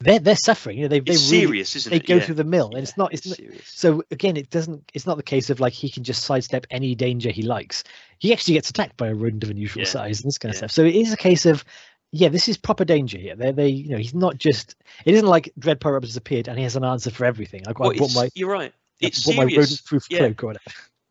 they're 0.01 0.19
they're 0.19 0.37
suffering. 0.37 0.77
You 0.79 0.83
know 0.85 0.89
they 0.89 1.01
they 1.01 1.13
it's 1.13 1.31
really 1.31 1.47
serious, 1.47 1.77
isn't 1.77 1.91
they 1.91 1.97
it? 1.99 2.07
go 2.07 2.15
yeah. 2.17 2.21
through 2.21 2.35
the 2.37 2.45
mill, 2.45 2.67
and 2.67 2.75
Yeah, 2.75 2.83
it's 2.83 2.97
not 2.97 3.13
it's, 3.13 3.27
not, 3.27 3.37
serious. 3.37 3.63
so 3.67 4.03
again 4.11 4.37
it 4.37 4.51
doesn't 4.51 4.91
it's 4.95 5.07
not 5.07 5.17
the 5.17 5.23
case 5.23 5.51
of 5.51 5.61
like 5.61 5.73
he 5.73 5.91
can 5.91 6.05
just 6.05 6.23
sidestep 6.25 6.67
any 6.71 6.95
danger 6.95 7.31
he 7.31 7.43
likes. 7.43 7.85
He 8.19 8.33
actually 8.33 8.55
gets 8.55 8.71
attacked 8.71 8.97
by 8.97 9.09
a 9.09 9.15
rodent 9.15 9.45
of 9.45 9.51
unusual 9.51 9.83
Yeah. 9.83 9.89
size 9.89 10.21
and 10.21 10.29
this 10.29 10.39
kind 10.39 10.51
of 10.51 10.57
stuff. 10.57 10.71
So 10.71 10.85
it 10.85 10.95
is 10.95 11.13
a 11.13 11.17
case 11.17 11.47
of 11.47 11.65
yeah, 12.13 12.29
this 12.29 12.49
is 12.49 12.57
proper 12.57 12.85
danger 12.85 13.19
here. 13.19 13.37
They 13.37 13.53
they 13.53 13.69
you 13.69 13.91
know 13.91 13.99
he's 13.99 14.15
not 14.15 14.37
just 14.39 14.75
it 15.05 15.15
isn't 15.15 15.29
like 15.29 15.53
Dread 15.59 15.81
Pirate 15.81 16.05
has 16.05 16.17
appeared 16.17 16.49
and 16.49 16.57
he 16.59 16.65
has 16.65 16.77
an 16.77 16.85
answer 16.85 17.11
for 17.11 17.25
everything. 17.25 17.63
Like 17.67 17.79
Well, 17.79 17.91
I 17.91 17.95
bought 17.95 18.11
it's- 18.11 18.17
my 18.17 18.31
you're 18.35 18.51
right. 18.51 18.73
I 19.03 19.07
It's 19.07 19.25
bought 19.25 19.37
my 19.37 19.43
serious. 19.49 19.59
rodent 19.71 19.85
proof 19.85 20.07
yeah. 20.11 20.19
cloak 20.19 20.43
or 20.43 20.47
whatever. 20.49 20.65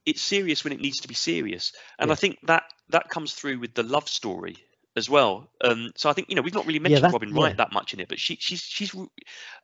It's 0.05 0.21
serious 0.21 0.63
when 0.63 0.73
it 0.73 0.81
needs 0.81 0.99
to 1.01 1.07
be 1.07 1.13
serious, 1.13 1.73
and. 1.99 2.11
I 2.11 2.15
think 2.15 2.39
that 2.43 2.63
that 2.89 3.09
comes 3.09 3.33
through 3.33 3.59
with 3.59 3.75
the 3.75 3.83
love 3.83 4.09
story 4.09 4.57
as 4.99 5.09
well. 5.09 5.49
Um, 5.61 5.91
so 5.95 6.09
I 6.09 6.13
think 6.13 6.29
you 6.29 6.35
know 6.35 6.43
we've 6.43 6.53
not 6.53 6.67
really 6.67 6.77
mentioned 6.77 7.03
that- 7.05 7.11
Robin 7.13 7.33
yeah. 7.35 7.41
Wright 7.41 7.57
that 7.57 7.73
much 7.73 7.95
in 7.95 7.99
it, 7.99 8.07
but 8.07 8.19
she 8.19 8.37
she's 8.39 8.61
she's 8.61 8.93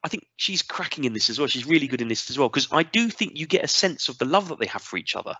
I 0.03 0.07
think 0.07 0.25
she's 0.35 0.63
cracking 0.63 1.03
in 1.03 1.13
this 1.13 1.29
as 1.29 1.37
well. 1.37 1.47
She's 1.47 1.67
really 1.67 1.87
good 1.87 2.01
in 2.01 2.07
this 2.07 2.27
as 2.31 2.39
well 2.39 2.49
because 2.49 2.67
I 2.71 2.81
do 2.81 3.09
think 3.09 3.37
you 3.37 3.45
get 3.45 3.63
a 3.63 3.67
sense 3.67 4.09
of 4.09 4.17
the 4.17 4.25
love 4.25 4.47
that 4.47 4.59
they 4.59 4.65
have 4.65 4.81
for 4.81 4.97
each 4.97 5.15
other. 5.15 5.35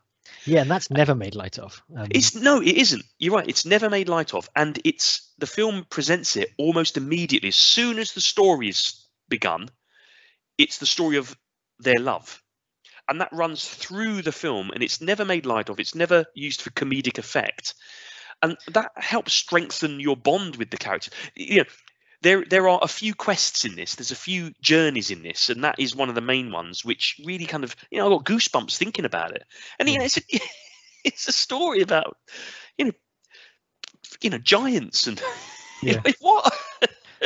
Yeah, 0.45 0.61
and 0.61 0.69
that's 0.69 0.91
never 0.91 1.15
made 1.15 1.35
light 1.35 1.57
of. 1.57 1.81
Um, 1.95 2.07
It's 2.11 2.35
no, 2.35 2.61
it 2.61 2.75
isn't. 2.75 3.03
You're 3.17 3.35
right. 3.35 3.47
It's 3.47 3.65
never 3.65 3.89
made 3.89 4.09
light 4.09 4.33
of, 4.33 4.49
and 4.55 4.79
it's 4.83 5.33
the 5.39 5.47
film 5.47 5.85
presents 5.89 6.35
it 6.35 6.49
almost 6.57 6.97
immediately 6.97 7.49
as 7.49 7.55
soon 7.55 7.97
as 7.99 8.13
the 8.13 8.21
story 8.21 8.69
is 8.69 9.07
begun. 9.27 9.69
It's 10.57 10.77
the 10.77 10.85
story 10.85 11.17
of 11.17 11.35
their 11.79 11.99
love, 11.99 12.41
and 13.07 13.21
that 13.21 13.33
runs 13.33 13.67
through 13.67 14.21
the 14.21 14.31
film, 14.31 14.71
and 14.71 14.81
it's 14.83 15.01
never 15.01 15.25
made 15.25 15.45
light 15.45 15.69
of. 15.69 15.79
It's 15.79 15.95
never 15.95 16.25
used 16.33 16.61
for 16.61 16.69
comedic 16.71 17.17
effect, 17.17 17.73
and 18.41 18.57
that 18.73 18.91
helps 18.95 19.33
strengthen 19.33 19.99
your 19.99 20.17
bond 20.17 20.55
with 20.55 20.69
the 20.69 20.77
character. 20.77 21.11
You 21.35 21.57
know, 21.57 21.69
there 22.21 22.43
there 22.43 22.67
are 22.67 22.79
a 22.81 22.87
few 22.87 23.13
quests 23.13 23.65
in 23.65 23.75
this. 23.75 23.95
There's 23.95 24.11
a 24.11 24.15
few 24.15 24.51
journeys 24.61 25.11
in 25.11 25.21
this, 25.21 25.49
and 25.49 25.63
that 25.63 25.79
is 25.79 25.95
one 25.95 26.09
of 26.09 26.15
the 26.15 26.21
main 26.21 26.51
ones, 26.51 26.83
which 26.83 27.21
really 27.23 27.45
kind 27.45 27.63
of 27.63 27.75
you 27.91 27.99
know 27.99 28.07
I 28.07 28.09
got 28.09 28.25
goosebumps 28.25 28.77
thinking 28.77 29.05
about 29.05 29.31
it. 29.35 29.43
And 29.79 29.87
you 29.87 29.99
know, 29.99 30.05
it's 30.05 30.17
a, 30.17 30.21
it's 31.03 31.27
a 31.27 31.31
story 31.31 31.81
about 31.81 32.17
you 32.77 32.85
know 32.85 32.91
you 34.21 34.29
know 34.29 34.37
giants 34.37 35.07
and 35.07 35.21
you 35.81 35.93
know, 35.93 36.01
what 36.19 36.53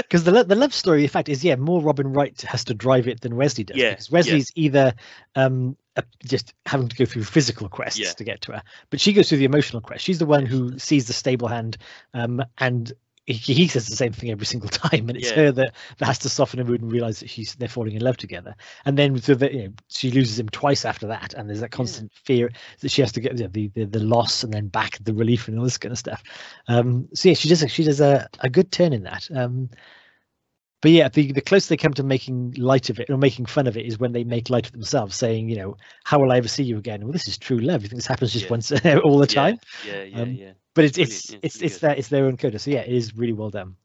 because 0.10 0.24
the 0.24 0.44
the 0.44 0.56
love 0.56 0.74
story, 0.74 1.04
in 1.04 1.10
fact, 1.10 1.30
is 1.30 1.44
yeah 1.44 1.56
more 1.56 1.82
Robin 1.82 2.12
Wright 2.12 2.40
has 2.42 2.64
to 2.66 2.74
drive 2.74 3.08
it 3.08 3.22
than 3.22 3.36
Wesley 3.36 3.64
does. 3.64 3.78
Yeah, 3.78 3.92
because 3.92 4.10
yeah. 4.10 4.14
Wesley's 4.16 4.52
either 4.56 4.94
um 5.36 5.78
just 6.26 6.54
having 6.66 6.88
to 6.88 6.96
go 6.96 7.06
through 7.06 7.26
physical 7.26 7.68
quests 7.70 8.00
Yeah. 8.00 8.12
to 8.14 8.24
get 8.24 8.42
to 8.42 8.54
her, 8.54 8.64
but 8.90 9.00
she 9.02 9.14
goes 9.14 9.30
through 9.30 9.40
the 9.40 9.46
emotional 9.46 9.82
quest. 9.82 10.04
She's 10.04 10.20
the 10.20 10.26
one 10.26 10.46
who 10.46 10.80
sees 10.80 11.08
the 11.08 11.14
stable 11.14 11.48
hand, 11.48 11.78
um, 12.14 12.42
and 12.58 12.92
he, 13.26 13.54
he 13.54 13.68
says 13.68 13.88
the 13.88 13.96
same 13.96 14.14
thing 14.14 14.32
every 14.32 14.46
single 14.46 14.70
time, 14.70 15.10
and 15.10 15.18
it's 15.18 15.30
Yeah. 15.30 15.36
her 15.36 15.52
that, 15.52 15.76
that 15.98 16.06
has 16.06 16.20
to 16.20 16.30
soften 16.30 16.60
her 16.60 16.66
mood 16.66 16.82
and 16.82 16.92
realize 16.92 17.20
that 17.20 17.30
she's 17.30 17.56
they're 17.56 17.68
falling 17.68 17.96
in 17.96 18.02
love 18.02 18.18
together. 18.18 18.56
And 18.86 18.98
then 18.98 19.22
so 19.22 19.36
that 19.36 19.54
you 19.54 19.64
know 19.64 19.74
she 19.90 20.10
loses 20.10 20.40
him 20.40 20.50
twice 20.50 20.86
after 20.86 21.08
that, 21.08 21.34
and 21.34 21.48
there's 21.50 21.60
that 21.60 21.72
constant 21.72 22.12
fear 22.14 22.50
that 22.80 22.90
she 22.90 23.02
has 23.02 23.12
to 23.14 23.20
get 23.22 23.38
you 23.38 23.44
know, 23.44 23.50
the, 23.52 23.68
the 23.76 23.86
the 23.86 24.00
loss 24.00 24.44
and 24.44 24.54
then 24.54 24.68
back 24.68 24.98
the 25.04 25.14
relief 25.14 25.48
and 25.48 25.58
all 25.58 25.66
this 25.66 25.78
kind 25.78 25.92
of 25.92 26.00
stuff. 26.00 26.24
Um, 26.68 27.10
so 27.14 27.30
yeah, 27.30 27.36
she 27.36 27.50
does 27.50 27.62
a, 27.62 27.68
she 27.68 27.84
does 27.84 28.02
a, 28.02 28.28
a 28.40 28.50
good 28.50 28.72
turn 28.72 28.94
in 28.94 29.04
that. 29.04 29.28
Um, 29.36 29.70
but 30.82 30.92
yeah, 30.92 31.10
the, 31.10 31.32
the 31.32 31.42
closer 31.42 31.70
they 31.70 31.78
come 31.78 31.94
to 31.94 32.04
making 32.04 32.54
light 32.58 32.90
of 32.90 33.00
it 33.00 33.10
or 33.10 33.18
making 33.18 33.46
fun 33.46 33.68
of 33.68 33.76
it 33.76 33.86
is 33.86 34.00
when 34.00 34.14
they 34.14 34.24
make 34.24 34.50
light 34.50 34.66
of 34.66 34.72
themselves, 34.72 35.16
saying, 35.16 35.50
you 35.50 35.58
know, 35.58 35.76
how 36.04 36.20
will 36.20 36.32
I 36.32 36.38
ever 36.38 36.48
see 36.48 36.64
you 36.64 36.78
again? 36.78 37.04
Well, 37.04 37.12
this 37.12 37.28
is 37.28 37.38
true 37.38 37.60
love. 37.60 37.82
You 37.84 37.90
think 37.90 37.98
this 37.98 38.08
happens 38.08 38.32
just 38.32 38.46
Yeah. 38.46 38.52
once 38.52 38.72
all 39.04 39.18
the 39.18 39.28
time? 39.28 39.60
Yeah, 39.86 40.04
yeah, 40.04 40.22
Um, 40.22 40.32
yeah. 40.32 40.52
But 40.74 40.86
it's 40.86 40.98
Brilliant, 40.98 41.14
it's 41.14 41.32
yeah, 41.32 41.40
it's 41.42 41.62
it's 41.62 41.74
good. 41.76 41.82
their 41.82 41.96
it's 41.98 42.08
their 42.08 42.26
own 42.26 42.38
coda. 42.38 42.60
So 42.60 42.72
yeah, 42.72 42.82
it 42.82 42.94
is 42.94 43.16
really 43.16 43.34
well 43.34 43.50
done. 43.50 43.76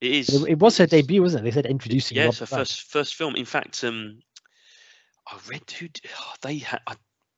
It 0.00 0.12
is. 0.12 0.28
It, 0.30 0.48
it 0.50 0.58
was 0.58 0.78
her 0.78 0.84
is. 0.84 0.90
debut, 0.90 1.20
wasn't 1.20 1.42
it? 1.42 1.44
They 1.44 1.50
said 1.50 1.66
introducing. 1.66 2.16
Yeah, 2.16 2.24
Rob 2.24 2.30
it's 2.30 2.38
her 2.40 2.46
first 2.46 2.82
first 2.90 3.14
film. 3.16 3.36
In 3.36 3.44
fact, 3.44 3.84
um, 3.84 4.20
I 5.26 5.38
read 5.48 5.70
who 5.70 5.88
oh, 6.18 6.32
they 6.42 6.58
had. 6.58 6.80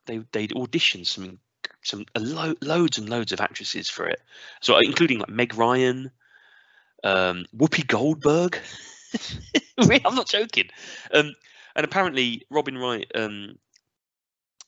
They 0.07 0.19
they'd 0.31 0.53
auditioned 0.53 1.07
some 1.07 1.41
some 1.83 2.05
a 2.15 2.21
lo- 2.21 2.55
loads 2.63 2.99
and 2.99 3.09
loads 3.09 3.33
of 3.33 3.41
actresses 3.41 3.89
for 3.89 4.07
it. 4.07 4.21
So 4.61 4.79
including 4.79 5.19
like 5.19 5.29
Meg 5.29 5.55
Ryan, 5.55 6.11
um, 7.07 7.47
Whoopi 7.57 7.87
Goldberg. 7.87 8.59
I'm 9.79 10.15
not 10.15 10.29
joking. 10.29 10.69
Um, 11.13 11.35
and 11.75 11.85
apparently 11.85 12.47
Robin 12.51 12.77
Wright 12.77 13.11
um, 13.15 13.59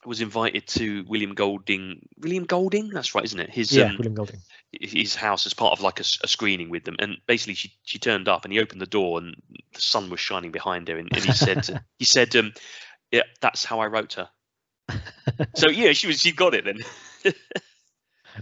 was 0.04 0.20
invited 0.20 0.66
to 0.68 1.04
William 1.08 1.34
Golding. 1.34 2.06
William 2.18 2.44
Golding, 2.44 2.90
that's 2.90 3.14
right, 3.14 3.24
isn't 3.24 3.40
it? 3.40 3.50
His 3.50 3.72
Yeah, 3.72 3.84
um, 3.86 3.96
William 3.96 4.14
Golding. 4.14 4.40
his 4.72 5.14
house 5.14 5.46
as 5.46 5.54
part 5.54 5.72
of 5.72 5.80
like 5.82 5.98
a 6.00 6.04
screening 6.04 6.70
with 6.70 6.84
them 6.84 6.96
and 6.98 7.16
basically 7.26 7.54
she 7.54 7.72
she 7.82 7.98
turned 7.98 8.28
up 8.28 8.44
and 8.44 8.52
he 8.52 8.60
opened 8.60 8.80
the 8.80 8.86
door 8.86 9.18
and 9.18 9.34
the 9.72 9.80
sun 9.80 10.10
was 10.10 10.20
shining 10.20 10.52
behind 10.52 10.88
her 10.88 10.98
and, 10.98 11.08
and 11.12 11.24
he 11.24 11.32
said 11.32 11.66
he 11.98 12.04
said 12.04 12.36
um 12.36 12.52
yeah 13.10 13.22
that's 13.40 13.64
how 13.64 13.80
i 13.80 13.86
wrote 13.86 14.12
her 14.12 14.28
so 15.56 15.70
yeah 15.70 15.92
she 15.92 16.06
was 16.06 16.20
she 16.20 16.32
got 16.32 16.54
it 16.54 16.66
then 16.66 16.82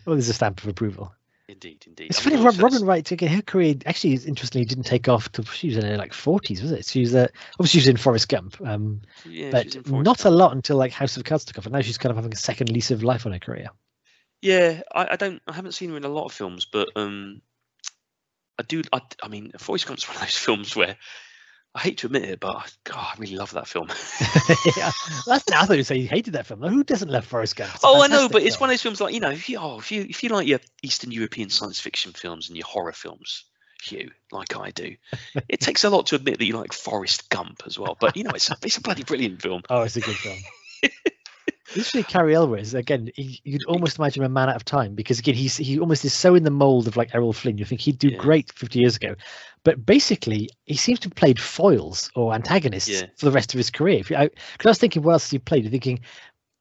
Oh, 0.06 0.12
there's 0.12 0.28
a 0.28 0.34
stamp 0.34 0.62
of 0.62 0.68
approval. 0.68 1.14
Indeed 1.48 1.84
indeed 1.86 2.06
It's 2.10 2.26
I 2.26 2.30
mean, 2.30 2.38
funny, 2.38 2.56
Robin 2.56 2.64
it's- 2.66 2.82
Wright. 2.82 3.10
Again, 3.10 3.28
her 3.30 3.42
career 3.42 3.76
actually, 3.86 4.14
interestingly, 4.14 4.64
didn't 4.64 4.84
take 4.84 5.08
off 5.08 5.30
till 5.32 5.44
she 5.44 5.68
was 5.68 5.76
in 5.76 5.84
her 5.84 5.96
like 5.96 6.12
40s, 6.12 6.62
was 6.62 6.72
it? 6.72 6.84
She 6.86 7.00
was 7.00 7.14
uh, 7.14 7.28
obviously 7.54 7.80
she 7.80 7.84
was 7.84 7.88
in 7.88 7.96
Forrest 7.96 8.28
Gump, 8.28 8.60
um, 8.64 9.02
yeah, 9.24 9.50
but 9.50 9.66
was 9.66 9.74
in 9.76 9.82
Forrest 9.84 10.04
not 10.04 10.24
a 10.24 10.30
lot 10.30 10.52
until 10.52 10.76
like 10.76 10.92
House 10.92 11.16
of 11.16 11.24
Cards 11.24 11.44
took 11.44 11.58
off, 11.58 11.66
and 11.66 11.72
now 11.72 11.80
she's 11.80 11.98
kind 11.98 12.10
of 12.10 12.16
having 12.16 12.32
a 12.32 12.36
second 12.36 12.70
lease 12.70 12.90
of 12.90 13.02
life 13.02 13.26
on 13.26 13.32
her 13.32 13.38
career. 13.38 13.68
yeah 14.42 14.82
I, 14.94 15.08
I 15.12 15.16
don't 15.16 15.40
i 15.46 15.52
haven't 15.52 15.72
seen 15.72 15.90
her 15.90 15.96
in 15.96 16.04
a 16.04 16.08
lot 16.08 16.26
of 16.26 16.32
films 16.32 16.66
but 16.70 16.88
um 16.96 17.40
i 18.58 18.62
do 18.62 18.82
i, 18.92 19.00
I 19.22 19.28
mean 19.28 19.52
Forrest 19.58 19.86
Gump's 19.86 20.06
one 20.08 20.16
of 20.16 20.22
those 20.22 20.36
films 20.36 20.76
where 20.76 20.96
I 21.76 21.80
hate 21.80 21.98
to 21.98 22.06
admit 22.06 22.24
it, 22.24 22.40
but 22.40 22.56
I- 22.56 22.66
God, 22.84 22.96
I 22.96 23.14
really 23.18 23.36
love 23.36 23.52
that 23.52 23.66
film. 23.68 23.88
yeah, 24.78 24.90
that's 25.26 25.44
I 25.52 25.66
thought 25.66 25.76
you 25.76 25.84
say 25.84 25.96
you 25.98 26.08
hated 26.08 26.32
that 26.32 26.46
film. 26.46 26.62
Who 26.62 26.82
doesn't 26.82 27.10
love 27.10 27.26
Forrest 27.26 27.54
Gump? 27.54 27.74
It's 27.74 27.84
Oh, 27.84 28.00
I 28.00 28.06
know, 28.06 28.30
but 28.30 28.42
it's 28.42 28.58
one 28.58 28.70
of 28.70 28.72
those 28.72 28.80
films 28.80 28.98
like 28.98 29.12
you 29.12 29.20
know, 29.20 29.30
if 29.30 29.50
you 29.50 29.58
oh, 29.58 29.78
if 29.78 29.92
you 29.92 30.06
if 30.08 30.24
you 30.24 30.30
like 30.30 30.46
your 30.46 30.60
Eastern 30.82 31.10
European 31.10 31.50
science 31.50 31.78
fiction 31.78 32.12
films 32.12 32.48
and 32.48 32.56
your 32.56 32.66
horror 32.66 32.92
films, 32.92 33.44
Hugh, 33.82 34.10
like 34.32 34.56
I 34.56 34.70
do, 34.70 34.96
it 35.48 35.60
takes 35.60 35.84
a 35.84 35.90
lot 35.90 36.06
to 36.06 36.16
admit 36.16 36.38
that 36.38 36.46
you 36.46 36.56
like 36.56 36.72
Forrest 36.72 37.28
Gump 37.28 37.62
as 37.66 37.78
well. 37.78 37.94
But 38.00 38.16
you 38.16 38.24
know, 38.24 38.30
it's 38.30 38.50
a, 38.50 38.56
it's 38.62 38.78
a 38.78 38.80
bloody 38.80 39.04
brilliant 39.04 39.42
film. 39.42 39.60
Oh, 39.68 39.82
it's 39.82 39.96
a 39.96 40.00
good 40.00 40.16
film. 40.16 40.38
Literally, 41.74 42.04
Cary 42.04 42.34
Elwes 42.34 42.74
again. 42.74 43.10
He, 43.14 43.40
you'd 43.44 43.64
almost 43.66 43.98
imagine 43.98 44.22
a 44.24 44.28
man 44.28 44.48
out 44.48 44.56
of 44.56 44.64
time 44.64 44.94
because 44.94 45.18
again, 45.18 45.34
he's 45.34 45.56
he 45.56 45.78
almost 45.78 46.04
is 46.04 46.14
so 46.14 46.34
in 46.34 46.44
the 46.44 46.50
mold 46.50 46.86
of 46.86 46.96
like 46.96 47.14
Errol 47.14 47.32
Flynn. 47.32 47.58
You 47.58 47.64
think 47.64 47.80
he'd 47.80 47.98
do 47.98 48.08
Yeah. 48.08 48.18
great 48.18 48.52
50 48.52 48.78
years 48.78 48.96
ago, 48.96 49.14
but 49.64 49.84
basically, 49.84 50.48
he 50.64 50.76
seems 50.76 51.00
to 51.00 51.08
have 51.08 51.16
played 51.16 51.40
foils 51.40 52.10
or 52.14 52.32
antagonists 52.34 52.88
Yeah. 52.88 53.06
for 53.16 53.26
the 53.26 53.32
rest 53.32 53.52
of 53.52 53.58
his 53.58 53.70
career. 53.70 53.98
Because 53.98 54.16
I, 54.16 54.24
I 54.64 54.68
was 54.68 54.78
thinking, 54.78 55.02
what 55.02 55.12
else 55.12 55.24
has 55.24 55.32
he 55.32 55.38
played? 55.38 55.64
You're 55.64 55.70
thinking, 55.72 56.00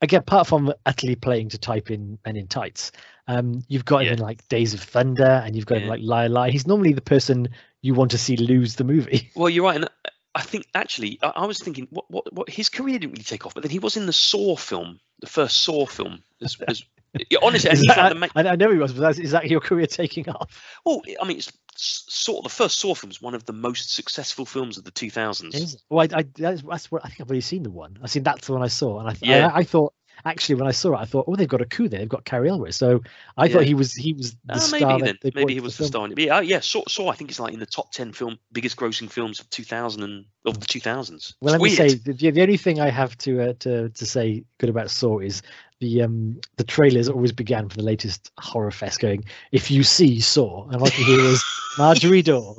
again, 0.01 0.19
apart 0.21 0.47
from 0.47 0.73
utterly 0.85 1.15
playing 1.15 1.49
to 1.49 1.57
type 1.57 1.91
in 1.91 2.17
Men 2.25 2.35
in 2.35 2.47
Tights, 2.47 2.91
um, 3.27 3.63
you've 3.67 3.85
got 3.85 4.03
Yeah. 4.03 4.09
him 4.09 4.13
in 4.15 4.19
like 4.19 4.47
Days 4.49 4.73
of 4.73 4.81
Thunder, 4.81 5.41
and 5.45 5.55
you've 5.55 5.65
got 5.65 5.77
him 5.77 5.87
like 5.87 6.01
Liar 6.01 6.29
Liar. 6.29 6.51
He's 6.51 6.67
normally 6.67 6.93
the 6.93 7.01
person 7.01 7.47
you 7.81 7.93
want 7.93 8.11
to 8.11 8.17
see 8.17 8.35
lose 8.37 8.75
the 8.75 8.83
movie. 8.83 9.29
Well, 9.35 9.49
you're 9.49 9.63
right, 9.63 9.75
and 9.75 9.89
I 10.35 10.41
think 10.41 10.67
actually 10.75 11.17
I, 11.23 11.29
I 11.29 11.45
was 11.45 11.59
thinking 11.59 11.87
what, 11.89 12.05
what 12.11 12.33
what 12.33 12.49
his 12.49 12.69
career 12.69 12.99
didn't 12.99 13.13
really 13.13 13.23
take 13.23 13.45
off, 13.45 13.53
but 13.53 13.63
then 13.63 13.71
he 13.71 13.79
was 13.79 13.97
in 13.97 14.05
the 14.05 14.13
Saw 14.13 14.55
film, 14.55 14.99
the 15.21 15.27
first 15.27 15.61
Saw 15.61 15.85
film. 15.85 16.19
As, 16.41 16.57
as 16.67 16.83
yeah, 17.29 17.39
honestly, 17.41 17.69
that- 17.87 18.17
main, 18.17 18.29
I, 18.35 18.49
I 18.49 18.55
know 18.57 18.69
he 18.71 18.77
was, 18.77 18.91
but 18.91 18.99
that's, 19.01 19.19
is 19.19 19.31
that 19.31 19.49
your 19.49 19.61
career 19.61 19.87
taking 19.87 20.27
off? 20.29 20.51
well, 20.85 21.01
I 21.21 21.25
mean, 21.25 21.37
it's 21.37 21.51
sort 21.77 22.37
Saw. 22.37 22.41
The 22.41 22.49
first 22.49 22.77
Saw 22.77 22.93
film 22.93 23.11
is 23.11 23.21
one 23.21 23.33
of 23.33 23.45
the 23.45 23.53
most 23.53 23.95
successful 23.95 24.45
films 24.45 24.77
of 24.77 24.83
the 24.83 24.91
2000s. 24.91 25.77
Well, 25.89 26.05
I, 26.11 26.19
I 26.19 26.25
that's, 26.35 26.61
that's 26.61 26.91
what 26.91 27.05
I 27.05 27.07
think 27.07 27.21
I've 27.21 27.27
already 27.27 27.41
seen 27.41 27.63
the 27.63 27.71
one. 27.71 27.97
I 28.03 28.07
seen 28.07 28.23
that's 28.23 28.47
the 28.47 28.53
one 28.53 28.63
I 28.63 28.67
saw, 28.67 28.99
and 28.99 29.09
I, 29.09 29.15
Yeah. 29.21 29.47
I, 29.47 29.59
I 29.59 29.63
thought 29.63 29.93
actually 30.23 30.55
when 30.55 30.67
I 30.67 30.71
saw 30.71 30.93
it, 30.93 30.99
I 31.01 31.05
thought, 31.05 31.25
oh, 31.27 31.35
they've 31.35 31.47
got 31.47 31.61
a 31.61 31.65
coup 31.65 31.87
there. 31.89 31.99
They've 31.99 32.09
got 32.09 32.25
Cary 32.25 32.49
Elwes. 32.49 32.75
So 32.77 33.01
I 33.37 33.45
Yeah. 33.47 33.53
thought 33.53 33.63
he 33.63 33.73
was 33.73 33.93
he 33.93 34.13
was 34.13 34.35
the 34.45 34.59
star. 34.59 34.79
maybe 34.79 35.01
that 35.01 35.17
then. 35.21 35.31
Maybe 35.35 35.53
he 35.53 35.59
was 35.59 35.77
the 35.77 35.83
the 35.83 35.87
star. 35.87 36.05
in 36.05 36.11
it. 36.13 36.19
Yeah, 36.19 36.39
yeah. 36.41 36.59
Saw, 36.59 36.83
Saw. 36.87 37.09
I 37.09 37.15
think 37.15 37.29
it's 37.29 37.39
like 37.39 37.53
in 37.53 37.59
the 37.59 37.65
top 37.65 37.91
ten 37.91 38.13
film, 38.13 38.39
biggest 38.51 38.77
grossing 38.77 39.09
films 39.11 39.39
of 39.39 39.49
2000 39.49 40.03
and 40.03 40.25
of 40.45 40.59
the 40.59 40.65
2000s. 40.65 41.33
Well, 41.41 41.51
let 41.51 41.61
it's 41.61 41.79
me 41.79 41.85
weird. 41.85 41.91
say 41.91 42.11
the, 42.13 42.31
the 42.31 42.41
only 42.41 42.57
thing 42.57 42.79
I 42.79 42.89
have 42.89 43.17
to 43.19 43.41
uh, 43.49 43.53
to 43.59 43.89
to 43.89 44.05
say 44.05 44.43
good 44.59 44.69
about 44.69 44.89
Saw 44.91 45.19
is 45.19 45.41
the 45.79 46.01
um 46.03 46.39
the 46.57 46.63
trailers 46.63 47.09
always 47.09 47.31
began 47.31 47.67
for 47.69 47.77
the 47.77 47.83
latest 47.83 48.31
horror 48.37 48.71
fest 48.71 48.99
going. 48.99 49.25
If 49.51 49.69
you 49.71 49.83
see 49.83 50.19
Saw, 50.19 50.67
and 50.69 50.81
all 50.81 50.87
you 50.87 51.03
hear 51.05 51.19
is 51.31 51.43
Marjorie 51.77 52.21
Daw. 52.21 52.55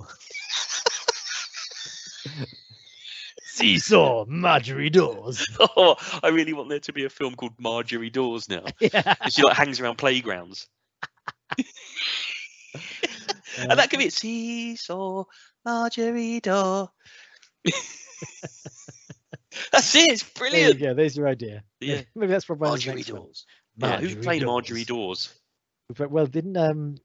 see 3.56 3.78
Saw, 3.78 4.24
Marjorie 4.26 4.90
Dawes. 4.90 5.44
oh, 5.76 5.96
I 6.22 6.28
really 6.28 6.52
want 6.52 6.68
there 6.68 6.80
to 6.80 6.92
be 6.92 7.04
a 7.04 7.10
film 7.10 7.34
called 7.34 7.54
Marjorie 7.58 8.10
Dawes 8.10 8.48
now. 8.48 8.64
yeah. 8.80 9.14
She 9.30 9.42
like 9.42 9.56
hangs 9.56 9.80
around 9.80 9.96
playgrounds. 9.96 10.68
and 13.58 13.78
that 13.78 13.90
could 13.90 13.98
be 13.98 14.06
it. 14.06 14.12
Seesaw, 14.12 15.24
Marjorie 15.64 16.40
Dawes. 16.40 16.88
That's 19.72 19.94
it. 19.94 20.10
It's 20.10 20.22
There 20.22 20.46
you 20.46 20.50
brilliant. 20.50 20.80
go. 20.80 20.94
There's 20.94 21.16
your 21.16 21.28
idea. 21.28 21.64
Yeah. 21.80 22.02
Maybe 22.14 22.32
that's 22.32 22.44
probably 22.44 22.68
Marjorie. 22.68 23.02
Dawes. 23.02 23.46
Yeah, 23.78 23.98
who's 24.00 24.16
playing 24.16 24.42
Dawes. 24.42 24.48
Marjorie 24.48 24.84
Dawes? 24.84 25.34
Well, 25.98 26.26
didn't 26.26 26.56
um 26.56 26.96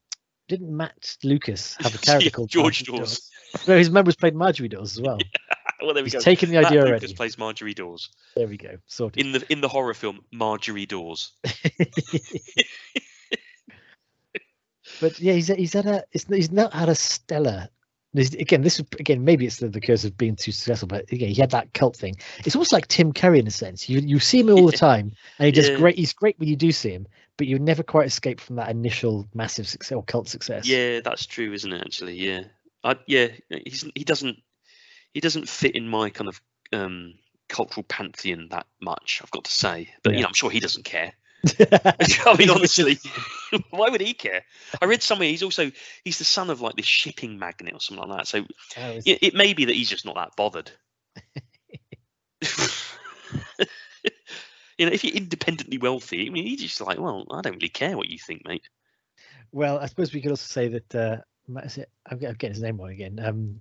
didn't 0.48 0.76
Matt 0.76 1.16
Lucas 1.22 1.76
have 1.80 1.94
a 1.94 1.98
Yeah, 1.98 2.02
character 2.02 2.30
called 2.30 2.50
George 2.50 2.88
Marjorie 2.88 2.98
Dawes. 2.98 3.30
No, 3.66 3.78
his 3.78 3.90
members 3.90 4.16
played 4.16 4.34
Marjorie 4.34 4.68
Dawes 4.68 4.98
as 4.98 5.02
well. 5.02 5.18
Oh, 5.82 5.86
well, 5.86 5.94
there 5.94 6.04
we 6.04 6.06
He's 6.06 6.14
go. 6.14 6.20
taken 6.20 6.50
the 6.50 6.56
Matt 6.60 6.66
idea 6.66 6.80
Lucas 6.84 6.90
already. 7.02 7.14
plays 7.14 7.36
Marjorie 7.38 7.74
Dawes 7.74 8.10
There 8.36 8.46
we 8.46 8.56
go. 8.56 8.78
Sorted. 8.86 9.24
in 9.26 9.32
the 9.32 9.44
in 9.52 9.60
the 9.60 9.68
horror 9.68 9.94
film 9.94 10.20
Marjorie 10.32 10.86
Dawes. 10.86 11.32
but 15.00 15.18
yeah, 15.20 15.32
he's 15.32 15.48
he's 15.48 15.72
had 15.72 15.86
a 15.86 16.04
he's 16.10 16.50
not 16.52 16.72
had 16.72 16.88
a 16.88 16.94
stellar. 16.94 17.68
Again, 18.14 18.60
this 18.60 18.78
is 18.78 18.84
again 19.00 19.24
maybe 19.24 19.46
it's 19.46 19.56
the, 19.56 19.68
the 19.68 19.80
curse 19.80 20.04
of 20.04 20.16
being 20.18 20.36
too 20.36 20.52
successful, 20.52 20.86
but 20.86 21.10
again, 21.10 21.30
he 21.30 21.40
had 21.40 21.50
that 21.52 21.72
cult 21.72 21.96
thing. 21.96 22.14
It's 22.44 22.54
almost 22.54 22.72
like 22.72 22.86
Tim 22.86 23.12
Curry 23.14 23.38
in 23.38 23.46
a 23.46 23.50
sense. 23.50 23.88
You 23.88 24.00
you 24.00 24.18
see 24.18 24.40
him 24.40 24.50
all 24.50 24.66
the 24.66 24.76
time, 24.76 25.12
and 25.38 25.46
he 25.46 25.52
does 25.52 25.68
Yeah. 25.70 25.76
great. 25.78 25.96
He's 25.98 26.12
great 26.12 26.38
when 26.38 26.48
you 26.48 26.56
do 26.56 26.72
see 26.72 26.90
him, 26.90 27.06
but 27.38 27.46
you 27.46 27.58
never 27.58 27.82
quite 27.82 28.06
escape 28.06 28.38
from 28.38 28.56
that 28.56 28.68
initial 28.70 29.26
massive 29.34 29.66
success 29.66 29.96
or 29.96 30.02
cult 30.04 30.28
success. 30.28 30.66
Yeah, 30.68 31.00
that's 31.02 31.24
true, 31.24 31.52
isn't 31.54 31.72
it? 31.72 31.80
Actually, 31.80 32.16
yeah, 32.16 32.42
I, 32.84 32.96
yeah. 33.06 33.28
He's 33.48 33.90
he 33.94 34.04
doesn't 34.04 34.36
he 35.14 35.20
doesn't 35.20 35.48
fit 35.48 35.74
in 35.74 35.88
my 35.88 36.10
kind 36.10 36.28
of 36.28 36.40
um, 36.72 37.14
cultural 37.48 37.84
pantheon 37.84 38.48
that 38.50 38.66
much. 38.80 39.20
I've 39.22 39.30
got 39.30 39.44
to 39.44 39.52
say, 39.52 39.90
but 40.02 40.14
you 40.14 40.22
know, 40.22 40.28
I'm 40.28 40.34
sure 40.34 40.50
he 40.50 40.60
doesn't 40.60 40.84
care. 40.84 41.12
I 41.60 42.36
mean, 42.38 42.50
honestly, 42.50 42.98
why 43.70 43.88
would 43.88 44.00
he 44.00 44.14
care? 44.14 44.44
I 44.80 44.86
read 44.86 45.02
somewhere 45.02 45.28
he's 45.28 45.42
also 45.42 45.70
he's 46.04 46.18
the 46.18 46.24
son 46.24 46.50
of 46.50 46.60
like 46.60 46.76
this 46.76 46.86
shipping 46.86 47.38
magnate 47.38 47.74
or 47.74 47.80
something 47.80 48.08
like 48.08 48.18
that. 48.18 48.26
So 48.28 48.44
Oh, 48.78 49.00
it, 49.04 49.18
it 49.22 49.34
may 49.34 49.52
be 49.52 49.66
that 49.66 49.74
he's 49.74 49.90
just 49.90 50.04
not 50.04 50.14
that 50.14 50.36
bothered. 50.36 50.70
you 54.78 54.86
know, 54.86 54.92
if 54.92 55.04
you're 55.04 55.14
independently 55.14 55.78
wealthy, 55.78 56.26
I 56.26 56.30
mean, 56.30 56.46
he's 56.46 56.60
just 56.62 56.80
like, 56.80 56.98
well, 56.98 57.26
I 57.30 57.40
don't 57.42 57.54
really 57.54 57.68
care 57.68 57.96
what 57.96 58.08
you 58.08 58.18
think, 58.18 58.46
mate. 58.46 58.68
Well, 59.52 59.78
I 59.78 59.86
suppose 59.86 60.14
we 60.14 60.22
could 60.22 60.30
also 60.30 60.46
say 60.46 60.68
that 60.68 60.94
uh, 60.94 61.16
Ma- 61.46 61.60
is 61.60 61.78
it, 61.78 61.90
I'm 62.06 62.16
I'm 62.24 62.34
getting 62.34 62.54
his 62.54 62.62
name 62.62 62.78
wrong 62.78 62.90
again. 62.90 63.20
Um, 63.22 63.60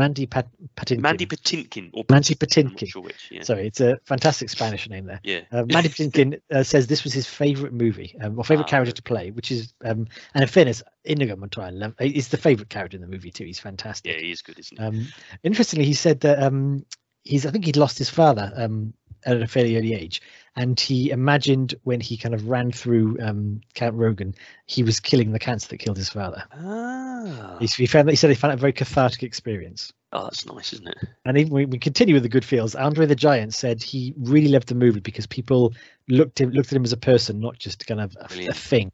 Mandy 0.00 0.26
Pat, 0.26 0.48
Patinkin. 0.76 1.00
Mandy 1.02 1.26
Patinkin 1.26 1.90
or 1.92 2.04
Mandy 2.10 2.34
Patinkin, 2.34 2.88
sure 2.88 3.02
which. 3.02 3.28
Yeah, 3.30 3.42
Sorry, 3.42 3.66
it's 3.66 3.80
a 3.80 3.98
fantastic 4.06 4.48
Spanish 4.48 4.88
name 4.88 5.04
there. 5.04 5.20
yeah. 5.22 5.40
Uh, 5.52 5.64
Mandy 5.66 5.88
Patinkin 5.94 6.40
uh, 6.50 6.62
says 6.62 6.86
this 6.86 7.04
was 7.04 7.12
his 7.12 7.26
favorite 7.26 7.74
movie 7.74 8.16
um, 8.22 8.38
or 8.38 8.44
favorite 8.44 8.64
Ah, 8.64 8.70
character 8.70 8.92
to 8.92 9.02
play, 9.02 9.30
which 9.30 9.50
is, 9.52 9.74
um, 9.84 10.06
and 10.34 10.42
in 10.42 10.48
fairness, 10.48 10.82
Inigo 11.04 11.36
Montoya 11.36 11.92
is 12.00 12.28
the 12.28 12.36
favorite 12.38 12.70
character 12.70 12.96
in 12.96 13.02
the 13.02 13.08
movie 13.08 13.30
too. 13.30 13.44
He's 13.44 13.60
fantastic. 13.60 14.14
Yeah, 14.14 14.20
he 14.22 14.30
is 14.32 14.40
good, 14.42 14.58
isn't 14.58 14.78
he? 14.78 14.82
Um, 14.84 15.06
interestingly, 15.42 15.84
he 15.84 15.94
said 15.94 16.20
that 16.20 16.42
um, 16.42 16.86
he's 17.22 17.44
I 17.44 17.50
think 17.50 17.66
he'd 17.66 17.76
lost 17.76 17.98
his 17.98 18.08
father 18.10 18.52
um, 18.56 18.94
at 19.24 19.40
a 19.42 19.46
fairly 19.46 19.76
early 19.76 19.94
age, 19.94 20.22
and 20.56 20.78
he 20.78 21.10
imagined 21.10 21.74
when 21.84 22.00
he 22.00 22.16
kind 22.16 22.34
of 22.34 22.48
ran 22.48 22.72
through 22.72 23.18
um, 23.20 23.60
Count 23.74 23.96
Rugen, 23.96 24.34
he 24.66 24.82
was 24.82 25.00
killing 25.00 25.32
the 25.32 25.38
cancer 25.38 25.68
that 25.68 25.78
killed 25.78 25.96
his 25.96 26.08
father. 26.08 26.44
ah, 26.52 27.56
He's, 27.60 27.74
he 27.74 27.86
found 27.86 28.08
that 28.08 28.12
he 28.12 28.16
said 28.16 28.30
he 28.30 28.36
found 28.36 28.52
it 28.52 28.58
a 28.58 28.60
very 28.60 28.72
cathartic 28.72 29.22
experience. 29.22 29.92
oh, 30.12 30.24
that's 30.24 30.46
nice, 30.46 30.72
isn't 30.72 30.88
it? 30.88 30.96
And 31.24 31.38
even 31.38 31.52
we, 31.52 31.66
we 31.66 31.78
continue 31.78 32.14
with 32.14 32.22
the 32.22 32.28
good 32.28 32.44
feels. 32.44 32.74
Andre 32.74 33.06
the 33.06 33.14
Giant 33.14 33.54
said 33.54 33.82
he 33.82 34.14
really 34.18 34.48
loved 34.48 34.68
the 34.68 34.74
movie 34.74 35.00
because 35.00 35.26
people 35.26 35.74
looked 36.08 36.40
him, 36.40 36.50
looked 36.50 36.72
at 36.72 36.76
him 36.76 36.84
as 36.84 36.92
a 36.92 36.96
person, 36.96 37.40
not 37.40 37.58
just 37.58 37.86
kind 37.86 38.00
of 38.00 38.16
a, 38.20 38.48
a 38.48 38.54
thing. 38.54 38.90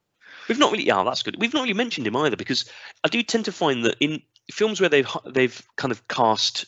We've 0.48 0.58
not 0.58 0.70
really. 0.72 0.90
Oh, 0.90 1.04
that's 1.04 1.22
good. 1.22 1.36
We've 1.40 1.54
not 1.54 1.62
really 1.62 1.74
mentioned 1.74 2.06
him 2.06 2.16
either 2.16 2.36
because 2.36 2.70
I 3.02 3.08
do 3.08 3.22
tend 3.22 3.46
to 3.46 3.52
find 3.52 3.84
that 3.84 3.96
in 4.00 4.22
films 4.52 4.80
where 4.80 4.88
they've 4.90 5.08
they've 5.24 5.60
kind 5.76 5.90
of 5.90 6.06
cast 6.06 6.66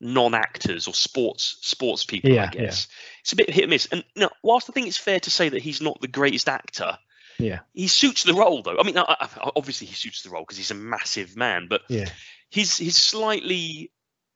non-actors 0.00 0.88
or 0.88 0.94
sports 0.94 1.58
sports 1.60 2.04
people, 2.04 2.30
Yeah, 2.30 2.42
I 2.42 2.44
yeah. 2.54 2.66
guess 2.66 2.88
it's 3.22 3.32
a 3.32 3.36
bit 3.36 3.50
hit 3.50 3.64
and 3.64 3.70
miss. 3.70 3.86
And 3.92 4.04
no, 4.16 4.30
whilst 4.42 4.70
I 4.70 4.72
think 4.72 4.86
it's 4.86 4.96
fair 4.96 5.20
to 5.20 5.30
say 5.30 5.48
that 5.50 5.62
he's 5.62 5.80
not 5.80 6.00
the 6.00 6.08
greatest 6.08 6.48
actor, 6.48 6.98
Yeah. 7.38 7.60
he 7.74 7.86
suits 7.88 8.22
the 8.24 8.34
role 8.34 8.62
though. 8.62 8.78
I 8.78 8.82
mean, 8.82 8.96
I, 8.98 9.04
I, 9.08 9.50
obviously 9.56 9.86
he 9.86 9.94
suits 9.94 10.22
the 10.22 10.30
role 10.30 10.42
because 10.42 10.56
he's 10.56 10.70
a 10.70 10.74
massive 10.74 11.36
man, 11.36 11.66
but 11.68 11.82
Yeah. 11.88 12.08
his 12.50 12.76
his 12.78 12.96
slightly 12.96 13.90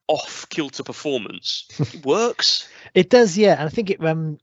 off 0.07 0.47
kilter 0.51 0.83
performance 0.83 1.67
works. 2.05 2.69
It 2.93 3.09
does, 3.09 3.39
yeah. 3.39 3.55
And 3.55 3.63
I 3.63 3.69
think 3.71 3.89
it 3.91 4.05
um 4.05 4.39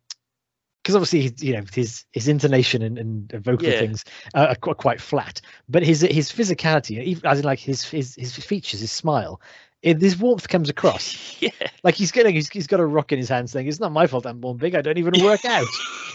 because 0.81 0.95
obviously 0.95 1.21
he's- 1.21 1.43
you 1.43 1.53
know 1.53 1.63
his 1.71 2.05
his 2.11 2.27
intonation 2.27 2.81
and, 2.81 2.97
and 2.97 3.31
vocal 3.43 3.67
Yeah. 3.67 3.79
things 3.79 4.03
are, 4.33 4.55
quite, 4.55 4.77
quite 4.77 5.01
flat, 5.01 5.39
but 5.69 5.83
his 5.83 6.01
his 6.01 6.31
physicality, 6.31 7.03
even 7.03 7.25
as 7.27 7.37
in 7.39 7.45
like 7.45 7.59
his 7.59 7.83
his 7.83 8.15
his 8.15 8.35
features, 8.35 8.79
his 8.79 8.91
smile, 8.91 9.39
it, 9.81 9.99
this 9.99 10.17
warmth 10.17 10.47
comes 10.47 10.69
across. 10.69 11.37
yeah. 11.41 11.49
Like 11.83 11.95
he's 11.95 12.11
getting 12.11 12.35
he's, 12.35 12.49
he's 12.49 12.67
got 12.67 12.79
a 12.79 12.85
rock 12.85 13.11
in 13.11 13.17
his 13.17 13.29
hands 13.29 13.51
saying, 13.51 13.67
"It's 13.67 13.79
not 13.79 13.91
my 13.91 14.07
fault 14.07 14.25
I'm 14.25 14.39
born 14.39 14.57
big. 14.57 14.75
I 14.75 14.81
don't 14.81 14.97
even 14.97 15.23
work 15.23 15.43
out, 15.45 15.67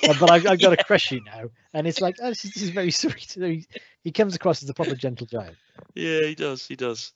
but 0.03 0.31
I've, 0.31 0.47
I've 0.47 0.61
got 0.61 0.77
to 0.77 0.85
crush 0.85 1.11
you 1.11 1.23
now." 1.25 1.51
And 1.73 1.87
it's 1.87 2.01
like, 2.01 2.17
oh, 2.23 2.29
this 2.29 2.45
is, 2.45 2.53
this 2.53 2.62
is 2.62 2.71
very 2.71 2.91
sweet. 2.93 3.33
He, 3.33 3.67
he 4.05 4.12
comes 4.12 4.35
across 4.35 4.62
as 4.62 4.71
a 4.71 4.75
proper 4.75 4.95
gentle 4.95 5.27
giant. 5.27 5.57
Yeah, 5.95 6.21
he 6.21 6.35
does. 6.35 6.67
He 6.67 6.77
does. 6.77 7.12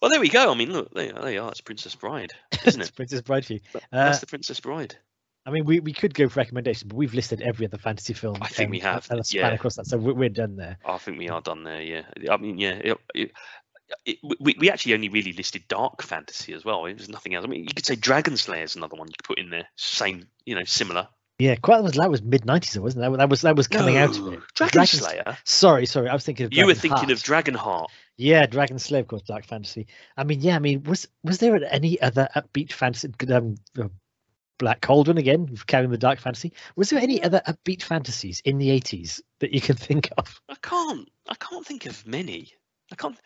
Well, 0.00 0.10
there 0.10 0.20
we 0.20 0.28
go. 0.28 0.50
I 0.50 0.54
mean, 0.54 0.72
look, 0.72 0.92
there, 0.92 1.12
there 1.12 1.32
you 1.32 1.42
are. 1.42 1.50
It's 1.50 1.60
Princess 1.60 1.94
Bride, 1.94 2.32
isn't 2.66 2.80
It's 2.80 2.90
it? 2.90 2.96
Princess 2.96 3.22
Bride 3.22 3.46
for 3.46 3.54
you. 3.54 3.60
Uh, 3.74 3.78
That's 3.90 4.18
the 4.18 4.26
Princess 4.26 4.60
Bride. 4.60 4.96
I 5.46 5.50
mean, 5.50 5.66
we, 5.66 5.80
we 5.80 5.92
could 5.92 6.14
go 6.14 6.28
for 6.28 6.40
recommendations, 6.40 6.84
but 6.84 6.96
we've 6.96 7.12
listed 7.12 7.42
every 7.42 7.66
other 7.66 7.76
fantasy 7.76 8.14
film. 8.14 8.38
I 8.40 8.48
think 8.48 8.70
we 8.70 8.80
um, 8.80 8.94
have, 8.94 9.10
And 9.10 9.20
a 9.20 9.24
span 9.24 9.50
yeah. 9.50 9.54
across 9.54 9.76
that, 9.76 9.86
so 9.86 9.98
we're, 9.98 10.14
we're 10.14 10.28
done 10.30 10.56
there. 10.56 10.78
I 10.84 10.96
think 10.96 11.18
we 11.18 11.28
are 11.28 11.42
done 11.42 11.64
there. 11.64 11.82
Yeah. 11.82 12.02
I 12.30 12.38
mean, 12.38 12.58
yeah. 12.58 12.80
It, 12.82 12.98
it, 13.14 13.32
it, 14.04 14.18
we, 14.40 14.56
we 14.58 14.70
actually 14.70 14.94
only 14.94 15.08
really 15.08 15.32
listed 15.32 15.64
dark 15.68 16.02
fantasy 16.02 16.52
as 16.52 16.64
well. 16.64 16.84
There's 16.84 17.08
nothing 17.08 17.34
else. 17.34 17.44
I 17.44 17.48
mean, 17.48 17.64
you 17.64 17.74
could 17.74 17.86
say 17.86 17.96
Dragon 17.96 18.36
Slayer 18.36 18.64
is 18.64 18.76
another 18.76 18.96
one 18.96 19.08
you 19.08 19.14
could 19.18 19.26
put 19.26 19.38
in 19.38 19.50
there. 19.50 19.68
Same, 19.76 20.26
you 20.44 20.54
know, 20.54 20.64
similar. 20.64 21.08
Yeah, 21.38 21.56
quite 21.56 21.82
was 21.82 21.94
that 21.94 22.10
was 22.10 22.22
mid 22.22 22.44
nineties, 22.44 22.78
wasn't 22.78 23.04
it? 23.04 23.18
That 23.18 23.28
was 23.28 23.40
that 23.40 23.56
was 23.56 23.66
coming 23.66 23.96
out 23.96 24.16
of 24.16 24.32
it. 24.32 24.40
Dragon 24.54 24.72
Dragon- 24.72 24.86
Slayer. 24.86 25.36
Sorry, 25.44 25.84
sorry, 25.84 26.08
I 26.08 26.14
was 26.14 26.24
thinking 26.24 26.46
of. 26.46 26.52
You 26.52 26.66
were 26.66 26.74
Dragon 26.74 26.90
thinking 26.96 27.10
of 27.10 27.26
Heart. 27.26 27.44
Dragonheart. 27.46 27.86
Yeah, 28.16 28.46
Dragon 28.46 28.78
Slayer, 28.78 29.00
of 29.00 29.08
course, 29.08 29.22
dark 29.22 29.44
fantasy. 29.44 29.88
I 30.16 30.22
mean, 30.22 30.40
yeah, 30.40 30.54
I 30.54 30.60
mean, 30.60 30.84
was 30.84 31.08
was 31.24 31.38
there 31.38 31.58
any 31.72 32.00
other 32.00 32.28
upbeat 32.36 32.72
fantasy? 32.72 33.12
Um, 33.32 33.56
uh, 33.76 33.88
Black 34.58 34.80
Cauldron 34.80 35.18
again, 35.18 35.56
carrying 35.66 35.90
the 35.90 35.98
dark 35.98 36.20
fantasy. 36.20 36.52
Was 36.76 36.90
there 36.90 37.00
any 37.00 37.20
other 37.20 37.42
upbeat 37.48 37.82
fantasies 37.82 38.40
in 38.44 38.58
the 38.58 38.70
eighties 38.70 39.20
that 39.40 39.52
you 39.52 39.60
can 39.60 39.74
think 39.74 40.10
of? 40.16 40.40
I 40.48 40.54
can't. 40.62 41.08
I 41.28 41.34
can't 41.34 41.66
think 41.66 41.86
of 41.86 42.06
many. 42.06 42.52
I 42.92 42.94
can't. 42.94 43.18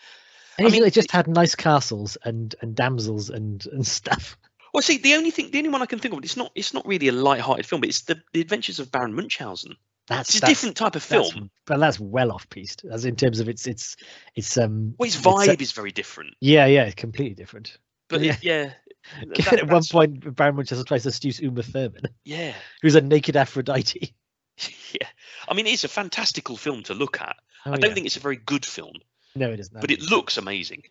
Anything 0.58 0.72
mean, 0.80 0.82
they 0.82 0.90
just 0.90 1.10
had 1.10 1.28
nice 1.28 1.54
castles 1.54 2.16
and 2.24 2.54
and 2.60 2.74
damsels 2.74 3.30
and 3.30 3.64
and 3.66 3.86
stuff. 3.86 4.36
Well, 4.74 4.82
see, 4.82 4.98
the 4.98 5.14
only 5.14 5.30
thing, 5.30 5.50
the 5.50 5.58
only 5.58 5.70
one 5.70 5.80
I 5.82 5.86
can 5.86 5.98
think 5.98 6.12
of, 6.12 6.22
it's 6.22 6.36
not, 6.36 6.52
it's 6.54 6.74
not 6.74 6.86
really 6.86 7.08
a 7.08 7.12
light-hearted 7.12 7.64
film, 7.64 7.80
but 7.80 7.88
it's 7.88 8.02
the, 8.02 8.20
the 8.34 8.40
Adventures 8.42 8.78
of 8.78 8.92
Baron 8.92 9.14
Munchausen. 9.14 9.76
That's 10.08 10.28
It's 10.28 10.38
a 10.38 10.40
that's- 10.42 10.58
different 10.60 10.76
type 10.76 10.94
of 10.94 11.02
film. 11.02 11.50
but 11.64 11.78
that's 11.80 11.98
well 11.98 12.30
off 12.32 12.48
piste, 12.50 12.84
as 12.90 13.04
in 13.06 13.16
terms 13.16 13.40
of 13.40 13.48
its 13.48 13.66
its 13.66 13.96
its 14.34 14.56
um. 14.58 14.94
Well, 14.98 15.06
its 15.06 15.16
its, 15.16 15.26
uh, 15.26 15.30
vibe 15.30 15.60
is 15.62 15.72
very 15.72 15.90
different. 15.90 16.34
yeah, 16.40 16.66
yeah, 16.66 16.90
completely 16.90 17.34
different. 17.34 17.78
But 18.08 18.20
yeah. 18.20 18.32
it- 18.32 18.44
yeah, 18.44 18.72
that- 19.36 19.60
At 19.60 19.68
one 19.70 19.84
point, 19.84 20.34
Baron 20.36 20.56
Munchausen 20.56 20.84
tries 20.84 21.02
to 21.04 21.12
seduce 21.12 21.40
Uma 21.40 21.62
Thurman, 21.62 22.02
yeah, 22.24 22.52
who's 22.82 22.94
a 22.94 23.00
naked 23.00 23.36
Aphrodite. 23.36 24.14
yeah. 24.92 25.08
I 25.48 25.54
mean, 25.54 25.66
it's 25.66 25.84
a 25.84 25.88
fantastical 25.88 26.56
film 26.56 26.82
to 26.84 26.94
look 26.94 27.20
at. 27.20 27.36
Oh, 27.64 27.72
I 27.72 27.76
don't 27.76 27.90
yeah. 27.90 27.94
think 27.94 28.06
it's 28.06 28.16
a 28.16 28.20
very 28.20 28.36
good 28.36 28.64
film, 28.66 28.94
no, 29.38 29.50
it 29.50 29.60
isn't. 29.60 29.80
but 29.80 29.90
it 29.90 30.02
looks 30.02 30.36
amazing. 30.36 30.82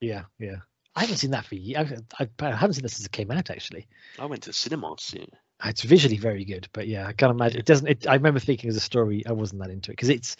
Yeah, 0.00 0.22
yeah. 0.38 0.56
I 0.94 1.00
haven't 1.00 1.16
seen 1.18 1.32
that 1.32 1.44
for 1.44 1.54
years. 1.56 1.76
I, 2.18 2.26
haven't 2.40 2.72
seen 2.74 2.82
that 2.82 2.90
since 2.90 3.04
it 3.04 3.12
came 3.12 3.30
out. 3.30 3.50
Actually, 3.50 3.86
I 4.18 4.24
went 4.26 4.42
to 4.44 4.50
the 4.50 4.54
cinema 4.54 4.94
to 4.96 5.02
see 5.04 5.26
ah, 5.60 5.68
it. 5.68 5.70
it's 5.70 5.82
visually 5.82 6.16
very 6.16 6.44
good, 6.44 6.68
but 6.72 6.86
yeah, 6.88 7.06
I 7.06 7.12
can't 7.12 7.32
imagine. 7.32 7.58
It 7.60 7.66
doesn't. 7.66 7.86
It, 7.86 8.06
I 8.08 8.14
remember 8.14 8.40
thinking 8.40 8.70
as 8.70 8.76
a 8.76 8.80
story, 8.80 9.22
I 9.26 9.32
wasn't 9.32 9.60
that 9.62 9.70
into 9.70 9.90
it 9.90 9.94
because 9.96 10.08
it's, 10.08 10.36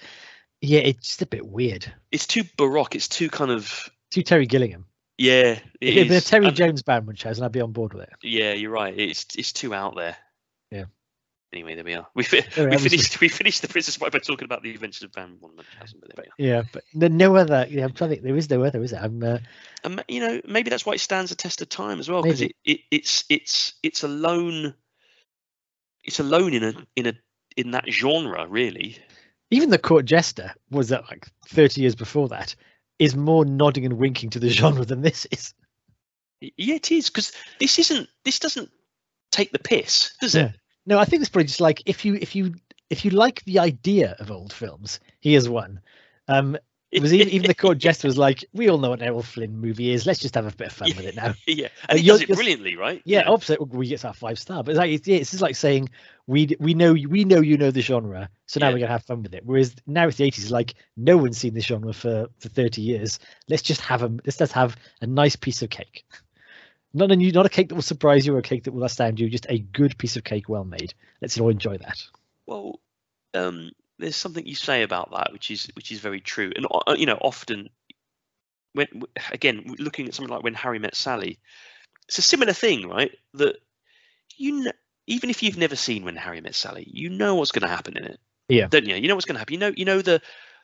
yeah, 0.62 0.80
it's 0.80 1.08
just 1.08 1.22
a 1.22 1.26
bit 1.26 1.46
weird. 1.46 1.92
It's 2.10 2.26
too 2.26 2.44
baroque. 2.56 2.94
It's 2.94 3.08
too 3.08 3.28
kind 3.28 3.50
of 3.50 3.90
Too 4.10 4.22
Terry 4.22 4.46
Gilliam. 4.46 4.86
yeah. 5.18 5.58
It 5.58 5.62
If 5.80 5.96
it'd 5.96 6.08
been 6.08 6.14
a 6.14 6.16
is. 6.16 6.24
Terry 6.24 6.46
And- 6.46 6.56
Jones 6.56 6.82
Baron 6.82 7.04
Munchausen, 7.04 7.44
I'd 7.44 7.52
be 7.52 7.60
on 7.60 7.72
board 7.72 7.92
with 7.92 8.04
it. 8.04 8.12
Yeah, 8.22 8.52
you're 8.54 8.70
right. 8.70 8.98
It's 8.98 9.26
it's 9.36 9.52
too 9.52 9.74
out 9.74 9.94
there. 9.96 10.16
Yeah. 10.70 10.84
Anyway, 11.56 11.74
there 11.74 11.84
we 11.84 11.94
are. 11.94 12.06
We, 12.14 12.22
fi- 12.22 12.44
we 12.58 12.76
finished. 12.76 13.18
We 13.18 13.28
finished 13.30 13.62
the 13.62 13.68
Princess 13.68 13.96
Bride 13.96 14.12
by 14.12 14.18
talking 14.18 14.44
about 14.44 14.62
the 14.62 14.72
Adventures 14.74 15.04
of 15.04 15.14
Van 15.14 15.38
von 15.40 15.56
Munchausen. 15.56 16.00
But 16.00 16.14
there 16.14 16.24
we 16.38 16.44
are. 16.44 16.48
Yeah, 16.48 16.62
but 16.70 16.84
no, 16.92 17.08
no 17.08 17.36
other. 17.36 17.66
Yeah, 17.70 17.84
I'm 17.84 17.92
trying 17.92 18.10
to 18.10 18.16
think. 18.16 18.24
There 18.24 18.36
is 18.36 18.50
no 18.50 18.62
other, 18.62 18.82
is 18.82 18.92
it? 18.92 18.98
I'm. 19.00 19.22
Uh, 19.22 19.38
ma- 19.88 20.02
you 20.06 20.20
know, 20.20 20.42
maybe 20.46 20.68
that's 20.68 20.84
why 20.84 20.92
it 20.92 21.00
stands 21.00 21.30
the 21.30 21.34
test 21.34 21.62
of 21.62 21.70
time 21.70 21.98
as 21.98 22.10
well, 22.10 22.22
because 22.22 22.42
it, 22.42 22.52
it 22.66 22.80
it's 22.90 23.24
it's 23.30 23.72
it's 23.82 24.02
alone. 24.04 24.74
It's 26.04 26.20
alone 26.20 26.52
in 26.52 26.62
a 26.62 26.74
in 26.94 27.06
a 27.06 27.14
in 27.56 27.70
that 27.70 27.90
genre, 27.90 28.46
really. 28.46 28.98
even 29.50 29.70
the 29.70 29.78
Court 29.78 30.04
Jester 30.04 30.54
was 30.70 30.90
that 30.90 31.04
like 31.10 31.26
30 31.48 31.80
years 31.80 31.94
before 31.94 32.28
that. 32.28 32.54
Is 32.98 33.16
more 33.16 33.46
nodding 33.46 33.86
and 33.86 33.94
winking 33.98 34.28
to 34.30 34.38
the 34.38 34.48
genre 34.60 34.84
than 34.84 35.00
this 35.00 35.26
is. 35.30 35.54
Yeah, 36.42 36.74
it 36.74 36.92
is 36.92 37.08
because 37.08 37.32
this 37.58 37.78
isn't. 37.78 38.10
This 38.24 38.40
doesn't 38.40 38.70
take 39.30 39.52
the 39.52 39.58
piss, 39.58 40.12
does 40.20 40.34
it? 40.34 40.52
Yeah. 40.86 40.94
No, 40.94 41.00
I 41.00 41.04
think 41.04 41.22
it's 41.22 41.30
probably 41.30 41.46
just 41.46 41.60
like 41.60 41.82
if 41.86 42.04
you 42.04 42.14
if 42.14 42.34
you 42.34 42.54
if 42.90 43.04
you 43.04 43.10
like 43.10 43.44
the 43.44 43.58
idea 43.58 44.16
of 44.18 44.30
old 44.30 44.52
films, 44.52 45.00
here's 45.20 45.48
one. 45.48 45.80
Um, 46.28 46.56
it 46.92 47.02
was 47.02 47.12
even, 47.12 47.28
even 47.28 47.48
the 47.48 47.54
court 47.54 47.78
jester 47.78 48.06
was 48.06 48.16
like, 48.16 48.44
we 48.52 48.70
all 48.70 48.78
know 48.78 48.90
what 48.90 49.00
an 49.00 49.06
Errol 49.06 49.22
Flynn 49.22 49.58
movie 49.58 49.90
is. 49.90 50.06
Let's 50.06 50.20
just 50.20 50.36
have 50.36 50.46
a 50.46 50.56
bit 50.56 50.68
of 50.68 50.72
fun 50.72 50.92
with 50.96 51.04
it 51.04 51.16
now. 51.16 51.34
yeah, 51.46 51.68
and 51.88 51.98
he 51.98 52.06
does 52.06 52.22
it 52.22 52.28
brilliantly, 52.28 52.76
right? 52.76 53.02
Yeah, 53.04 53.22
know? 53.22 53.34
opposite 53.34 53.60
we 53.68 53.88
get 53.88 54.04
our 54.04 54.14
five 54.14 54.38
star, 54.38 54.62
but 54.62 54.70
it's 54.70 54.78
like 54.78 54.90
it's, 54.92 55.06
yeah, 55.06 55.16
it's 55.16 55.30
just 55.32 55.42
like 55.42 55.56
saying 55.56 55.90
we 56.26 56.56
we 56.60 56.74
know 56.74 56.92
we 56.92 57.24
know 57.24 57.40
you 57.40 57.58
know 57.58 57.70
the 57.72 57.82
genre, 57.82 58.30
so 58.46 58.60
now 58.60 58.68
Yeah. 58.68 58.74
we're 58.74 58.78
gonna 58.80 58.92
have 58.92 59.04
fun 59.04 59.22
with 59.22 59.34
it. 59.34 59.44
Whereas 59.44 59.74
now 59.86 60.06
it's 60.06 60.16
the 60.16 60.24
eighties, 60.24 60.50
like 60.52 60.74
no 60.96 61.16
one's 61.16 61.38
seen 61.38 61.54
this 61.54 61.66
genre 61.66 61.92
for 61.92 62.28
for 62.38 62.48
thirty 62.48 62.82
years. 62.82 63.18
Let's 63.48 63.62
just 63.62 63.80
have 63.80 64.02
a 64.02 64.08
let's 64.24 64.38
just 64.38 64.52
have 64.52 64.76
a 65.00 65.06
nice 65.06 65.34
piece 65.36 65.62
of 65.62 65.70
cake. 65.70 66.06
Not 66.96 67.12
a 67.12 67.16
new, 67.16 67.30
not 67.30 67.44
a 67.44 67.50
cake 67.50 67.68
that 67.68 67.74
will 67.74 67.82
surprise 67.82 68.26
you 68.26 68.34
or 68.34 68.38
a 68.38 68.42
cake 68.42 68.64
that 68.64 68.72
will 68.72 68.84
astound 68.84 69.20
you, 69.20 69.28
just 69.28 69.44
a 69.50 69.58
good 69.58 69.98
piece 69.98 70.16
of 70.16 70.24
cake, 70.24 70.48
well 70.48 70.64
made. 70.64 70.94
Let's 71.20 71.38
all 71.38 71.50
enjoy 71.50 71.76
that. 71.76 72.02
Well, 72.46 72.80
um, 73.34 73.70
there's 73.98 74.16
something 74.16 74.46
you 74.46 74.54
say 74.54 74.82
about 74.82 75.10
that, 75.10 75.30
which 75.30 75.50
is 75.50 75.68
which 75.74 75.92
is 75.92 76.00
very 76.00 76.20
true, 76.20 76.52
and 76.56 76.66
uh, 76.70 76.94
you 76.96 77.04
know, 77.04 77.18
often 77.20 77.68
when 78.72 78.86
again 79.30 79.74
looking 79.78 80.06
at 80.06 80.14
something 80.14 80.34
like 80.34 80.42
when 80.42 80.54
Harry 80.54 80.78
met 80.78 80.94
Sally, 80.94 81.38
it's 82.08 82.16
a 82.16 82.22
similar 82.22 82.54
thing, 82.54 82.88
right? 82.88 83.12
That 83.34 83.56
you 84.36 84.64
know, 84.64 84.72
even 85.06 85.28
if 85.28 85.42
you've 85.42 85.58
never 85.58 85.76
seen 85.76 86.02
when 86.02 86.16
Harry 86.16 86.40
met 86.40 86.54
Sally, 86.54 86.88
you 86.90 87.10
know 87.10 87.34
what's 87.34 87.52
going 87.52 87.68
to 87.68 87.74
happen 87.74 87.98
in 87.98 88.04
it, 88.04 88.20
Yeah. 88.48 88.68
don't 88.68 88.86
you? 88.86 88.96
You 88.96 89.08
know 89.08 89.16
what's 89.16 89.26
going 89.26 89.34
to 89.34 89.40
happen. 89.40 89.52
You 89.52 89.60
know, 89.60 89.72
you 89.76 89.84
know 89.84 90.00
the 90.00 90.22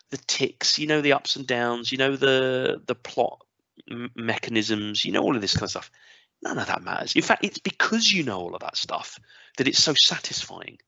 the 0.09 0.17
ticks, 0.17 0.79
you 0.79 0.87
know 0.87 1.03
the 1.03 1.13
ups 1.13 1.37
and 1.37 1.47
downs, 1.47 1.93
you 1.93 1.99
know 1.99 2.17
the 2.17 2.81
the 2.87 2.95
plot 2.95 3.45
mechanisms, 4.15 5.05
you 5.05 5.13
know 5.13 5.21
all 5.23 5.37
of 5.37 5.43
this 5.43 5.53
kind 5.53 5.65
of 5.65 5.71
stuff. 5.71 5.91
None 6.43 6.59
of 6.59 6.67
that 6.67 6.83
matters. 6.83 7.15
In 7.15 7.23
fact, 7.23 7.45
it's 7.45 7.59
because 7.59 8.11
you 8.13 8.25
know 8.25 8.41
all 8.41 8.55
of 8.55 8.61
that 8.61 8.77
stuff 8.77 9.19
that 9.59 9.69
it's 9.69 9.83
so 9.83 9.95
satisfying. 9.97 10.79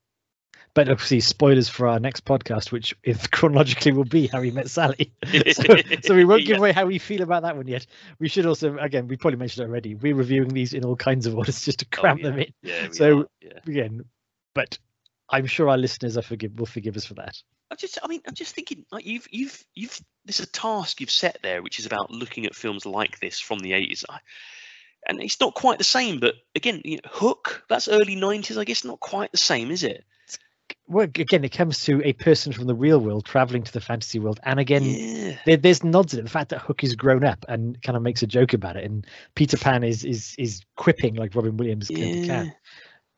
But 0.75 0.89
obviously, 0.89 1.21
spoilers 1.21 1.69
for 1.69 1.87
our 1.87 2.01
next 2.01 2.25
podcast, 2.25 2.73
which 2.73 2.95
if 3.05 3.31
chronologically 3.31 3.93
will 3.93 4.05
be 4.05 4.27
Harry 4.27 4.51
Met 4.51 4.69
Sally. 4.69 5.13
so, 5.53 5.63
so 6.03 6.15
we 6.17 6.25
won't 6.25 6.41
give 6.45 6.49
Yeah. 6.55 6.57
away 6.59 6.73
how 6.73 6.87
we 6.87 6.99
feel 6.99 7.23
about 7.23 7.43
that 7.45 7.57
one 7.57 7.69
yet. 7.69 7.87
We 8.19 8.29
should 8.29 8.47
also, 8.47 8.77
again, 8.79 9.07
we 9.07 9.17
probably 9.17 9.39
mentioned 9.39 9.65
it 9.65 9.71
already. 9.71 9.95
We're 9.95 10.17
reviewing 10.17 10.49
these 10.49 10.75
in 10.75 10.85
all 10.85 10.97
kinds 10.97 11.27
of 11.27 11.37
orders 11.37 11.65
just 11.65 11.79
to 11.81 11.87
Oh, 11.97 12.01
cram 12.01 12.19
yeah. 12.19 12.25
them 12.31 12.39
in 12.41 12.55
Yeah. 12.63 12.89
So- 12.91 13.29
yeah. 13.41 13.59
again. 13.67 14.03
But 14.55 14.79
I'm 15.31 15.47
sure 15.47 15.69
our 15.69 15.79
listeners 15.79 16.17
are 16.17 16.23
forgive 16.23 16.59
will 16.59 16.67
forgive 16.67 16.97
us 16.97 17.05
for 17.07 17.15
that. 17.15 17.37
I 17.71 17.77
just, 17.77 17.99
I 18.03 18.09
mean, 18.09 18.21
I'm 18.27 18.35
just 18.35 18.55
thinking, 18.55 18.85
like 18.91 19.07
you've, 19.07 19.27
you've, 19.31 19.65
you've. 19.75 19.99
There's 20.25 20.41
a 20.41 20.47
task 20.47 21.01
you've 21.01 21.11
set 21.11 21.39
there, 21.43 21.63
which 21.63 21.79
is 21.79 21.87
about 21.87 22.11
looking 22.11 22.47
at 22.47 22.55
films 22.55 22.85
like 22.85 23.21
this 23.21 23.39
from 23.41 23.61
the 23.61 23.73
80s, 23.73 24.05
I- 24.09 24.19
and 25.07 25.21
it's 25.23 25.41
not 25.41 25.55
quite 25.55 25.79
the 25.79 25.85
same. 25.85 26.21
But 26.21 26.35
again, 26.55 26.83
you 26.85 26.97
know, 26.97 27.11
Hook, 27.11 27.65
that's 27.69 27.89
early 27.89 28.17
90s, 28.17 28.59
I 28.59 28.65
guess, 28.65 28.85
not 28.85 29.01
quite 29.01 29.33
the 29.33 29.39
same, 29.39 29.71
is 29.71 29.83
it? 29.83 30.05
Well, 30.87 31.05
again, 31.05 31.45
it 31.45 31.53
comes 31.53 31.83
to 31.85 32.03
a 32.05 32.13
person 32.13 32.53
from 32.53 32.67
the 32.67 32.75
real 32.75 32.99
world 32.99 33.25
traveling 33.25 33.63
to 33.63 33.73
the 33.73 33.81
fantasy 33.81 34.19
world, 34.19 34.41
and 34.45 34.61
again, 34.61 34.83
yeah. 34.85 35.37
there, 35.47 35.57
there's 35.57 35.83
nods 35.83 36.13
at 36.13 36.21
it. 36.21 36.25
The 36.25 36.31
fact 36.31 36.51
that 36.51 36.61
Hook 36.61 36.85
is 36.85 36.95
grown 36.95 37.25
up 37.25 37.45
and 37.49 37.81
kind 37.83 37.97
of 37.97 38.03
makes 38.03 38.23
a 38.23 38.27
joke 38.27 38.53
about 38.53 38.77
it, 38.77 38.85
and 38.85 39.07
Peter 39.35 39.57
Pan 39.57 39.83
is 39.83 40.05
is 40.05 40.35
is 40.39 40.63
quipping 40.77 41.15
like 41.15 41.35
Robin 41.35 41.57
Williams. 41.57 41.91
Yeah. 41.91 42.27
can. 42.27 42.55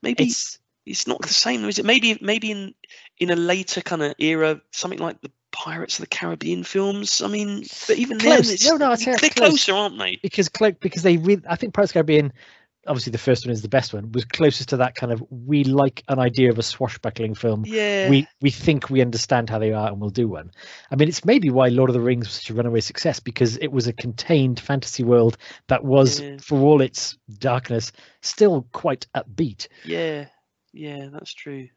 Maybe 0.03 0.25
It's 0.25 0.61
it's 0.87 1.09
not 1.09 1.23
the 1.23 1.29
same, 1.29 1.65
is 1.65 1.81
it? 1.81 1.85
Maybe, 1.85 2.17
maybe 2.21 2.53
in 2.53 2.75
in 3.19 3.31
a 3.31 3.37
later 3.37 3.81
kind 3.81 4.03
of 4.03 4.15
era, 4.19 4.61
something 4.71 5.01
like 5.01 5.21
the 5.21 5.33
Pirates 5.57 5.99
of 5.99 6.03
the 6.03 6.09
Caribbean 6.09 6.63
films. 6.65 7.23
I 7.23 7.29
mean, 7.29 7.65
but 7.89 7.97
even 7.97 8.19
Close. 8.19 8.63
then, 8.63 8.79
No, 8.79 8.91
no, 8.91 8.97
they're 8.97 9.17
close. 9.17 9.31
closer, 9.33 9.73
aren't 9.75 9.99
they? 9.99 10.19
because 10.23 10.49
because 10.81 11.03
they 11.03 11.17
really, 11.17 11.43
I 11.49 11.57
think 11.57 11.73
Pirates 11.75 11.91
of 11.91 11.95
the 11.95 11.99
Caribbean 11.99 12.33
obviously 12.89 13.11
the 13.11 13.19
first 13.19 13.45
one 13.45 13.53
is 13.53 13.63
the 13.63 13.69
best 13.69 13.93
one, 13.93 14.13
was 14.13 14.25
closest 14.25 14.69
to 14.69 14.77
that 14.77 14.95
kind 14.95 15.13
of 15.13 15.21
we 15.29 15.65
like 15.65 16.05
an 16.09 16.21
idea 16.21 16.51
of 16.51 16.59
a 16.59 16.63
swashbuckling 16.63 17.35
film. 17.35 17.65
Yeah. 17.67 18.09
We 18.09 18.29
we 18.41 18.51
think 18.51 18.91
we 18.91 19.01
understand 19.01 19.51
how 19.51 19.59
they 19.59 19.73
are 19.73 19.89
and 19.89 20.01
we'll 20.01 20.11
do 20.11 20.29
one. 20.29 20.53
I 20.91 20.95
mean, 20.95 21.09
it's 21.09 21.25
maybe 21.25 21.51
why 21.51 21.67
Lord 21.67 21.91
of 21.91 21.95
the 21.95 22.01
Rings 22.01 22.27
was 22.29 22.35
such 22.35 22.51
a 22.51 22.55
runaway 22.55 22.79
success 22.79 23.19
because 23.19 23.57
it 23.57 23.73
was 23.73 23.89
a 23.89 23.93
contained 23.93 24.61
fantasy 24.61 25.03
world 25.03 25.37
that 25.67 25.85
was, 25.85 26.21
Yeah. 26.21 26.37
for 26.41 26.61
all 26.61 26.81
its 26.81 27.19
darkness, 27.39 27.91
still 28.21 28.69
quite 28.73 29.09
upbeat. 29.17 29.67
Yeah. 29.85 30.27
Yeah, 30.73 31.09
that's 31.13 31.35
true. 31.35 31.69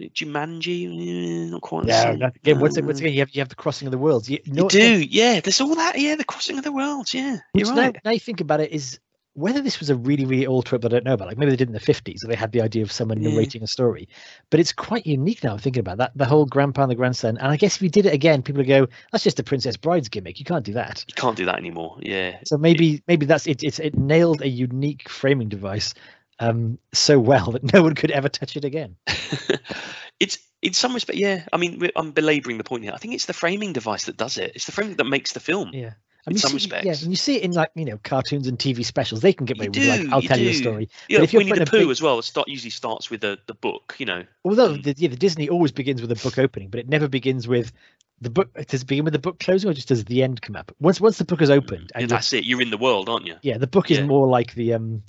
Jumanji, 0.00 1.50
not 1.50 1.60
quite. 1.60 1.86
Yeah, 1.86 2.14
that- 2.16 2.36
again, 2.36 2.60
once, 2.60 2.80
once 2.80 2.98
Uh, 3.00 3.04
again, 3.04 3.12
you 3.14 3.20
have 3.20 3.30
you 3.30 3.40
have 3.40 3.48
the 3.48 3.54
crossing 3.54 3.86
of 3.86 3.92
the 3.92 3.98
worlds. 3.98 4.28
You, 4.30 4.38
you 4.44 4.52
no- 4.54 4.68
do, 4.68 5.00
yeah. 5.02 5.40
There's 5.40 5.60
all 5.60 5.74
that. 5.74 5.98
Yeah, 5.98 6.14
the 6.16 6.24
crossing 6.24 6.58
of 6.58 6.64
the 6.64 6.72
worlds. 6.72 7.12
Yeah, 7.14 7.38
Which 7.52 7.66
you're 7.66 7.74
now, 7.74 7.82
right. 7.82 7.96
now 8.04 8.10
you 8.12 8.20
think 8.20 8.40
about 8.40 8.60
it, 8.60 8.70
is 8.72 9.00
whether 9.34 9.60
this 9.60 9.78
was 9.78 9.88
a 9.88 9.94
really, 9.94 10.24
really 10.24 10.46
old 10.48 10.66
trope 10.66 10.82
that 10.82 10.92
I 10.92 10.96
don't 10.96 11.04
know 11.04 11.12
about. 11.12 11.28
Like 11.28 11.38
maybe 11.38 11.50
they 11.52 11.56
did 11.56 11.68
in 11.68 11.72
the 11.74 11.78
50s, 11.80 12.24
or 12.24 12.26
they 12.28 12.34
had 12.34 12.50
the 12.50 12.60
idea 12.60 12.82
of 12.82 12.90
someone 12.90 13.22
Yeah. 13.22 13.30
narrating 13.30 13.62
a 13.62 13.68
story. 13.68 14.08
But 14.50 14.58
it's 14.58 14.72
quite 14.72 15.06
unique 15.06 15.44
now 15.44 15.56
thinking 15.56 15.78
about 15.80 15.98
that. 15.98 16.10
The 16.16 16.24
whole 16.24 16.44
grandpa 16.44 16.82
and 16.82 16.90
the 16.90 16.96
grandson. 16.96 17.36
And 17.38 17.46
I 17.46 17.56
guess 17.56 17.76
if 17.76 17.82
you 17.82 17.88
did 17.88 18.06
it 18.06 18.12
again, 18.12 18.42
people 18.42 18.58
would 18.58 18.66
go, 18.66 18.88
that's 19.12 19.22
just 19.22 19.38
a 19.38 19.44
Princess 19.44 19.76
Bride's 19.76 20.08
gimmick. 20.08 20.40
You 20.40 20.44
can't 20.44 20.64
do 20.64 20.72
that. 20.72 21.04
You 21.06 21.14
can't 21.14 21.36
do 21.36 21.44
that 21.44 21.56
anymore. 21.56 21.98
Yeah, 22.00 22.38
So 22.46 22.56
maybe 22.58 23.02
maybe 23.06 23.26
that's 23.26 23.46
it. 23.46 23.62
It's, 23.62 23.78
it 23.78 23.96
nailed 23.96 24.42
a 24.42 24.48
unique 24.48 25.08
framing 25.08 25.48
device 25.48 25.94
um, 26.40 26.78
so 26.92 27.18
well 27.18 27.50
that 27.52 27.62
no 27.72 27.82
one 27.82 27.94
could 27.94 28.10
ever 28.10 28.28
touch 28.28 28.56
it 28.56 28.64
again. 28.64 28.96
it's 30.20 30.38
in 30.62 30.72
some 30.72 30.94
respect. 30.94 31.18
Yeah, 31.18 31.44
I 31.52 31.56
mean, 31.56 31.88
I'm 31.96 32.12
belaboring 32.12 32.58
the 32.58 32.64
point 32.64 32.84
here. 32.84 32.92
I 32.92 32.98
think 32.98 33.14
it's 33.14 33.26
the 33.26 33.32
framing 33.32 33.72
device 33.72 34.04
that 34.06 34.16
does 34.16 34.38
it. 34.38 34.52
It's 34.54 34.64
the 34.66 34.72
framing 34.72 34.96
that 34.96 35.04
makes 35.04 35.32
the 35.32 35.40
film. 35.40 35.70
Yeah. 35.72 35.92
In 36.26 36.36
some 36.36 36.58
see, 36.58 36.68
yeah, 36.68 36.76
respects. 36.76 37.02
and 37.04 37.10
you 37.12 37.16
see 37.16 37.36
it 37.36 37.42
in 37.42 37.52
like 37.52 37.70
you 37.74 37.86
know 37.86 37.98
cartoons 38.04 38.48
and 38.48 38.58
TV 38.58 38.84
specials. 38.84 39.22
They 39.22 39.32
can 39.32 39.46
get 39.46 39.56
You 39.56 39.62
away 39.62 39.68
with 39.70 40.06
like 40.06 40.12
I'll 40.12 40.20
you 40.22 40.28
tell 40.28 40.38
you 40.38 40.50
a 40.50 40.54
story. 40.54 40.90
Yeah, 41.08 41.22
if 41.22 41.32
you're 41.32 41.40
Winnie 41.42 41.58
the 41.58 41.64
Pooh 41.64 41.78
big- 41.78 41.88
as 41.90 42.02
well. 42.02 42.18
It 42.18 42.24
start 42.24 42.48
usually 42.48 42.68
starts 42.70 43.08
with 43.08 43.22
the 43.22 43.38
the 43.46 43.54
book. 43.54 43.94
You 43.98 44.04
know. 44.06 44.24
Although 44.44 44.74
Mm. 44.74 44.82
the, 44.82 44.94
yeah, 44.98 45.08
the 45.08 45.16
Disney 45.16 45.48
always 45.48 45.72
begins 45.72 46.02
with 46.02 46.12
a 46.12 46.16
book 46.16 46.36
opening, 46.36 46.68
but 46.68 46.80
it 46.80 46.88
never 46.88 47.08
begins 47.08 47.48
with 47.48 47.72
the 48.20 48.28
book. 48.28 48.52
Does 48.66 48.82
it 48.82 48.86
begin 48.86 49.04
with 49.04 49.14
the 49.14 49.18
book 49.20 49.38
closing, 49.38 49.70
or 49.70 49.72
just 49.72 49.88
does 49.88 50.04
the 50.04 50.22
end 50.22 50.42
come 50.42 50.56
up? 50.56 50.70
Once 50.80 51.00
once 51.00 51.16
the 51.16 51.24
book 51.24 51.40
is 51.40 51.48
opened, 51.50 51.92
and 51.94 52.02
you're- 52.02 52.08
that's 52.08 52.30
it. 52.34 52.44
You're 52.44 52.60
in 52.60 52.70
the 52.70 52.76
world, 52.78 53.08
aren't 53.08 53.26
you? 53.26 53.36
yeah, 53.40 53.56
the 53.56 53.66
book 53.68 53.90
is 53.90 53.98
Yeah. 53.98 54.04
more 54.06 54.26
like 54.28 54.52
the 54.54 54.74
um, 54.74 55.04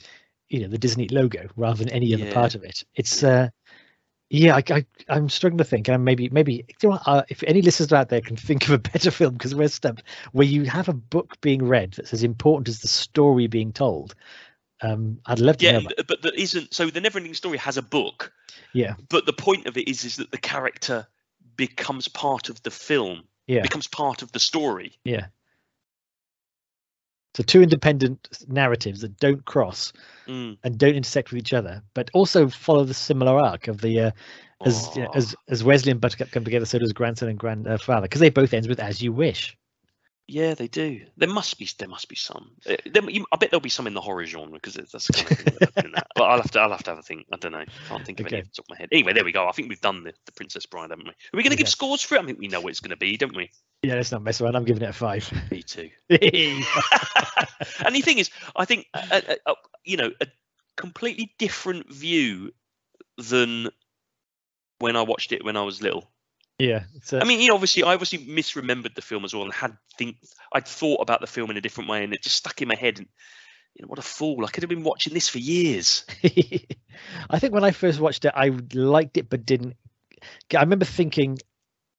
you 0.49 0.61
know, 0.61 0.67
the 0.67 0.77
Disney 0.77 1.07
logo 1.09 1.47
rather 1.55 1.77
than 1.83 1.89
any 1.93 2.13
other 2.13 2.25
Yeah. 2.25 2.33
part 2.33 2.55
of 2.55 2.63
it. 2.63 2.83
It's 2.95 3.23
uh, 3.23 3.49
yeah, 4.29 4.55
I, 4.55 4.63
I 4.69 4.85
I'm 5.07 5.27
struggling 5.29 5.57
to 5.59 5.63
think, 5.63 5.87
and 5.89 6.05
maybe 6.05 6.29
maybe 6.29 6.65
you 6.81 6.89
know 6.89 6.99
uh, 7.05 7.23
if 7.29 7.43
any 7.47 7.61
listeners 7.61 7.91
out 7.93 8.09
there 8.09 8.21
can 8.21 8.35
think 8.35 8.63
of 8.67 8.71
a 8.71 8.77
better 8.91 9.11
film 9.11 9.33
because 9.33 9.55
we're 9.55 9.67
stumped, 9.67 10.03
where 10.31 10.47
you 10.47 10.65
have 10.65 10.87
a 10.89 10.93
book 10.93 11.39
being 11.41 11.63
read 11.65 11.93
that's 11.93 12.13
as 12.13 12.23
important 12.23 12.67
as 12.69 12.79
the 12.79 12.87
story 12.87 13.47
being 13.47 13.73
told. 13.73 14.15
Um, 14.81 15.19
I'd 15.25 15.39
love 15.39 15.57
to 15.57 15.65
Yeah, 15.65 15.71
know. 15.73 15.77
and- 15.79 15.91
About, 15.91 16.07
but 16.07 16.21
that 16.21 16.35
isn't. 16.35 16.73
So 16.73 16.89
the 16.89 17.01
Neverending 17.01 17.35
Story 17.35 17.57
has 17.57 17.77
a 17.77 17.81
book, 17.81 18.31
yeah, 18.73 18.93
but 19.09 19.25
the 19.25 19.33
point 19.33 19.65
of 19.65 19.77
it 19.77 19.87
is 19.89 20.05
is 20.05 20.15
that 20.17 20.31
the 20.31 20.37
character 20.37 21.07
becomes 21.57 22.07
part 22.07 22.49
of 22.49 22.61
the 22.63 22.71
film. 22.71 23.23
yeah, 23.47 23.61
Becomes 23.63 23.87
part 23.87 24.21
of 24.21 24.31
the 24.31 24.39
story. 24.39 24.93
yeah. 25.03 25.25
So 27.39 27.43
two 27.43 27.61
independent 27.61 28.27
narratives 28.49 28.99
that 28.99 29.17
don't 29.17 29.45
cross 29.45 29.93
Mm. 30.27 30.57
and 30.61 30.77
don't 30.77 30.93
intersect 30.93 31.31
with 31.31 31.39
each 31.39 31.53
other, 31.53 31.81
but 31.93 32.11
also 32.13 32.49
follow 32.49 32.83
the 32.83 32.93
similar 32.93 33.39
arc 33.39 33.69
of 33.69 33.79
the 33.79 33.99
uh, 33.99 34.11
as 34.65 34.93
you 34.93 35.03
know, 35.03 35.11
as 35.15 35.33
as 35.47 35.63
Westley 35.63 35.91
and 35.93 36.01
Buttercup 36.01 36.31
come 36.31 36.43
together, 36.43 36.65
so 36.65 36.77
does 36.79 36.91
grandson 36.91 37.29
and 37.29 37.39
grandfather, 37.39 38.01
because 38.01 38.19
they 38.19 38.29
both 38.29 38.53
ends 38.53 38.67
with 38.67 38.81
"as 38.81 39.01
you 39.01 39.13
wish." 39.13 39.57
Yeah, 40.27 40.53
they 40.53 40.67
do. 40.67 41.01
There 41.17 41.29
must 41.29 41.57
be. 41.57 41.67
There 41.79 41.87
must 41.87 42.09
be 42.09 42.15
some. 42.17 42.51
Uh, 42.69 42.75
There, 42.91 43.09
you, 43.09 43.25
I 43.31 43.37
bet 43.37 43.49
there'll 43.51 43.61
be 43.61 43.69
some 43.69 43.87
in 43.87 43.93
the 43.95 44.01
horror 44.01 44.25
genre 44.25 44.59
because 44.61 44.73
that's 44.75 45.07
the 45.07 45.13
kind 45.13 45.31
of 45.31 45.37
thing 45.39 45.57
that 45.59 45.85
in 45.85 45.91
that. 45.93 46.07
But 46.13 46.23
I'll 46.25 46.41
have 46.41 46.51
to. 46.51 46.59
I'll 46.59 46.69
have 46.71 46.83
to 46.83 46.91
have 46.91 46.99
a 46.99 47.03
think. 47.03 47.25
I 47.33 47.37
don't 47.37 47.53
know. 47.53 47.63
Can't 47.87 48.05
think 48.05 48.19
of 48.19 48.27
any 48.27 48.41
off 48.41 48.43
the 48.43 48.51
top 48.57 48.65
of 48.65 48.69
my 48.69 48.77
head. 48.77 48.89
Anyway, 48.91 49.13
there 49.13 49.23
we 49.23 49.31
go. 49.31 49.47
I 49.47 49.53
think 49.53 49.69
we've 49.69 49.81
done 49.81 50.03
the, 50.03 50.13
the 50.25 50.33
Princess 50.33 50.65
Bride, 50.67 50.89
haven't 50.91 51.05
we? 51.05 51.11
Are 51.11 51.37
we 51.37 51.41
going 51.41 51.51
to 51.51 51.55
Yeah. 51.55 51.59
give 51.59 51.69
scores 51.69 52.03
for 52.03 52.15
it? 52.15 52.21
I 52.21 52.25
think 52.25 52.37
we 52.37 52.49
know 52.49 52.61
what 52.61 52.69
it's 52.69 52.81
going 52.81 52.91
to 52.91 52.97
be, 52.97 53.17
don't 53.17 53.35
we? 53.35 53.49
Yeah, 53.81 53.95
let's 53.95 54.11
not 54.11 54.23
mess 54.23 54.41
around. 54.41 54.55
I'm 54.55 54.65
giving 54.65 54.83
it 54.83 54.89
a 54.89 54.93
five. 54.93 55.31
Me 55.51 55.63
too. 55.63 55.89
yeah, 56.09 56.17
and 57.85 57.95
the 57.95 58.01
thing 58.01 58.17
is, 58.17 58.29
I 58.55 58.65
think 58.65 58.87
uh, 58.93 59.21
uh, 59.27 59.35
uh, 59.45 59.55
you 59.85 59.97
know 59.97 60.11
a 60.19 60.27
completely 60.75 61.33
different 61.37 61.91
view 61.91 62.51
than 63.17 63.69
when 64.79 64.95
I 64.95 65.03
watched 65.03 65.31
it 65.31 65.45
when 65.45 65.57
I 65.57 65.61
was 65.61 65.81
little. 65.81 66.09
a, 67.13 67.21
I 67.21 67.23
mean, 67.23 67.39
you 67.39 67.47
know, 67.47 67.53
obviously, 67.53 67.83
I 67.83 67.93
obviously 67.93 68.19
misremembered 68.19 68.95
the 68.95 69.01
film 69.01 69.23
as 69.23 69.33
well, 69.33 69.43
and 69.43 69.53
had 69.53 69.77
think 69.97 70.17
I'd 70.51 70.67
thought 70.67 71.01
about 71.01 71.21
the 71.21 71.27
film 71.27 71.49
in 71.49 71.57
a 71.57 71.61
different 71.61 71.89
way, 71.89 72.03
and 72.03 72.13
it 72.13 72.21
just 72.21 72.35
stuck 72.35 72.61
in 72.61 72.67
my 72.67 72.75
head. 72.75 72.97
And 72.97 73.07
you 73.75 73.83
know, 73.83 73.87
what 73.87 73.99
a 73.99 74.01
fool! 74.01 74.43
I 74.43 74.49
could 74.49 74.63
have 74.63 74.69
been 74.69 74.83
watching 74.83 75.13
this 75.13 75.29
for 75.29 75.39
years. 75.39 76.05
I 77.29 77.39
think 77.39 77.53
when 77.53 77.63
I 77.63 77.71
first 77.71 78.01
watched 78.01 78.25
it, 78.25 78.33
I 78.35 78.51
liked 78.73 79.15
it, 79.15 79.29
but 79.29 79.45
didn't. 79.45 79.77
I 80.53 80.59
remember 80.59 80.83
thinking, 80.83 81.37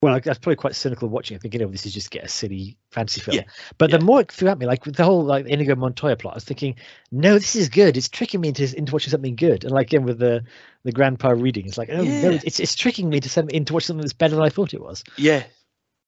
well, 0.02 0.14
I 0.14 0.22
was 0.24 0.38
probably 0.38 0.56
quite 0.56 0.74
cynical 0.74 1.08
watching 1.08 1.36
it, 1.36 1.42
thinking, 1.42 1.62
"Oh, 1.62 1.68
this 1.68 1.84
is 1.84 1.92
just 1.92 2.10
get 2.10 2.24
a 2.24 2.28
silly 2.28 2.78
fantasy 2.90 3.20
film." 3.20 3.36
Yeah, 3.36 3.44
But 3.76 3.90
yeah. 3.90 3.98
the 3.98 4.04
more 4.04 4.22
it 4.22 4.32
threw 4.32 4.48
at 4.48 4.58
me, 4.58 4.64
like 4.66 4.86
with 4.86 4.96
the 4.96 5.04
whole 5.04 5.22
like 5.22 5.46
Inigo 5.46 5.74
Montoya 5.76 6.16
plot, 6.16 6.34
I 6.34 6.36
was 6.36 6.44
thinking, 6.44 6.76
"No, 7.12 7.34
this 7.34 7.54
is 7.54 7.68
good. 7.68 7.96
It's 7.98 8.08
tricking 8.08 8.40
me 8.40 8.48
into 8.48 8.74
into 8.76 8.92
watching 8.92 9.10
something 9.10 9.36
good." 9.36 9.64
And 9.64 9.72
like 9.72 9.88
again 9.88 10.04
with 10.04 10.18
the 10.18 10.44
the 10.84 10.92
grandpa 10.92 11.30
reading, 11.30 11.66
it's 11.66 11.76
like, 11.76 11.90
"Oh 11.90 12.02
no, 12.02 12.30
it's 12.30 12.60
it's 12.60 12.74
tricking 12.74 13.10
me 13.10 13.20
to 13.20 13.28
send 13.28 13.48
me 13.48 13.54
into 13.54 13.74
watch 13.74 13.84
something 13.84 14.00
that's 14.00 14.14
better 14.14 14.36
than 14.36 14.44
I 14.44 14.48
thought 14.48 14.72
it 14.72 14.80
was." 14.80 15.04
Yeah, 15.18 15.42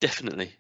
definitely. 0.01 0.53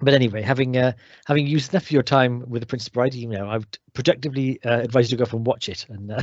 But 0.00 0.14
anyway, 0.14 0.42
having 0.42 0.76
uh, 0.76 0.92
having 1.26 1.46
used 1.46 1.72
enough 1.72 1.84
of 1.84 1.90
your 1.90 2.04
time 2.04 2.48
with 2.48 2.62
the 2.62 2.66
Princess 2.66 2.88
Bride, 2.88 3.14
you 3.14 3.28
know, 3.28 3.48
I 3.48 3.58
would 3.58 3.78
productively 3.92 4.62
uh, 4.62 4.80
advise 4.80 5.10
you 5.10 5.16
to 5.16 5.24
go 5.24 5.26
off 5.26 5.34
and 5.34 5.44
watch 5.44 5.68
it 5.68 5.86
and 5.88 6.12
uh, 6.12 6.22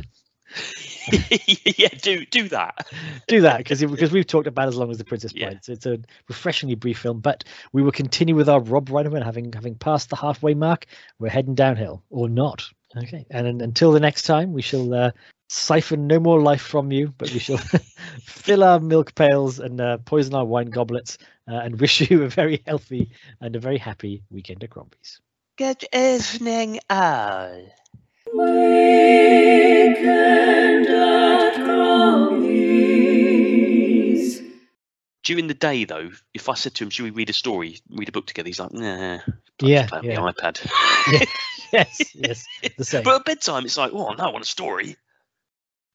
yeah, 1.77 1.89
do 2.01 2.25
do 2.25 2.49
that. 2.49 2.87
do 3.27 3.41
that 3.41 3.59
because 3.59 3.81
because 3.81 4.11
we've 4.11 4.27
talked 4.27 4.47
about 4.47 4.67
as 4.67 4.75
long 4.77 4.89
as 4.91 4.97
the 4.97 5.05
Princess 5.05 5.33
Yeah. 5.33 5.49
Bride. 5.49 5.63
So 5.63 5.71
it's 5.73 5.85
a 5.85 5.99
refreshingly 6.27 6.75
brief 6.75 6.99
film, 6.99 7.19
but 7.19 7.43
we 7.71 7.83
will 7.83 7.91
continue 7.91 8.35
with 8.35 8.49
our 8.49 8.59
Rob 8.59 8.89
Reiner 8.89 9.23
having 9.23 9.51
having 9.53 9.75
passed 9.75 10.09
the 10.09 10.15
halfway 10.15 10.53
mark. 10.53 10.85
We're 11.19 11.29
heading 11.29 11.55
downhill 11.55 12.03
or 12.09 12.29
not. 12.29 12.63
Okay, 12.97 13.25
and, 13.29 13.45
un- 13.45 13.61
until 13.61 13.91
the 13.91 13.99
next 13.99 14.23
time, 14.23 14.51
we 14.51 14.63
shall 14.63 14.91
uh, 14.95 15.11
siphon 15.47 16.07
no 16.07 16.19
more 16.19 16.41
life 16.41 16.61
from 16.61 16.91
you, 16.91 17.13
but 17.19 17.31
we 17.31 17.37
shall 17.39 17.57
fill 18.23 18.63
our 18.63 18.79
milk 18.79 19.13
pails 19.13 19.59
and 19.59 19.79
uh, 19.79 19.99
poison 19.99 20.33
our 20.33 20.45
wine 20.45 20.71
goblets, 20.71 21.19
uh, 21.47 21.55
and 21.55 21.79
wish 21.79 22.09
you 22.09 22.23
a 22.23 22.29
very 22.29 22.63
healthy 22.65 23.11
and 23.41 23.55
a 23.55 23.59
very 23.59 23.77
happy 23.77 24.23
weekend 24.31 24.63
at 24.63 24.71
Crombie's. 24.71 25.21
Good 25.57 25.85
evening, 25.93 26.79
all. 26.89 27.67
Weekend 29.29 30.87
at 30.87 31.53
Crombie's. 31.55 32.41
During 35.23 35.47
the 35.47 35.53
day, 35.53 35.83
though, 35.85 36.09
if 36.33 36.49
I 36.49 36.55
said 36.55 36.73
to 36.75 36.83
him, 36.83 36.89
"Should 36.89 37.03
we 37.03 37.09
read 37.11 37.29
a 37.29 37.33
story, 37.33 37.79
read 37.89 38.09
a 38.09 38.11
book 38.11 38.25
together?" 38.27 38.47
He's 38.47 38.59
like, 38.59 38.71
"Nah." 38.71 39.19
Yeah, 39.61 39.87
yeah. 40.01 40.21
the 40.21 40.33
iPad. 40.33 40.61
yes, 41.73 42.15
yes, 42.15 42.45
the 42.77 42.85
same. 42.85 43.03
But 43.03 43.15
at 43.15 43.25
bedtime, 43.25 43.65
it's 43.65 43.77
like, 43.77 43.91
"Oh 43.93 44.13
no, 44.13 44.23
I 44.23 44.31
want 44.31 44.43
a 44.45 44.47
story." 44.47 44.95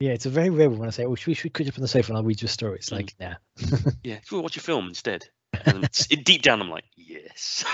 Yeah, 0.01 0.11
it's 0.13 0.27
a 0.27 0.31
very 0.31 0.51
rare 0.51 0.69
one 0.69 0.81
when 0.81 0.89
I 0.89 0.93
say, 0.93 1.05
"Oh, 1.05 1.15
should 1.15 1.29
we, 1.29 1.35
should 1.35 1.57
we 1.59 1.69
up 1.69 1.75
on 1.79 1.83
the 1.83 1.89
sofa 1.89 2.11
and 2.11 2.19
I'll 2.19 2.25
read 2.25 2.43
you 2.43 2.47
a 2.47 2.49
story?" 2.49 2.79
It's 2.79 2.91
Mm. 2.91 2.97
like, 2.97 3.15
nah. 3.19 3.35
Yeah, 4.03 4.17
if 4.23 4.31
we 4.33 4.41
watch 4.41 4.57
a 4.57 4.61
film 4.61 4.89
instead. 4.89 5.27
And 5.67 5.89
deep 6.25 6.43
down, 6.43 6.61
I'm 6.61 6.69
like, 6.69 6.85
yes. 6.97 7.65